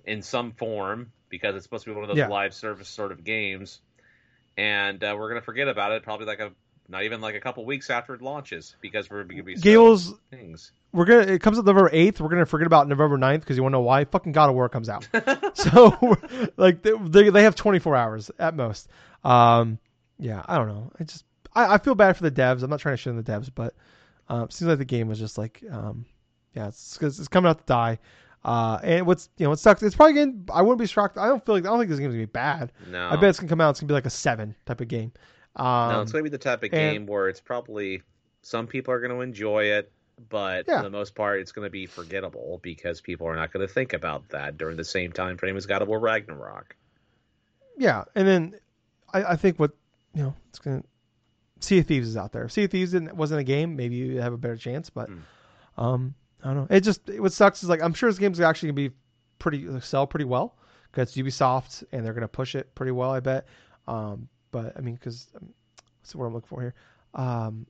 in 0.04 0.22
some 0.22 0.52
form 0.52 1.12
because 1.28 1.54
it's 1.54 1.64
supposed 1.64 1.84
to 1.84 1.90
be 1.90 1.94
one 1.94 2.04
of 2.04 2.08
those 2.08 2.18
Yeah. 2.18 2.28
live 2.28 2.54
service 2.54 2.88
sort 2.88 3.12
of 3.12 3.24
games, 3.24 3.80
and 4.56 5.02
uh, 5.02 5.14
we're 5.18 5.28
gonna 5.28 5.40
forget 5.42 5.68
about 5.68 5.92
it 5.92 6.02
probably 6.02 6.26
like 6.26 6.40
a 6.40 6.52
not 6.88 7.04
even 7.04 7.20
like 7.20 7.34
a 7.34 7.40
couple 7.40 7.64
weeks 7.64 7.90
after 7.90 8.14
it 8.14 8.22
launches 8.22 8.76
because 8.80 9.10
we're 9.10 9.24
gonna 9.24 9.42
be 9.42 9.56
so 9.56 9.96
things. 10.30 10.72
we're 10.92 11.04
gonna 11.04 11.32
it 11.32 11.40
comes 11.40 11.58
out 11.58 11.64
November 11.64 11.90
eighth. 11.92 12.20
We're 12.20 12.28
gonna 12.28 12.46
forget 12.46 12.66
about 12.66 12.88
November 12.88 13.18
9th 13.18 13.40
because 13.40 13.56
you 13.56 13.62
want 13.62 13.72
to 13.72 13.78
know 13.78 13.82
why? 13.82 14.04
Fucking 14.04 14.32
God 14.32 14.50
of 14.50 14.54
War 14.54 14.68
comes 14.68 14.88
out. 14.88 15.08
so 15.54 16.16
like 16.56 16.82
they, 16.82 16.92
they 16.92 17.30
they 17.30 17.42
have 17.42 17.54
24 17.54 17.96
hours 17.96 18.30
at 18.38 18.54
most. 18.54 18.88
Um, 19.24 19.78
yeah, 20.18 20.42
I 20.46 20.56
don't 20.56 20.68
know. 20.68 20.92
I 20.98 21.04
just 21.04 21.24
I, 21.54 21.74
I 21.74 21.78
feel 21.78 21.94
bad 21.94 22.16
for 22.16 22.22
the 22.22 22.30
devs. 22.30 22.62
I'm 22.62 22.70
not 22.70 22.80
trying 22.80 22.94
to 22.94 23.02
shit 23.02 23.10
on 23.10 23.16
the 23.16 23.22
devs, 23.22 23.50
but 23.54 23.74
um, 24.28 24.44
it 24.44 24.52
seems 24.52 24.68
like 24.68 24.78
the 24.78 24.84
game 24.84 25.08
was 25.08 25.18
just 25.18 25.38
like 25.38 25.62
um, 25.70 26.06
yeah, 26.54 26.68
it's 26.68 26.98
it's 27.00 27.28
coming 27.28 27.48
out 27.48 27.58
to 27.58 27.64
die. 27.66 27.98
Uh, 28.44 28.78
and 28.84 29.06
what's 29.06 29.28
you 29.38 29.44
know 29.44 29.50
what 29.50 29.58
sucks? 29.58 29.82
It's 29.82 29.96
probably 29.96 30.14
gonna. 30.14 30.34
I 30.52 30.62
wouldn't 30.62 30.78
be 30.78 30.86
shocked. 30.86 31.18
I 31.18 31.26
don't 31.26 31.44
feel 31.44 31.56
like 31.56 31.64
I 31.64 31.68
don't 31.68 31.78
think 31.78 31.90
this 31.90 31.98
game's 31.98 32.14
gonna 32.14 32.22
be 32.22 32.30
bad. 32.30 32.70
No, 32.88 33.08
I 33.08 33.16
bet 33.16 33.30
it's 33.30 33.40
gonna 33.40 33.48
come 33.48 33.60
out. 33.60 33.70
It's 33.70 33.80
gonna 33.80 33.88
be 33.88 33.94
like 33.94 34.06
a 34.06 34.10
seven 34.10 34.54
type 34.66 34.80
of 34.80 34.86
game. 34.86 35.12
Um, 35.56 35.92
no, 35.92 36.00
it's 36.02 36.12
gonna 36.12 36.24
be 36.24 36.30
the 36.30 36.38
type 36.38 36.58
of 36.62 36.64
and- 36.64 36.72
game 36.72 37.06
where 37.06 37.28
it's 37.28 37.40
probably 37.40 38.02
some 38.42 38.66
people 38.66 38.92
are 38.94 39.00
gonna 39.00 39.18
enjoy 39.20 39.64
it, 39.64 39.90
but 40.28 40.66
Yeah. 40.68 40.78
for 40.78 40.82
the 40.84 40.90
most 40.90 41.14
part, 41.14 41.40
it's 41.40 41.52
gonna 41.52 41.70
be 41.70 41.86
forgettable 41.86 42.60
because 42.62 43.00
people 43.00 43.26
are 43.26 43.34
not 43.36 43.52
gonna 43.52 43.66
think 43.68 43.92
about 43.94 44.28
that 44.30 44.56
during 44.58 44.76
the 44.76 44.84
same 44.84 45.12
time 45.12 45.36
frame 45.38 45.56
as 45.56 45.66
God 45.66 45.82
of 45.82 45.88
War 45.88 45.98
Ragnarok. 45.98 46.76
yeah, 47.78 48.04
and 48.14 48.26
then 48.26 48.54
I, 49.12 49.24
I 49.32 49.36
think 49.36 49.58
what 49.58 49.72
you 50.14 50.22
know 50.22 50.34
it's 50.48 50.58
gonna 50.58 50.82
Sea 51.60 51.78
of 51.78 51.86
Thieves 51.86 52.08
is 52.08 52.16
out 52.18 52.32
there. 52.32 52.48
Sea 52.50 52.64
of 52.64 52.70
Thieves 52.70 52.92
didn't, 52.92 53.16
wasn't 53.16 53.40
a 53.40 53.44
game. 53.44 53.76
Maybe 53.76 53.94
you 53.96 54.20
have 54.20 54.34
a 54.34 54.38
better 54.38 54.56
chance, 54.56 54.90
but 54.90 55.08
Hmm. 55.08 55.18
um, 55.78 56.14
I 56.44 56.48
don't 56.52 56.56
know. 56.56 56.66
It 56.76 56.80
just 56.82 57.08
what 57.18 57.32
sucks 57.32 57.62
is 57.62 57.68
like 57.68 57.82
I'm 57.82 57.94
sure 57.94 58.10
this 58.10 58.18
game's 58.18 58.40
actually 58.40 58.68
gonna 58.72 58.88
be 58.90 58.94
pretty 59.38 59.80
sell 59.80 60.06
pretty 60.06 60.24
well 60.26 60.56
because 60.92 61.14
Ubisoft 61.14 61.82
and 61.92 62.04
they're 62.04 62.12
gonna 62.14 62.28
push 62.28 62.54
it 62.54 62.74
pretty 62.74 62.92
well. 62.92 63.10
I 63.10 63.20
bet. 63.20 63.46
Um, 63.88 64.28
but 64.56 64.72
I 64.76 64.80
mean, 64.80 64.94
because 64.94 65.28
what's 65.32 66.12
the 66.12 66.18
word 66.18 66.28
I'm 66.28 66.34
looking 66.34 66.48
for 66.48 66.60
here? 66.60 66.74
Um, 67.14 67.66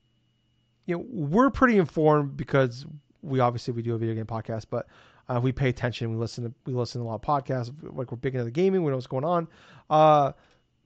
you 0.87 0.97
know, 0.97 1.05
we're 1.09 1.51
pretty 1.51 1.79
informed 1.79 2.37
because 2.37 2.87
we 3.23 3.41
obviously 3.41 3.73
we 3.73 3.83
do 3.83 3.95
a 3.95 3.99
video 3.99 4.15
game 4.15 4.27
podcast, 4.27 4.67
but 4.71 4.87
uh, 5.29 5.41
we 5.43 5.51
pay 5.51 5.69
attention. 5.69 6.11
We 6.11 6.17
listen 6.17 6.45
to 6.45 6.55
we 6.65 6.75
listen 6.75 7.01
to 7.01 7.07
a 7.07 7.09
lot 7.09 7.17
of 7.17 7.23
podcasts. 7.23 7.73
Like 7.83 8.13
we're 8.13 8.19
big 8.19 8.35
into 8.35 8.45
the 8.45 8.53
gaming. 8.53 8.85
We 8.85 8.91
know 8.91 8.97
what's 8.97 9.09
going 9.09 9.25
on. 9.25 9.49
Uh, 9.91 10.33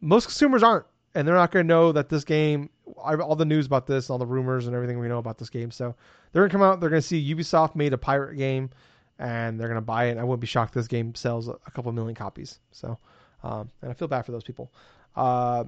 most 0.01 0.25
consumers 0.25 0.63
aren't, 0.63 0.87
and 1.15 1.29
they're 1.29 1.35
not 1.35 1.51
going 1.51 1.67
to 1.67 1.69
know 1.69 1.93
that 1.93 2.09
this 2.09 2.25
game 2.25 2.71
all 2.97 3.37
the 3.37 3.45
news 3.45 3.67
about 3.67 3.87
this, 3.87 4.11
all 4.11 4.19
the 4.19 4.27
rumors 4.27 4.67
and 4.67 4.75
everything 4.75 4.99
we 4.99 5.09
know 5.09 5.19
about 5.19 5.39
this 5.39 5.51
game. 5.51 5.71
So 5.71 5.95
they're 6.33 6.43
gonna 6.43 6.53
come 6.53 6.63
out. 6.63 6.81
They're 6.81 6.91
gonna 6.91 7.03
see 7.03 7.35
Ubisoft 7.35 7.75
made 7.75 7.93
a 7.93 7.99
pirate 7.99 8.37
game, 8.37 8.71
and 9.19 9.61
they're 9.61 9.69
gonna 9.69 9.81
buy 9.81 10.07
it. 10.07 10.19
I 10.19 10.25
wouldn't 10.25 10.41
be 10.41 10.47
shocked 10.47 10.71
if 10.71 10.75
this 10.75 10.89
game 10.89 11.15
sells 11.15 11.49
a 11.49 11.71
couple 11.75 11.93
million 11.93 12.15
copies. 12.15 12.59
So, 12.73 12.99
um, 13.43 13.71
and 13.83 13.91
I 13.91 13.95
feel 13.95 14.09
bad 14.09 14.27
for 14.27 14.33
those 14.33 14.45
people, 14.45 14.73
uh, 15.17 15.65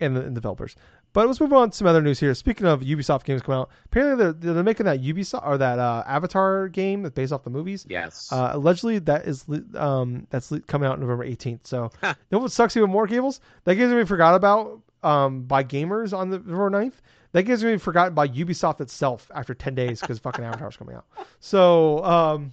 and 0.00 0.16
the 0.16 0.22
and 0.22 0.34
developers. 0.34 0.76
But 1.12 1.26
let's 1.26 1.40
move 1.40 1.52
on 1.52 1.70
to 1.70 1.76
some 1.76 1.86
other 1.86 2.00
news 2.00 2.20
here. 2.20 2.34
Speaking 2.34 2.66
of 2.66 2.80
Ubisoft 2.80 3.24
games 3.24 3.42
coming 3.42 3.60
out, 3.60 3.70
apparently 3.86 4.32
they're, 4.32 4.54
they're 4.54 4.62
making 4.62 4.86
that 4.86 5.02
Ubisoft 5.02 5.46
or 5.46 5.58
that 5.58 5.78
uh, 5.78 6.04
Avatar 6.06 6.68
game 6.68 7.02
that's 7.02 7.14
based 7.14 7.32
off 7.32 7.42
the 7.42 7.50
movies. 7.50 7.84
Yes. 7.88 8.30
Uh, 8.32 8.50
allegedly, 8.52 8.98
that 9.00 9.26
is 9.26 9.44
um, 9.74 10.26
that's 10.30 10.52
coming 10.66 10.88
out 10.88 11.00
November 11.00 11.26
18th. 11.26 11.60
So, 11.64 11.90
you 12.02 12.14
know 12.30 12.38
what 12.38 12.52
sucks 12.52 12.76
even 12.76 12.90
more, 12.90 13.06
Gables? 13.06 13.40
That 13.64 13.74
game's 13.74 13.90
gonna 13.90 14.02
be 14.02 14.08
forgot 14.08 14.34
about 14.34 14.80
um, 15.02 15.42
by 15.42 15.64
gamers 15.64 16.16
on 16.16 16.30
the 16.30 16.38
November 16.38 16.70
9th. 16.70 16.94
That 17.32 17.42
game's 17.42 17.62
gonna 17.62 17.74
be 17.74 17.78
forgotten 17.78 18.14
by 18.14 18.28
Ubisoft 18.28 18.80
itself 18.80 19.30
after 19.34 19.54
10 19.54 19.74
days 19.74 20.00
because 20.00 20.18
fucking 20.20 20.44
Avatar's 20.44 20.76
coming 20.76 20.94
out. 20.94 21.06
So, 21.40 22.04
um, 22.04 22.52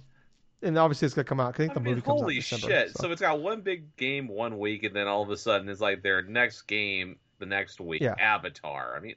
and 0.62 0.76
obviously 0.76 1.06
it's 1.06 1.14
gonna 1.14 1.24
come 1.24 1.38
out. 1.38 1.54
I 1.54 1.56
think 1.56 1.72
I 1.72 1.74
the 1.74 1.80
mean, 1.80 1.94
movie 1.94 2.02
comes 2.02 2.20
out 2.20 2.24
holy 2.24 2.36
in 2.36 2.40
December. 2.40 2.66
shit! 2.66 2.88
so. 2.96 3.04
So. 3.04 3.12
it's 3.12 3.20
got 3.20 3.40
one 3.40 3.60
big 3.60 3.96
game 3.96 4.26
one 4.26 4.58
week, 4.58 4.82
and 4.82 4.94
then 4.94 5.06
all 5.06 5.22
of 5.22 5.30
a 5.30 5.36
sudden 5.36 5.68
it's 5.68 5.80
like 5.80 6.02
their 6.02 6.22
next 6.22 6.62
game 6.62 7.16
the 7.38 7.46
next 7.46 7.80
week. 7.80 8.02
Yeah. 8.02 8.14
Avatar. 8.18 8.94
I 8.96 9.00
mean, 9.00 9.14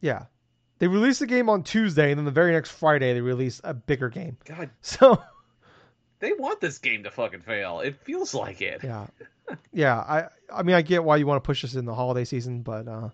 yeah, 0.00 0.26
they 0.78 0.88
released 0.88 1.20
the 1.20 1.26
game 1.26 1.48
on 1.48 1.62
Tuesday, 1.62 2.10
and 2.10 2.18
then 2.18 2.24
the 2.24 2.30
very 2.30 2.52
next 2.52 2.70
Friday 2.70 3.14
they 3.14 3.20
released 3.20 3.60
a 3.64 3.74
bigger 3.74 4.08
game. 4.08 4.36
God, 4.44 4.70
So. 4.82 5.22
they 6.20 6.32
want 6.32 6.60
this 6.60 6.78
game 6.78 7.02
to 7.04 7.10
fucking 7.10 7.40
fail. 7.40 7.80
It 7.80 7.96
feels 8.04 8.34
like 8.34 8.60
it. 8.60 8.82
Yeah, 8.82 9.06
yeah. 9.72 9.96
I 9.98 10.28
I 10.52 10.62
mean 10.62 10.76
I 10.76 10.82
get 10.82 11.04
why 11.04 11.16
you 11.16 11.26
want 11.26 11.42
to 11.42 11.46
push 11.46 11.62
this 11.62 11.74
in 11.74 11.84
the 11.84 11.94
holiday 11.94 12.24
season, 12.24 12.62
but 12.62 12.86
uh, 12.88 13.08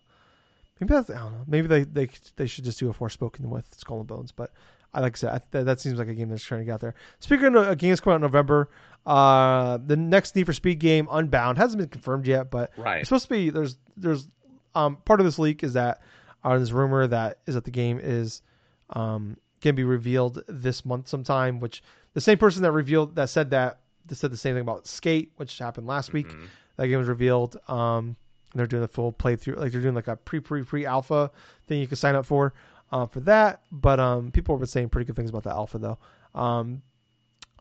maybe 0.80 0.94
that's 0.94 1.10
I 1.10 1.18
don't 1.18 1.32
know. 1.32 1.44
Maybe 1.46 1.68
they 1.68 1.84
they 1.84 2.08
they 2.36 2.46
should 2.46 2.64
just 2.64 2.78
do 2.78 2.90
a 2.90 2.94
Forspoken 2.94 3.46
with 3.46 3.66
Skull 3.76 3.98
and 4.00 4.06
Bones. 4.06 4.32
But 4.32 4.52
I 4.94 5.00
like 5.00 5.16
I 5.16 5.18
said, 5.18 5.30
I, 5.30 5.40
that, 5.52 5.64
that 5.64 5.80
seems 5.80 5.98
like 5.98 6.08
a 6.08 6.14
game 6.14 6.28
that's 6.28 6.44
trying 6.44 6.60
to 6.60 6.64
get 6.64 6.74
out 6.74 6.80
there. 6.80 6.94
Speaking 7.20 7.54
of 7.56 7.78
games 7.78 8.00
coming 8.00 8.14
out 8.14 8.16
in 8.16 8.22
November, 8.22 8.70
uh, 9.06 9.78
the 9.84 9.96
next 9.96 10.36
Need 10.36 10.46
for 10.46 10.52
Speed 10.52 10.78
game, 10.78 11.08
Unbound, 11.10 11.58
hasn't 11.58 11.78
been 11.80 11.88
confirmed 11.88 12.26
yet, 12.26 12.50
but 12.50 12.70
Right. 12.76 12.98
it's 13.00 13.08
supposed 13.08 13.24
to 13.24 13.30
be. 13.30 13.50
There's 13.50 13.76
there's 13.96 14.28
um 14.74 14.96
part 15.04 15.20
of 15.20 15.26
this 15.26 15.38
leak 15.38 15.62
is 15.64 15.72
that 15.74 16.00
uh, 16.44 16.58
this 16.58 16.70
rumor 16.72 17.06
that 17.06 17.38
is 17.46 17.54
that 17.54 17.64
the 17.64 17.70
game 17.70 18.00
is 18.02 18.42
um 18.90 19.36
going 19.60 19.74
to 19.74 19.80
be 19.80 19.84
revealed 19.84 20.42
this 20.48 20.84
month 20.84 21.08
sometime. 21.08 21.60
Which 21.60 21.82
the 22.14 22.20
same 22.20 22.38
person 22.38 22.62
that 22.62 22.72
revealed 22.72 23.14
that 23.16 23.28
said 23.28 23.50
that 23.50 23.80
that 24.06 24.14
said 24.16 24.30
the 24.32 24.36
same 24.36 24.54
thing 24.54 24.62
about 24.62 24.86
Skate, 24.86 25.32
which 25.36 25.58
happened 25.58 25.86
last 25.86 26.12
week. 26.12 26.28
Mhm. 26.28 26.46
That 26.76 26.88
game 26.88 26.98
was 26.98 27.08
revealed. 27.08 27.56
Um, 27.68 28.16
and 28.52 28.58
they're 28.58 28.66
doing 28.66 28.82
a 28.82 28.88
full 28.88 29.12
playthrough, 29.12 29.56
like 29.56 29.72
they're 29.72 29.80
doing 29.80 29.94
like 29.94 30.08
a 30.08 30.16
pre 30.16 30.40
pre 30.40 30.62
pre 30.62 30.84
alpha 30.86 31.30
thing 31.66 31.80
you 31.80 31.86
can 31.86 31.96
sign 31.96 32.14
up 32.14 32.26
for, 32.26 32.52
uh, 32.90 33.06
for 33.06 33.20
that. 33.20 33.62
But 33.72 33.98
um, 34.00 34.30
people 34.30 34.54
have 34.54 34.60
been 34.60 34.66
saying 34.68 34.90
pretty 34.90 35.06
good 35.06 35.16
things 35.16 35.30
about 35.30 35.42
the 35.44 35.50
alpha 35.50 35.78
though. 35.78 35.98
Um, 36.34 36.82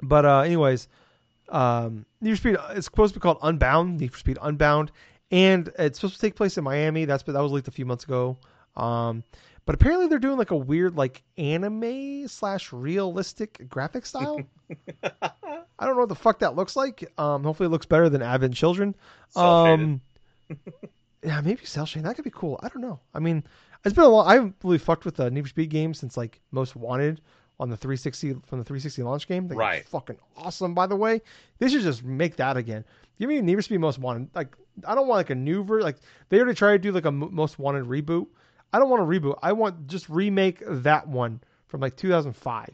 but 0.01 0.25
uh, 0.25 0.39
anyways, 0.39 0.87
um, 1.51 2.05
Need 2.21 2.31
for 2.31 2.37
Speed 2.37 2.57
it's 2.71 2.85
supposed 2.85 3.13
to 3.13 3.19
be 3.19 3.23
called 3.23 3.37
Unbound. 3.41 3.99
Need 3.99 4.11
for 4.13 4.17
Speed 4.17 4.37
Unbound, 4.41 4.91
and 5.29 5.71
it's 5.77 5.99
supposed 5.99 6.15
to 6.15 6.21
take 6.21 6.35
place 6.35 6.57
in 6.57 6.63
Miami. 6.63 7.05
That's 7.05 7.23
that 7.23 7.33
was 7.33 7.51
leaked 7.51 7.67
a 7.67 7.71
few 7.71 7.85
months 7.85 8.05
ago. 8.05 8.37
Um, 8.75 9.23
but 9.65 9.75
apparently 9.75 10.07
they're 10.07 10.19
doing 10.19 10.37
like 10.37 10.51
a 10.51 10.57
weird 10.57 10.95
like 10.95 11.21
anime 11.37 12.27
slash 12.27 12.73
realistic 12.73 13.69
graphic 13.69 14.05
style. 14.05 14.41
I 15.03 15.85
don't 15.85 15.95
know 15.95 16.01
what 16.01 16.09
the 16.09 16.15
fuck 16.15 16.39
that 16.39 16.55
looks 16.55 16.75
like. 16.75 17.11
Um, 17.17 17.43
hopefully 17.43 17.67
it 17.67 17.71
looks 17.71 17.85
better 17.85 18.09
than 18.09 18.21
Advent 18.21 18.55
Children. 18.55 18.95
Um, 19.35 20.01
yeah, 21.23 21.41
maybe 21.41 21.65
cel 21.65 21.85
shading. 21.85 22.03
That 22.03 22.15
could 22.15 22.25
be 22.25 22.31
cool. 22.31 22.59
I 22.63 22.69
don't 22.69 22.81
know. 22.81 22.99
I 23.13 23.19
mean, 23.19 23.43
it's 23.85 23.93
been 23.93 24.05
a 24.05 24.09
long. 24.09 24.27
I 24.27 24.35
haven't 24.35 24.55
really 24.63 24.77
fucked 24.77 25.05
with 25.05 25.15
the 25.15 25.29
Need 25.29 25.43
for 25.43 25.49
Speed 25.49 25.69
game 25.69 25.93
since 25.93 26.17
like 26.17 26.39
Most 26.51 26.75
Wanted 26.75 27.21
on 27.61 27.69
the 27.69 27.77
360 27.77 28.33
from 28.47 28.57
the 28.57 28.65
360 28.65 29.03
launch 29.03 29.27
game. 29.27 29.47
That 29.47 29.55
Right. 29.55 29.87
Fucking 29.87 30.17
awesome. 30.35 30.73
By 30.73 30.87
the 30.87 30.95
way, 30.95 31.21
they 31.59 31.69
should 31.69 31.83
just 31.83 32.03
make 32.03 32.35
that 32.37 32.57
again. 32.57 32.83
Give 33.19 33.29
me 33.29 33.39
Need 33.39 33.55
for 33.55 33.61
Speed 33.61 33.77
Most 33.77 33.99
Wanted. 33.99 34.29
Like, 34.33 34.57
I 34.83 34.95
don't 34.95 35.07
want 35.07 35.19
like 35.19 35.29
a 35.29 35.35
new 35.35 35.63
version. 35.63 35.85
Like 35.85 35.97
they 36.29 36.39
already 36.39 36.55
tried 36.55 36.73
to 36.73 36.79
do 36.79 36.91
like 36.91 37.05
a 37.05 37.11
Most 37.11 37.59
Wanted 37.59 37.85
reboot. 37.85 38.25
I 38.73 38.79
don't 38.79 38.89
want 38.89 39.03
a 39.03 39.05
reboot. 39.05 39.37
I 39.43 39.53
want 39.53 39.85
just 39.85 40.09
remake 40.09 40.63
that 40.65 41.07
one 41.07 41.39
from 41.67 41.81
like 41.81 41.95
2005 41.97 42.69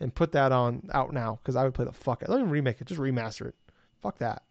and 0.00 0.12
put 0.12 0.32
that 0.32 0.50
on 0.50 0.90
out 0.92 1.12
now 1.12 1.38
because 1.40 1.54
I 1.54 1.62
would 1.62 1.74
play 1.74 1.84
the 1.84 1.92
fuck. 1.92 2.22
out. 2.22 2.28
Don't 2.28 2.40
even 2.40 2.50
remake 2.50 2.80
it. 2.80 2.88
Just 2.88 3.00
remaster 3.00 3.46
it. 3.46 3.54
Fuck 4.02 4.18
that. 4.18 4.42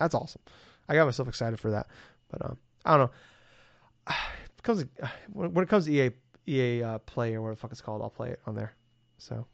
That's 0.00 0.16
awesome. 0.16 0.42
I 0.88 0.94
got 0.94 1.04
myself 1.04 1.28
excited 1.28 1.60
for 1.60 1.70
that. 1.70 1.86
But 2.28 2.44
um, 2.44 2.58
I 2.84 2.96
don't 2.96 3.06
know. 3.06 4.14
It 4.58 4.64
comes 4.64 4.84
when 5.32 5.54
when 5.54 5.62
it 5.62 5.68
comes 5.68 5.84
to 5.84 5.92
EA 5.92 6.10
EA 6.48 6.82
uh, 6.82 6.98
Play 6.98 7.34
or 7.34 7.42
what 7.42 7.50
the 7.50 7.56
fuck 7.56 7.70
it's 7.70 7.80
called, 7.80 8.02
I'll 8.02 8.10
play 8.10 8.30
it 8.30 8.40
on 8.44 8.56
there. 8.56 8.74
So 9.18 9.46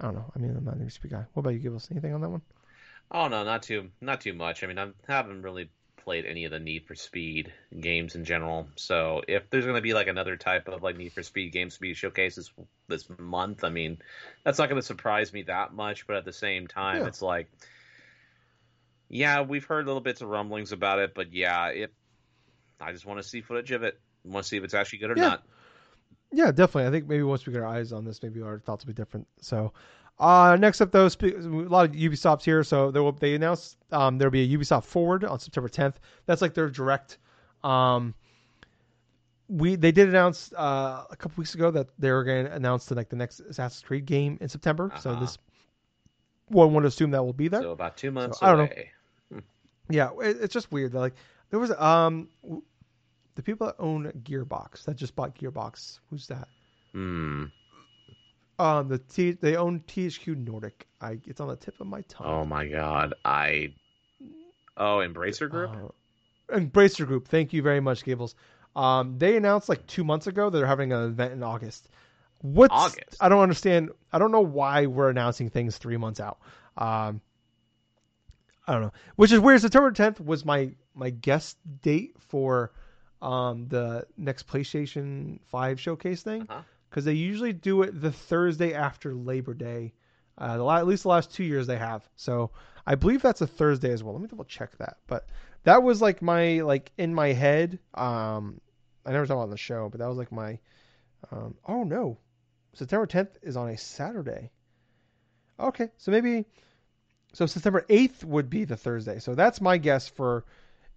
I 0.00 0.04
don't 0.04 0.14
know. 0.14 0.30
I 0.34 0.38
mean, 0.38 0.56
I'm 0.56 0.64
not 0.64 0.76
an 0.76 0.86
XP 0.86 1.10
guy. 1.10 1.24
What 1.32 1.40
about 1.40 1.50
you? 1.50 1.58
Give 1.58 1.74
us 1.74 1.88
anything 1.90 2.14
on 2.14 2.20
that 2.20 2.28
one? 2.30 2.42
Oh 3.10 3.28
no, 3.28 3.44
not 3.44 3.62
too 3.62 3.88
not 4.00 4.20
too 4.20 4.34
much. 4.34 4.62
I 4.62 4.66
mean, 4.66 4.78
I 4.78 4.88
haven't 5.08 5.42
really 5.42 5.70
played 5.96 6.24
any 6.24 6.44
of 6.46 6.50
the 6.50 6.58
Need 6.58 6.86
for 6.86 6.94
Speed 6.94 7.52
games 7.78 8.14
in 8.14 8.24
general. 8.24 8.68
So 8.76 9.22
if 9.28 9.50
there's 9.50 9.64
going 9.64 9.76
to 9.76 9.82
be 9.82 9.92
like 9.92 10.06
another 10.08 10.36
type 10.36 10.68
of 10.68 10.82
like 10.82 10.96
Need 10.96 11.12
for 11.12 11.22
Speed 11.22 11.52
games 11.52 11.74
to 11.74 11.80
be 11.80 11.94
showcased 11.94 12.36
this 12.36 12.50
this 12.88 13.06
month, 13.18 13.64
I 13.64 13.70
mean, 13.70 13.98
that's 14.44 14.58
not 14.58 14.68
going 14.68 14.80
to 14.80 14.86
surprise 14.86 15.32
me 15.32 15.42
that 15.42 15.72
much. 15.74 16.06
But 16.06 16.16
at 16.16 16.24
the 16.24 16.32
same 16.32 16.66
time, 16.68 17.02
Yeah. 17.02 17.08
it's 17.08 17.20
like, 17.22 17.50
yeah, 19.08 19.42
we've 19.42 19.64
heard 19.64 19.86
little 19.86 20.00
bits 20.00 20.20
of 20.20 20.28
rumblings 20.28 20.72
about 20.72 21.00
it, 21.00 21.14
but 21.14 21.32
yeah, 21.32 21.66
it. 21.68 21.92
I 22.80 22.92
just 22.92 23.04
want 23.04 23.20
to 23.20 23.28
see 23.28 23.42
footage 23.42 23.72
of 23.72 23.82
it. 23.82 23.98
Want 24.24 24.44
to 24.44 24.48
see 24.48 24.56
if 24.56 24.64
it's 24.64 24.74
actually 24.74 25.00
good 25.00 25.10
or 25.10 25.16
Yeah. 25.16 25.28
not. 25.28 25.46
Yeah, 26.32 26.52
definitely. 26.52 26.86
I 26.86 26.90
think 26.90 27.08
maybe 27.08 27.22
once 27.24 27.44
we 27.46 27.52
get 27.52 27.62
our 27.62 27.68
eyes 27.68 27.92
on 27.92 28.04
this, 28.04 28.22
maybe 28.22 28.40
our 28.42 28.58
thoughts 28.60 28.84
will 28.84 28.92
be 28.92 28.96
different. 28.96 29.26
So, 29.40 29.72
uh, 30.18 30.56
next 30.60 30.80
up 30.80 30.92
though, 30.92 31.08
spe- 31.08 31.24
a 31.24 31.38
lot 31.38 31.86
of 31.88 31.92
Ubisofts 31.92 32.44
here. 32.44 32.62
So 32.62 32.90
they 32.90 33.00
will, 33.00 33.12
they 33.12 33.34
announced 33.34 33.78
um, 33.90 34.18
there'll 34.18 34.30
be 34.30 34.42
a 34.42 34.58
Ubisoft 34.58 34.84
Forward 34.84 35.24
on 35.24 35.40
September 35.40 35.68
10th. 35.68 35.94
That's 36.26 36.40
like 36.42 36.54
their 36.54 36.68
direct. 36.70 37.18
Um, 37.64 38.14
we 39.48 39.74
they 39.74 39.90
did 39.90 40.08
announce 40.08 40.52
uh, 40.52 41.04
a 41.10 41.16
couple 41.16 41.40
weeks 41.40 41.54
ago 41.56 41.70
that 41.72 41.88
they 41.98 42.12
were 42.12 42.22
going 42.22 42.44
to 42.46 42.52
announce 42.52 42.86
the 42.86 42.94
like 42.94 43.08
the 43.08 43.16
next 43.16 43.40
Assassin's 43.40 43.82
Creed 43.82 44.06
game 44.06 44.38
in 44.40 44.48
September. 44.48 44.92
So 45.00 45.10
Uh-huh. 45.10 45.20
this 45.20 45.38
one 46.48 46.72
would 46.74 46.84
assume 46.84 47.10
that 47.12 47.24
will 47.24 47.32
be 47.32 47.48
there. 47.48 47.62
So 47.62 47.72
about 47.72 47.96
two 47.96 48.10
months 48.12 48.38
I 48.42 48.48
don't 48.50 48.58
know. 48.58 48.64
away. 48.64 48.90
Yeah, 49.88 50.10
it, 50.22 50.36
it's 50.40 50.54
just 50.54 50.70
weird. 50.70 50.94
Like 50.94 51.14
there 51.50 51.58
was 51.58 51.72
um 51.72 52.28
the 53.34 53.42
people 53.42 53.66
that 53.66 53.76
own 53.78 54.10
Gearbox 54.24 54.84
that 54.84 54.96
just 54.96 55.14
bought 55.16 55.36
Gearbox. 55.36 56.00
Who's 56.10 56.26
that? 56.28 56.48
Hmm. 56.92 57.46
Um, 58.58 58.88
the 58.88 58.98
T 58.98 59.32
they 59.32 59.56
own 59.56 59.80
THQ 59.80 60.46
Nordic. 60.46 60.86
I 61.00 61.18
it's 61.26 61.40
on 61.40 61.48
the 61.48 61.56
tip 61.56 61.80
of 61.80 61.86
my 61.86 62.02
tongue. 62.02 62.26
Oh 62.26 62.44
my 62.44 62.66
god, 62.66 63.14
I. 63.24 63.72
Oh, 64.76 64.98
Embracer 64.98 65.48
Group. 65.48 65.70
Uh, 65.70 66.56
Embracer 66.56 67.06
Group. 67.06 67.28
Thank 67.28 67.52
you 67.52 67.62
very 67.62 67.80
much, 67.80 68.04
Gables. 68.04 68.34
Um, 68.76 69.18
they 69.18 69.36
announced 69.36 69.68
like 69.68 69.86
two 69.86 70.04
months 70.04 70.26
ago 70.26 70.50
that 70.50 70.58
they're 70.58 70.66
having 70.66 70.92
an 70.92 71.04
event 71.04 71.32
in 71.32 71.42
August. 71.42 71.88
What's 72.42 72.72
August? 72.72 73.16
I 73.20 73.28
don't 73.28 73.40
understand. 73.40 73.90
I 74.12 74.18
don't 74.18 74.32
know 74.32 74.40
why 74.40 74.86
we're 74.86 75.10
announcing 75.10 75.50
things 75.50 75.78
three 75.78 75.96
months 75.96 76.20
out. 76.20 76.38
Um, 76.76 77.20
I 78.66 78.72
don't 78.74 78.82
know. 78.82 78.92
Which 79.16 79.32
is 79.32 79.40
weird. 79.40 79.60
September 79.60 79.90
10th 79.90 80.24
was 80.24 80.44
my 80.44 80.72
my 80.94 81.10
guest 81.10 81.56
date 81.82 82.14
for 82.28 82.72
um 83.22 83.66
the 83.68 84.06
next 84.16 84.46
PlayStation 84.46 85.40
5 85.50 85.80
showcase 85.80 86.22
thing 86.22 86.42
Uh-huh. 86.42 86.62
because 86.88 87.04
they 87.04 87.12
usually 87.12 87.52
do 87.52 87.82
it 87.82 88.00
the 88.00 88.12
Thursday 88.12 88.72
after 88.74 89.14
Labor 89.14 89.54
Day. 89.54 89.92
Uh, 90.38 90.56
the 90.56 90.62
la- 90.64 90.78
at 90.78 90.86
least 90.86 91.02
the 91.02 91.08
last 91.10 91.34
two 91.34 91.44
years 91.44 91.66
they 91.66 91.76
have. 91.76 92.08
So 92.16 92.50
I 92.86 92.94
believe 92.94 93.20
that's 93.20 93.42
a 93.42 93.46
Thursday 93.46 93.92
as 93.92 94.02
well. 94.02 94.14
Let 94.14 94.22
me 94.22 94.28
double 94.28 94.44
check 94.44 94.76
that. 94.78 94.96
But 95.06 95.28
that 95.64 95.82
was 95.82 96.00
like 96.00 96.22
my 96.22 96.60
like 96.62 96.92
in 96.96 97.14
my 97.14 97.32
head. 97.34 97.78
Um, 97.94 98.60
I 99.04 99.12
never 99.12 99.26
talked 99.26 99.32
about 99.32 99.40
it 99.40 99.44
on 99.44 99.50
the 99.50 99.56
show, 99.58 99.88
but 99.90 99.98
that 100.00 100.08
was 100.08 100.16
like 100.18 100.32
my. 100.32 100.58
Um, 101.30 101.56
oh 101.66 101.84
no, 101.84 102.16
September 102.72 103.06
10th 103.06 103.36
is 103.42 103.56
on 103.58 103.68
a 103.68 103.76
Saturday. 103.76 104.50
Okay, 105.58 105.88
so 105.98 106.10
maybe. 106.10 106.46
So 107.34 107.44
September 107.46 107.84
8th 107.88 108.24
would 108.24 108.48
be 108.50 108.64
the 108.64 108.76
Thursday. 108.76 109.18
So 109.20 109.34
that's 109.34 109.60
my 109.60 109.76
guess 109.76 110.08
for 110.08 110.44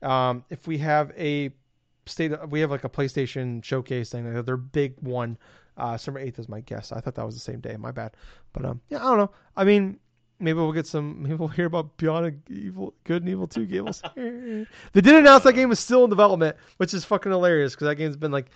um, 0.01 0.45
if 0.49 0.65
we 0.67 0.78
have 0.80 1.11
a 1.17 1.51
state. 2.05 2.31
We 2.49 2.59
have 2.59 2.71
like 2.71 2.83
a 2.83 2.89
PlayStation 2.89 3.63
showcase 3.63 4.09
thing. 4.09 4.43
Their 4.43 4.57
big 4.57 4.95
one. 5.01 5.37
Uh, 5.75 5.97
September 5.97 6.23
8th 6.23 6.39
is 6.39 6.49
my 6.49 6.61
guess. 6.61 6.91
I 6.91 6.99
thought 6.99 7.15
that 7.15 7.25
was 7.25 7.33
the 7.33 7.41
same 7.41 7.59
day. 7.59 7.75
My 7.77 7.91
bad. 7.91 8.15
But 8.53 8.65
um, 8.65 8.81
yeah, 8.89 8.99
I 8.99 9.09
don't 9.09 9.17
know. 9.17 9.31
I 9.57 9.63
mean, 9.63 9.99
maybe 10.39 10.57
we'll 10.59 10.71
get 10.71 10.85
some. 10.85 11.23
Maybe 11.23 11.35
we'll 11.35 11.47
hear 11.47 11.65
about 11.65 11.97
Beyond 11.97 12.41
Evil, 12.49 12.93
Good 13.05 13.23
and 13.23 13.29
Evil 13.29 13.47
Two 13.47 13.65
Gables. 13.65 14.03
they 14.15 14.65
did 14.93 15.07
announce 15.15 15.43
that 15.45 15.53
game 15.53 15.71
is 15.71 15.79
still 15.79 16.03
in 16.03 16.09
development, 16.09 16.55
which 16.77 16.93
is 16.93 17.03
fucking 17.05 17.31
hilarious 17.31 17.73
because 17.73 17.87
that 17.87 17.95
game's 17.95 18.17
been 18.17 18.31
like 18.31 18.47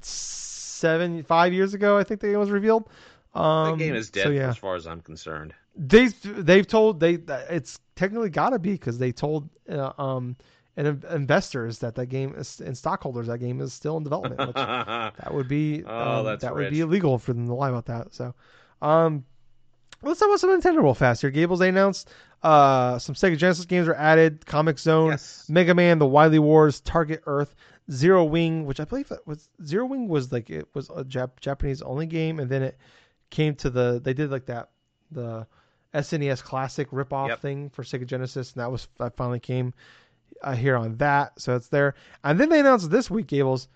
seven, 0.00 1.22
five 1.22 1.52
years 1.52 1.74
ago. 1.74 1.98
I 1.98 2.04
think 2.04 2.20
the 2.20 2.28
game 2.28 2.38
was 2.38 2.50
revealed. 2.50 2.88
Um, 3.34 3.78
the 3.78 3.84
game 3.84 3.94
is 3.94 4.10
dead 4.10 4.24
So 4.24 4.30
yeah, 4.30 4.48
as 4.48 4.56
far 4.56 4.74
as 4.74 4.86
I'm 4.86 5.00
concerned. 5.00 5.54
they 5.76 6.06
they've 6.24 6.66
told 6.66 7.00
they 7.00 7.18
it's 7.48 7.78
technically 7.94 8.30
got 8.30 8.50
to 8.50 8.58
be 8.58 8.72
because 8.72 8.98
they 8.98 9.12
told 9.12 9.48
uh, 9.68 9.92
um 9.98 10.36
and 10.80 11.04
in- 11.04 11.10
investors 11.12 11.78
that 11.80 11.94
that 11.96 12.06
game 12.06 12.34
is 12.36 12.60
and 12.60 12.76
stockholders 12.76 13.26
that 13.26 13.38
game 13.38 13.60
is 13.60 13.72
still 13.72 13.96
in 13.98 14.02
development. 14.04 14.38
Which 14.48 14.54
that 14.56 15.32
would 15.34 15.48
be 15.48 15.84
Oh, 15.86 16.18
um, 16.20 16.24
that's 16.24 16.42
that 16.42 16.54
would 16.54 16.70
be 16.70 16.80
illegal 16.80 17.18
for 17.18 17.32
them 17.32 17.46
to 17.46 17.54
lie 17.54 17.68
about 17.68 17.86
that. 17.86 18.14
So, 18.14 18.34
um, 18.80 19.24
let's 20.02 20.18
talk 20.20 20.28
about 20.28 20.40
some 20.40 20.50
Nintendo 20.58 20.82
real 20.82 20.94
fast 20.94 21.20
here. 21.20 21.30
Gables 21.30 21.58
they 21.60 21.68
announced 21.68 22.08
uh 22.42 22.98
some 22.98 23.14
Sega 23.14 23.36
Genesis 23.36 23.66
games 23.66 23.86
are 23.88 23.94
added: 23.94 24.40
Comix 24.46 24.78
Zone, 24.80 25.10
yes. 25.10 25.44
Mega 25.48 25.74
Man, 25.74 25.98
The 25.98 26.06
Wily 26.06 26.38
Wars, 26.38 26.80
Target 26.80 27.22
Earth, 27.26 27.54
Zero 27.92 28.24
Wing, 28.24 28.64
which 28.64 28.80
I 28.80 28.84
believe 28.84 29.08
that 29.08 29.26
was 29.26 29.48
Zero 29.64 29.84
Wing 29.84 30.08
was 30.08 30.32
like 30.32 30.48
it 30.48 30.66
was 30.74 30.88
a 30.90 31.04
Jap- 31.04 31.38
Japanese 31.40 31.82
only 31.82 32.06
game, 32.06 32.40
and 32.40 32.48
then 32.50 32.62
it 32.62 32.78
came 33.28 33.54
to 33.56 33.68
the 33.68 34.00
they 34.02 34.14
did 34.14 34.30
like 34.30 34.46
that 34.46 34.70
the 35.10 35.46
SNES 35.92 36.42
Classic 36.42 36.88
ripoff 36.90 37.28
Yep. 37.28 37.40
thing 37.40 37.68
for 37.70 37.82
Sega 37.82 38.06
Genesis, 38.06 38.52
and 38.54 38.60
that 38.62 38.70
was 38.72 38.88
that 38.98 39.16
finally 39.16 39.40
came 39.40 39.74
uh, 40.42 40.54
here 40.54 40.76
on 40.76 40.96
that, 40.96 41.40
so 41.40 41.56
it's 41.56 41.68
there. 41.68 41.94
And 42.24 42.38
then 42.38 42.48
they 42.48 42.60
announced 42.60 42.90
this 42.90 43.10
week, 43.10 43.26
Gables, 43.26 43.68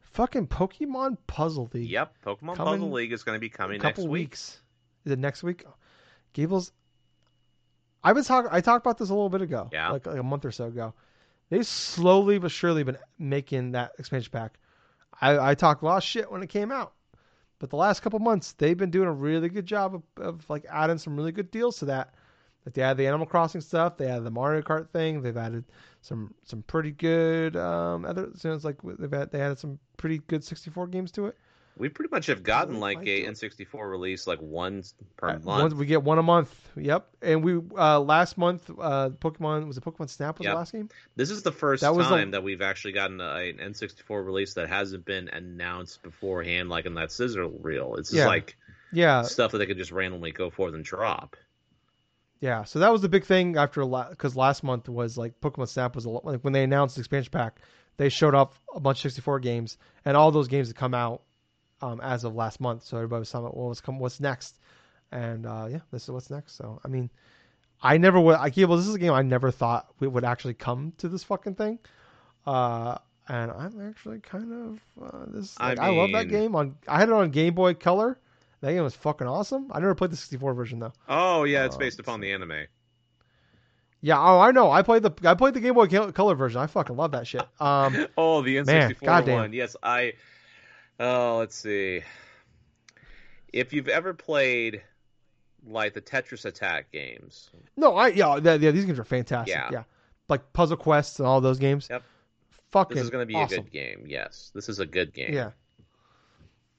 fucking 0.00 0.46
Pokemon 0.46 1.18
Puzzle 1.26 1.70
League. 1.72 1.90
Yep. 1.90 2.14
Pokemon 2.24 2.56
Coming 2.56 2.80
Puzzle 2.80 2.90
League 2.90 3.12
is 3.12 3.22
going 3.22 3.36
to 3.36 3.40
be 3.40 3.48
coming 3.48 3.78
a 3.78 3.82
couple 3.82 4.04
next 4.04 4.10
week. 4.10 4.30
weeks. 4.30 4.60
Is 5.04 5.12
it 5.12 5.18
next 5.18 5.42
week? 5.42 5.64
Gables. 6.32 6.72
I 8.02 8.12
was 8.12 8.26
talking. 8.26 8.50
I 8.52 8.60
talked 8.60 8.84
about 8.84 8.98
this 8.98 9.10
a 9.10 9.14
little 9.14 9.28
bit 9.28 9.42
ago. 9.42 9.68
Yeah. 9.72 9.90
Like, 9.90 10.06
like 10.06 10.18
a 10.18 10.22
month 10.22 10.44
or 10.44 10.52
so 10.52 10.66
ago. 10.66 10.94
They've 11.50 11.66
slowly 11.66 12.38
but 12.38 12.50
surely 12.50 12.82
been 12.82 12.98
making 13.18 13.72
that 13.72 13.92
expansion 13.98 14.30
pack. 14.32 14.58
I, 15.20 15.50
I 15.50 15.54
talked 15.54 15.82
a 15.82 15.86
lot 15.86 15.98
of 15.98 16.02
shit 16.02 16.30
when 16.30 16.42
it 16.42 16.48
came 16.48 16.72
out, 16.72 16.92
but 17.58 17.70
the 17.70 17.76
last 17.76 18.00
couple 18.00 18.18
months 18.18 18.52
they've 18.52 18.76
been 18.76 18.90
doing 18.90 19.08
a 19.08 19.12
really 19.12 19.48
good 19.48 19.66
job 19.66 19.94
of, 19.94 20.02
of 20.16 20.50
like 20.50 20.66
adding 20.70 20.98
some 20.98 21.16
really 21.16 21.32
good 21.32 21.50
deals 21.50 21.78
to 21.78 21.86
that. 21.86 22.14
Like 22.66 22.74
they 22.74 22.82
added 22.82 22.98
the 22.98 23.06
Animal 23.06 23.26
Crossing 23.26 23.60
stuff. 23.60 23.96
They 23.96 24.08
added 24.08 24.24
the 24.24 24.30
Mario 24.32 24.60
Kart 24.60 24.90
thing. 24.90 25.22
They've 25.22 25.36
added 25.36 25.64
some 26.02 26.34
some 26.44 26.62
pretty 26.62 26.90
good 26.90 27.56
um 27.56 28.04
other. 28.04 28.30
So 28.36 28.52
it's 28.52 28.64
like 28.64 28.76
they've 28.82 29.10
had, 29.10 29.30
they 29.30 29.40
added 29.40 29.58
some 29.60 29.78
pretty 29.96 30.18
good 30.26 30.42
64 30.44 30.88
games 30.88 31.12
to 31.12 31.26
it. 31.26 31.36
We 31.78 31.90
pretty 31.90 32.08
much 32.10 32.26
have 32.26 32.42
gotten 32.42 32.80
like 32.80 33.00
a 33.02 33.04
do 33.04 33.28
it. 33.28 33.34
N64 33.34 33.88
release 33.90 34.26
like 34.26 34.38
one 34.40 34.82
per 35.18 35.28
Uh, 35.28 35.32
month. 35.34 35.44
One, 35.44 35.76
we 35.76 35.86
get 35.86 36.02
one 36.02 36.18
a 36.18 36.22
month. 36.22 36.52
Yep. 36.74 37.06
And 37.22 37.44
we 37.44 37.60
uh 37.78 38.00
last 38.00 38.36
month 38.36 38.68
uh 38.80 39.10
Pokemon 39.10 39.68
was 39.68 39.76
it 39.76 39.84
Pokemon 39.84 40.08
Snap 40.08 40.38
was 40.38 40.46
Yep. 40.46 40.52
the 40.54 40.58
last 40.58 40.72
game? 40.72 40.88
This 41.14 41.30
is 41.30 41.42
the 41.44 41.52
first 41.52 41.82
That 41.82 41.94
time 41.94 42.32
that 42.32 42.42
we've 42.42 42.62
actually 42.62 42.94
gotten 42.94 43.20
a, 43.20 43.34
an 43.34 43.58
N64 43.58 44.24
release 44.26 44.54
that 44.54 44.68
hasn't 44.68 45.04
been 45.04 45.28
announced 45.28 46.02
beforehand, 46.02 46.68
like 46.68 46.86
in 46.86 46.94
that 46.94 47.12
sizzle 47.12 47.50
reel. 47.60 47.94
It's 47.96 48.08
just 48.10 48.18
Yeah. 48.18 48.26
like 48.26 48.56
Yeah. 48.90 49.22
stuff 49.22 49.52
that 49.52 49.58
they 49.58 49.66
could 49.66 49.78
just 49.78 49.92
randomly 49.92 50.32
go 50.32 50.50
forth 50.50 50.74
and 50.74 50.84
drop. 50.84 51.36
Yeah. 52.40 52.64
So 52.64 52.80
that 52.80 52.92
was 52.92 53.02
the 53.02 53.08
big 53.08 53.24
thing 53.24 53.56
after 53.56 53.80
a 53.80 54.06
because 54.10 54.36
last 54.36 54.62
month 54.62 54.88
was 54.88 55.16
like 55.16 55.40
Pokemon 55.40 55.68
Snap 55.68 55.94
was 55.94 56.04
a 56.04 56.10
lot, 56.10 56.24
like 56.24 56.40
when 56.42 56.52
they 56.52 56.64
announced 56.64 56.96
the 56.96 57.00
expansion 57.00 57.30
pack, 57.30 57.60
they 57.96 58.08
showed 58.08 58.34
off 58.34 58.60
a 58.74 58.80
bunch 58.80 58.98
of 58.98 59.12
64 59.12 59.40
games 59.40 59.78
and 60.04 60.16
all 60.16 60.30
those 60.30 60.48
games 60.48 60.68
had 60.68 60.76
come 60.76 60.94
out 60.94 61.22
um 61.82 62.00
as 62.00 62.24
of 62.24 62.34
last 62.34 62.60
month. 62.60 62.84
So 62.84 62.96
everybody 62.96 63.20
was 63.20 63.30
talking 63.30 63.46
about 63.46 63.56
well, 63.56 63.68
what's 63.68 63.80
come 63.80 63.98
what's 63.98 64.20
next, 64.20 64.58
and 65.12 65.46
uh 65.46 65.68
yeah, 65.70 65.80
this 65.90 66.04
is 66.04 66.10
what's 66.10 66.30
next. 66.30 66.56
So 66.56 66.80
I 66.84 66.88
mean. 66.88 67.10
I 67.82 67.98
never 67.98 68.18
would. 68.18 68.36
I 68.36 68.50
well, 68.64 68.78
this 68.78 68.86
is 68.86 68.94
a 68.94 68.98
game 68.98 69.12
I 69.12 69.22
never 69.22 69.50
thought 69.50 69.86
we 70.00 70.08
would 70.08 70.24
actually 70.24 70.54
come 70.54 70.92
to 70.98 71.08
this 71.08 71.22
fucking 71.24 71.56
thing, 71.56 71.78
uh, 72.46 72.96
and 73.28 73.50
I'm 73.50 73.88
actually 73.88 74.20
kind 74.20 74.52
of 74.52 75.04
uh, 75.04 75.24
this. 75.28 75.54
I 75.58 75.70
Like, 75.70 75.78
I, 75.80 75.88
love 75.90 76.12
that 76.12 76.28
game. 76.28 76.54
On 76.54 76.76
I 76.88 76.98
had 76.98 77.08
it 77.08 77.12
on 77.12 77.30
Game 77.30 77.54
Boy 77.54 77.74
Color. 77.74 78.18
That 78.62 78.72
game 78.72 78.82
was 78.82 78.94
fucking 78.94 79.26
awesome. 79.26 79.70
I 79.70 79.80
never 79.80 79.94
played 79.94 80.10
the 80.10 80.16
64 80.16 80.54
version 80.54 80.78
though. 80.78 80.92
Oh 81.08 81.44
yeah, 81.44 81.64
it's 81.66 81.74
Um, 81.76 81.78
based 81.80 82.00
upon 82.00 82.20
the 82.20 82.32
anime. 82.32 82.66
Yeah, 84.00 84.20
oh, 84.20 84.38
I 84.40 84.50
know. 84.52 84.70
I 84.70 84.82
played 84.82 85.02
the 85.02 85.12
I 85.24 85.34
played 85.34 85.54
the 85.54 85.60
Game 85.60 85.74
Boy 85.74 85.86
Color 85.88 86.34
version. 86.34 86.60
I 86.60 86.66
fucking 86.66 86.96
love 86.96 87.12
that 87.12 87.26
shit. 87.26 87.42
Um, 87.60 88.06
Oh, 88.16 88.42
the 88.42 88.56
N64 88.56 89.00
goddamn. 89.00 89.34
one. 89.34 89.52
Yes, 89.52 89.74
I. 89.82 90.14
Oh, 91.00 91.38
let's 91.38 91.56
see. 91.56 92.02
If 93.52 93.72
you've 93.72 93.88
ever 93.88 94.14
played 94.14 94.82
like 95.66 95.94
the 95.94 96.00
Tetris 96.00 96.44
Attack 96.44 96.92
games, 96.92 97.50
no, 97.76 97.96
I 97.96 98.08
yeah, 98.08 98.38
th- 98.38 98.60
yeah, 98.60 98.70
these 98.70 98.84
games 98.84 98.98
are 98.98 99.04
fantastic. 99.04 99.54
Yeah. 99.54 99.68
Yeah, 99.72 99.82
like 100.28 100.52
Puzzle 100.52 100.76
Quests 100.76 101.18
and 101.18 101.26
all 101.26 101.40
those 101.40 101.58
games. 101.58 101.88
Yep. 101.90 102.02
Fucking 102.70 102.94
this 102.96 103.04
is 103.04 103.10
going 103.10 103.22
to 103.22 103.26
be 103.26 103.34
awesome. 103.34 103.60
a 103.60 103.62
good 103.62 103.72
game. 103.72 104.04
Yes, 104.06 104.50
this 104.54 104.68
is 104.68 104.78
a 104.78 104.86
good 104.86 105.12
game. 105.14 105.32
Yeah. 105.32 105.50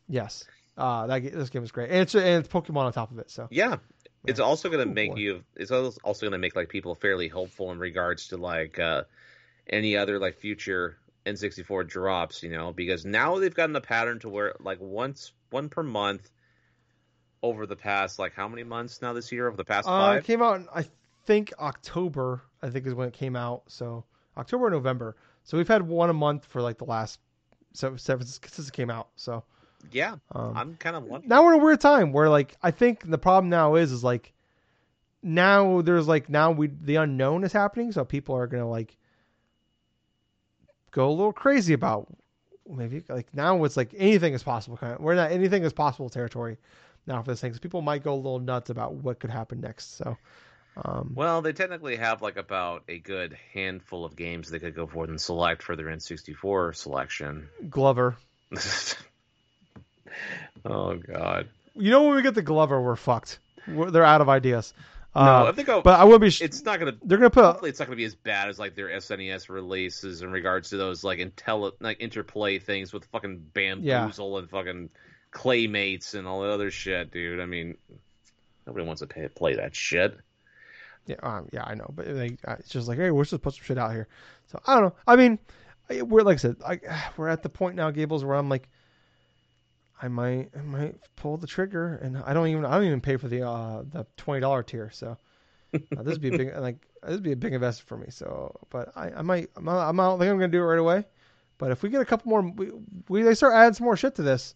Yes. 0.07 0.45
Uh, 0.77 1.07
that 1.07 1.23
this 1.23 1.49
game 1.49 1.63
is 1.63 1.71
great, 1.71 1.89
and 1.89 1.99
it's 2.01 2.13
and 2.13 2.45
it's 2.45 2.47
Pokemon 2.47 2.83
on 2.83 2.93
top 2.93 3.11
of 3.11 3.19
it. 3.19 3.31
So 3.31 3.47
Yeah. 3.49 3.77
It's 4.25 4.39
also 4.39 4.69
going 4.69 4.85
to 4.85 4.93
make 4.93 5.11
boy. 5.11 5.19
you. 5.19 5.43
It's 5.55 5.71
also 5.71 6.21
going 6.21 6.33
to 6.33 6.37
make 6.37 6.55
like 6.55 6.69
people 6.69 6.95
fairly 6.95 7.29
hopeful 7.29 7.71
in 7.71 7.79
regards 7.79 8.29
to 8.29 8.37
like 8.37 8.77
uh, 8.77 9.03
any 9.69 9.95
other 9.95 10.19
like 10.19 10.35
future 10.35 10.97
N64 11.25 11.87
drops. 11.87 12.43
You 12.43 12.49
know, 12.49 12.73
because 12.73 13.05
now 13.05 13.39
they've 13.39 13.53
gotten 13.53 13.75
a 13.75 13.81
pattern 13.81 14.19
to 14.19 14.29
where 14.29 14.53
like 14.59 14.79
once 14.81 15.31
one 15.49 15.69
per 15.69 15.81
month 15.81 16.29
over 17.41 17.65
the 17.65 17.75
past 17.75 18.19
like 18.19 18.33
how 18.33 18.47
many 18.47 18.63
months 18.63 19.01
now 19.01 19.13
this 19.13 19.31
year 19.31 19.47
over 19.47 19.55
the 19.55 19.63
past 19.63 19.87
uh, 19.87 19.91
five. 19.91 20.19
it 20.19 20.25
came 20.25 20.41
out. 20.41 20.59
in, 20.59 20.67
I 20.73 20.85
think 21.25 21.53
October. 21.59 22.41
I 22.61 22.69
think 22.69 22.85
is 22.85 22.93
when 22.93 23.07
it 23.07 23.13
came 23.13 23.35
out. 23.35 23.63
So 23.67 24.03
October 24.35 24.69
November. 24.69 25.15
So 25.43 25.57
we've 25.57 25.67
had 25.67 25.87
one 25.87 26.09
a 26.09 26.13
month 26.13 26.45
for 26.45 26.61
like 26.61 26.77
the 26.77 26.85
last 26.85 27.19
seven, 27.73 27.97
seven 27.97 28.25
since 28.25 28.67
it 28.67 28.73
came 28.73 28.89
out. 28.89 29.07
So 29.15 29.45
Yeah, 29.91 30.15
um, 30.33 30.53
I'm 30.55 30.75
kind 30.75 30.95
of 30.95 31.05
lucky. 31.05 31.27
now 31.27 31.43
we're 31.43 31.53
in 31.53 31.61
a 31.61 31.63
weird 31.63 31.81
time 31.81 32.11
where 32.11 32.29
like 32.29 32.55
I 32.61 32.71
think 32.71 33.09
the 33.09 33.17
problem 33.17 33.49
now 33.49 33.75
is 33.75 33.91
is 33.91 34.03
like 34.03 34.33
now 35.23 35.81
there's 35.81 36.07
like 36.07 36.29
now 36.29 36.51
we 36.51 36.67
the 36.67 36.97
unknown 36.97 37.43
is 37.43 37.53
happening, 37.53 37.91
so 37.91 38.03
people 38.05 38.35
are 38.35 38.47
gonna 38.47 38.69
like 38.69 38.97
go 40.91 41.09
a 41.09 41.11
little 41.11 41.33
crazy 41.33 41.73
about 41.73 42.07
maybe 42.69 43.03
like 43.07 43.33
now 43.33 43.63
it's 43.63 43.77
like 43.77 43.93
anything 43.97 44.33
is 44.33 44.43
possible 44.43 44.75
kind 44.77 44.93
of 44.93 44.99
we're 44.99 45.15
not 45.15 45.31
anything 45.31 45.63
is 45.63 45.71
possible 45.73 46.09
territory 46.09 46.57
now 47.05 47.21
for 47.21 47.31
this 47.31 47.41
thing. 47.41 47.53
So 47.53 47.59
people 47.59 47.81
might 47.81 48.03
go 48.03 48.13
a 48.13 48.15
little 48.15 48.39
nuts 48.39 48.69
about 48.69 48.95
what 48.95 49.19
could 49.19 49.29
happen 49.29 49.61
next. 49.61 49.97
So 49.97 50.17
um 50.83 51.13
Well, 51.15 51.41
they 51.41 51.53
technically 51.53 51.95
have 51.95 52.21
like 52.21 52.37
about 52.37 52.83
a 52.87 52.99
good 52.99 53.37
handful 53.53 54.05
of 54.05 54.15
games 54.15 54.49
they 54.49 54.59
could 54.59 54.75
go 54.75 54.87
forward 54.87 55.09
and 55.09 55.21
select 55.21 55.63
for 55.63 55.75
their 55.75 55.87
N64 55.87 56.75
selection. 56.75 57.47
Glover. 57.69 58.17
oh 60.65 60.95
God! 60.97 61.47
You 61.75 61.91
know 61.91 62.03
when 62.03 62.15
we 62.15 62.21
get 62.21 62.35
the 62.35 62.41
Glover 62.41 62.81
we're 62.81 62.95
fucked. 62.95 63.39
We're, 63.67 63.91
they're 63.91 64.03
out 64.05 64.21
of 64.21 64.29
ideas. 64.29 64.73
No, 65.15 65.21
Uh, 65.21 65.49
if 65.49 65.55
they 65.55 65.63
go, 65.63 65.81
but 65.81 65.99
I 65.99 66.03
will 66.03 66.19
be 66.19 66.29
sh- 66.29 66.41
it's 66.41 66.63
not 66.63 66.79
gonna. 66.79 66.93
they're 67.03 67.17
gonna 67.17 67.29
put 67.29 67.43
Hopefully, 67.43 67.69
it's 67.69 67.79
not 67.79 67.85
gonna 67.85 67.95
be 67.95 68.03
as 68.03 68.15
bad 68.15 68.49
as 68.49 68.59
like 68.59 68.75
their 68.75 68.89
SNES 68.89 69.49
releases 69.49 70.21
in 70.21 70.31
regards 70.31 70.69
to 70.69 70.77
those 70.77 71.03
like 71.03 71.19
intel 71.19 71.71
like 71.79 71.97
interplay 71.99 72.59
things 72.59 72.93
with 72.93 73.05
fucking 73.05 73.39
bamboozle 73.53 74.37
and 74.37 74.49
fucking 74.49 74.89
claymates 75.31 76.13
and 76.13 76.27
all 76.27 76.41
the 76.41 76.49
other 76.49 76.69
shit, 76.71 77.11
dude. 77.11 77.39
I 77.39 77.45
mean, 77.45 77.77
nobody 78.65 78.85
wants 78.85 79.01
to 79.01 79.07
pay, 79.07 79.27
play 79.27 79.55
that 79.55 79.75
shit. 79.75 80.17
Yeah, 81.07 81.15
um, 81.23 81.47
yeah, 81.51 81.63
I 81.63 81.73
know, 81.73 81.89
but 81.95 82.05
they, 82.05 82.37
uh, 82.45 82.55
it's 82.59 82.69
just 82.69 82.87
like, 82.87 82.97
hey, 82.97 83.09
we're 83.11 83.23
just 83.23 83.41
put 83.41 83.55
some 83.55 83.63
shit 83.63 83.77
out 83.77 83.91
here. 83.93 84.07
So 84.51 84.59
I 84.67 84.75
don't 84.75 84.83
know. 84.83 84.95
I 85.07 85.15
mean, 85.15 85.39
we're 85.89 86.21
like 86.21 86.35
I 86.35 86.37
said, 86.37 86.57
I, 86.65 86.79
we're 87.17 87.29
at 87.29 87.41
the 87.43 87.49
point 87.49 87.75
now, 87.75 87.89
Gables, 87.91 88.23
where 88.23 88.35
I'm 88.35 88.49
like, 88.49 88.69
I 90.01 90.07
might, 90.07 90.49
I 90.57 90.61
might 90.61 90.95
pull 91.15 91.37
the 91.37 91.47
trigger, 91.47 91.95
and 92.01 92.17
I 92.17 92.33
don't 92.33 92.47
even, 92.47 92.65
I 92.65 92.75
don't 92.75 92.85
even 92.85 93.01
pay 93.01 93.17
for 93.17 93.27
the 93.27 93.47
uh 93.47 93.83
the 93.91 94.05
twenty 94.15 94.41
dollar 94.41 94.63
tier. 94.63 94.91
So 94.91 95.17
uh, 95.73 96.03
this 96.03 96.13
would 96.13 96.21
be 96.21 96.33
a 96.33 96.37
big, 96.37 96.55
like, 96.59 96.87
this 97.03 97.11
would 97.13 97.23
be 97.23 97.31
a 97.31 97.37
big 97.37 97.53
investment 97.53 97.87
for 97.87 97.97
me. 97.97 98.07
So, 98.09 98.55
but 98.69 98.91
I, 98.95 99.11
I 99.11 99.21
might, 99.21 99.49
I'm 99.55 99.65
not, 99.65 99.87
I'm 99.89 99.95
not 99.95 100.17
think 100.19 100.31
I'm 100.31 100.37
gonna 100.37 100.49
do 100.49 100.59
it 100.59 100.65
right 100.65 100.79
away. 100.79 101.05
But 101.57 101.71
if 101.71 101.81
we 101.81 101.89
get 101.89 102.01
a 102.01 102.05
couple 102.05 102.29
more, 102.29 102.41
we, 102.41 102.71
we 103.09 103.23
they 103.23 103.33
start 103.33 103.53
adding 103.53 103.73
some 103.73 103.85
more 103.85 103.97
shit 103.97 104.15
to 104.15 104.21
this, 104.21 104.55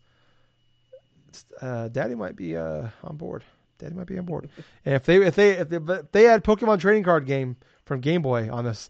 uh, 1.61 1.87
Daddy 1.87 2.15
might 2.15 2.35
be 2.35 2.55
uh 2.55 2.87
on 3.03 3.17
board. 3.17 3.43
Daddy 3.79 3.95
might 3.95 4.07
be 4.07 4.17
on 4.17 4.25
board. 4.25 4.49
And 4.85 4.95
if 4.95 5.03
they 5.03 5.17
if 5.25 5.35
they 5.35 5.51
if 5.51 5.69
they, 5.69 5.77
if 5.77 6.11
they 6.11 6.23
had 6.23 6.43
Pokemon 6.43 6.79
trading 6.79 7.03
card 7.03 7.25
game 7.25 7.55
from 7.85 7.99
Game 7.99 8.21
Boy 8.21 8.51
on 8.51 8.65
this 8.65 8.89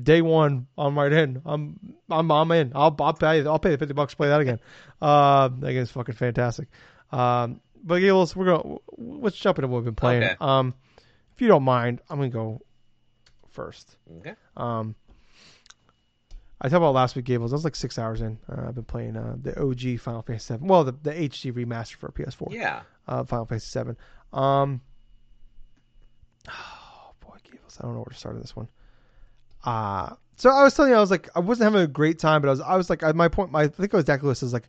day 0.00 0.22
one, 0.22 0.66
I'm 0.76 0.96
right 0.98 1.12
in. 1.12 1.40
I'm 1.44 1.78
I'm 2.10 2.30
I'm 2.30 2.50
in. 2.52 2.72
I'll 2.74 2.94
I'll 3.00 3.12
pay 3.14 3.44
I'll 3.46 3.58
pay 3.58 3.70
the 3.70 3.78
fifty 3.78 3.94
bucks 3.94 4.12
to 4.12 4.16
play 4.16 4.28
that 4.28 4.40
again. 4.40 4.60
Uh, 5.00 5.48
that 5.60 5.72
game's 5.72 5.90
fucking 5.90 6.14
fantastic. 6.14 6.68
Um, 7.12 7.60
but 7.82 7.96
yeah, 8.02 8.12
let's 8.12 8.34
we're 8.34 8.46
gonna 8.46 8.76
let's 8.98 9.36
jump 9.36 9.58
into 9.58 9.68
what 9.68 9.78
we've 9.78 9.84
been 9.84 9.94
playing. 9.94 10.24
Okay. 10.24 10.36
Um, 10.40 10.74
if 11.34 11.40
you 11.42 11.48
don't 11.48 11.62
mind, 11.64 12.00
I'm 12.08 12.18
gonna 12.18 12.30
go 12.30 12.60
first. 13.50 13.96
Okay. 14.20 14.34
Um, 14.56 14.94
I 16.60 16.68
talked 16.68 16.78
about 16.78 16.94
last 16.94 17.14
week, 17.14 17.26
Gables. 17.26 17.52
I 17.52 17.56
was 17.56 17.64
like 17.64 17.76
six 17.76 17.98
hours 17.98 18.20
in. 18.22 18.38
Uh, 18.48 18.68
I've 18.68 18.74
been 18.74 18.84
playing 18.84 19.16
uh, 19.16 19.36
the 19.40 19.60
OG 19.60 19.98
Final 20.00 20.22
Fantasy 20.22 20.54
VII. 20.56 20.64
Well, 20.66 20.84
the, 20.84 20.92
the 20.92 21.10
HD 21.12 21.52
remaster 21.52 21.96
for 21.96 22.08
PS4 22.10 22.52
Yeah. 22.52 22.82
uh, 23.06 23.24
Final 23.24 23.44
Fantasy 23.44 23.66
Seven. 23.68 23.96
Um, 24.32 24.80
oh 26.48 27.12
boy, 27.20 27.36
Gables, 27.50 27.76
I 27.80 27.84
don't 27.84 27.92
know 27.94 27.98
where 28.00 28.04
to 28.12 28.14
start 28.14 28.36
on 28.36 28.40
this 28.40 28.56
one. 28.56 28.68
Uh 29.64 30.14
so 30.36 30.50
I 30.50 30.64
was 30.64 30.74
telling 30.74 30.90
you, 30.90 30.96
I 30.96 31.00
was 31.00 31.12
like, 31.12 31.28
I 31.36 31.38
wasn't 31.40 31.72
having 31.72 31.82
a 31.84 31.86
great 31.86 32.18
time, 32.18 32.42
but 32.42 32.48
I 32.48 32.50
was, 32.50 32.60
I 32.60 32.76
was 32.76 32.90
like, 32.90 33.04
at 33.04 33.14
my 33.14 33.28
point, 33.28 33.52
my 33.52 33.62
I 33.62 33.68
think 33.68 33.94
it 33.94 33.96
was 33.96 34.04
this 34.04 34.42
is 34.42 34.52
like, 34.52 34.64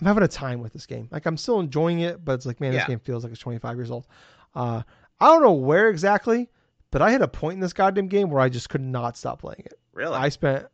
I'm 0.00 0.06
having 0.06 0.22
a 0.22 0.28
time 0.28 0.60
with 0.60 0.72
this 0.72 0.86
game. 0.86 1.08
Like 1.10 1.26
I'm 1.26 1.36
still 1.36 1.58
enjoying 1.58 2.00
it, 2.00 2.24
but 2.24 2.32
it's 2.34 2.46
like, 2.46 2.60
man, 2.60 2.72
this 2.72 2.82
Yeah. 2.82 2.86
game 2.86 3.00
feels 3.00 3.24
like 3.24 3.32
it's 3.32 3.40
25 3.40 3.76
years 3.76 3.90
old. 3.90 4.06
Uh, 4.54 4.82
I 5.20 5.26
don't 5.26 5.42
know 5.42 5.52
where 5.52 5.88
exactly, 5.88 6.48
but 6.92 7.02
I 7.02 7.10
hit 7.10 7.22
a 7.22 7.28
point 7.28 7.54
in 7.54 7.60
this 7.60 7.72
goddamn 7.72 8.06
game 8.06 8.30
where 8.30 8.40
I 8.40 8.48
just 8.48 8.68
could 8.68 8.80
not 8.80 9.16
stop 9.16 9.40
playing 9.40 9.62
it. 9.66 9.74
Really? 9.92 10.14
I 10.14 10.28
spent 10.28 10.66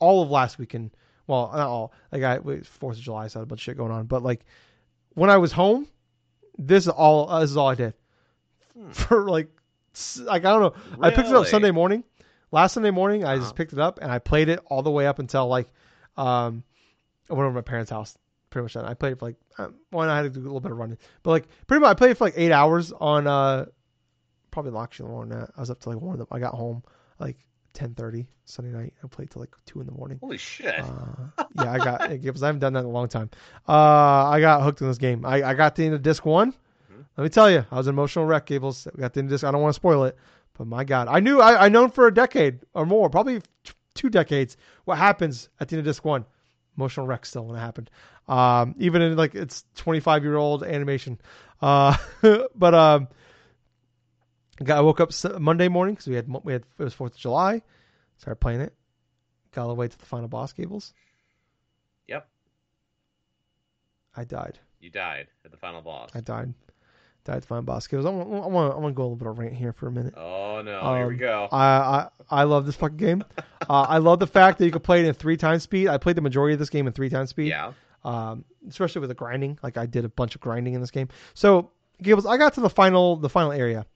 all 0.00 0.22
of 0.22 0.30
last 0.30 0.58
weekend. 0.58 0.90
Well, 1.28 1.50
not 1.54 1.68
all. 1.68 1.92
Like 2.10 2.22
I 2.24 2.40
Fourth 2.64 2.96
of 2.98 3.02
July, 3.02 3.28
so 3.28 3.38
I 3.38 3.40
had 3.40 3.44
a 3.44 3.46
bunch 3.46 3.60
of 3.60 3.64
shit 3.64 3.76
going 3.76 3.92
on. 3.92 4.06
But 4.06 4.24
like 4.24 4.44
when 5.14 5.30
I 5.30 5.36
was 5.36 5.52
home, 5.52 5.86
this 6.58 6.84
is 6.84 6.88
all. 6.90 7.30
Uh, 7.30 7.40
this 7.40 7.50
is 7.50 7.56
all 7.56 7.68
I 7.68 7.76
did 7.76 7.94
Hmm. 8.76 8.90
for 8.90 9.30
like. 9.30 9.48
Like 10.24 10.44
I 10.44 10.50
don't 10.50 10.60
know. 10.60 10.74
Really? 10.96 11.06
I 11.06 11.10
picked 11.14 11.28
it 11.28 11.34
up 11.36 11.46
Sunday 11.46 11.70
morning. 11.70 12.02
Last 12.50 12.72
Sunday 12.74 12.90
morning, 12.90 13.24
I 13.24 13.32
Uh-huh. 13.34 13.42
just 13.42 13.56
picked 13.56 13.72
it 13.72 13.78
up 13.78 13.98
and 14.00 14.10
I 14.12 14.18
played 14.18 14.48
it 14.48 14.60
all 14.66 14.82
the 14.82 14.90
way 14.90 15.06
up 15.06 15.18
until 15.18 15.46
like, 15.48 15.68
um, 16.16 16.62
I 17.28 17.34
went 17.34 17.40
over 17.46 17.48
to 17.50 17.54
my 17.54 17.60
parents' 17.62 17.90
house. 17.90 18.16
Pretty 18.50 18.64
much. 18.64 18.74
Then 18.74 18.84
I 18.84 18.94
played 18.94 19.12
it 19.14 19.18
for 19.18 19.26
like, 19.26 19.36
um, 19.58 19.74
one. 19.90 20.08
I 20.08 20.16
had 20.16 20.22
to 20.22 20.30
do 20.30 20.40
a 20.40 20.44
little 20.44 20.60
bit 20.60 20.70
of 20.70 20.78
running, 20.78 20.98
but 21.24 21.30
like 21.32 21.48
pretty 21.66 21.80
much 21.80 21.90
I 21.90 21.94
played 21.94 22.10
it 22.12 22.18
for 22.18 22.24
like 22.24 22.34
eight 22.36 22.52
hours 22.52 22.92
on. 22.92 23.26
uh 23.26 23.66
Probably 24.52 24.78
actually 24.80 25.08
more 25.08 25.26
than 25.26 25.40
that. 25.40 25.50
I 25.56 25.60
was 25.60 25.70
up 25.70 25.80
to 25.80 25.88
like 25.88 26.00
one. 26.00 26.12
Of 26.12 26.18
them. 26.20 26.28
I 26.30 26.38
got 26.38 26.54
home 26.54 26.84
like 27.18 27.36
ten 27.72 27.92
thirty 27.94 28.28
Sunday 28.44 28.70
night. 28.70 28.94
I 29.02 29.08
played 29.08 29.28
till 29.32 29.40
like 29.40 29.52
two 29.66 29.80
in 29.80 29.86
the 29.86 29.92
morning. 29.92 30.18
Holy 30.20 30.38
shit! 30.38 30.78
Uh, 30.78 31.44
yeah, 31.56 31.72
I 31.72 31.78
got 31.78 32.12
it 32.12 32.22
gives. 32.22 32.40
I 32.40 32.46
haven't 32.46 32.60
done 32.60 32.74
that 32.74 32.80
in 32.80 32.86
a 32.86 32.90
long 32.90 33.08
time. 33.08 33.30
Uh, 33.66 33.72
I 34.28 34.38
got 34.38 34.62
hooked 34.62 34.80
in 34.80 34.86
this 34.86 34.98
game. 34.98 35.26
I, 35.26 35.42
I 35.42 35.54
got 35.54 35.74
the 35.74 35.84
end 35.86 35.94
of 35.94 36.02
disc 36.02 36.24
one. 36.24 36.52
Mhm. 36.52 37.04
Let 37.16 37.24
me 37.24 37.30
tell 37.30 37.50
you, 37.50 37.66
I 37.68 37.74
was 37.76 37.88
an 37.88 37.94
emotional 37.96 38.26
wreck. 38.26 38.46
Gables 38.46 38.86
We 38.94 39.00
got 39.00 39.12
the 39.12 39.18
end 39.18 39.26
of 39.28 39.32
disc. 39.32 39.42
I 39.42 39.50
don't 39.50 39.60
want 39.60 39.72
to 39.74 39.80
spoil 39.80 40.04
it, 40.04 40.16
but 40.56 40.66
my 40.66 40.84
God, 40.84 41.08
I 41.08 41.20
knew 41.20 41.40
I 41.40 41.66
I 41.66 41.68
known 41.68 41.90
for 41.90 42.06
a 42.06 42.14
decade 42.14 42.60
or 42.74 42.86
more, 42.86 43.10
probably 43.10 43.40
t- 43.40 43.72
two 43.94 44.08
decades, 44.08 44.56
what 44.84 44.98
happens 44.98 45.48
at 45.60 45.68
the 45.68 45.76
end 45.76 45.80
of 45.80 45.84
disc 45.86 46.04
one. 46.04 46.24
Emotional 46.76 47.06
wreck 47.06 47.24
still 47.24 47.44
when 47.44 47.56
it 47.56 47.60
happened. 47.60 47.88
Um, 48.26 48.74
even 48.78 49.00
in 49.02 49.16
like 49.16 49.34
it's 49.36 49.64
25 49.76 50.24
year 50.24 50.34
old 50.36 50.64
animation. 50.64 51.20
Uh, 51.62 51.96
but 52.54 52.74
um, 52.74 53.08
got 54.62 54.78
I 54.78 54.80
woke 54.80 55.00
up 55.00 55.12
Monday 55.40 55.68
morning 55.68 55.94
because 55.94 56.08
we 56.08 56.16
had 56.16 56.26
we 56.44 56.52
had 56.52 56.62
it 56.78 56.82
was 56.82 56.94
Fourth 56.94 57.14
of 57.14 57.20
July. 57.20 57.62
Started 58.18 58.40
playing 58.40 58.60
it. 58.60 58.74
Got 59.52 59.62
all 59.62 59.68
the 59.68 59.74
way 59.74 59.86
to 59.86 59.98
the 59.98 60.06
final 60.06 60.26
boss, 60.26 60.52
Gables. 60.52 60.92
Yep, 62.08 62.28
I 64.16 64.24
died. 64.24 64.58
you 64.80 64.90
died 64.90 65.28
at 65.44 65.52
the 65.52 65.56
final 65.56 65.80
boss. 65.80 66.10
I 66.14 66.20
died. 66.20 66.54
Died 67.24 67.36
at 67.36 67.42
the 67.42 67.48
final 67.48 67.62
boss. 67.62 67.86
Gables. 67.86 68.04
I 68.06 68.10
want. 68.10 68.28
I 68.44 68.46
want. 68.48 68.74
I 68.74 68.78
want 68.78 68.94
to 68.94 68.96
go 68.96 69.02
a 69.02 69.04
little 69.04 69.16
bit 69.16 69.28
of 69.28 69.38
rant 69.38 69.54
here 69.54 69.72
for 69.72 69.86
a 69.86 69.90
minute. 69.92 70.14
Oh 70.16 70.60
no! 70.62 70.94
here 70.94 71.06
we 71.08 71.14
Um, 71.14 71.20
go. 71.20 71.48
I 71.50 71.64
I, 71.66 72.08
I 72.30 72.42
love 72.44 72.66
this 72.66 72.76
fucking 72.76 72.98
game. 72.98 73.24
uh, 73.38 73.86
I 73.88 73.96
love 73.98 74.18
the 74.18 74.26
fact 74.26 74.58
that 74.58 74.66
you 74.66 74.70
can 74.70 74.82
play 74.82 75.00
it 75.00 75.06
in 75.06 75.14
three 75.14 75.36
times 75.38 75.62
speed. 75.62 75.88
I 75.88 75.96
played 75.96 76.16
the 76.16 76.20
majority 76.22 76.52
of 76.52 76.58
this 76.58 76.68
game 76.70 76.86
in 76.86 76.92
three 76.92 77.08
times 77.08 77.30
speed. 77.30 77.48
yeah. 77.48 77.72
Um, 78.04 78.44
especially 78.68 79.00
with 79.00 79.08
the 79.08 79.14
grinding. 79.14 79.58
Like 79.62 79.78
I 79.78 79.86
did 79.86 80.04
a 80.04 80.08
bunch 80.10 80.34
of 80.34 80.42
grinding 80.42 80.74
in 80.74 80.82
this 80.82 80.90
game. 80.90 81.08
So 81.32 81.70
Gables, 82.02 82.26
I 82.26 82.36
got 82.36 82.52
to 82.54 82.60
the 82.60 82.68
final 82.68 83.16
the 83.16 83.30
final 83.30 83.52
area. 83.52 83.86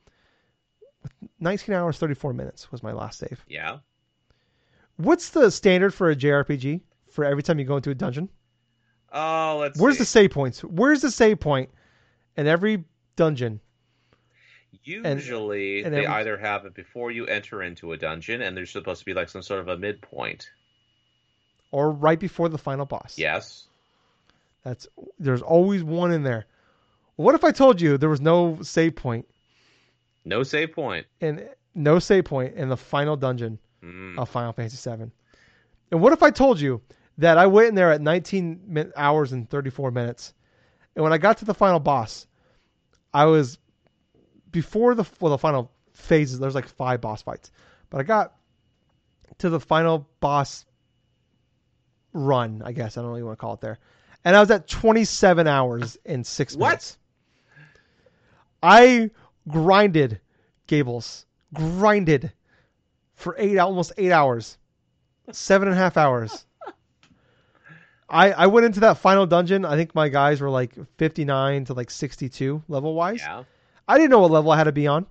19 1.40 1.74
hours 1.74 1.98
34 1.98 2.32
minutes 2.32 2.72
was 2.72 2.82
my 2.82 2.92
last 2.92 3.18
save. 3.18 3.44
Yeah. 3.46 3.78
What's 4.96 5.28
the 5.30 5.50
standard 5.50 5.92
for 5.94 6.10
a 6.10 6.16
JRPG 6.16 6.80
for 7.10 7.24
every 7.24 7.42
time 7.42 7.58
you 7.58 7.64
go 7.64 7.76
into 7.76 7.90
a 7.90 7.94
dungeon? 7.94 8.28
Oh, 9.12 9.58
let's. 9.60 9.78
Where's 9.78 9.94
see. 9.96 10.00
the 10.00 10.04
save 10.06 10.30
points? 10.32 10.64
Where's 10.64 11.02
the 11.02 11.10
save 11.10 11.40
point 11.40 11.70
in 12.36 12.46
every 12.46 12.84
dungeon? 13.18 13.60
Usually, 14.84 15.82
and 15.82 15.92
they 15.92 15.98
every- 16.04 16.06
either 16.06 16.38
have 16.38 16.64
it 16.64 16.74
before 16.74 17.10
you 17.10 17.26
enter 17.26 17.62
into 17.62 17.92
a 17.92 17.96
dungeon, 17.96 18.42
and 18.42 18.56
there's 18.56 18.70
supposed 18.70 19.00
to 19.00 19.04
be 19.04 19.14
like 19.14 19.28
some 19.28 19.42
sort 19.42 19.60
of 19.60 19.68
a 19.68 19.76
midpoint. 19.76 20.50
Or 21.70 21.90
right 21.90 22.18
before 22.18 22.48
the 22.48 22.58
final 22.58 22.86
boss. 22.86 23.18
Yes. 23.18 23.66
That's 24.64 24.86
there's 25.18 25.42
always 25.42 25.82
one 25.84 26.12
in 26.12 26.22
there. 26.22 26.46
What 27.16 27.34
if 27.34 27.44
I 27.44 27.50
told 27.50 27.80
you 27.80 27.98
there 27.98 28.08
was 28.08 28.20
no 28.20 28.58
save 28.62 28.94
point 28.96 29.26
No 30.24 30.42
save 30.42 30.72
point. 30.72 31.06
and 31.20 31.48
no 31.74 31.98
save 31.98 32.24
point 32.24 32.54
in 32.54 32.68
the 32.68 32.76
final 32.76 33.16
dungeon 33.16 33.58
Mm. 33.82 34.18
of 34.18 34.28
Final 34.28 34.52
Fantasy 34.52 34.90
VII? 34.90 35.10
And 35.90 36.00
what 36.00 36.12
if 36.12 36.22
I 36.22 36.30
told 36.30 36.60
you 36.60 36.80
that 37.18 37.36
I 37.38 37.46
went 37.46 37.68
in 37.68 37.74
there 37.74 37.92
at 37.92 38.00
19 38.00 38.60
min- 38.66 38.92
hours 38.96 39.32
and 39.32 39.48
34 39.50 39.90
minutes, 39.90 40.32
and 40.94 41.02
when 41.02 41.12
I 41.12 41.18
got 41.18 41.38
to 41.38 41.44
the 41.44 41.54
final 41.54 41.80
boss, 41.80 42.26
I 43.12 43.24
was 43.26 43.59
before 44.50 44.94
the 44.94 45.04
well 45.20 45.30
the 45.30 45.38
final 45.38 45.70
phases. 45.92 46.38
There's 46.38 46.54
like 46.54 46.68
five 46.68 47.00
boss 47.00 47.22
fights, 47.22 47.50
but 47.90 47.98
I 48.00 48.02
got 48.04 48.34
to 49.38 49.50
the 49.50 49.61
final 49.61 50.09
boss 50.20 50.64
run. 52.12 52.62
I 52.64 52.72
guess 52.72 52.96
I 52.96 53.00
don't 53.00 53.09
know 53.09 53.12
what 53.12 53.18
you 53.18 53.26
want 53.26 53.38
to 53.38 53.40
call 53.40 53.54
it 53.54 53.61
there, 53.61 53.78
and 54.24 54.36
I 54.36 54.40
was 54.40 54.50
at 54.50 54.68
27 54.68 55.46
hours 55.46 55.96
in 56.04 56.24
six 56.24 56.56
What? 56.56 56.68
minutes. 56.68 56.98
I 58.62 59.11
grinded 59.46 60.20
Gables, 60.66 61.26
grinded 61.54 62.32
for 63.14 63.34
eight 63.38 63.59
almost 63.59 63.92
eight 63.96 64.12
hours, 64.12 64.59
seven 65.32 65.68
and 65.68 65.76
a 65.76 65.80
half 65.80 65.96
hours. 65.96 66.44
I 68.11 68.32
I 68.32 68.46
went 68.46 68.66
into 68.66 68.80
that 68.80 68.98
final 68.98 69.26
dungeon. 69.26 69.64
I 69.64 69.76
think 69.76 69.94
my 69.94 70.09
guys 70.09 70.40
were 70.40 70.50
like 70.50 70.72
59 70.96 71.64
to 71.66 71.74
like 71.74 71.90
62 71.90 72.62
level 72.68 72.94
wise. 72.94 73.20
Yeah. 73.20 73.44
I 73.86 73.96
didn't 73.98 74.11
know 74.11 74.20
what 74.20 74.30
level 74.30 74.50
I 74.50 74.56
had 74.56 74.64
to 74.64 74.72
be 74.72 74.86
on, 74.86 75.06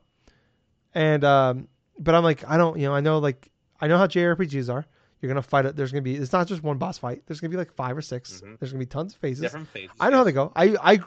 and 0.94 1.24
um, 1.24 1.68
but 2.00 2.16
I'm 2.16 2.24
like 2.24 2.48
I 2.48 2.58
don't 2.58 2.78
you 2.80 2.88
know 2.88 2.94
I 2.96 3.00
know 3.02 3.20
like 3.20 3.50
I 3.80 3.88
know 3.88 3.98
how 3.98 4.08
JRPGs 4.08 4.72
are. 4.74 4.86
You're 5.22 5.30
gonna 5.30 5.42
fight 5.42 5.66
it. 5.66 5.76
There's 5.76 5.92
gonna 5.92 6.02
be 6.04 6.16
it's 6.16 6.32
not 6.32 6.48
just 6.48 6.64
one 6.64 6.78
boss 6.78 6.98
fight. 6.98 7.24
There's 7.26 7.40
gonna 7.40 7.52
be 7.52 7.58
like 7.58 7.72
five 7.74 7.98
or 7.98 8.02
6 8.02 8.42
Mhm. 8.42 8.60
There's 8.60 8.72
gonna 8.72 8.80
be 8.80 8.86
tons 8.86 9.14
of 9.14 9.20
phases. 9.20 9.42
Different 9.42 9.68
phases. 9.70 9.96
I 10.00 10.10
know 10.10 10.18
how 10.18 10.24
they 10.24 10.32
go. 10.32 10.52
I 10.56 10.76
I 10.82 11.00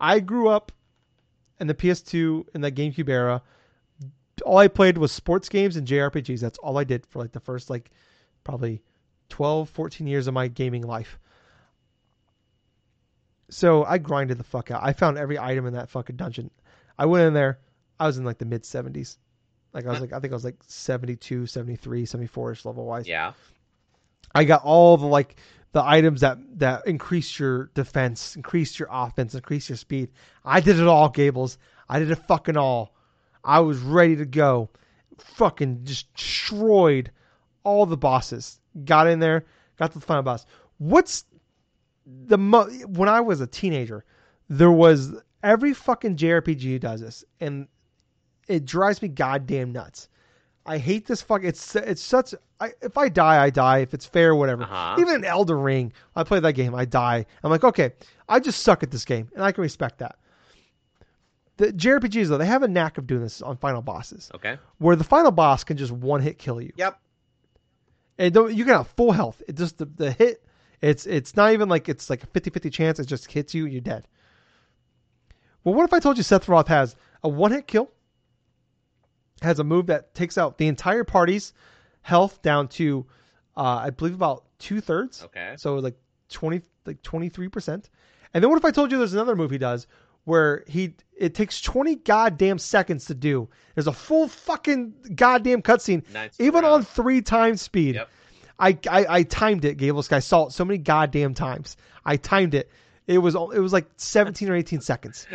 I 0.00 0.20
grew 0.20 0.48
up 0.48 0.72
in 1.60 1.66
the 1.66 1.74
PS2 1.74 2.46
in 2.54 2.60
the 2.60 2.70
GameCube 2.72 3.08
era. 3.08 3.42
All 4.44 4.58
I 4.58 4.68
played 4.68 4.96
was 4.96 5.12
sports 5.12 5.48
games 5.48 5.76
and 5.76 5.86
JRPGs. 5.86 6.40
That's 6.40 6.58
all 6.58 6.78
I 6.78 6.84
did 6.84 7.04
for 7.06 7.18
like 7.18 7.32
the 7.32 7.40
first 7.40 7.68
like 7.68 7.90
probably 8.44 8.80
12, 9.28 9.68
14 9.70 10.06
years 10.06 10.26
of 10.28 10.34
my 10.34 10.48
gaming 10.48 10.82
life. 10.82 11.18
So 13.50 13.84
I 13.84 13.98
grinded 13.98 14.38
the 14.38 14.44
fuck 14.44 14.70
out. 14.70 14.82
I 14.82 14.92
found 14.92 15.18
every 15.18 15.38
item 15.38 15.66
in 15.66 15.74
that 15.74 15.88
fucking 15.88 16.16
dungeon. 16.16 16.50
I 16.98 17.06
went 17.06 17.26
in 17.26 17.34
there. 17.34 17.58
I 17.98 18.06
was 18.06 18.18
in 18.18 18.24
like 18.24 18.38
the 18.38 18.44
mid 18.44 18.62
70s. 18.62 19.16
Like 19.72 19.86
I 19.86 19.90
was 19.90 20.00
like 20.00 20.12
I 20.12 20.20
think 20.20 20.32
I 20.32 20.36
was 20.36 20.44
like 20.44 20.56
72, 20.66 21.46
73, 21.46 22.06
74ish 22.06 22.64
level 22.64 22.86
wise. 22.86 23.06
Yeah. 23.06 23.32
I 24.34 24.44
got 24.44 24.64
all 24.64 24.96
the 24.96 25.06
like 25.06 25.36
the 25.72 25.82
items 25.82 26.22
that 26.22 26.38
that 26.58 26.86
increase 26.86 27.38
your 27.38 27.70
defense, 27.74 28.36
increase 28.36 28.78
your 28.78 28.88
offense, 28.90 29.34
increase 29.34 29.68
your 29.68 29.76
speed. 29.76 30.10
I 30.44 30.60
did 30.60 30.78
it 30.78 30.86
all, 30.86 31.08
Gables. 31.08 31.58
I 31.88 31.98
did 31.98 32.10
it 32.10 32.26
fucking 32.26 32.56
all. 32.56 32.94
I 33.44 33.60
was 33.60 33.78
ready 33.78 34.16
to 34.16 34.26
go. 34.26 34.70
Fucking 35.18 35.84
just 35.84 36.12
destroyed 36.14 37.10
all 37.64 37.86
the 37.86 37.96
bosses. 37.96 38.60
Got 38.84 39.08
in 39.08 39.18
there, 39.18 39.44
got 39.76 39.92
to 39.92 39.98
the 39.98 40.04
final 40.04 40.22
boss. 40.22 40.46
What's 40.78 41.24
the 42.26 42.38
mo- 42.38 42.70
when 42.86 43.08
I 43.08 43.20
was 43.20 43.40
a 43.40 43.46
teenager, 43.46 44.04
there 44.48 44.70
was 44.72 45.12
every 45.42 45.74
fucking 45.74 46.16
JRPG 46.16 46.80
does 46.80 47.00
this, 47.00 47.24
and 47.40 47.68
it 48.48 48.64
drives 48.64 49.02
me 49.02 49.08
goddamn 49.08 49.72
nuts. 49.72 50.08
I 50.66 50.78
hate 50.78 51.06
this 51.06 51.22
fuck. 51.22 51.44
It's 51.44 51.76
it's 51.76 52.02
such. 52.02 52.34
I, 52.60 52.72
if 52.82 52.98
I 52.98 53.08
die, 53.08 53.42
I 53.42 53.50
die. 53.50 53.78
If 53.78 53.94
it's 53.94 54.04
fair, 54.04 54.34
whatever. 54.34 54.64
Uh-huh. 54.64 54.96
Even 54.98 55.14
in 55.16 55.24
Elden 55.24 55.56
Ring, 55.60 55.92
I 56.16 56.24
play 56.24 56.40
that 56.40 56.52
game. 56.54 56.74
I 56.74 56.84
die. 56.84 57.24
I'm 57.42 57.50
like, 57.50 57.64
okay, 57.64 57.92
I 58.28 58.40
just 58.40 58.62
suck 58.62 58.82
at 58.82 58.90
this 58.90 59.04
game, 59.04 59.28
and 59.34 59.42
I 59.44 59.52
can 59.52 59.62
respect 59.62 59.98
that. 59.98 60.16
The 61.56 61.72
JRPGs 61.72 62.28
though, 62.28 62.38
they 62.38 62.46
have 62.46 62.62
a 62.62 62.68
knack 62.68 62.98
of 62.98 63.06
doing 63.06 63.22
this 63.22 63.42
on 63.42 63.56
final 63.56 63.82
bosses, 63.82 64.30
Okay. 64.34 64.58
where 64.78 64.94
the 64.94 65.04
final 65.04 65.30
boss 65.32 65.64
can 65.64 65.76
just 65.76 65.90
one 65.90 66.20
hit 66.20 66.38
kill 66.38 66.60
you, 66.60 66.72
Yep. 66.76 67.00
and 68.18 68.34
you 68.34 68.64
can 68.64 68.74
have 68.74 68.88
full 68.88 69.10
health. 69.12 69.42
It 69.48 69.56
just 69.56 69.78
the, 69.78 69.86
the 69.86 70.12
hit. 70.12 70.44
It's 70.80 71.06
it's 71.06 71.36
not 71.36 71.52
even 71.52 71.68
like 71.68 71.88
it's 71.88 72.08
like 72.08 72.22
a 72.22 72.26
50-50 72.28 72.72
chance. 72.72 72.98
It 72.98 73.06
just 73.06 73.30
hits 73.30 73.54
you, 73.54 73.66
you're 73.66 73.80
dead. 73.80 74.06
Well, 75.64 75.74
what 75.74 75.84
if 75.84 75.92
I 75.92 75.98
told 75.98 76.16
you 76.16 76.22
Sephiroth 76.24 76.68
has 76.68 76.96
a 77.22 77.28
one 77.28 77.50
hit 77.50 77.66
kill? 77.66 77.90
Has 79.42 79.58
a 79.58 79.64
move 79.64 79.86
that 79.86 80.14
takes 80.14 80.38
out 80.38 80.58
the 80.58 80.66
entire 80.66 81.04
party's 81.04 81.52
health 82.02 82.42
down 82.42 82.68
to, 82.68 83.06
uh, 83.56 83.80
I 83.84 83.90
believe 83.90 84.14
about 84.14 84.44
two 84.58 84.80
thirds. 84.80 85.22
Okay. 85.24 85.54
So 85.58 85.76
like 85.76 85.96
twenty, 86.28 86.62
like 86.86 87.02
twenty 87.02 87.28
three 87.28 87.48
percent. 87.48 87.90
And 88.34 88.42
then 88.42 88.50
what 88.50 88.56
if 88.56 88.64
I 88.64 88.70
told 88.70 88.90
you 88.92 88.98
there's 88.98 89.14
another 89.14 89.36
move 89.36 89.50
he 89.50 89.58
does 89.58 89.86
where 90.24 90.64
he 90.66 90.94
it 91.16 91.34
takes 91.34 91.60
twenty 91.60 91.96
goddamn 91.96 92.58
seconds 92.58 93.06
to 93.06 93.14
do. 93.14 93.48
There's 93.74 93.86
a 93.86 93.92
full 93.92 94.28
fucking 94.28 94.94
goddamn 95.14 95.62
cutscene, 95.62 96.02
even 96.38 96.62
round. 96.62 96.66
on 96.66 96.82
three 96.84 97.22
times 97.22 97.62
speed. 97.62 97.96
Yep. 97.96 98.08
I, 98.58 98.76
I 98.90 99.06
I 99.08 99.22
timed 99.22 99.64
it, 99.64 99.76
Gables. 99.76 100.10
I 100.10 100.18
saw 100.18 100.46
it 100.46 100.52
so 100.52 100.64
many 100.64 100.78
goddamn 100.78 101.34
times. 101.34 101.76
I 102.04 102.16
timed 102.16 102.54
it. 102.54 102.70
It 103.06 103.18
was 103.18 103.34
it 103.34 103.60
was 103.60 103.72
like 103.72 103.86
17 103.96 104.48
or 104.48 104.56
18 104.56 104.80
seconds 104.80 105.26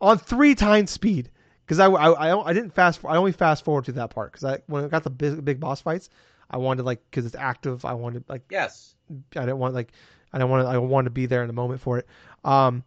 on 0.00 0.18
three 0.18 0.54
times 0.54 0.90
speed. 0.90 1.30
Because 1.64 1.80
I, 1.80 1.86
I, 1.86 2.10
I, 2.10 2.46
I 2.46 2.52
didn't 2.52 2.74
fast. 2.74 3.04
I 3.04 3.16
only 3.16 3.32
fast 3.32 3.64
forward 3.64 3.86
to 3.86 3.92
that 3.92 4.10
part 4.10 4.30
because 4.32 4.44
I 4.44 4.58
when 4.66 4.84
I 4.84 4.88
got 4.88 5.02
the 5.02 5.10
big, 5.10 5.44
big 5.44 5.58
boss 5.58 5.80
fights, 5.80 6.10
I 6.48 6.58
wanted 6.58 6.84
like 6.84 7.00
because 7.10 7.26
it's 7.26 7.34
active. 7.34 7.84
I 7.84 7.94
wanted 7.94 8.24
like 8.28 8.42
Yes. 8.50 8.94
I 9.34 9.40
didn't 9.40 9.58
want 9.58 9.74
like 9.74 9.90
I 10.32 10.38
didn't 10.38 10.50
want 10.50 10.66
to, 10.66 10.70
I 10.70 10.78
wanted 10.78 11.06
to 11.06 11.10
be 11.10 11.26
there 11.26 11.42
in 11.42 11.48
the 11.48 11.52
moment 11.52 11.80
for 11.80 11.98
it. 11.98 12.06
Um, 12.44 12.84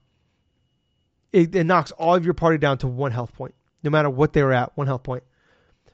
it, 1.34 1.53
it 1.56 1.64
knocks 1.66 1.91
all 1.91 2.16
of 2.16 2.26
your 2.26 2.34
party 2.34 2.57
down 2.57 2.78
to 2.80 2.88
one 2.88 3.11
health 3.11 3.34
point, 3.34 3.53
no 3.84 3.90
matter 3.90 4.10
what 4.10 4.34
they 4.34 4.44
were 4.44 4.53
at, 4.53 4.76
one 4.78 4.88
health 4.88 5.03
point. 5.03 5.24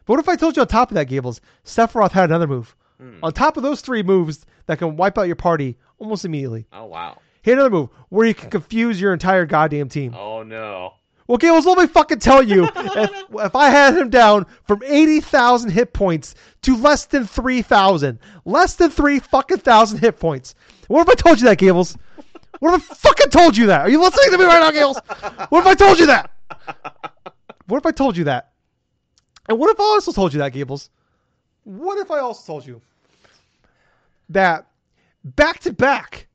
But 0.05 0.13
what 0.13 0.19
if 0.19 0.29
I 0.29 0.35
told 0.35 0.55
you 0.55 0.61
on 0.61 0.67
top 0.67 0.91
of 0.91 0.95
that, 0.95 1.07
Gables, 1.07 1.41
Sephiroth 1.63 2.11
had 2.11 2.29
another 2.29 2.47
move 2.47 2.75
Hmm. 2.99 3.19
On 3.23 3.33
top 3.33 3.57
of 3.57 3.63
those 3.63 3.81
three 3.81 4.03
moves 4.03 4.45
that 4.67 4.79
can 4.79 4.95
wipe 4.95 5.17
out 5.17 5.23
your 5.23 5.35
party 5.35 5.77
almost 5.97 6.25
immediately. 6.25 6.65
Oh 6.71 6.85
wow. 6.85 7.19
Had 7.43 7.55
another 7.55 7.69
move 7.69 7.89
where 8.09 8.25
you 8.27 8.33
can 8.33 8.49
confuse 8.49 8.99
your 8.99 9.13
entire 9.13 9.45
goddamn 9.45 9.89
team. 9.89 10.15
Oh 10.15 10.43
no. 10.43 10.93
Well, 11.27 11.37
Gables, 11.39 11.65
let 11.65 11.77
me 11.79 11.87
fucking 11.87 12.19
tell 12.19 12.43
you, 12.43 12.65
if, 12.75 13.23
if 13.33 13.55
I 13.55 13.69
had 13.69 13.97
him 13.97 14.11
down 14.11 14.45
from 14.63 14.83
80,000 14.83 15.71
hit 15.71 15.91
points 15.91 16.35
to 16.61 16.77
less 16.77 17.05
than 17.05 17.25
3,000, 17.25 18.19
less 18.45 18.75
than 18.75 18.91
3 18.91 19.19
fucking 19.19 19.57
thousand 19.57 19.99
hit 19.99 20.19
points. 20.19 20.53
What 20.87 21.01
if 21.01 21.09
I 21.09 21.15
told 21.15 21.39
you 21.39 21.47
that, 21.47 21.57
Gables? 21.57 21.97
What 22.59 22.75
if 22.75 22.91
I 22.91 22.95
fucking 22.95 23.31
told 23.31 23.57
you 23.57 23.67
that? 23.67 23.81
Are 23.81 23.89
you 23.89 23.99
listening 23.99 24.31
to 24.31 24.37
me 24.37 24.45
right 24.45 24.59
now, 24.59 24.71
Gables? 24.71 24.99
What 25.49 25.61
if 25.61 25.65
I 25.65 25.73
told 25.73 25.99
you 25.99 26.05
that? 26.07 26.31
What 27.67 27.77
if 27.77 27.85
I 27.87 27.91
told 27.91 28.17
you 28.17 28.25
that? 28.25 28.51
And 29.49 29.57
what 29.59 29.71
if 29.71 29.79
I 29.79 29.83
also 29.83 30.11
told 30.11 30.33
you 30.33 30.39
that, 30.39 30.53
Gables? 30.53 30.89
What 31.65 31.97
if 31.97 32.11
I 32.11 32.19
also 32.19 32.53
told 32.53 32.65
you 32.65 32.81
that 34.29 34.67
back 35.23 35.59
to 35.61 35.73
back, 35.73 36.27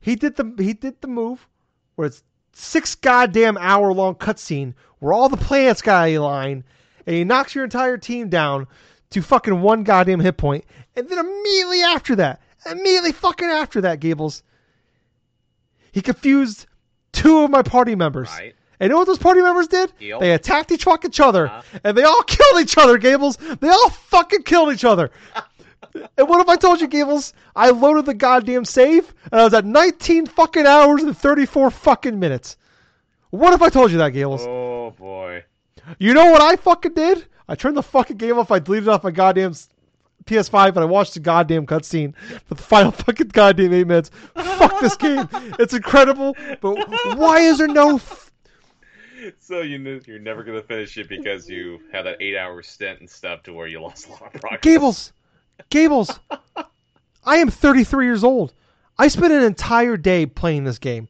he 0.00 0.16
did 0.16 0.36
the 0.36 0.52
he 0.58 0.72
did 0.72 1.00
the 1.00 1.08
move 1.08 1.48
where 1.94 2.08
it's 2.08 2.22
six 2.52 2.94
goddamn 2.96 3.56
hour 3.56 3.92
long 3.92 4.16
cutscene 4.16 4.74
where 4.98 5.12
all 5.12 5.28
the 5.28 5.36
planets 5.36 5.80
got 5.80 6.08
a 6.08 6.18
line 6.18 6.64
and 7.06 7.16
he 7.16 7.22
knocks 7.22 7.54
your 7.54 7.64
entire 7.64 7.96
team 7.96 8.28
down 8.28 8.66
to 9.10 9.22
fucking 9.22 9.62
one 9.62 9.84
goddamn 9.84 10.18
hit 10.18 10.36
point, 10.36 10.64
and 10.96 11.08
then 11.08 11.18
immediately 11.18 11.82
after 11.82 12.16
that, 12.16 12.40
immediately 12.68 13.12
fucking 13.12 13.48
after 13.48 13.82
that, 13.82 14.00
Gables, 14.00 14.42
he 15.92 16.02
confused 16.02 16.66
two 17.12 17.44
of 17.44 17.50
my 17.50 17.62
party 17.62 17.94
members. 17.94 18.28
Right. 18.30 18.55
And 18.80 18.88
you 18.88 18.92
know 18.92 18.98
what 18.98 19.06
those 19.06 19.18
party 19.18 19.40
members 19.40 19.68
did? 19.68 19.92
Yep. 20.00 20.20
They 20.20 20.32
attacked 20.32 20.70
each 20.72 20.84
fucking 20.84 21.10
each 21.10 21.20
other, 21.20 21.48
Uh-huh. 21.48 21.78
and 21.84 21.96
they 21.96 22.02
all 22.04 22.22
killed 22.26 22.60
each 22.62 22.76
other, 22.78 22.98
Gables. 22.98 23.36
They 23.36 23.68
all 23.68 23.90
fucking 23.90 24.42
killed 24.42 24.72
each 24.72 24.84
other. 24.84 25.10
and 26.18 26.28
what 26.28 26.40
if 26.40 26.48
I 26.48 26.56
told 26.56 26.80
you, 26.80 26.86
Gables? 26.86 27.32
I 27.54 27.70
loaded 27.70 28.06
the 28.06 28.14
goddamn 28.14 28.64
save, 28.64 29.12
and 29.32 29.40
I 29.40 29.44
was 29.44 29.54
at 29.54 29.64
19 29.64 30.26
fucking 30.26 30.66
hours 30.66 31.02
and 31.02 31.16
34 31.16 31.70
fucking 31.70 32.18
minutes. 32.18 32.56
What 33.30 33.52
if 33.54 33.62
I 33.62 33.68
told 33.70 33.90
you 33.92 33.98
that, 33.98 34.10
Gables? 34.10 34.44
Oh 34.46 34.92
boy. 34.98 35.44
You 35.98 36.14
know 36.14 36.30
what 36.30 36.40
I 36.42 36.56
fucking 36.56 36.94
did? 36.94 37.26
I 37.48 37.54
turned 37.54 37.76
the 37.76 37.82
fucking 37.82 38.16
game 38.16 38.38
off. 38.38 38.50
I 38.50 38.58
deleted 38.58 38.88
off 38.88 39.04
my 39.04 39.10
goddamn 39.10 39.52
PS5, 40.24 40.68
and 40.70 40.78
I 40.78 40.84
watched 40.84 41.14
the 41.14 41.20
goddamn 41.20 41.66
cutscene 41.66 42.14
for 42.46 42.54
the 42.54 42.62
final 42.62 42.90
fucking 43.04 43.28
goddamn 43.28 43.72
eight 43.72 43.86
minutes. 43.86 44.10
Fuck 44.34 44.80
this 44.80 44.96
game. 44.96 45.28
It's 45.58 45.72
incredible, 45.74 46.36
but 46.60 46.74
why 47.16 47.40
is 47.40 47.58
there 47.58 47.68
no 47.68 47.98
So 49.38 49.62
you 49.62 49.82
kn- 49.82 50.02
you're 50.06 50.18
never 50.18 50.42
gonna 50.42 50.62
finish 50.62 50.96
it 50.98 51.08
because 51.08 51.48
you 51.48 51.80
had 51.92 52.02
that 52.02 52.16
eight 52.20 52.36
hour 52.36 52.62
stint 52.62 53.00
and 53.00 53.08
stuff 53.08 53.42
to 53.44 53.52
where 53.52 53.66
you 53.66 53.80
lost 53.80 54.08
a 54.08 54.12
lot 54.12 54.34
of 54.34 54.40
progress. 54.40 54.60
Gables, 54.62 55.12
Gables, 55.70 56.18
I 57.24 57.36
am 57.36 57.50
33 57.50 58.06
years 58.06 58.24
old. 58.24 58.52
I 58.98 59.08
spent 59.08 59.32
an 59.32 59.42
entire 59.42 59.96
day 59.96 60.26
playing 60.26 60.64
this 60.64 60.78
game. 60.78 61.08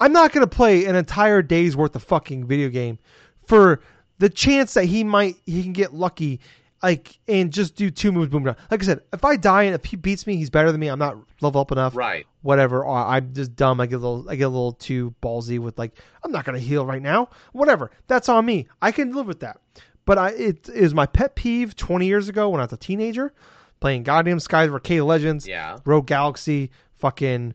I'm 0.00 0.12
not 0.12 0.32
to 0.46 0.54
play 0.54 0.84
an 0.84 0.96
entire 0.96 1.42
day's 1.42 1.76
worth 1.76 1.96
of 1.96 2.02
fucking 2.02 2.46
video 2.46 2.68
game 2.68 2.98
for 3.46 3.80
the 4.18 4.28
chance 4.28 4.74
that 4.74 4.84
he 4.84 5.04
might 5.04 5.36
he 5.46 5.62
can 5.62 5.72
get 5.72 5.94
lucky 5.94 6.40
like 6.82 7.18
and 7.26 7.52
just 7.52 7.74
do 7.74 7.90
two 7.90 8.12
moves 8.12 8.30
boom 8.30 8.44
down. 8.44 8.56
Like 8.70 8.82
I 8.82 8.86
said, 8.86 9.00
if 9.12 9.24
I 9.24 9.36
die 9.36 9.64
and 9.64 9.74
if 9.74 9.84
he 9.84 9.96
beats 9.96 10.26
me, 10.26 10.36
he's 10.36 10.50
better 10.50 10.70
than 10.70 10.80
me. 10.80 10.88
I'm 10.88 10.98
not 10.98 11.16
level 11.40 11.60
up 11.60 11.72
enough. 11.72 11.96
Right. 11.96 12.26
Whatever. 12.42 12.84
Or 12.84 12.96
I'm 12.96 13.32
just 13.34 13.56
dumb. 13.56 13.80
I 13.80 13.86
get 13.86 13.96
a 13.96 13.98
little 13.98 14.28
I 14.28 14.36
get 14.36 14.44
a 14.44 14.48
little 14.48 14.72
too 14.72 15.14
ballsy 15.22 15.58
with 15.58 15.78
like 15.78 15.92
I'm 16.22 16.32
not 16.32 16.44
going 16.44 16.58
to 16.58 16.64
heal 16.64 16.84
right 16.86 17.02
now. 17.02 17.30
Whatever. 17.52 17.90
That's 18.06 18.28
on 18.28 18.44
me. 18.44 18.66
I 18.82 18.92
can 18.92 19.12
live 19.14 19.26
with 19.26 19.40
that. 19.40 19.58
But 20.04 20.18
I, 20.18 20.30
it 20.30 20.68
is 20.68 20.94
my 20.94 21.06
pet 21.06 21.34
peeve 21.34 21.74
20 21.74 22.06
years 22.06 22.28
ago 22.28 22.48
when 22.50 22.60
I 22.60 22.64
was 22.64 22.72
a 22.72 22.76
teenager 22.76 23.32
playing 23.80 24.04
goddamn 24.04 24.38
Skies 24.40 24.68
of 24.68 24.74
Arcadia 24.74 25.04
Legends, 25.04 25.46
Yeah. 25.48 25.78
Rogue 25.84 26.06
Galaxy, 26.06 26.70
fucking 26.98 27.54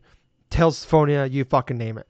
Tales 0.50 0.78
Symphonia, 0.78 1.24
you 1.26 1.44
fucking 1.44 1.78
name 1.78 1.96
it. 1.98 2.06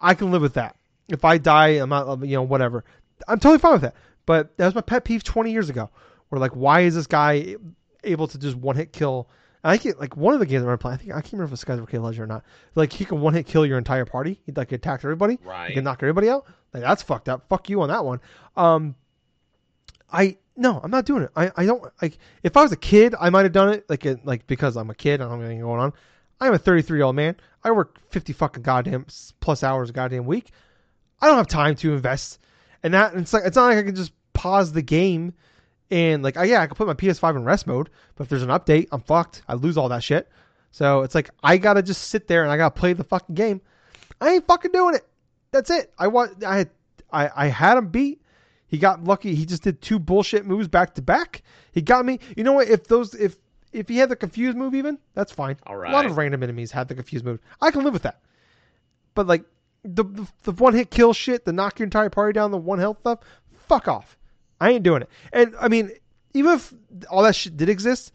I 0.00 0.14
can 0.14 0.30
live 0.30 0.40
with 0.42 0.54
that. 0.54 0.76
If 1.08 1.24
I 1.24 1.36
die, 1.38 1.68
I'm 1.68 1.90
not, 1.90 2.20
you 2.24 2.34
know, 2.36 2.42
whatever. 2.42 2.84
I'm 3.28 3.38
totally 3.38 3.58
fine 3.58 3.72
with 3.72 3.82
that. 3.82 3.94
But 4.26 4.56
that 4.56 4.64
was 4.64 4.74
my 4.74 4.80
pet 4.80 5.04
peeve 5.04 5.22
20 5.22 5.52
years 5.52 5.68
ago. 5.68 5.90
Where 6.34 6.40
like, 6.40 6.56
why 6.56 6.80
is 6.80 6.94
this 6.94 7.06
guy 7.06 7.56
able 8.02 8.26
to 8.28 8.38
just 8.38 8.56
one 8.56 8.76
hit 8.76 8.92
kill? 8.92 9.28
I 9.62 9.78
get 9.78 9.98
like 9.98 10.16
one 10.16 10.34
of 10.34 10.40
the 10.40 10.46
games 10.46 10.62
I 10.62 10.66
remember 10.66 10.78
playing. 10.78 10.94
I 10.94 10.96
think 10.98 11.12
I 11.12 11.20
can't 11.22 11.34
remember 11.34 11.46
if 11.46 11.52
it's 11.52 11.62
Skies 11.62 11.78
of 11.78 11.84
Arcadia 11.84 12.02
Legend 12.02 12.24
or 12.24 12.26
not. 12.26 12.44
Like 12.74 12.92
he 12.92 13.04
can 13.04 13.20
one 13.20 13.32
hit 13.32 13.46
kill 13.46 13.64
your 13.64 13.78
entire 13.78 14.04
party. 14.04 14.40
He 14.44 14.52
like 14.52 14.72
attacked 14.72 15.04
everybody. 15.04 15.38
Right. 15.42 15.68
He 15.68 15.74
can 15.74 15.84
knock 15.84 16.02
everybody 16.02 16.28
out. 16.28 16.46
Like 16.74 16.82
that's 16.82 17.02
fucked 17.02 17.30
up. 17.30 17.48
Fuck 17.48 17.70
you 17.70 17.80
on 17.80 17.88
that 17.88 18.04
one. 18.04 18.20
Um, 18.56 18.94
I 20.12 20.36
no, 20.56 20.80
I'm 20.82 20.90
not 20.90 21.06
doing 21.06 21.22
it. 21.22 21.30
I, 21.34 21.50
I 21.56 21.64
don't 21.64 21.82
like. 22.02 22.18
If 22.42 22.56
I 22.56 22.62
was 22.62 22.72
a 22.72 22.76
kid, 22.76 23.14
I 23.18 23.30
might 23.30 23.44
have 23.44 23.52
done 23.52 23.72
it. 23.72 23.88
Like 23.88 24.04
it, 24.04 24.26
like 24.26 24.46
because 24.46 24.76
I'm 24.76 24.90
a 24.90 24.94
kid. 24.94 25.20
I 25.20 25.24
don't 25.24 25.38
have 25.38 25.40
anything 25.40 25.62
going 25.62 25.80
on. 25.80 25.92
I'm 26.40 26.52
a 26.52 26.58
33 26.58 26.98
year 26.98 27.06
old 27.06 27.16
man. 27.16 27.36
I 27.62 27.70
work 27.70 27.98
50 28.10 28.32
fucking 28.34 28.62
goddamn 28.62 29.06
plus 29.40 29.62
hours 29.62 29.88
a 29.88 29.92
goddamn 29.92 30.26
week. 30.26 30.50
I 31.20 31.26
don't 31.26 31.38
have 31.38 31.48
time 31.48 31.74
to 31.76 31.94
invest 31.94 32.38
in 32.82 32.92
that. 32.92 33.12
And 33.12 33.22
it's 33.22 33.32
like 33.32 33.44
it's 33.44 33.56
not 33.56 33.66
like 33.66 33.78
I 33.78 33.82
can 33.82 33.94
just 33.94 34.12
pause 34.34 34.72
the 34.72 34.82
game 34.82 35.32
and 35.90 36.22
like 36.22 36.36
I, 36.36 36.44
yeah, 36.44 36.62
I 36.62 36.66
can 36.66 36.76
put 36.76 36.86
my 36.86 36.94
PS5 36.94 37.36
in 37.36 37.44
rest 37.44 37.66
mode. 37.66 37.90
But 38.16 38.24
if 38.24 38.30
there's 38.30 38.42
an 38.42 38.48
update, 38.48 38.88
I'm 38.92 39.00
fucked. 39.00 39.42
I 39.48 39.54
lose 39.54 39.76
all 39.76 39.88
that 39.90 40.02
shit. 40.02 40.28
So 40.70 41.02
it's 41.02 41.14
like 41.14 41.30
I 41.42 41.56
gotta 41.56 41.82
just 41.82 42.08
sit 42.08 42.26
there 42.26 42.42
and 42.42 42.50
I 42.50 42.56
gotta 42.56 42.74
play 42.74 42.92
the 42.92 43.04
fucking 43.04 43.34
game. 43.34 43.60
I 44.20 44.30
ain't 44.30 44.46
fucking 44.46 44.72
doing 44.72 44.94
it. 44.94 45.06
That's 45.50 45.70
it. 45.70 45.92
I 45.98 46.08
want. 46.08 46.42
I 46.44 46.58
had. 46.58 46.70
I, 47.12 47.30
I 47.36 47.46
had 47.46 47.78
him 47.78 47.88
beat. 47.88 48.22
He 48.66 48.78
got 48.78 49.04
lucky. 49.04 49.36
He 49.36 49.46
just 49.46 49.62
did 49.62 49.80
two 49.80 50.00
bullshit 50.00 50.44
moves 50.44 50.66
back 50.66 50.94
to 50.96 51.02
back. 51.02 51.42
He 51.72 51.80
got 51.80 52.04
me. 52.04 52.18
You 52.36 52.42
know 52.42 52.54
what? 52.54 52.68
If 52.68 52.88
those 52.88 53.14
if 53.14 53.36
if 53.72 53.88
he 53.88 53.98
had 53.98 54.08
the 54.08 54.16
confused 54.16 54.56
move 54.56 54.74
even, 54.74 54.98
that's 55.14 55.30
fine. 55.30 55.56
All 55.66 55.76
right. 55.76 55.90
A 55.90 55.94
lot 55.94 56.06
of 56.06 56.16
random 56.16 56.42
enemies 56.42 56.72
had 56.72 56.88
the 56.88 56.94
confused 56.94 57.24
move. 57.24 57.40
I 57.60 57.70
can 57.70 57.84
live 57.84 57.92
with 57.92 58.02
that. 58.02 58.20
But 59.14 59.26
like 59.26 59.44
the 59.84 60.02
the, 60.02 60.26
the 60.44 60.52
one 60.52 60.74
hit 60.74 60.90
kill 60.90 61.12
shit, 61.12 61.44
the 61.44 61.52
knock 61.52 61.78
your 61.78 61.84
entire 61.84 62.10
party 62.10 62.32
down, 62.32 62.50
the 62.50 62.58
one 62.58 62.78
health 62.78 62.98
stuff, 63.00 63.20
fuck 63.68 63.86
off. 63.86 64.16
I 64.60 64.70
ain't 64.70 64.82
doing 64.82 65.02
it. 65.02 65.08
And 65.32 65.54
I 65.60 65.68
mean, 65.68 65.90
even 66.32 66.52
if 66.54 66.72
all 67.10 67.22
that 67.22 67.34
shit 67.34 67.56
did 67.56 67.68
exist, 67.68 68.12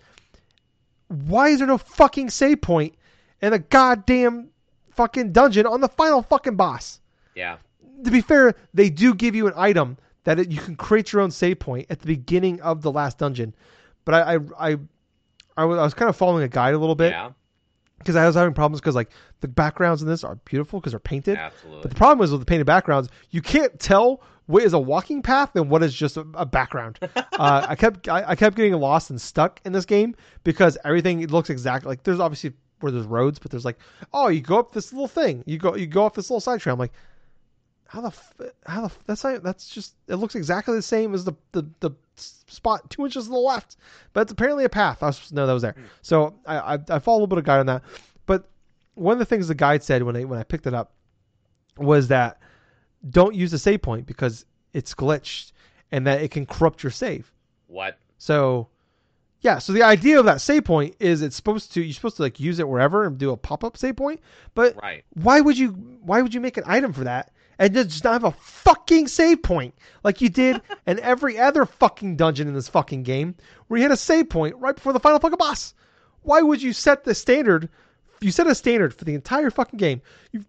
why 1.08 1.50
is 1.50 1.60
there 1.60 1.68
no 1.68 1.78
fucking 1.78 2.30
save 2.30 2.62
point 2.62 2.96
in 3.42 3.54
a 3.54 3.60
goddamn 3.60 4.50
fucking 4.92 5.32
dungeon 5.32 5.66
on 5.66 5.82
the 5.82 5.88
final 5.90 6.22
fucking 6.22 6.56
boss? 6.56 7.00
Yeah. 7.36 7.58
to 8.04 8.12
be 8.12 8.22
fair, 8.22 8.56
they 8.74 8.90
do 8.90 9.14
give 9.14 9.36
you 9.36 9.48
an 9.48 9.54
item 9.56 9.98
that 10.26 10.40
it, 10.40 10.52
you 10.52 10.60
can 10.60 10.76
create 10.76 11.12
your 11.14 11.22
own 11.22 11.32
save 11.32 11.60
point 11.60 11.88
at 11.90 12.00
the 12.00 12.06
beginning 12.08 12.62
of 12.62 12.82
the 12.82 12.92
last 12.92 13.18
dungeon. 13.18 13.56
But 14.06 14.16
I, 14.16 14.36
I, 14.36 14.40
I, 14.72 14.78
I 15.58 15.66
was, 15.66 15.80
I 15.80 15.84
was 15.84 15.94
kind 15.94 16.10
of 16.10 16.16
following 16.18 16.44
a 16.44 16.48
guide 16.48 16.74
a 16.74 16.78
little 16.78 16.96
bit 16.96 17.12
Yeah. 17.12 17.32
because 18.00 18.16
I 18.16 18.26
was 18.26 18.36
having 18.36 18.54
problems 18.54 18.82
because 18.82 18.96
like 18.96 19.10
the 19.40 19.48
backgrounds 19.48 20.02
in 20.02 20.08
this 20.08 20.24
are 20.24 20.36
beautiful 20.46 20.80
because 20.80 20.92
they're 20.92 21.00
painted. 21.00 21.38
Absolutely. 21.38 21.82
But 21.82 21.92
the 21.92 21.96
problem 21.96 22.24
is 22.24 22.32
with 22.32 22.42
the 22.42 22.46
painted 22.46 22.66
backgrounds, 22.66 23.10
you 23.32 23.42
can't 23.42 23.80
tell 23.80 24.22
what 24.50 24.64
is 24.64 24.74
a 24.74 24.80
walking 24.80 25.22
path 25.22 25.56
and 25.56 25.70
what 25.70 25.84
is 25.84 25.94
just 25.94 26.18
a, 26.18 26.26
a 26.34 26.44
background. 26.44 26.98
uh, 27.16 27.66
I 27.70 27.76
kept 27.76 28.10
I, 28.10 28.30
I 28.30 28.36
kept 28.36 28.56
getting 28.56 28.74
lost 28.74 29.12
and 29.12 29.22
stuck 29.22 29.62
in 29.64 29.74
this 29.74 29.86
game 29.86 30.16
because 30.44 30.76
everything 30.84 31.26
looks 31.28 31.52
exactly 31.52 31.88
like 31.88 32.02
there's 32.02 32.20
obviously 32.20 32.54
where 32.80 32.92
there's 32.92 33.06
roads, 33.06 33.38
but 33.38 33.52
there's 33.52 33.64
like 33.64 33.78
oh 34.12 34.28
you 34.30 34.42
go 34.42 34.58
up 34.58 34.72
this 34.72 34.92
little 34.92 35.08
thing, 35.08 35.44
you 35.46 35.60
go 35.60 35.76
you 35.76 35.86
go 35.86 36.04
off 36.04 36.16
this 36.16 36.32
little 36.32 36.40
side 36.40 36.60
trail. 36.62 36.74
I'm 36.74 36.80
like 36.80 36.94
how 37.86 38.02
the 38.02 38.52
how 38.66 38.88
the 38.88 38.92
that's 39.06 39.24
not, 39.24 39.44
that's 39.44 39.70
just 39.70 39.94
it 40.08 40.16
looks 40.16 40.34
exactly 40.34 40.76
the 40.76 40.82
same 40.82 41.14
as 41.14 41.26
the 41.26 41.34
the, 41.52 41.70
the 41.80 41.92
spot 42.16 42.90
two 42.90 43.06
inches 43.06 43.26
to 43.26 43.30
the 43.30 43.38
left, 43.38 43.78
but 44.14 44.22
it's 44.22 44.32
apparently 44.32 44.64
a 44.64 44.70
path. 44.70 45.04
I 45.04 45.08
was 45.08 45.18
supposed 45.18 45.30
to 45.30 45.36
know 45.36 45.46
that 45.46 45.54
was 45.54 45.62
there. 45.62 45.76
So 46.02 46.34
I 46.48 46.58
I, 46.58 46.80
I 46.90 46.98
follow 46.98 47.18
a 47.18 47.20
little 47.20 47.28
bit 47.28 47.38
of 47.38 47.44
guide 47.44 47.60
on 47.60 47.68
that, 47.68 47.84
but 48.26 48.50
one 48.96 49.14
of 49.14 49.20
the 49.20 49.26
things 49.26 49.48
the 49.48 49.54
guide 49.54 49.84
said 49.84 50.02
when 50.02 50.16
I 50.16 50.24
when 50.24 50.40
I 50.40 50.44
picked 50.44 50.66
it 50.66 50.74
up 50.74 50.94
was 51.78 52.08
that 52.08 52.40
don't 53.10 53.36
use 53.36 53.52
the 53.52 53.58
save 53.58 53.82
point 53.82 54.06
because 54.06 54.46
it's 54.74 54.94
glitched 54.94 55.52
and 55.92 56.06
that 56.08 56.22
it 56.22 56.32
can 56.32 56.46
corrupt 56.46 56.84
your 56.84 56.92
save. 56.92 57.32
What? 57.68 57.98
So 58.18 58.68
yeah, 59.42 59.60
so 59.60 59.72
the 59.72 59.84
idea 59.84 60.20
of 60.20 60.26
that 60.26 60.42
save 60.42 60.66
point 60.66 60.96
is 61.00 61.22
it's 61.22 61.36
supposed 61.36 61.74
to 61.74 61.82
you're 61.82 61.94
supposed 61.94 62.18
to 62.18 62.24
like 62.24 62.40
use 62.40 62.60
it 62.60 62.68
wherever 62.68 63.06
and 63.06 63.18
do 63.18 63.32
a 63.32 63.38
pop 63.38 63.64
up 63.64 63.78
save 63.78 63.96
point, 63.96 64.20
but 64.54 64.76
Right. 64.82 65.04
why 65.14 65.40
would 65.40 65.58
you 65.58 65.70
why 66.02 66.22
would 66.22 66.34
you 66.34 66.42
make 66.42 66.58
an 66.58 66.64
item 66.68 66.92
for 66.92 67.06
that 67.06 67.32
and 67.58 67.74
just 67.74 68.04
not 68.04 68.14
have 68.14 68.24
a 68.26 68.32
fucking 68.32 69.08
save 69.08 69.42
point 69.42 69.74
like 70.04 70.20
you 70.22 70.30
did 70.30 70.62
in 70.88 71.00
every 71.00 71.38
other 71.40 71.66
fucking 71.66 72.18
dungeon 72.18 72.48
in 72.48 72.54
this 72.54 72.68
fucking 72.68 73.04
game 73.04 73.36
where 73.68 73.78
you 73.78 73.84
had 73.84 73.92
a 73.92 73.98
save 73.98 74.30
point 74.30 74.56
right 74.58 74.76
before 74.76 74.94
the 74.94 75.00
final 75.00 75.20
fucking 75.20 75.38
boss? 75.38 75.74
Why 76.24 76.42
would 76.42 76.62
you 76.62 76.74
set 76.74 77.06
the 77.06 77.16
standard? 77.16 77.70
You 78.20 78.32
set 78.32 78.48
a 78.48 78.54
standard 78.56 78.94
for 78.94 79.06
the 79.06 79.16
entire 79.16 79.50
fucking 79.50 79.78
game. 79.78 80.02
You, 80.34 80.44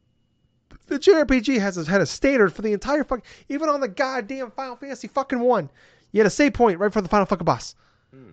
the 0.90 0.98
JRPG 0.98 1.58
has 1.58 1.86
had 1.86 2.00
a 2.00 2.06
standard 2.06 2.52
for 2.52 2.62
the 2.62 2.72
entire 2.72 3.04
fucking 3.04 3.24
even 3.48 3.68
on 3.68 3.80
the 3.80 3.88
goddamn 3.88 4.50
Final 4.50 4.76
Fantasy 4.76 5.08
fucking 5.08 5.40
one. 5.40 5.70
You 6.12 6.20
had 6.20 6.26
a 6.26 6.30
save 6.30 6.52
point 6.52 6.78
right 6.78 6.92
for 6.92 7.00
the 7.00 7.08
final 7.08 7.26
fucking 7.26 7.44
boss. 7.44 7.74
Hmm. 8.12 8.32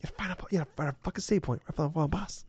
You 0.00 0.08
had 0.08 0.10
a 0.10 0.14
final, 0.14 0.36
you 0.50 0.58
had 0.58 0.68
a, 0.78 0.82
a 0.88 0.94
fucking 1.02 1.22
save 1.22 1.42
point 1.42 1.62
right 1.66 1.76
for 1.76 1.82
the 1.82 1.90
final 1.90 2.08
boss. 2.08 2.44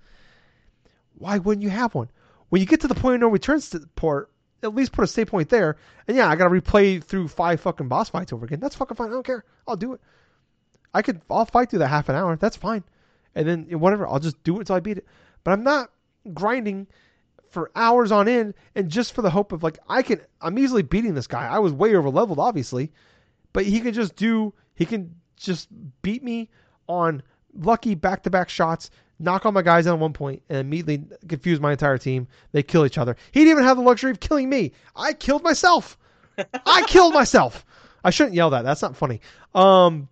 Why 1.17 1.39
wouldn't 1.39 1.63
you 1.63 1.69
have 1.69 1.95
one? 1.95 2.09
When 2.49 2.61
you 2.61 2.67
get 2.67 2.81
to 2.81 2.87
the 2.87 2.95
point 2.95 3.15
of 3.15 3.21
no 3.21 3.27
return 3.27 3.59
port, 3.95 4.31
at 4.63 4.75
least 4.75 4.91
put 4.91 5.03
a 5.03 5.07
save 5.07 5.27
point 5.27 5.49
there. 5.49 5.77
And 6.07 6.15
yeah, 6.15 6.29
I 6.29 6.35
gotta 6.35 6.49
replay 6.49 7.03
through 7.03 7.27
five 7.27 7.59
fucking 7.59 7.87
boss 7.87 8.09
fights 8.09 8.31
over 8.31 8.45
again. 8.45 8.59
That's 8.59 8.75
fucking 8.75 8.95
fine. 8.95 9.09
I 9.09 9.13
don't 9.13 9.25
care. 9.25 9.43
I'll 9.67 9.75
do 9.75 9.93
it. 9.93 10.01
I 10.93 11.01
could. 11.01 11.21
I'll 11.29 11.45
fight 11.45 11.69
through 11.69 11.79
that 11.79 11.89
half 11.89 12.09
an 12.09 12.15
hour. 12.15 12.35
That's 12.37 12.55
fine. 12.55 12.83
and 13.35 13.47
then 13.47 13.63
whatever. 13.79 14.07
I'll 14.07 14.19
just 14.19 14.41
do 14.43 14.55
it 14.55 14.59
until 14.59 14.75
I 14.75 14.79
beat 14.79 14.99
it. 14.99 15.05
But 15.43 15.51
I'm 15.51 15.63
not 15.63 15.91
grinding 16.33 16.87
for 17.49 17.71
hours 17.75 18.11
on 18.11 18.27
end 18.27 18.53
and 18.75 18.89
just 18.89 19.13
for 19.13 19.21
the 19.21 19.29
hope 19.29 19.51
of 19.51 19.63
like 19.63 19.79
I 19.87 20.01
can. 20.01 20.21
I'm 20.41 20.57
easily 20.57 20.83
beating 20.83 21.13
this 21.13 21.27
guy. 21.27 21.47
I 21.47 21.59
was 21.59 21.73
way 21.73 21.95
over 21.95 22.09
leveled, 22.09 22.39
obviously, 22.39 22.91
but 23.53 23.65
he 23.65 23.79
can 23.79 23.93
just 23.93 24.15
do. 24.15 24.53
He 24.75 24.85
can 24.85 25.15
just 25.37 25.69
beat 26.01 26.23
me 26.23 26.49
on 26.87 27.23
lucky 27.53 27.95
back 27.95 28.23
to 28.23 28.29
back 28.29 28.49
shots. 28.49 28.89
Knock 29.19 29.45
all 29.45 29.51
my 29.51 29.63
guys 29.63 29.85
down 29.85 29.95
at 29.95 29.99
one 29.99 30.13
point 30.13 30.43
and 30.47 30.59
immediately 30.59 31.03
confuse 31.27 31.59
my 31.59 31.71
entire 31.71 31.97
team. 31.97 32.27
They 32.51 32.61
kill 32.61 32.85
each 32.85 32.99
other. 32.99 33.15
He 33.31 33.39
didn't 33.39 33.51
even 33.51 33.63
have 33.63 33.77
the 33.77 33.83
luxury 33.83 34.11
of 34.11 34.19
killing 34.19 34.47
me. 34.47 34.73
I 34.95 35.13
killed 35.13 35.43
myself. 35.43 35.97
I 36.65 36.83
killed 36.83 37.15
myself. 37.15 37.65
I 38.03 38.11
shouldn't 38.11 38.35
yell 38.35 38.51
that. 38.51 38.63
That's 38.63 38.83
not 38.83 38.95
funny. 38.95 39.21
Um, 39.55 40.07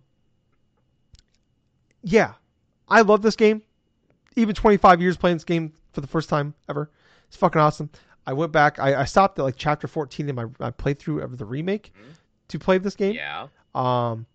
yeah, 2.02 2.32
I 2.88 3.02
love 3.02 3.22
this 3.22 3.36
game. 3.36 3.62
Even 4.34 4.54
25 4.54 5.00
years 5.00 5.16
playing 5.16 5.36
this 5.36 5.44
game 5.44 5.72
for 5.92 6.00
the 6.00 6.06
first 6.06 6.28
time 6.28 6.54
ever. 6.68 6.90
It's 7.28 7.36
fucking 7.36 7.60
awesome. 7.60 7.90
I 8.26 8.32
went 8.32 8.52
back. 8.52 8.78
I, 8.78 9.02
I 9.02 9.04
stopped 9.04 9.38
at 9.38 9.42
like 9.42 9.54
chapter 9.56 9.86
14 9.86 10.28
in 10.28 10.34
my, 10.34 10.46
my 10.58 10.70
playthrough 10.70 11.22
of 11.22 11.38
the 11.38 11.44
remake 11.44 11.92
Mhm. 11.94 12.14
to 12.48 12.58
play 12.58 12.78
this 12.78 12.94
game. 12.96 13.14
Yeah. 13.14 13.48
Um, 13.74 14.26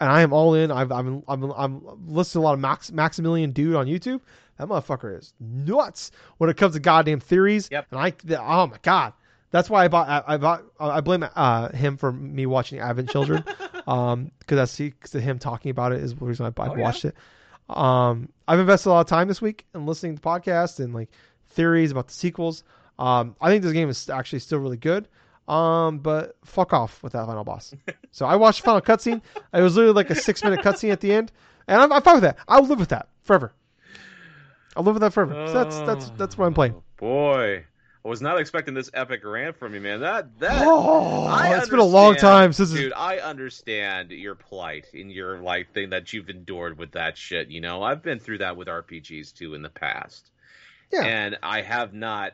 and 0.00 0.10
I 0.10 0.20
am 0.22 0.32
all 0.32 0.54
in. 0.54 0.70
I've 0.70 0.92
I'm 0.92 1.22
I'm 1.28 1.44
I'm 1.52 1.82
listening 2.06 2.42
to 2.42 2.44
a 2.44 2.46
lot 2.46 2.54
of 2.54 2.60
Max 2.60 2.92
Maximilian 2.92 3.52
Dood 3.52 3.74
on 3.76 3.86
YouTube. 3.86 4.20
That 4.58 4.68
motherfucker 4.68 5.18
is 5.18 5.32
nuts 5.40 6.10
when 6.38 6.50
it 6.50 6.56
comes 6.56 6.74
to 6.74 6.80
goddamn 6.80 7.20
theories. 7.20 7.68
Yep. 7.70 7.86
And 7.90 8.00
I 8.00 8.12
the, 8.24 8.42
oh 8.42 8.66
my 8.66 8.76
god, 8.82 9.12
that's 9.52 9.70
why 9.70 9.84
I 9.84 9.88
bought 9.88 10.08
I, 10.08 10.34
I 10.34 10.36
bought 10.36 10.64
I 10.80 11.00
blame 11.00 11.24
uh, 11.34 11.70
him 11.70 11.96
for 11.96 12.12
me 12.12 12.44
watching 12.46 12.78
Advent 12.80 13.08
Children, 13.10 13.42
um, 13.86 14.32
because 14.40 14.58
I 14.58 14.64
see 14.64 14.90
cause 14.90 15.12
him 15.12 15.38
talking 15.38 15.70
about 15.70 15.92
it 15.92 16.02
is 16.02 16.14
the 16.14 16.24
reason 16.24 16.44
I, 16.46 16.48
I 16.62 16.68
Oh, 16.68 16.74
yeah? 16.74 16.82
watched 16.82 17.04
it. 17.06 17.14
Um, 17.68 18.28
I've 18.46 18.60
invested 18.60 18.90
a 18.90 18.92
lot 18.92 19.00
of 19.00 19.06
time 19.06 19.28
this 19.28 19.40
week 19.42 19.64
in 19.74 19.86
listening 19.86 20.16
to 20.16 20.22
podcasts 20.22 20.78
and 20.78 20.94
like 20.94 21.10
theories 21.56 21.90
about 21.90 22.06
the 22.06 22.14
sequels. 22.14 22.62
Um, 22.98 23.34
I 23.40 23.50
think 23.50 23.62
this 23.64 23.72
game 23.72 23.88
is 23.88 24.08
actually 24.08 24.38
still 24.38 24.58
really 24.60 24.76
good. 24.76 25.08
Um, 25.48 25.98
but 25.98 26.36
fuck 26.44 26.72
off 26.72 27.02
with 27.02 27.12
that 27.12 27.26
final 27.26 27.44
boss. 27.44 27.74
so 28.10 28.26
I 28.26 28.36
watched 28.36 28.62
the 28.62 28.66
final 28.66 28.80
cutscene. 28.80 29.20
It 29.52 29.60
was 29.60 29.76
literally 29.76 29.94
like 29.94 30.10
a 30.10 30.14
six 30.14 30.42
minute 30.42 30.60
cutscene 30.60 30.90
at 30.92 31.00
the 31.00 31.12
end, 31.12 31.30
and 31.68 31.80
I'm, 31.80 31.92
I'm 31.92 32.02
fine 32.02 32.14
with 32.14 32.22
that. 32.24 32.38
I'll 32.48 32.64
live 32.64 32.78
with 32.80 32.88
that 32.90 33.08
forever. 33.24 33.52
I'll 34.76 34.82
live 34.82 34.94
with 34.94 35.02
that 35.02 35.12
forever. 35.12 35.46
So 35.48 35.52
that's 35.52 35.80
that's 35.80 36.10
that's 36.18 36.38
what 36.38 36.46
I'm 36.46 36.54
playing. 36.54 36.74
Oh, 36.76 36.82
Boy, 36.96 37.64
I 38.04 38.08
was 38.08 38.20
not 38.20 38.40
expecting 38.40 38.74
this 38.74 38.90
epic 38.92 39.20
rant 39.24 39.56
from 39.56 39.72
you, 39.74 39.80
man. 39.80 40.00
That 40.00 40.38
that 40.40 40.64
Oh, 40.66 41.28
it's 41.56 41.68
been 41.68 41.78
a 41.78 41.84
long 41.84 42.16
time 42.16 42.52
since. 42.52 42.72
dude. 42.72 42.92
I 42.94 43.18
understand 43.18 44.10
your 44.10 44.34
plight 44.34 44.86
and 44.94 45.10
your 45.12 45.38
like 45.38 45.72
thing 45.72 45.90
that 45.90 46.12
you've 46.12 46.28
endured 46.28 46.76
with 46.76 46.92
that 46.92 47.16
shit. 47.16 47.48
You 47.50 47.60
know, 47.60 47.82
I've 47.82 48.02
been 48.02 48.18
through 48.18 48.38
that 48.38 48.56
with 48.56 48.68
RPGs 48.68 49.32
too 49.32 49.54
in 49.54 49.62
the 49.62 49.70
past. 49.70 50.30
Yeah. 50.92 51.04
and 51.04 51.38
I 51.42 51.62
have 51.62 51.92
not 51.94 52.32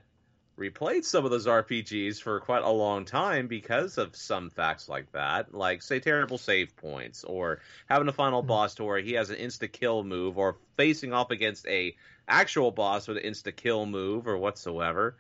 replayed 0.59 1.05
some 1.05 1.25
of 1.25 1.31
those 1.31 1.47
RPGs 1.47 2.21
for 2.23 2.39
quite 2.41 2.63
a 2.63 2.71
long 2.71 3.05
time 3.07 3.47
because 3.47 3.97
of 3.99 4.15
some 4.15 4.51
facts 4.51 4.89
like 4.89 5.11
that, 5.13 5.55
like 5.55 5.81
say 5.83 5.99
terrible 5.99 6.37
save 6.39 6.77
points 6.77 7.25
or 7.25 7.61
having 7.87 8.07
a 8.09 8.13
final 8.13 8.43
Mhm. 8.43 8.47
boss 8.49 8.75
to 8.77 8.85
where 8.85 8.99
he 8.99 9.13
has 9.15 9.31
an 9.31 9.37
insta 9.37 9.71
kill 9.73 10.05
move 10.05 10.37
or 10.39 10.57
facing 10.77 11.13
off 11.13 11.31
against 11.31 11.67
a 11.67 11.97
actual 12.29 12.71
boss 12.71 13.09
with 13.09 13.17
an 13.17 13.23
insta 13.25 13.55
kill 13.57 13.87
move 13.87 14.29
or 14.29 14.37
whatsoever. 14.37 15.17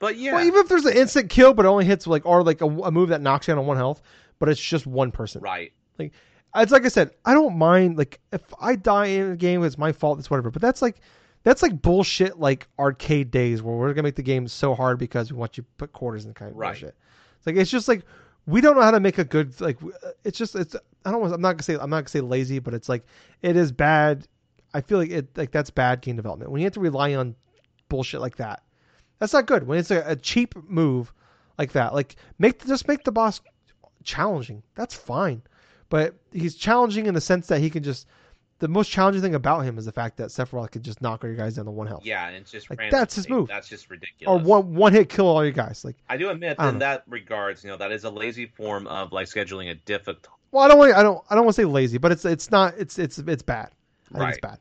But 0.00 0.16
yeah, 0.16 0.34
Well, 0.34 0.44
even 0.44 0.60
if 0.60 0.68
there's 0.68 0.84
an 0.84 0.96
instant 0.96 1.30
kill, 1.30 1.54
but 1.54 1.64
it 1.64 1.68
only 1.68 1.84
hits 1.84 2.06
like 2.08 2.26
or 2.26 2.42
like 2.42 2.60
a, 2.60 2.66
a 2.66 2.90
move 2.90 3.10
that 3.10 3.20
knocks 3.22 3.46
you 3.46 3.52
down 3.52 3.60
on 3.60 3.66
one 3.66 3.76
health, 3.76 4.02
but 4.40 4.48
it's 4.48 4.60
just 4.60 4.84
one 4.86 5.12
person. 5.12 5.40
right. 5.42 5.72
Like 5.98 6.12
it's 6.56 6.72
like 6.72 6.84
I 6.84 6.88
said, 6.88 7.12
I 7.24 7.34
don't 7.34 7.56
mind 7.56 7.96
like 7.96 8.20
if 8.32 8.42
I 8.60 8.74
die 8.74 9.06
in 9.06 9.30
a 9.30 9.36
game, 9.36 9.62
it's 9.62 9.78
my 9.78 9.92
fault. 9.92 10.18
It's 10.18 10.28
whatever. 10.28 10.50
But 10.50 10.60
that's 10.60 10.82
like 10.82 10.96
that's 11.44 11.62
like 11.62 11.80
bullshit. 11.82 12.38
Like 12.38 12.68
arcade 12.78 13.30
days 13.30 13.62
where 13.62 13.74
we're 13.76 13.92
gonna 13.94 14.04
make 14.04 14.16
the 14.16 14.22
game 14.22 14.46
so 14.48 14.74
hard 14.74 14.98
because 14.98 15.32
we 15.32 15.38
want 15.38 15.56
you 15.56 15.62
to 15.64 15.68
put 15.78 15.92
quarters 15.92 16.24
in 16.24 16.30
the 16.30 16.34
kind 16.34 16.50
of 16.50 16.56
Right. 16.56 16.68
bullshit. 16.72 16.96
It's 17.38 17.46
like 17.46 17.56
it's 17.56 17.70
just 17.70 17.88
like 17.88 18.04
we 18.46 18.60
don't 18.60 18.74
know 18.76 18.82
how 18.82 18.90
to 18.90 19.00
make 19.00 19.18
a 19.18 19.24
good 19.24 19.60
like. 19.60 19.82
Uh, 19.82 20.10
it's 20.24 20.38
just 20.38 20.54
it's 20.54 20.74
I 21.04 21.10
don't. 21.10 21.20
want- 21.20 21.32
I'm 21.34 21.40
not 21.40 21.52
gonna 21.54 21.62
say 21.62 21.74
I'm 21.74 21.90
not 21.90 22.00
gonna 22.02 22.08
say 22.08 22.20
lazy, 22.20 22.58
but 22.58 22.74
it's 22.74 22.88
like 22.88 23.04
it 23.42 23.56
is 23.56 23.72
bad. 23.72 24.26
I 24.74 24.80
feel 24.80 24.98
like 24.98 25.10
it 25.10 25.36
like 25.36 25.50
that's 25.50 25.70
bad 25.70 26.00
game 26.00 26.16
development 26.16 26.50
when 26.50 26.60
you 26.60 26.66
have 26.66 26.72
to 26.74 26.80
rely 26.80 27.14
on 27.14 27.34
bullshit 27.88 28.20
like 28.20 28.36
that. 28.36 28.62
That's 29.18 29.32
not 29.32 29.46
good. 29.46 29.66
When 29.66 29.78
it's 29.78 29.90
a, 29.90 30.02
a 30.06 30.16
cheap 30.16 30.54
move 30.68 31.12
like 31.58 31.72
that, 31.72 31.94
like 31.94 32.16
make 32.38 32.64
just 32.66 32.88
make 32.88 33.04
the 33.04 33.12
boss 33.12 33.40
challenging. 34.02 34.62
That's 34.74 34.94
fine, 34.94 35.42
but 35.88 36.14
he's 36.32 36.54
challenging 36.56 37.06
in 37.06 37.14
the 37.14 37.20
sense 37.20 37.46
that 37.48 37.60
he 37.60 37.70
can 37.70 37.82
just. 37.82 38.06
The 38.62 38.68
most 38.68 38.92
challenging 38.92 39.20
thing 39.22 39.34
about 39.34 39.62
him 39.64 39.76
is 39.76 39.86
the 39.86 39.92
fact 39.92 40.16
that 40.18 40.28
Sephiroth 40.28 40.70
can 40.70 40.82
just 40.82 41.02
knock 41.02 41.24
all 41.24 41.28
your 41.28 41.36
guys 41.36 41.56
down 41.56 41.64
to 41.64 41.72
one 41.72 41.88
health, 41.88 42.06
Yeah, 42.06 42.28
and 42.28 42.36
it's 42.36 42.52
just 42.52 42.70
Like, 42.70 42.78
random 42.78 42.96
that's 43.00 43.16
his 43.16 43.28
move. 43.28 43.48
That's 43.48 43.68
just 43.68 43.90
ridiculous. 43.90 44.40
or 44.40 44.44
one 44.44 44.74
one 44.76 44.92
hit 44.92 45.08
kill 45.08 45.26
all 45.26 45.42
your 45.42 45.52
guys. 45.52 45.84
Like, 45.84 45.96
I 46.08 46.16
do 46.16 46.30
admit 46.30 46.56
I 46.60 46.68
in 46.68 46.74
know. 46.74 46.78
that 46.78 47.02
regards, 47.08 47.64
you 47.64 47.70
know, 47.70 47.76
that 47.78 47.90
is 47.90 48.04
a 48.04 48.10
lazy 48.10 48.46
form 48.46 48.86
of 48.86 49.10
like 49.10 49.26
scheduling 49.26 49.68
a 49.68 49.74
difficult. 49.74 50.28
well, 50.52 50.62
I 50.62 50.68
don't 50.68 50.78
want 50.78 50.94
I 50.94 51.02
don't 51.02 51.24
I 51.28 51.34
don't 51.34 51.44
want 51.44 51.56
to 51.56 51.62
say 51.62 51.66
lazy, 51.66 51.98
but 51.98 52.12
it's 52.12 52.24
it's 52.24 52.52
not 52.52 52.74
it's 52.78 53.00
it's 53.00 53.18
it's 53.18 53.42
bad. 53.42 53.70
I 54.14 54.18
think 54.18 54.30
it's 54.30 54.40
bad. 54.40 54.58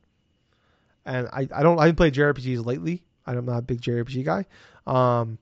And 1.05 1.27
I, 1.31 1.47
I 1.53 1.61
don't 1.61 1.77
I 1.77 1.83
haven't 1.83 1.97
played 1.97 2.15
JRPGs 2.15 2.65
lately. 2.65 3.03
I'm 3.27 3.45
not 3.45 3.59
a 3.59 3.61
big 3.61 3.81
JRPG 3.81 4.25
guy. 4.25 4.45
Um, 4.87 5.37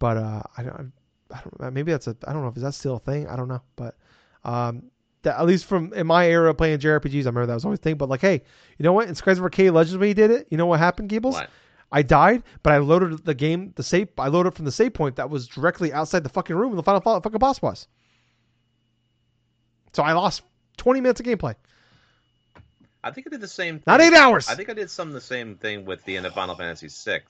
but 0.00 0.16
uh, 0.16 0.42
I 0.58 0.62
don't 0.64 0.92
I 1.32 1.40
don't. 1.60 1.72
Maybe 1.72 1.92
that's 1.92 2.08
a 2.08 2.16
I 2.26 2.32
don't 2.32 2.42
know 2.42 2.48
if 2.48 2.56
is 2.56 2.64
that 2.64 2.74
still 2.74 2.96
a 2.96 2.98
thing. 2.98 3.28
I 3.28 3.36
don't 3.36 3.46
know, 3.46 3.62
but 3.76 3.94
um, 4.44 4.90
that, 5.26 5.38
at 5.38 5.46
least 5.46 5.66
from 5.66 5.92
in 5.92 6.06
my 6.06 6.26
era 6.26 6.54
playing 6.54 6.78
JRPGs, 6.78 7.24
I 7.24 7.28
remember 7.28 7.46
that 7.46 7.54
was 7.54 7.64
always 7.64 7.78
a 7.78 7.82
thing. 7.82 7.96
But 7.96 8.08
like, 8.08 8.20
hey, 8.20 8.42
you 8.78 8.82
know 8.82 8.92
what? 8.92 9.08
In 9.08 9.14
Skies 9.14 9.38
of 9.38 9.44
Arcadia 9.44 9.72
Legends, 9.72 9.98
when 9.98 10.08
he 10.08 10.14
did 10.14 10.30
it, 10.30 10.48
you 10.50 10.56
know 10.56 10.66
what 10.66 10.78
happened, 10.78 11.08
Gables? 11.08 11.34
What? 11.34 11.50
I 11.92 12.02
died, 12.02 12.42
but 12.62 12.72
I 12.72 12.78
loaded 12.78 13.24
the 13.24 13.34
game, 13.34 13.72
the 13.76 13.82
save. 13.82 14.08
I 14.18 14.28
loaded 14.28 14.54
from 14.54 14.64
the 14.64 14.72
save 14.72 14.94
point 14.94 15.16
that 15.16 15.30
was 15.30 15.46
directly 15.46 15.92
outside 15.92 16.24
the 16.24 16.28
fucking 16.28 16.56
room, 16.56 16.70
and 16.70 16.78
the 16.78 16.82
final 16.82 17.00
fucking 17.00 17.38
boss 17.38 17.62
was. 17.62 17.86
So 19.92 20.02
I 20.02 20.12
lost 20.12 20.42
20 20.78 21.00
minutes 21.00 21.20
of 21.20 21.26
gameplay, 21.26 21.54
I 23.06 23.12
think 23.12 23.28
I 23.28 23.30
did 23.30 23.40
the 23.40 23.48
same. 23.48 23.80
not 23.86 24.00
eight 24.00 24.14
hours. 24.14 24.48
I 24.48 24.56
think 24.56 24.68
I 24.68 24.74
did 24.74 24.90
some 24.90 25.06
of 25.06 25.14
the 25.14 25.20
same 25.20 25.54
thing 25.56 25.84
with 25.84 26.04
the 26.04 26.16
end 26.16 26.26
of 26.26 26.34
Final 26.34 26.56
Fantasy 26.56 26.88
VI. 26.88 27.20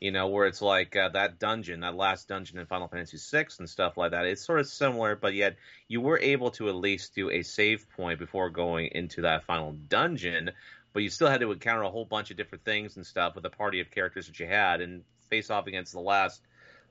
You 0.00 0.12
know, 0.12 0.28
where 0.28 0.46
it's 0.46 0.62
like 0.62 0.94
uh, 0.94 1.08
that 1.10 1.38
dungeon, 1.38 1.80
that 1.80 1.96
last 1.96 2.28
dungeon 2.28 2.58
in 2.58 2.66
Final 2.66 2.86
Fantasy 2.88 3.18
VI 3.18 3.46
and 3.58 3.68
stuff 3.68 3.96
like 3.96 4.12
that. 4.12 4.26
It's 4.26 4.44
sort 4.44 4.60
of 4.60 4.66
similar, 4.68 5.16
but 5.16 5.34
yet 5.34 5.56
you 5.88 6.00
were 6.00 6.18
able 6.18 6.50
to 6.52 6.68
at 6.68 6.76
least 6.76 7.14
do 7.14 7.30
a 7.30 7.42
save 7.42 7.88
point 7.96 8.18
before 8.20 8.48
going 8.50 8.90
into 8.92 9.22
that 9.22 9.44
final 9.44 9.72
dungeon. 9.72 10.52
But 10.92 11.02
you 11.02 11.10
still 11.10 11.28
had 11.28 11.40
to 11.40 11.50
encounter 11.52 11.82
a 11.82 11.90
whole 11.90 12.04
bunch 12.04 12.30
of 12.30 12.36
different 12.36 12.64
things 12.64 12.96
and 12.96 13.04
stuff 13.04 13.34
with 13.34 13.42
the 13.42 13.50
party 13.50 13.80
of 13.80 13.90
characters 13.90 14.26
that 14.28 14.38
you 14.38 14.46
had 14.46 14.80
and 14.80 15.02
face 15.30 15.50
off 15.50 15.66
against 15.66 15.92
the 15.92 16.00
last 16.00 16.40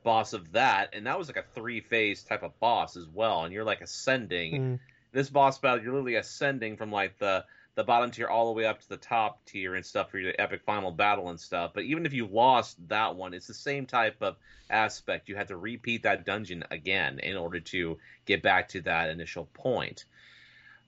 boss 0.03 0.33
of 0.33 0.51
that. 0.51 0.89
And 0.93 1.07
that 1.07 1.17
was 1.17 1.27
like 1.27 1.37
a 1.37 1.45
three 1.55 1.81
phase 1.81 2.23
type 2.23 2.43
of 2.43 2.57
boss 2.59 2.95
as 2.97 3.07
well. 3.07 3.43
And 3.43 3.53
you're 3.53 3.63
like 3.63 3.81
ascending 3.81 4.53
Mm. 4.61 4.79
this 5.13 5.29
boss 5.29 5.57
battle, 5.59 5.81
you're 5.81 5.93
literally 5.93 6.15
ascending 6.15 6.77
from 6.77 6.91
like 6.91 7.17
the 7.19 7.43
the 7.77 7.83
bottom 7.83 8.09
tier 8.09 8.27
all 8.27 8.47
the 8.47 8.57
way 8.57 8.65
up 8.65 8.81
to 8.81 8.89
the 8.89 8.97
top 8.97 9.45
tier 9.45 9.75
and 9.75 9.85
stuff 9.85 10.09
for 10.09 10.17
your 10.17 10.33
epic 10.39 10.63
final 10.65 10.89
battle 10.89 11.29
and 11.29 11.39
stuff. 11.39 11.71
But 11.75 11.83
even 11.83 12.07
if 12.07 12.13
you 12.13 12.25
lost 12.25 12.75
that 12.89 13.15
one, 13.15 13.35
it's 13.35 13.45
the 13.45 13.53
same 13.53 13.85
type 13.85 14.17
of 14.21 14.35
aspect. 14.67 15.29
You 15.29 15.35
had 15.35 15.49
to 15.49 15.57
repeat 15.57 16.01
that 16.01 16.25
dungeon 16.25 16.63
again 16.71 17.19
in 17.19 17.37
order 17.37 17.59
to 17.59 17.99
get 18.25 18.41
back 18.41 18.69
to 18.69 18.81
that 18.81 19.11
initial 19.11 19.45
point. 19.53 20.05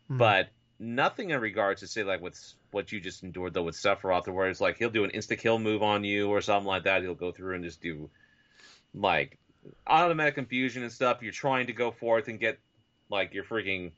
Mm. 0.10 0.18
But 0.18 0.50
nothing 0.80 1.30
in 1.30 1.40
regards 1.40 1.82
to 1.82 1.88
say 1.88 2.02
like 2.02 2.22
with 2.22 2.56
what 2.72 2.92
you 2.92 3.00
just 3.00 3.22
endured 3.22 3.54
though 3.54 3.62
with 3.62 3.76
Sephiroth, 3.76 4.28
where 4.28 4.50
it's 4.50 4.60
like 4.60 4.78
he'll 4.78 4.90
do 4.90 5.04
an 5.04 5.12
insta 5.12 5.38
kill 5.38 5.60
move 5.60 5.84
on 5.84 6.04
you 6.04 6.30
or 6.30 6.42
something 6.42 6.68
like 6.68 6.86
that. 6.86 7.04
He'll 7.04 7.14
go 7.14 7.32
through 7.32 7.54
and 7.54 7.64
just 7.64 7.84
do 7.84 8.10
like 8.96 9.38
automatic 9.86 10.34
confusion 10.34 10.82
and 10.82 10.92
stuff. 10.92 11.22
You're 11.22 11.34
trying 11.34 11.68
to 11.68 11.74
go 11.74 11.92
forth 11.92 12.30
and 12.30 12.40
get 12.40 12.58
like 13.12 13.36
your 13.36 13.44
freaking 13.44 13.92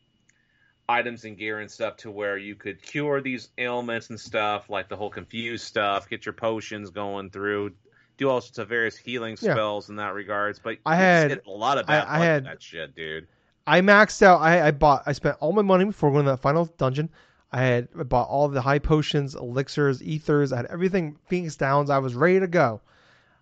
items 0.91 1.25
and 1.25 1.37
gear 1.37 1.59
and 1.59 1.69
stuff 1.71 1.95
to 1.97 2.11
where 2.11 2.37
you 2.37 2.55
could 2.55 2.81
cure 2.81 3.21
these 3.21 3.49
ailments 3.57 4.09
and 4.09 4.19
stuff, 4.19 4.69
like 4.69 4.89
the 4.89 4.95
whole 4.95 5.09
confused 5.09 5.65
stuff, 5.65 6.09
get 6.09 6.25
your 6.25 6.33
potions 6.33 6.89
going 6.89 7.29
through, 7.29 7.71
do 8.17 8.29
all 8.29 8.41
sorts 8.41 8.57
of 8.59 8.67
various 8.69 8.97
healing 8.97 9.37
Yeah. 9.39 9.53
spells 9.53 9.89
in 9.89 9.95
that 9.95 10.13
regards. 10.13 10.59
But 10.59 10.77
I 10.85 10.95
had- 10.95 11.41
a 11.47 11.49
lot 11.49 11.77
of 11.77 11.85
I- 11.89 11.93
bad 11.99 12.07
I 12.07 12.19
with 12.19 12.27
had- 12.27 12.45
that 12.45 12.61
shit, 12.61 12.95
dude. 12.95 13.27
I 13.67 13.81
maxed 13.81 14.21
out. 14.23 14.41
I, 14.41 14.67
I 14.67 14.71
bought. 14.71 15.03
I 15.05 15.11
spent 15.13 15.37
all 15.39 15.53
my 15.53 15.61
money 15.61 15.85
before 15.85 16.11
going 16.11 16.25
to 16.25 16.31
that 16.31 16.41
final 16.41 16.65
dungeon. 16.77 17.09
I 17.51 17.61
had 17.61 17.87
I 17.99 18.03
bought 18.03 18.27
all 18.27 18.47
the 18.47 18.61
high 18.61 18.79
potions, 18.79 19.35
elixirs, 19.35 20.01
ethers. 20.01 20.51
I 20.51 20.57
had 20.57 20.65
everything 20.67 21.17
Phoenix 21.27 21.55
Downs. 21.57 21.89
I 21.89 21.99
was 21.99 22.15
ready 22.15 22.39
to 22.39 22.47
go. 22.47 22.81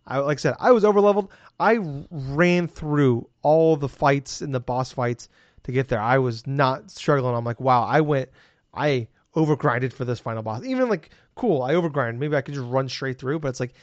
I 0.06 0.18
like 0.20 0.40
I 0.40 0.42
said, 0.42 0.56
I 0.60 0.72
was 0.72 0.84
over 0.84 1.00
leveled. 1.00 1.30
I 1.60 1.78
ran 2.12 2.68
through 2.68 3.30
all 3.44 3.76
the 3.78 3.88
fights 3.90 4.42
and 4.42 4.54
the 4.54 4.60
boss 4.60 4.92
fights 4.92 5.30
to 5.70 5.74
get 5.74 5.88
there. 5.88 6.02
I 6.02 6.18
was 6.18 6.46
not 6.48 6.92
struggling. 6.92 7.36
I'm 7.36 7.46
like, 7.46 7.60
wow, 7.60 7.84
I 7.84 8.02
went, 8.02 8.30
I 8.74 9.08
overgrinded 9.36 9.94
for 9.94 10.06
this 10.06 10.20
final 10.20 10.44
boss. 10.44 10.64
Even 10.64 10.90
like, 10.90 11.12
cool, 11.36 11.64
I 11.64 11.74
overgrinded. 11.74 12.18
Maybe 12.18 12.36
I 12.36 12.42
could 12.42 12.54
just 12.54 12.68
run 12.68 12.90
straight 12.90 13.20
through. 13.20 13.40
But 13.40 13.50
it's 13.50 13.60
like, 13.60 13.74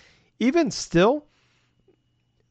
even 0.41 0.71
still, 0.71 1.25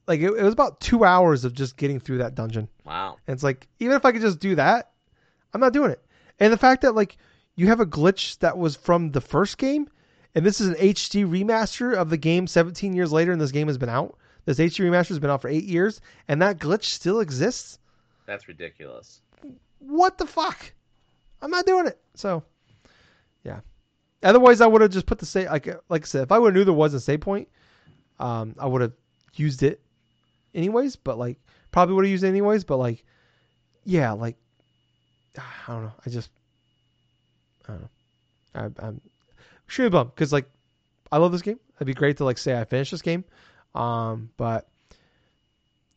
like 0.08 0.20
it, 0.20 0.32
it 0.32 0.44
was 0.44 0.54
about 0.54 0.80
two 0.80 1.04
hours 1.04 1.46
of 1.46 1.54
just 1.54 1.78
getting 1.78 2.00
through 2.00 2.20
that 2.20 2.36
dungeon. 2.36 2.68
Wow. 2.86 3.18
And 3.28 3.34
it's 3.34 3.44
like, 3.44 3.68
even 3.80 3.96
if 3.96 4.06
I 4.06 4.12
could 4.12 4.22
just 4.22 4.40
do 4.40 4.56
that, 4.56 4.92
I'm 5.54 5.62
not 5.62 5.74
doing 5.74 5.92
it. 5.92 6.04
And 6.40 6.52
the 6.52 6.58
fact 6.58 6.82
that 6.82 6.96
like 6.96 7.18
you 7.56 7.68
have 7.68 7.80
a 7.80 7.86
glitch 7.86 8.40
that 8.40 8.58
was 8.58 8.76
from 8.76 9.12
the 9.12 9.22
first 9.22 9.58
game, 9.58 9.88
and 10.34 10.46
this 10.46 10.60
is 10.60 10.68
an 10.68 10.76
HD 10.76 11.26
remaster 11.26 11.96
of 11.96 12.10
the 12.10 12.18
game 12.18 12.48
17 12.48 12.94
years 12.94 13.12
later, 13.12 13.32
and 13.32 13.40
this 13.40 13.52
game 13.52 13.68
has 13.68 13.78
been 13.78 13.90
out. 13.90 14.18
This 14.44 14.60
HD 14.60 14.86
remaster 14.86 15.10
has 15.10 15.20
been 15.20 15.30
out 15.30 15.42
for 15.42 15.48
eight 15.48 15.64
years, 15.64 16.02
and 16.28 16.42
that 16.42 16.60
glitch 16.60 16.84
still 16.84 17.22
exists. 17.22 17.80
That's 18.26 18.48
ridiculous. 18.48 19.22
What 19.80 20.18
the 20.18 20.26
fuck? 20.26 20.74
I'm 21.42 21.52
not 21.52 21.66
doing 21.66 21.88
it. 21.88 22.00
So, 22.16 22.44
yeah. 23.44 23.60
Otherwise, 24.24 24.62
I 24.62 24.68
would 24.68 24.82
have 24.82 24.92
just 24.92 25.06
put 25.06 25.20
the 25.20 25.26
save. 25.26 25.50
Like, 25.50 25.68
like 25.90 26.04
I 26.04 26.06
said, 26.06 26.24
if 26.24 26.32
I 26.32 26.40
would 26.40 26.50
have 26.50 26.56
knew 26.56 26.64
there 26.64 26.74
was 26.74 26.94
a 26.94 27.00
save 27.00 27.22
point, 27.22 27.48
um, 28.20 28.56
I 28.58 28.66
would 28.66 28.82
have 28.82 28.94
used 29.36 29.64
it 29.64 29.82
anyways. 30.54 30.96
But 30.96 31.18
like, 31.18 31.38
probably 31.72 31.96
would 31.96 32.06
have 32.06 32.12
used 32.12 32.24
it 32.24 32.30
anyways. 32.30 32.64
But 32.64 32.78
like, 32.78 33.04
yeah, 33.84 34.12
like, 34.14 34.38
I 35.38 35.72
don't 35.72 35.84
know. 35.84 35.94
I 36.06 36.10
just, 36.10 36.30
I 37.68 37.74
don't 37.74 37.82
know. 37.82 37.90
I, 38.56 38.88
I'm 38.88 39.02
extremely 39.68 39.92
bummed 39.92 40.12
because 40.16 40.34
like, 40.34 40.50
I 41.12 41.18
love 41.18 41.32
this 41.32 41.42
game. 41.42 41.60
It'd 41.78 41.88
be 41.88 41.94
great 41.94 42.18
to 42.18 42.26
like 42.26 42.38
say 42.38 42.60
I 42.60 42.64
finished 42.64 42.92
this 42.92 43.02
game, 43.02 43.26
um, 43.74 44.30
but 44.38 44.68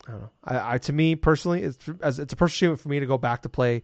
I 0.09 0.11
don't 0.11 0.21
know. 0.21 0.29
I, 0.43 0.73
I 0.73 0.77
to 0.79 0.93
me 0.93 1.15
personally, 1.15 1.61
it's 1.61 1.77
as 2.01 2.19
it's 2.19 2.33
a 2.33 2.35
personal 2.35 2.73
achievement 2.73 2.81
for 2.81 2.89
me 2.89 2.99
to 2.99 3.05
go 3.05 3.17
back 3.17 3.43
to 3.43 3.49
play 3.49 3.83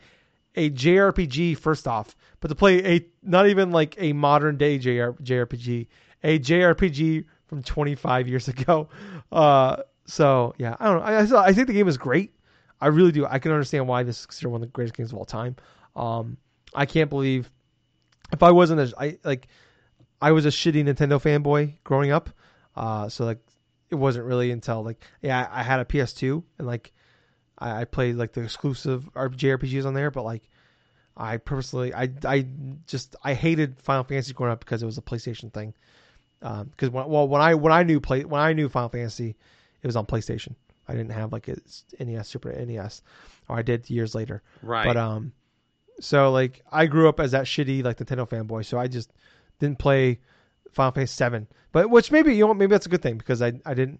a 0.55 0.69
JRPG 0.71 1.57
first 1.57 1.87
off, 1.87 2.15
but 2.39 2.47
to 2.47 2.55
play 2.55 2.95
a 2.95 3.05
not 3.21 3.47
even 3.47 3.71
like 3.71 3.95
a 3.99 4.13
modern 4.13 4.57
day 4.57 4.79
JR, 4.79 5.11
JRPG, 5.21 5.87
a 6.23 6.39
JRPG 6.39 7.25
from 7.45 7.61
25 7.61 8.27
years 8.27 8.47
ago. 8.47 8.89
Uh, 9.31 9.77
so 10.07 10.55
yeah, 10.57 10.75
I 10.79 10.85
don't 10.85 10.99
know. 10.99 11.37
I, 11.37 11.47
I 11.47 11.53
think 11.53 11.67
the 11.67 11.73
game 11.73 11.87
is 11.87 11.97
great. 11.97 12.33
I 12.81 12.87
really 12.87 13.11
do. 13.11 13.25
I 13.25 13.39
can 13.39 13.51
understand 13.51 13.87
why 13.87 14.03
this 14.03 14.21
is 14.21 14.25
considered 14.25 14.49
one 14.49 14.61
of 14.61 14.67
the 14.67 14.71
greatest 14.71 14.97
games 14.97 15.11
of 15.11 15.17
all 15.17 15.25
time. 15.25 15.55
Um, 15.95 16.37
I 16.73 16.85
can't 16.85 17.09
believe 17.09 17.49
if 18.31 18.41
I 18.41 18.51
wasn't 18.51 18.81
a, 18.81 18.93
I 18.97 19.17
like 19.23 19.47
I 20.21 20.31
was 20.31 20.45
a 20.45 20.49
shitty 20.49 20.83
Nintendo 20.83 21.21
fanboy 21.21 21.75
growing 21.83 22.11
up. 22.11 22.31
Uh, 22.75 23.09
so 23.09 23.25
like 23.25 23.39
it 23.89 23.95
wasn't 23.95 24.25
really 24.25 24.51
until 24.51 24.83
like 24.83 25.03
yeah 25.21 25.47
I, 25.51 25.63
had 25.63 25.79
a 25.79 25.85
PS2 25.85 26.43
and 26.57 26.67
like 26.67 26.93
I, 27.57 27.81
I 27.81 27.85
played 27.85 28.15
like 28.15 28.33
the 28.33 28.41
exclusive 28.41 29.09
JRPGs 29.13 29.85
on 29.85 29.93
there, 29.93 30.11
but 30.11 30.23
like 30.23 30.43
I 31.17 31.37
personally 31.37 31.93
I 31.93 32.09
I 32.25 32.45
just 32.87 33.15
I 33.23 33.33
hated 33.33 33.79
Final 33.79 34.03
Fantasy 34.03 34.33
growing 34.33 34.51
up 34.51 34.59
because 34.59 34.83
it 34.83 34.85
was 34.85 34.97
a 34.97 35.01
PlayStation 35.01 35.53
thing. 35.53 35.73
Because 36.39 36.89
um, 36.89 36.93
when, 36.93 37.07
well 37.07 37.27
when 37.27 37.41
I 37.41 37.55
when 37.55 37.71
I 37.71 37.83
knew 37.83 37.99
play 37.99 38.25
when 38.25 38.41
I 38.41 38.53
knew 38.53 38.69
Final 38.69 38.89
Fantasy, 38.89 39.35
it 39.81 39.87
was 39.87 39.95
on 39.95 40.05
PlayStation. 40.05 40.55
I 40.87 40.93
didn't 40.93 41.11
have 41.11 41.31
like 41.31 41.47
a 41.47 41.55
NES 41.99 42.27
Super 42.27 42.51
NES, 42.51 43.01
or 43.47 43.57
I 43.57 43.61
did 43.61 43.89
years 43.89 44.13
later. 44.13 44.43
Right. 44.61 44.85
But 44.85 44.97
um, 44.97 45.31
so 45.99 46.31
like 46.31 46.61
I 46.71 46.85
grew 46.85 47.07
up 47.09 47.19
as 47.19 47.31
that 47.31 47.45
shitty 47.45 47.83
like 47.83 47.97
Nintendo 47.97 48.27
fanboy, 48.27 48.65
so 48.65 48.77
I 48.77 48.87
just 48.87 49.11
didn't 49.59 49.79
play 49.79 50.19
Final 50.75 50.91
Fantasy 50.91 51.13
Seven. 51.13 51.47
But 51.71 51.89
which 51.89 52.11
maybe 52.11 52.35
you 52.35 52.45
know 52.45 52.53
maybe 52.53 52.71
that's 52.71 52.85
a 52.85 52.89
good 52.89 53.01
thing 53.01 53.17
because 53.17 53.41
I 53.41 53.53
I 53.65 53.73
didn't 53.73 53.99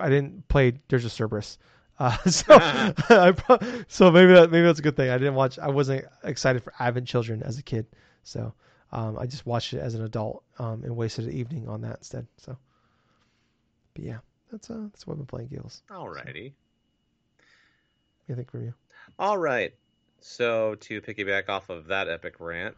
I 0.00 0.08
didn't 0.08 0.48
play 0.48 0.72
Dirge 0.88 1.04
of 1.04 1.12
Cerberus. 1.12 1.58
Uh, 1.98 2.16
so 2.26 2.44
I, 2.60 3.34
so 3.88 4.10
maybe 4.10 4.32
that 4.32 4.50
maybe 4.50 4.64
that's 4.64 4.78
a 4.78 4.82
good 4.82 4.96
thing. 4.96 5.10
I 5.10 5.18
didn't 5.18 5.34
watch. 5.34 5.58
I 5.58 5.68
wasn't 5.68 6.06
excited 6.24 6.62
for 6.62 6.72
Advent 6.78 7.06
Children 7.06 7.42
as 7.42 7.58
a 7.58 7.62
kid, 7.62 7.86
so 8.22 8.54
um, 8.92 9.18
I 9.18 9.26
just 9.26 9.44
watched 9.46 9.74
it 9.74 9.80
as 9.80 9.94
an 9.94 10.04
adult 10.04 10.44
um, 10.58 10.82
and 10.84 10.96
wasted 10.96 11.26
an 11.26 11.32
evening 11.32 11.68
on 11.68 11.80
that 11.82 11.98
instead. 11.98 12.26
So, 12.38 12.56
but 13.94 14.04
yeah, 14.04 14.18
that's 14.50 14.70
uh 14.70 14.86
that's 14.92 15.06
what 15.06 15.14
I've 15.14 15.18
been 15.18 15.26
playing, 15.26 15.48
Gills. 15.48 15.82
Alrighty. 15.90 16.52
So, 18.28 18.34
think 18.34 18.50
from 18.50 18.64
you? 18.64 18.74
All 19.18 19.38
right. 19.38 19.74
So 20.20 20.74
to 20.76 21.00
piggyback 21.00 21.48
off 21.48 21.68
of 21.68 21.86
that 21.86 22.08
epic 22.08 22.40
rant, 22.40 22.76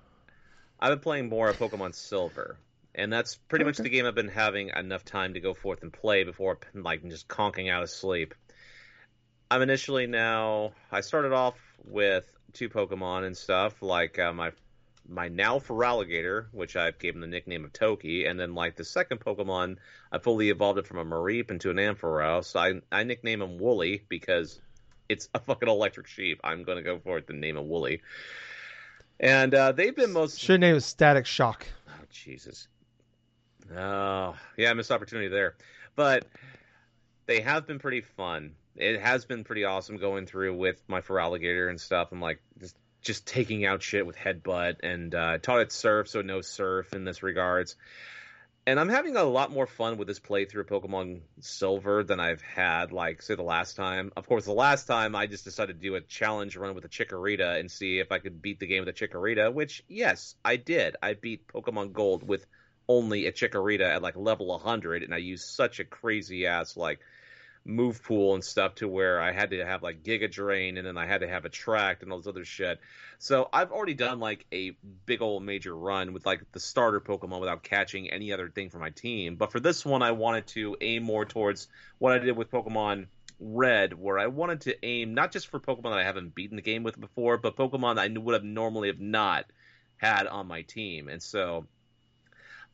I've 0.80 0.90
been 0.90 0.98
playing 0.98 1.28
more 1.28 1.48
of 1.48 1.58
Pokemon 1.58 1.94
Silver 1.94 2.58
and 2.98 3.12
that's 3.12 3.36
pretty 3.36 3.64
okay. 3.64 3.68
much 3.68 3.76
the 3.78 3.88
game 3.88 4.04
I've 4.04 4.14
been 4.14 4.28
having 4.28 4.70
enough 4.76 5.04
time 5.04 5.34
to 5.34 5.40
go 5.40 5.54
forth 5.54 5.82
and 5.82 5.92
play 5.92 6.24
before 6.24 6.58
like 6.74 7.08
just 7.08 7.28
conking 7.28 7.70
out 7.70 7.82
of 7.82 7.90
sleep. 7.90 8.34
I'm 9.50 9.62
initially 9.62 10.06
now. 10.06 10.72
I 10.90 11.00
started 11.00 11.32
off 11.32 11.54
with 11.84 12.26
two 12.52 12.68
Pokemon 12.68 13.24
and 13.24 13.36
stuff 13.36 13.80
like 13.82 14.18
uh, 14.18 14.32
my 14.32 14.52
my 15.08 15.28
now 15.28 15.58
Feraligatr, 15.58 16.46
which 16.52 16.76
I've 16.76 16.98
given 16.98 17.22
the 17.22 17.26
nickname 17.26 17.64
of 17.64 17.72
Toki, 17.72 18.26
and 18.26 18.38
then 18.38 18.54
like 18.54 18.76
the 18.76 18.84
second 18.84 19.20
Pokemon, 19.20 19.76
I 20.12 20.18
fully 20.18 20.50
evolved 20.50 20.78
it 20.78 20.86
from 20.86 20.98
a 20.98 21.04
Mareep 21.04 21.50
into 21.50 21.70
an 21.70 21.76
Ampharos. 21.76 22.56
I 22.56 22.82
I 22.94 23.04
nickname 23.04 23.40
him 23.40 23.58
Wooly 23.58 24.02
because 24.08 24.60
it's 25.08 25.28
a 25.34 25.38
fucking 25.38 25.68
electric 25.68 26.08
sheep. 26.08 26.40
I'm 26.44 26.64
gonna 26.64 26.82
go 26.82 26.98
for 26.98 27.18
it 27.18 27.26
the 27.26 27.32
name 27.32 27.56
of 27.56 27.64
Wooly. 27.64 28.02
And 29.20 29.54
uh, 29.54 29.72
they've 29.72 29.96
been 29.96 30.12
most 30.12 30.38
should 30.38 30.60
name 30.60 30.76
it 30.76 30.82
Static 30.82 31.26
Shock. 31.26 31.66
Oh 31.88 32.04
Jesus. 32.10 32.68
Oh, 33.76 34.36
yeah, 34.56 34.72
missed 34.72 34.90
opportunity 34.90 35.28
there. 35.28 35.56
But 35.96 36.26
they 37.26 37.40
have 37.40 37.66
been 37.66 37.78
pretty 37.78 38.00
fun. 38.00 38.54
It 38.76 39.00
has 39.00 39.24
been 39.24 39.44
pretty 39.44 39.64
awesome 39.64 39.96
going 39.96 40.26
through 40.26 40.56
with 40.56 40.82
my 40.88 41.00
Feraligatr 41.00 41.68
and 41.68 41.80
stuff. 41.80 42.08
I'm 42.12 42.20
like 42.20 42.40
just 42.60 42.76
just 43.02 43.26
taking 43.26 43.64
out 43.64 43.82
shit 43.82 44.06
with 44.06 44.16
headbutt 44.16 44.76
and 44.82 45.14
uh, 45.14 45.38
taught 45.38 45.60
it 45.60 45.72
surf, 45.72 46.08
so 46.08 46.20
no 46.22 46.40
surf 46.40 46.92
in 46.92 47.04
this 47.04 47.22
regards. 47.22 47.76
And 48.66 48.78
I'm 48.78 48.90
having 48.90 49.16
a 49.16 49.24
lot 49.24 49.50
more 49.50 49.66
fun 49.66 49.96
with 49.96 50.08
this 50.08 50.20
playthrough 50.20 50.60
of 50.60 50.66
Pokemon 50.66 51.20
Silver 51.40 52.04
than 52.04 52.20
I've 52.20 52.42
had, 52.42 52.92
like, 52.92 53.22
say, 53.22 53.34
the 53.34 53.42
last 53.42 53.76
time. 53.76 54.12
Of 54.14 54.28
course, 54.28 54.44
the 54.44 54.52
last 54.52 54.86
time 54.86 55.16
I 55.16 55.26
just 55.26 55.44
decided 55.44 55.80
to 55.80 55.88
do 55.88 55.94
a 55.94 56.02
challenge 56.02 56.54
run 56.54 56.74
with 56.74 56.84
a 56.84 56.88
Chikorita 56.88 57.58
and 57.58 57.70
see 57.70 57.98
if 57.98 58.12
I 58.12 58.18
could 58.18 58.42
beat 58.42 58.60
the 58.60 58.66
game 58.66 58.84
with 58.84 58.90
a 58.90 58.92
Chikorita, 58.92 59.54
which, 59.54 59.82
yes, 59.88 60.34
I 60.44 60.56
did. 60.56 60.96
I 61.02 61.14
beat 61.14 61.48
Pokemon 61.48 61.94
Gold 61.94 62.28
with 62.28 62.44
only 62.88 63.26
a 63.26 63.32
Chikorita 63.32 63.84
at 63.84 64.02
like 64.02 64.16
level 64.16 64.46
100, 64.46 65.02
and 65.02 65.14
I 65.14 65.18
used 65.18 65.46
such 65.46 65.80
a 65.80 65.84
crazy 65.84 66.46
ass 66.46 66.76
like 66.76 67.00
move 67.64 68.02
pool 68.02 68.34
and 68.34 68.42
stuff 68.42 68.76
to 68.76 68.88
where 68.88 69.20
I 69.20 69.32
had 69.32 69.50
to 69.50 69.64
have 69.64 69.82
like 69.82 70.02
Giga 70.02 70.30
Drain 70.30 70.78
and 70.78 70.86
then 70.86 70.96
I 70.96 71.06
had 71.06 71.20
to 71.20 71.28
have 71.28 71.44
Attract 71.44 72.02
and 72.02 72.10
all 72.10 72.18
this 72.18 72.26
other 72.26 72.44
shit. 72.44 72.80
So 73.18 73.48
I've 73.52 73.72
already 73.72 73.94
done 73.94 74.20
like 74.20 74.46
a 74.52 74.76
big 75.04 75.20
old 75.20 75.42
major 75.42 75.76
run 75.76 76.14
with 76.14 76.24
like 76.24 76.40
the 76.52 76.60
starter 76.60 77.00
Pokemon 77.00 77.40
without 77.40 77.62
catching 77.62 78.10
any 78.10 78.32
other 78.32 78.48
thing 78.48 78.70
for 78.70 78.78
my 78.78 78.90
team. 78.90 79.36
But 79.36 79.52
for 79.52 79.60
this 79.60 79.84
one, 79.84 80.02
I 80.02 80.12
wanted 80.12 80.46
to 80.48 80.76
aim 80.80 81.02
more 81.02 81.26
towards 81.26 81.68
what 81.98 82.12
I 82.12 82.18
did 82.18 82.36
with 82.36 82.50
Pokemon 82.50 83.08
Red, 83.38 83.92
where 83.92 84.18
I 84.18 84.26
wanted 84.28 84.62
to 84.62 84.84
aim 84.84 85.14
not 85.14 85.30
just 85.30 85.48
for 85.48 85.60
Pokemon 85.60 85.90
that 85.90 85.98
I 85.98 86.04
haven't 86.04 86.34
beaten 86.34 86.56
the 86.56 86.62
game 86.62 86.82
with 86.82 86.98
before, 86.98 87.36
but 87.36 87.56
Pokemon 87.56 87.96
that 87.96 88.10
I 88.10 88.18
would 88.18 88.34
have 88.34 88.44
normally 88.44 88.88
have 88.88 89.00
not 89.00 89.44
had 89.98 90.26
on 90.26 90.46
my 90.46 90.62
team. 90.62 91.08
And 91.08 91.22
so 91.22 91.66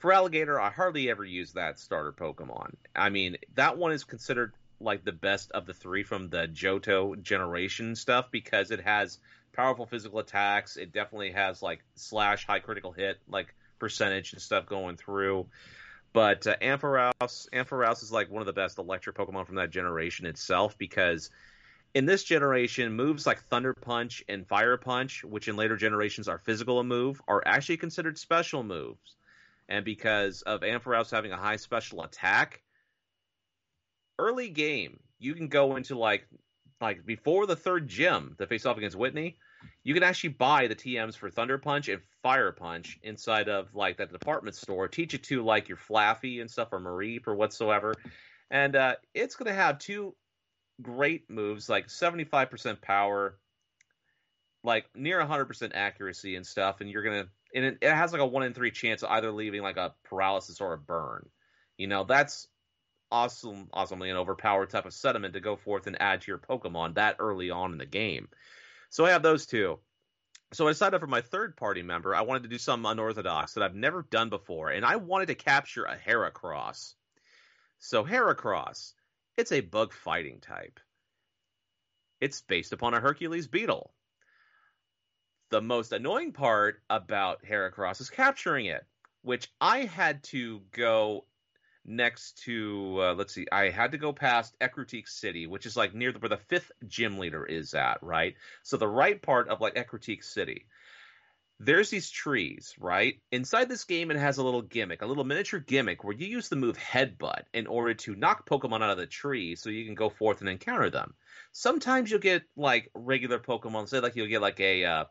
Feraligatr, 0.00 0.60
I 0.60 0.70
hardly 0.70 1.08
ever 1.10 1.24
use 1.24 1.52
that 1.52 1.78
starter 1.78 2.12
Pokemon. 2.12 2.74
I 2.94 3.10
mean, 3.10 3.36
that 3.54 3.78
one 3.78 3.92
is 3.92 4.04
considered 4.04 4.52
like 4.80 5.04
the 5.04 5.12
best 5.12 5.50
of 5.52 5.66
the 5.66 5.72
three 5.72 6.02
from 6.02 6.28
the 6.28 6.46
Johto 6.48 7.20
generation 7.22 7.96
stuff 7.96 8.30
because 8.30 8.70
it 8.70 8.80
has 8.80 9.18
powerful 9.52 9.86
physical 9.86 10.18
attacks. 10.18 10.76
It 10.76 10.92
definitely 10.92 11.32
has 11.32 11.62
like 11.62 11.82
slash 11.94 12.46
high 12.46 12.60
critical 12.60 12.92
hit 12.92 13.18
like 13.28 13.54
percentage 13.78 14.32
and 14.32 14.42
stuff 14.42 14.66
going 14.66 14.96
through. 14.96 15.46
But 16.12 16.46
uh, 16.46 16.56
Ampharos, 16.60 17.48
Ampharos 17.52 18.02
is 18.02 18.12
like 18.12 18.30
one 18.30 18.42
of 18.42 18.46
the 18.46 18.52
best 18.52 18.78
electric 18.78 19.16
Pokemon 19.16 19.46
from 19.46 19.56
that 19.56 19.70
generation 19.70 20.26
itself 20.26 20.76
because 20.78 21.30
in 21.94 22.06
this 22.06 22.24
generation, 22.24 22.92
moves 22.92 23.26
like 23.26 23.42
Thunder 23.44 23.72
Punch 23.72 24.22
and 24.28 24.46
Fire 24.46 24.76
Punch, 24.76 25.24
which 25.24 25.48
in 25.48 25.56
later 25.56 25.76
generations 25.76 26.28
are 26.28 26.38
physical 26.38 26.80
a 26.80 26.84
move, 26.84 27.22
are 27.28 27.42
actually 27.46 27.76
considered 27.76 28.18
special 28.18 28.64
moves 28.64 29.16
and 29.68 29.84
because 29.84 30.42
of 30.42 30.60
Ampharos 30.60 31.10
having 31.10 31.32
a 31.32 31.36
high 31.36 31.56
special 31.56 32.02
attack, 32.02 32.62
early 34.18 34.48
game 34.48 35.00
you 35.18 35.34
can 35.34 35.48
go 35.48 35.76
into 35.76 35.96
like 35.96 36.26
like 36.80 37.04
before 37.06 37.46
the 37.46 37.56
third 37.56 37.88
gym 37.88 38.34
to 38.38 38.46
face 38.46 38.66
off 38.66 38.76
against 38.76 38.96
Whitney, 38.96 39.36
you 39.84 39.94
can 39.94 40.02
actually 40.02 40.30
buy 40.30 40.66
the 40.66 40.74
TMs 40.74 41.16
for 41.16 41.30
Thunder 41.30 41.56
Punch 41.56 41.88
and 41.88 42.02
Fire 42.22 42.52
Punch 42.52 42.98
inside 43.02 43.48
of 43.48 43.74
like 43.74 43.96
that 43.98 44.12
department 44.12 44.56
store. 44.56 44.88
Teach 44.88 45.14
it 45.14 45.22
to 45.24 45.42
like 45.42 45.68
your 45.68 45.78
Flaaffy 45.78 46.40
and 46.40 46.50
stuff 46.50 46.68
or 46.72 46.80
Mareep 46.80 47.26
or 47.26 47.34
whatsoever, 47.34 47.94
and 48.50 48.76
uh, 48.76 48.96
it's 49.14 49.36
going 49.36 49.46
to 49.46 49.54
have 49.54 49.78
two 49.78 50.14
great 50.82 51.30
moves 51.30 51.68
like 51.68 51.86
75% 51.86 52.80
power, 52.82 53.38
like 54.62 54.86
near 54.94 55.20
100% 55.20 55.70
accuracy 55.74 56.36
and 56.36 56.46
stuff, 56.46 56.80
and 56.80 56.90
you're 56.90 57.02
gonna 57.02 57.28
and 57.54 57.64
it, 57.64 57.78
it 57.80 57.92
has 57.92 58.12
like 58.12 58.20
a 58.20 58.26
one 58.26 58.42
in 58.42 58.52
three 58.52 58.70
chance 58.70 59.02
of 59.02 59.10
either 59.10 59.32
leaving 59.32 59.62
like 59.62 59.76
a 59.76 59.94
paralysis 60.04 60.60
or 60.60 60.72
a 60.72 60.78
burn. 60.78 61.28
You 61.78 61.86
know, 61.86 62.04
that's 62.04 62.48
awesome, 63.10 63.68
awesomely 63.72 64.10
an 64.10 64.16
overpowered 64.16 64.70
type 64.70 64.86
of 64.86 64.92
sediment 64.92 65.34
to 65.34 65.40
go 65.40 65.56
forth 65.56 65.86
and 65.86 66.00
add 66.00 66.22
to 66.22 66.30
your 66.30 66.38
Pokemon 66.38 66.94
that 66.94 67.16
early 67.18 67.50
on 67.50 67.72
in 67.72 67.78
the 67.78 67.86
game. 67.86 68.28
So 68.90 69.04
I 69.04 69.10
have 69.10 69.22
those 69.22 69.46
two. 69.46 69.78
So 70.52 70.66
I 70.66 70.70
decided 70.70 71.00
for 71.00 71.06
my 71.06 71.20
third 71.20 71.56
party 71.56 71.82
member, 71.82 72.14
I 72.14 72.22
wanted 72.22 72.44
to 72.44 72.48
do 72.48 72.58
something 72.58 72.90
unorthodox 72.90 73.54
that 73.54 73.62
I've 73.64 73.74
never 73.74 74.02
done 74.02 74.30
before, 74.30 74.70
and 74.70 74.84
I 74.84 74.96
wanted 74.96 75.26
to 75.26 75.34
capture 75.34 75.84
a 75.84 75.96
Heracross. 75.96 76.94
So 77.80 78.04
Heracross, 78.04 78.92
it's 79.36 79.52
a 79.52 79.60
bug 79.60 79.92
fighting 79.92 80.40
type. 80.40 80.78
It's 82.20 82.40
based 82.40 82.72
upon 82.72 82.94
a 82.94 83.00
Hercules 83.00 83.48
beetle. 83.48 83.92
The 85.50 85.60
most 85.60 85.92
annoying 85.92 86.32
part 86.32 86.82
about 86.90 87.44
Heracross 87.44 88.00
is 88.00 88.10
capturing 88.10 88.66
it, 88.66 88.84
which 89.22 89.48
I 89.60 89.84
had 89.84 90.22
to 90.24 90.62
go 90.72 91.26
next 91.84 92.38
to 92.44 92.96
uh, 93.00 93.14
let's 93.14 93.34
see 93.34 93.46
i 93.52 93.68
had 93.68 93.92
to 93.92 93.98
go 93.98 94.12
past 94.12 94.58
Ecruteak 94.60 95.08
city 95.08 95.46
which 95.46 95.66
is 95.66 95.76
like 95.76 95.94
near 95.94 96.12
the, 96.12 96.18
where 96.18 96.28
the 96.28 96.36
fifth 96.36 96.72
gym 96.86 97.18
leader 97.18 97.44
is 97.44 97.74
at 97.74 98.02
right? 98.02 98.34
So 98.62 98.76
the 98.76 98.88
right 98.88 99.20
part 99.20 99.48
of 99.48 99.60
like 99.60 99.74
Ecruteak 99.74 100.24
city. 100.24 100.66
There's 101.60 101.90
these 101.90 102.10
trees 102.10 102.74
right? 102.78 103.20
Inside 103.30 103.68
this 103.68 103.84
game 103.84 104.10
it 104.10 104.16
has 104.16 104.38
a 104.38 104.42
little 104.42 104.62
gimmick 104.62 105.02
a 105.02 105.06
little 105.06 105.24
miniature 105.24 105.60
gimmick 105.60 106.04
where 106.04 106.14
you 106.14 106.26
use 106.26 106.48
the 106.48 106.56
move 106.56 106.78
headbutt 106.78 107.42
in 107.52 107.66
order 107.66 107.94
to 107.94 108.16
knock 108.16 108.48
pokemon 108.48 108.82
out 108.82 108.90
of 108.90 108.96
the 108.96 109.06
tree 109.06 109.54
so 109.54 109.68
you 109.68 109.84
can 109.84 109.94
go 109.94 110.08
forth 110.08 110.40
and 110.40 110.48
encounter 110.48 110.90
them. 110.90 111.14
Sometimes 111.52 112.10
you'll 112.10 112.20
get 112.20 112.42
like 112.56 112.90
regular 112.94 113.38
pokemon 113.38 113.88
say 113.88 114.00
like 114.00 114.16
you'll 114.16 114.26
get 114.26 114.42
like 114.42 114.60
a 114.60 114.84
uh, 114.84 115.04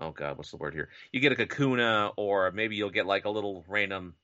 oh 0.00 0.10
god 0.10 0.36
what's 0.36 0.50
the 0.50 0.56
word 0.56 0.74
here 0.74 0.88
you 1.12 1.20
get 1.20 1.32
a 1.32 1.36
kakuna 1.36 2.12
or 2.16 2.50
maybe 2.50 2.76
you'll 2.76 2.90
get 2.90 3.06
like 3.06 3.24
a 3.24 3.30
little 3.30 3.64
random 3.68 4.14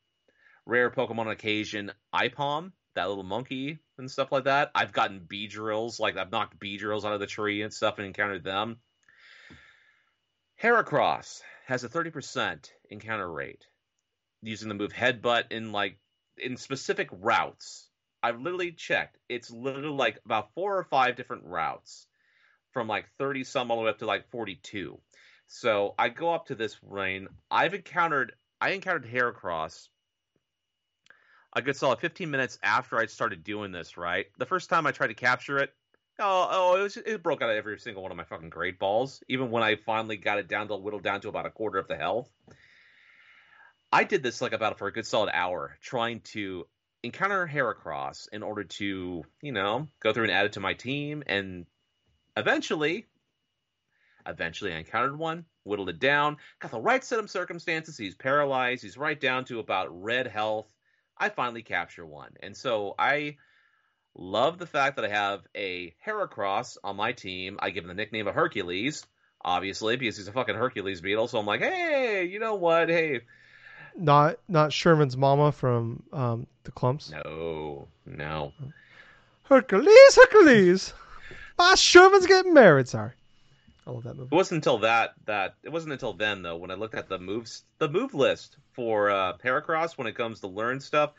rare 0.67 0.91
Pokemon 0.91 1.21
on 1.21 1.29
occasion, 1.29 1.93
Aipom, 2.13 2.73
that 2.95 3.09
little 3.09 3.25
monkey 3.25 3.79
and 3.99 4.11
stuff 4.11 4.33
like 4.33 4.45
that. 4.45 4.73
I've 4.75 4.93
gotten 4.93 5.21
Beedrills, 5.21 6.01
like 6.01 6.17
I've 6.17 6.33
knocked 6.33 6.59
Beedrills 6.59 7.05
out 7.05 7.15
of 7.15 7.21
the 7.21 7.27
tree 7.27 7.63
and 7.63 7.73
stuff 7.73 7.99
and 7.99 8.07
encountered 8.07 8.45
them. 8.45 8.79
Heracross 10.63 11.41
has 11.67 11.85
a 11.85 11.89
30% 11.89 12.71
encounter 12.91 13.31
rate 13.31 13.67
using 14.43 14.69
the 14.69 14.75
move 14.75 14.93
Headbutt 14.93 15.53
in 15.53 15.73
like 15.73 15.99
in 16.37 16.57
specific 16.57 17.09
routes. 17.13 17.89
I've 18.23 18.41
literally 18.41 18.73
checked. 18.73 19.19
It's 19.29 19.51
literally 19.51 19.89
like 19.89 20.19
about 20.25 20.53
four 20.55 20.77
or 20.77 20.85
five 20.85 21.17
different 21.17 21.45
routes 21.45 22.07
from 22.73 22.89
like 22.89 23.07
30 23.19 23.45
some 23.45 23.71
all 23.71 23.79
the 23.79 23.85
way 23.85 23.91
up 23.91 23.99
to 23.99 24.07
like 24.07 24.31
42. 24.31 24.99
So 25.47 25.95
I 25.99 26.09
go 26.09 26.33
up 26.33 26.47
to 26.47 26.55
this 26.55 26.77
rain. 26.83 27.29
I've 27.51 27.75
encountered 27.75 28.33
I 28.61 28.71
encountered 28.71 29.11
Heracross 29.11 29.89
a 31.55 31.63
good 31.63 31.77
solid 31.77 32.01
15 32.01 32.31
minutes 32.31 32.59
after 32.63 32.99
I 32.99 33.07
started 33.07 33.43
doing 33.43 33.73
this, 33.73 33.97
right? 33.97 34.27
The 34.39 34.47
first 34.47 34.69
time 34.69 34.87
I 34.87 34.93
tried 34.93 35.09
to 35.09 35.15
capture 35.15 35.59
it, 35.59 35.73
oh, 36.19 36.49
oh 36.51 36.81
it, 36.81 36.83
was, 36.83 36.97
it 36.97 37.23
broke 37.23 37.43
out 37.43 37.51
of 37.51 37.57
every 37.57 37.79
single 37.79 38.03
one 38.03 38.13
of 38.13 38.17
my 38.17 38.25
fucking 38.25 38.51
great 38.51 38.79
balls. 38.79 39.23
Even 39.29 39.51
when 39.51 39.63
I 39.63 39.77
finally 39.77 40.17
got 40.17 40.39
it 40.39 40.49
down 40.49 40.69
to 40.69 40.77
whittled 40.77 41.03
down 41.03 41.21
to 41.23 41.29
about 41.29 41.47
a 41.47 41.51
quarter 41.51 41.79
of 41.79 41.89
the 41.89 41.97
health. 41.97 42.31
I 43.93 44.05
did 44.05 44.23
this 44.23 44.43
like 44.43 44.53
about 44.53 44.79
for 44.79 44.89
a 44.89 44.93
good 44.93 45.07
solid 45.07 45.31
hour, 45.33 45.79
trying 45.81 46.21
to 46.33 46.67
encounter 47.03 47.47
Heracross 47.47 48.29
in 48.33 48.43
order 48.43 48.65
to, 48.65 49.25
you 49.41 49.53
know, 49.53 49.89
go 50.01 50.13
through 50.13 50.25
and 50.25 50.33
add 50.33 50.47
it 50.47 50.53
to 50.55 50.61
my 50.61 50.75
team. 50.75 51.23
And 51.27 51.67
eventually, 52.37 53.07
eventually 54.27 54.73
I 54.73 54.79
encountered 54.79 55.19
one, 55.19 55.45
whittled 55.65 55.89
it 55.89 55.99
down, 55.99 56.37
got 56.61 56.71
the 56.71 56.81
right 56.81 57.03
set 57.03 57.19
of 57.19 57.31
circumstances. 57.31 57.97
He's 57.97 58.15
paralyzed. 58.15 58.83
He's 58.83 58.97
right 58.97 59.21
down 59.21 59.45
to 59.47 59.59
about 59.59 60.03
red 60.03 60.27
health 60.27 60.73
I 61.19 61.29
finally 61.31 61.63
capture 61.63 62.05
one. 62.05 62.33
And 62.43 62.57
so 62.57 62.95
I 62.99 63.37
love 64.15 64.59
the 64.59 64.67
fact 64.67 64.97
that 64.97 65.05
I 65.05 65.09
have 65.09 65.47
a 65.57 65.95
Heracross 66.07 66.77
on 66.85 66.97
my 66.97 67.13
team. 67.13 67.59
I 67.61 67.71
give 67.71 67.85
him 67.85 67.89
the 67.89 67.95
nickname 67.95 68.27
of 68.27 68.35
Hercules, 68.35 69.07
obviously, 69.43 69.97
because 69.97 70.17
he's 70.17 70.29
a 70.29 70.33
fucking 70.33 70.55
Hercules 70.55 71.01
beetle. 71.01 71.29
So 71.29 71.39
I'm 71.39 71.47
like, 71.47 71.63
hey, 71.63 72.25
you 72.25 72.39
know 72.39 72.57
what? 72.57 72.89
Hey. 72.89 73.23
Not 73.97 74.39
not 74.47 74.75
Sherman's 74.75 75.17
mama 75.17 75.53
from 75.53 76.03
um, 76.13 76.47
the 76.65 76.71
Klumps. 76.71 77.11
No, 77.11 77.89
no. 78.05 78.53
Hercules, 79.45 80.17
Hercules. 80.17 80.93
Ah, 81.59 81.75
Sherman's 81.75 82.27
getting 82.27 82.53
married. 82.53 82.87
Sorry. 82.87 83.13
I 83.87 83.91
love 83.93 84.03
that 84.05 84.17
movie. 84.17 84.29
It 84.33 84.35
wasn't 84.35 84.59
until 84.59 84.79
that 84.79 85.15
that 85.27 85.55
it 85.63 85.71
wasn't 85.71 85.93
until 85.93 86.13
then 86.13 86.43
though 86.43 86.57
when 86.57 86.71
I 86.71 86.75
looked 86.75 86.95
at 86.97 87.09
the 87.09 87.19
moves 87.19 87.63
the 87.79 87.89
move 87.89 88.15
list 88.15 88.57
for 88.73 89.11
uh, 89.11 89.35
Heracross 89.39 89.97
when 89.97 90.07
it 90.07 90.17
comes 90.17 90.41
to 90.41 90.49
learn 90.49 90.81
stuff. 90.81 91.13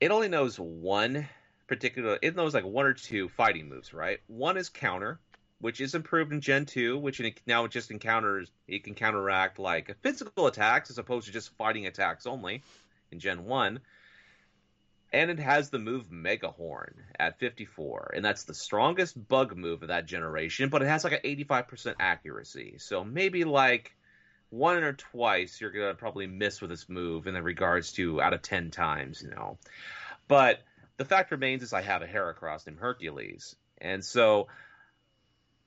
It 0.00 0.10
only 0.10 0.28
knows 0.28 0.58
one 0.58 1.26
particular. 1.66 2.18
It 2.20 2.36
knows 2.36 2.54
like 2.54 2.64
one 2.64 2.86
or 2.86 2.92
two 2.92 3.28
fighting 3.30 3.68
moves, 3.68 3.94
right? 3.94 4.20
One 4.26 4.56
is 4.56 4.68
counter, 4.68 5.18
which 5.60 5.80
is 5.80 5.94
improved 5.94 6.32
in 6.32 6.40
Gen 6.40 6.66
two, 6.66 6.98
which 6.98 7.20
now 7.46 7.64
it 7.64 7.70
just 7.70 7.90
encounters 7.90 8.50
it 8.66 8.84
can 8.84 8.94
counteract 8.94 9.58
like 9.58 9.96
physical 10.02 10.46
attacks 10.48 10.90
as 10.90 10.98
opposed 10.98 11.26
to 11.26 11.32
just 11.32 11.56
fighting 11.56 11.86
attacks 11.86 12.26
only 12.26 12.62
in 13.10 13.20
Gen 13.20 13.44
one 13.44 13.80
and 15.12 15.30
it 15.30 15.38
has 15.38 15.70
the 15.70 15.78
move 15.78 16.10
Mega 16.10 16.50
Horn 16.50 16.94
at 17.18 17.38
54, 17.38 18.12
and 18.14 18.24
that's 18.24 18.44
the 18.44 18.54
strongest 18.54 19.28
bug 19.28 19.56
move 19.56 19.82
of 19.82 19.88
that 19.88 20.06
generation, 20.06 20.68
but 20.68 20.82
it 20.82 20.88
has 20.88 21.04
like 21.04 21.14
an 21.14 21.20
85% 21.24 21.94
accuracy. 21.98 22.76
So 22.78 23.04
maybe 23.04 23.44
like 23.44 23.94
one 24.50 24.82
or 24.82 24.92
twice 24.92 25.60
you're 25.60 25.70
gonna 25.70 25.94
probably 25.94 26.26
miss 26.26 26.60
with 26.60 26.70
this 26.70 26.88
move 26.88 27.26
in 27.26 27.34
regards 27.42 27.92
to 27.92 28.20
out 28.20 28.32
of 28.32 28.42
10 28.42 28.70
times, 28.70 29.22
you 29.22 29.30
know. 29.30 29.58
But 30.26 30.60
the 30.96 31.04
fact 31.04 31.30
remains 31.30 31.62
is 31.62 31.72
I 31.72 31.82
have 31.82 32.02
a 32.02 32.06
Heracross 32.06 32.66
named 32.66 32.80
Hercules, 32.80 33.56
and 33.80 34.04
so 34.04 34.48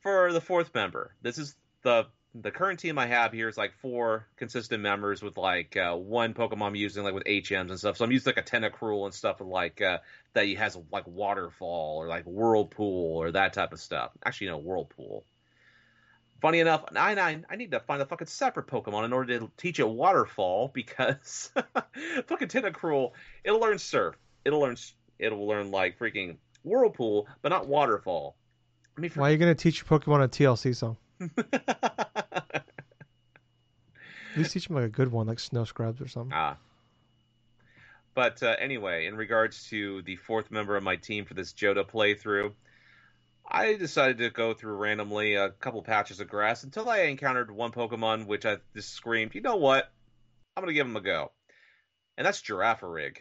for 0.02 0.34
the 0.34 0.42
fourth 0.42 0.74
member, 0.74 1.16
this 1.22 1.38
is 1.38 1.56
the 1.84 2.08
the 2.34 2.52
current 2.52 2.80
team 2.80 2.98
I 2.98 3.08
have 3.08 3.34
here 3.34 3.50
is 3.50 3.58
like 3.58 3.74
four 3.82 4.28
consistent 4.38 4.82
members 4.82 5.22
with 5.22 5.38
like 5.38 5.76
uh, 5.76 5.96
one 5.96 6.34
Pokemon 6.34 6.68
I'm 6.68 6.76
using 6.76 7.04
like 7.04 7.14
with 7.14 7.26
HMs 7.26 7.70
and 7.70 7.78
stuff. 7.80 7.98
So 7.98 8.06
I'm 8.06 8.12
using 8.12 8.34
like 8.36 8.38
a 8.38 8.50
Tentacruel 8.50 9.06
and 9.06 9.14
stuff 9.14 9.42
like 9.42 9.82
uh, 9.82 9.98
that 10.34 10.46
he 10.46 10.56
has 10.56 10.78
like 10.92 11.06
Waterfall 11.08 11.98
or 11.98 12.08
like 12.08 12.24
Whirlpool 12.24 13.18
or 13.18 13.32
that 13.32 13.54
type 13.54 13.74
of 13.74 13.80
stuff. 13.80 14.12
Actually, 14.26 14.48
no 14.48 14.58
Whirlpool. 14.58 15.26
Funny 16.42 16.60
enough, 16.60 16.86
I, 16.96 17.14
I 17.14 17.42
I 17.50 17.56
need 17.56 17.72
to 17.72 17.82
find 17.82 18.02
a 18.02 18.06
fucking 18.06 18.28
separate 18.28 18.68
Pokemon 18.68 19.06
in 19.06 19.14
order 19.14 19.40
to 19.40 19.52
teach 19.58 19.80
it 19.80 19.88
Waterfall 19.88 20.72
because 20.74 21.52
fucking 22.28 22.48
Tentacruel 22.48 23.12
it'll 23.44 23.60
learn 23.60 23.78
Surf, 23.78 24.16
it'll 24.46 24.62
learn 24.62 24.78
it'll 25.20 25.46
learn 25.46 25.70
like 25.70 26.00
freaking 26.00 26.38
Whirlpool, 26.64 27.28
but 27.42 27.50
not 27.50 27.68
Waterfall. 27.68 28.38
I 28.98 29.02
mean, 29.02 29.12
for... 29.12 29.20
Why 29.20 29.30
are 29.30 29.32
you 29.34 29.38
gonna 29.38 29.54
teach 29.54 29.84
your 29.84 30.00
Pokemon 30.00 30.24
a 30.24 30.30
TLC 30.30 30.76
song? 30.76 30.96
At 34.32 34.38
least 34.38 34.54
teach 34.54 34.70
him 34.70 34.76
like 34.76 34.86
a 34.86 34.90
good 34.90 35.12
one, 35.12 35.28
like 35.28 35.40
No 35.52 35.66
Scrubs 35.66 36.02
or 36.02 36.08
something. 36.08 36.32
Ah. 36.34 36.58
But 38.14 38.42
uh, 38.44 38.56
anyway, 38.60 39.06
in 39.06 39.16
regards 39.16 39.68
to 39.70 40.02
the 40.04 40.16
fourth 40.16 40.52
member 40.52 40.76
of 40.76 40.84
my 40.84 40.96
team 40.96 41.26
for 41.26 41.34
this 41.34 41.54
Johto 41.54 41.90
playthrough, 41.90 42.54
I 43.50 43.76
decided 43.76 44.20
to 44.20 44.30
go 44.30 44.54
through 44.54 44.76
randomly 44.76 45.36
a 45.36 45.50
couple 45.50 45.82
patches 45.82 46.20
of 46.20 46.30
grass 46.30 46.64
until 46.64 46.90
I 46.90 47.00
encountered 47.02 47.52
one 47.52 47.72
Pokemon 47.72 48.28
which 48.28 48.46
I 48.46 48.58
just 48.76 48.94
screamed, 48.94 49.36
you 49.36 49.42
know 49.42 49.58
what? 49.58 49.92
I'm 50.56 50.62
going 50.62 50.70
to 50.70 50.74
give 50.74 50.88
him 50.88 50.96
a 50.96 51.02
go. 51.02 51.32
And 52.18 52.26
that's 52.26 52.42
Girafarig. 52.42 53.18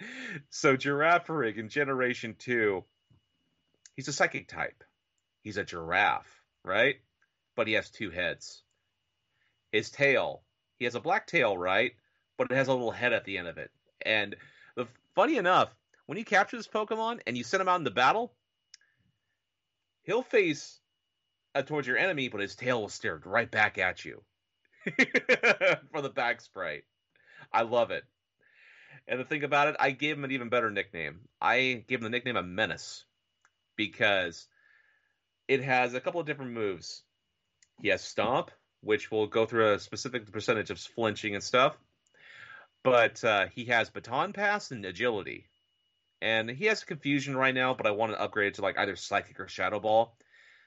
so 0.50 0.76
Girafarig 0.76 1.58
in 1.58 1.68
Generation 1.68 2.36
2, 2.38 2.84
he's 3.96 4.08
a 4.08 4.12
psychic 4.12 4.48
type. 4.48 4.84
He's 5.42 5.56
a 5.56 5.64
giraffe 5.64 6.37
right? 6.64 6.96
But 7.56 7.66
he 7.66 7.74
has 7.74 7.90
two 7.90 8.10
heads. 8.10 8.62
His 9.72 9.90
tail, 9.90 10.42
he 10.78 10.84
has 10.84 10.94
a 10.94 11.00
black 11.00 11.26
tail, 11.26 11.56
right? 11.56 11.92
But 12.36 12.50
it 12.50 12.54
has 12.54 12.68
a 12.68 12.72
little 12.72 12.90
head 12.90 13.12
at 13.12 13.24
the 13.24 13.38
end 13.38 13.48
of 13.48 13.58
it. 13.58 13.70
And 14.02 14.36
the, 14.76 14.86
funny 15.14 15.36
enough, 15.36 15.74
when 16.06 16.18
you 16.18 16.24
capture 16.24 16.56
this 16.56 16.68
Pokemon 16.68 17.20
and 17.26 17.36
you 17.36 17.44
send 17.44 17.60
him 17.60 17.68
out 17.68 17.80
into 17.80 17.90
battle, 17.90 18.32
he'll 20.04 20.22
face 20.22 20.80
uh, 21.54 21.62
towards 21.62 21.86
your 21.86 21.98
enemy, 21.98 22.28
but 22.28 22.40
his 22.40 22.54
tail 22.54 22.80
will 22.80 22.88
stare 22.88 23.20
right 23.24 23.50
back 23.50 23.78
at 23.78 24.04
you 24.04 24.22
for 25.92 26.00
the 26.00 26.10
back 26.14 26.40
spray. 26.40 26.82
I 27.52 27.62
love 27.62 27.90
it. 27.90 28.04
And 29.06 29.18
the 29.18 29.24
thing 29.24 29.44
about 29.44 29.68
it, 29.68 29.76
I 29.78 29.90
gave 29.90 30.16
him 30.16 30.24
an 30.24 30.32
even 30.32 30.48
better 30.48 30.70
nickname. 30.70 31.20
I 31.40 31.84
gave 31.86 31.98
him 31.98 32.04
the 32.04 32.10
nickname 32.10 32.36
of 32.36 32.46
Menace 32.46 33.04
because 33.76 34.46
it 35.48 35.64
has 35.64 35.94
a 35.94 36.00
couple 36.00 36.20
of 36.20 36.26
different 36.26 36.52
moves. 36.52 37.02
He 37.80 37.88
has 37.88 38.02
Stomp, 38.02 38.50
which 38.82 39.10
will 39.10 39.26
go 39.26 39.46
through 39.46 39.72
a 39.72 39.78
specific 39.78 40.30
percentage 40.30 40.70
of 40.70 40.78
flinching 40.78 41.34
and 41.34 41.42
stuff. 41.42 41.76
But 42.84 43.24
uh, 43.24 43.46
he 43.46 43.64
has 43.66 43.90
Baton 43.90 44.32
Pass 44.32 44.70
and 44.70 44.84
Agility. 44.84 45.46
And 46.20 46.50
he 46.50 46.66
has 46.66 46.84
Confusion 46.84 47.36
right 47.36 47.54
now, 47.54 47.74
but 47.74 47.86
I 47.86 47.92
want 47.92 48.12
to 48.12 48.20
upgrade 48.20 48.48
it 48.48 48.54
to 48.54 48.62
like 48.62 48.78
either 48.78 48.96
Psychic 48.96 49.40
or 49.40 49.48
Shadow 49.48 49.80
Ball. 49.80 50.14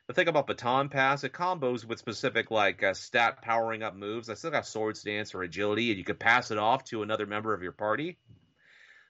The 0.07 0.13
thing 0.13 0.27
about 0.27 0.47
Baton 0.47 0.89
Pass, 0.89 1.23
it 1.23 1.31
combos 1.31 1.85
with 1.85 1.99
specific 1.99 2.51
like 2.51 2.83
uh, 2.83 2.93
stat 2.93 3.41
powering 3.41 3.83
up 3.83 3.95
moves. 3.95 4.29
I 4.29 4.33
still 4.33 4.51
got 4.51 4.65
Swords 4.65 5.03
Dance 5.03 5.33
or 5.35 5.43
Agility, 5.43 5.89
and 5.89 5.97
you 5.97 6.03
could 6.03 6.19
pass 6.19 6.51
it 6.51 6.57
off 6.57 6.83
to 6.85 7.03
another 7.03 7.25
member 7.25 7.53
of 7.53 7.61
your 7.61 7.71
party. 7.71 8.17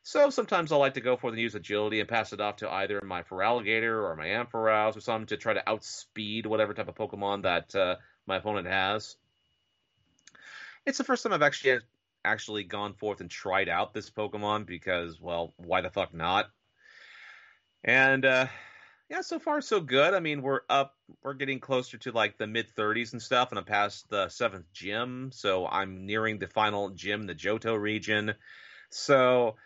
So 0.04 0.30
sometimes 0.32 0.72
I 0.72 0.78
like 0.78 0.96
to 0.96 1.02
go 1.02 1.16
for 1.16 1.32
the 1.32 1.42
use 1.42 1.56
agility 1.56 2.00
and 2.00 2.10
pass 2.10 2.34
it 2.34 2.42
off 2.42 2.58
to 2.58 2.72
either 2.72 3.02
my 3.04 3.24
Feraligatr 3.24 4.04
or 4.04 4.16
my 4.16 4.28
Ampharos 4.28 4.98
or 4.98 5.02
something 5.02 5.28
to 5.28 5.38
try 5.38 5.54
to 5.54 5.70
outspeed 5.70 6.46
whatever 6.46 6.74
type 6.74 6.88
of 6.88 6.96
Pokemon 6.96 7.44
that 7.44 7.76
uh, 7.76 7.96
my 8.26 8.38
opponent 8.38 8.68
has. 8.68 9.16
It's 10.86 10.98
the 10.98 11.04
first 11.04 11.24
time 11.24 11.34
I've 11.34 11.44
actually 11.44 11.80
actually 12.26 12.64
gone 12.64 12.94
forth 12.94 13.22
and 13.22 13.30
tried 13.30 13.70
out 13.70 13.94
this 13.94 14.10
Pokemon 14.10 14.66
because, 14.66 15.20
well, 15.22 15.54
why 15.58 15.82
the 15.82 15.92
fuck 15.92 16.14
not? 16.14 16.48
And 17.84 18.26
uh, 18.26 18.48
Yeah, 19.10 19.22
so 19.22 19.40
far 19.40 19.62
so 19.62 19.82
good. 19.82 20.14
I 20.14 20.22
mean, 20.22 20.42
we're 20.42 20.62
up, 20.70 20.96
we're 21.22 21.34
getting 21.34 21.60
closer 21.60 21.98
to 21.98 22.12
like 22.12 22.38
the 22.38 22.48
mid 22.48 22.74
30s 22.76 23.12
and 23.12 23.22
stuff, 23.22 23.50
and 23.52 23.60
I'm 23.60 23.66
past 23.66 24.10
the 24.10 24.30
seventh 24.30 24.72
gym, 24.72 25.32
so 25.34 25.68
I'm 25.68 26.06
nearing 26.06 26.40
the 26.40 26.48
final 26.48 26.92
gym, 26.92 27.24
the 27.28 27.36
Johto 27.36 27.78
region. 27.78 28.34
So, 28.90 29.58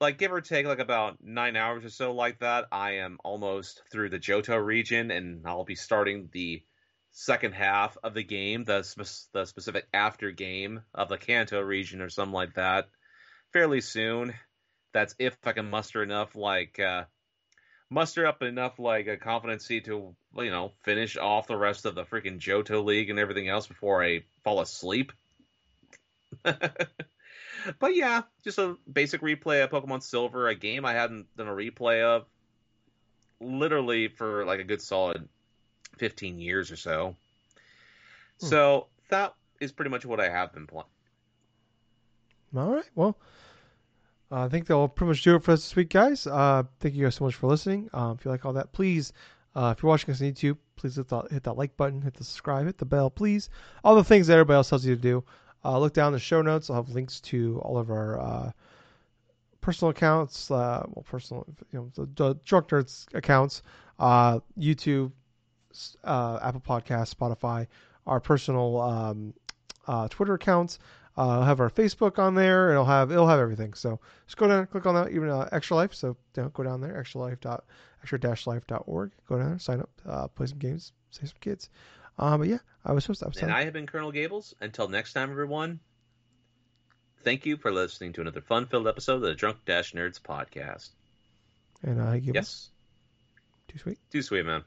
like, 0.00 0.18
give 0.18 0.32
or 0.32 0.40
take, 0.40 0.66
like 0.66 0.78
about 0.78 1.18
nine 1.22 1.56
hours 1.56 1.84
or 1.84 1.90
so, 1.90 2.12
like 2.12 2.40
that, 2.40 2.66
I 2.70 2.96
am 2.96 3.18
almost 3.24 3.82
through 3.90 4.10
the 4.10 4.18
Johto 4.18 4.64
region, 4.64 5.10
and 5.10 5.46
I'll 5.46 5.64
be 5.64 5.74
starting 5.74 6.28
the 6.32 6.62
second 7.10 7.52
half 7.54 7.96
of 8.02 8.14
the 8.14 8.22
game, 8.22 8.64
the 8.64 8.86
the 9.32 9.44
specific 9.44 9.86
after 9.92 10.30
game 10.30 10.82
of 10.94 11.08
the 11.08 11.18
Kanto 11.18 11.60
region 11.60 12.00
or 12.00 12.08
something 12.08 12.34
like 12.34 12.54
that, 12.54 12.88
fairly 13.52 13.80
soon. 13.80 14.34
That's 14.92 15.14
if 15.18 15.36
I 15.44 15.52
can 15.52 15.70
muster 15.70 16.02
enough 16.02 16.34
like. 16.34 16.78
Uh, 16.78 17.04
muster 17.90 18.26
up 18.26 18.42
enough 18.42 18.78
like 18.78 19.06
a 19.06 19.16
competency 19.16 19.80
to 19.80 20.14
you 20.36 20.50
know 20.50 20.72
finish 20.84 21.16
off 21.16 21.46
the 21.46 21.56
rest 21.56 21.86
of 21.86 21.94
the 21.94 22.04
freaking 22.04 22.38
Johto 22.38 22.84
League 22.84 23.10
and 23.10 23.18
everything 23.18 23.48
else 23.48 23.66
before 23.66 24.04
I 24.04 24.24
fall 24.44 24.60
asleep. 24.60 25.12
but 27.78 27.94
yeah, 27.94 28.22
just 28.44 28.58
a 28.58 28.76
basic 28.90 29.20
replay 29.20 29.62
of 29.64 29.70
Pokemon 29.70 30.02
Silver, 30.02 30.48
a 30.48 30.54
game 30.54 30.84
I 30.84 30.92
hadn't 30.92 31.34
done 31.36 31.48
a 31.48 31.52
replay 31.52 32.02
of 32.02 32.26
literally 33.40 34.08
for 34.08 34.44
like 34.44 34.60
a 34.60 34.64
good 34.64 34.82
solid 34.82 35.28
15 35.98 36.38
years 36.38 36.70
or 36.70 36.76
so. 36.76 37.16
Hmm. 38.40 38.46
So 38.46 38.86
that 39.10 39.34
is 39.60 39.72
pretty 39.72 39.90
much 39.90 40.04
what 40.04 40.20
I 40.20 40.28
have 40.28 40.52
been 40.52 40.66
playing. 40.66 40.86
All 42.56 42.74
right. 42.74 42.88
Well, 42.94 43.16
uh, 44.30 44.44
I 44.44 44.48
think 44.48 44.66
that'll 44.66 44.88
pretty 44.88 45.08
much 45.08 45.22
do 45.22 45.36
it 45.36 45.42
for 45.42 45.52
us 45.52 45.64
this 45.64 45.76
week, 45.76 45.90
guys. 45.90 46.26
Uh, 46.26 46.64
thank 46.80 46.94
you 46.94 47.04
guys 47.04 47.16
so 47.16 47.24
much 47.24 47.34
for 47.34 47.46
listening. 47.46 47.90
Um, 47.92 48.16
if 48.18 48.24
you 48.24 48.30
like 48.30 48.44
all 48.44 48.54
that, 48.54 48.72
please, 48.72 49.12
uh, 49.54 49.74
if 49.76 49.82
you're 49.82 49.88
watching 49.88 50.10
us 50.10 50.20
on 50.20 50.28
YouTube, 50.28 50.56
please 50.76 50.96
hit, 50.96 51.08
the, 51.08 51.22
hit 51.22 51.44
that 51.44 51.54
like 51.54 51.76
button, 51.76 52.00
hit 52.00 52.14
the 52.14 52.24
subscribe, 52.24 52.66
hit 52.66 52.78
the 52.78 52.84
bell, 52.84 53.10
please. 53.10 53.50
All 53.84 53.94
the 53.94 54.04
things 54.04 54.26
that 54.26 54.34
everybody 54.34 54.56
else 54.56 54.68
tells 54.68 54.84
you 54.84 54.94
to 54.94 55.00
do. 55.00 55.24
Uh, 55.64 55.78
look 55.78 55.92
down 55.92 56.12
the 56.12 56.18
show 56.18 56.42
notes. 56.42 56.70
I'll 56.70 56.76
have 56.76 56.90
links 56.90 57.20
to 57.20 57.60
all 57.64 57.78
of 57.78 57.90
our 57.90 58.20
uh, 58.20 58.52
personal 59.60 59.90
accounts, 59.90 60.50
uh, 60.50 60.84
well, 60.88 61.04
personal, 61.08 61.46
you 61.72 61.78
know, 61.78 61.90
the, 61.94 62.08
the 62.14 62.34
Drunk 62.44 62.68
Nerds 62.68 63.06
accounts, 63.14 63.62
YouTube, 64.00 65.12
Apple 66.04 66.60
Podcasts, 66.60 67.14
Spotify, 67.14 67.66
our 68.06 68.20
personal 68.20 68.80
um, 68.80 69.34
Twitter 70.08 70.34
accounts. 70.34 70.78
Uh, 71.16 71.40
I'll 71.40 71.42
have 71.42 71.58
our 71.58 71.68
Facebook 71.68 72.20
on 72.20 72.36
there, 72.36 72.70
it'll 72.70 72.84
have 72.84 73.10
it'll 73.10 73.26
have 73.26 73.40
everything. 73.40 73.74
So 73.74 73.98
just 74.26 74.36
go 74.36 74.46
down, 74.46 74.60
and 74.60 74.70
click 74.70 74.86
on 74.86 74.94
that, 74.94 75.10
even 75.10 75.28
uh, 75.28 75.48
Extra 75.50 75.76
Life. 75.76 75.92
So 75.92 76.16
know, 76.36 76.48
go 76.50 76.62
down 76.62 76.80
there, 76.80 76.96
extra 76.96 77.20
life 77.20 77.40
dot 77.40 77.64
extra 78.00 78.20
dash 78.20 78.46
life 78.46 78.64
dot 78.68 78.84
org. 78.86 79.10
Go 79.28 79.38
down 79.38 79.48
there, 79.48 79.58
sign 79.58 79.80
up, 79.80 79.90
uh, 80.06 80.28
play 80.28 80.46
some 80.46 80.58
games, 80.58 80.92
save 81.10 81.30
some 81.30 81.38
kids. 81.40 81.70
Um, 82.18 82.40
but 82.40 82.48
yeah, 82.48 82.58
I 82.84 82.92
was 82.92 83.04
supposed 83.04 83.20
to. 83.20 83.26
I 83.26 83.28
was 83.28 83.36
and 83.38 83.52
I 83.52 83.64
have 83.64 83.72
been 83.72 83.86
Colonel 83.86 84.12
Gables. 84.12 84.54
Until 84.60 84.88
next 84.88 85.12
time, 85.12 85.30
everyone. 85.30 85.80
Thank 87.22 87.46
you 87.46 87.56
for 87.56 87.72
listening 87.72 88.12
to 88.14 88.20
another 88.20 88.40
fun-filled 88.40 88.88
episode 88.88 89.16
of 89.16 89.22
the 89.22 89.34
Drunk 89.34 89.58
Dash 89.66 89.92
Nerds 89.92 90.20
podcast. 90.20 90.90
And 91.82 92.00
uh, 92.00 92.12
yes, 92.14 92.70
too 93.68 93.78
sweet, 93.78 93.98
too 94.10 94.22
sweet, 94.22 94.46
man. 94.46 94.64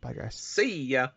Bye, 0.00 0.12
guys. 0.14 0.34
See 0.36 0.84
ya. 0.84 1.08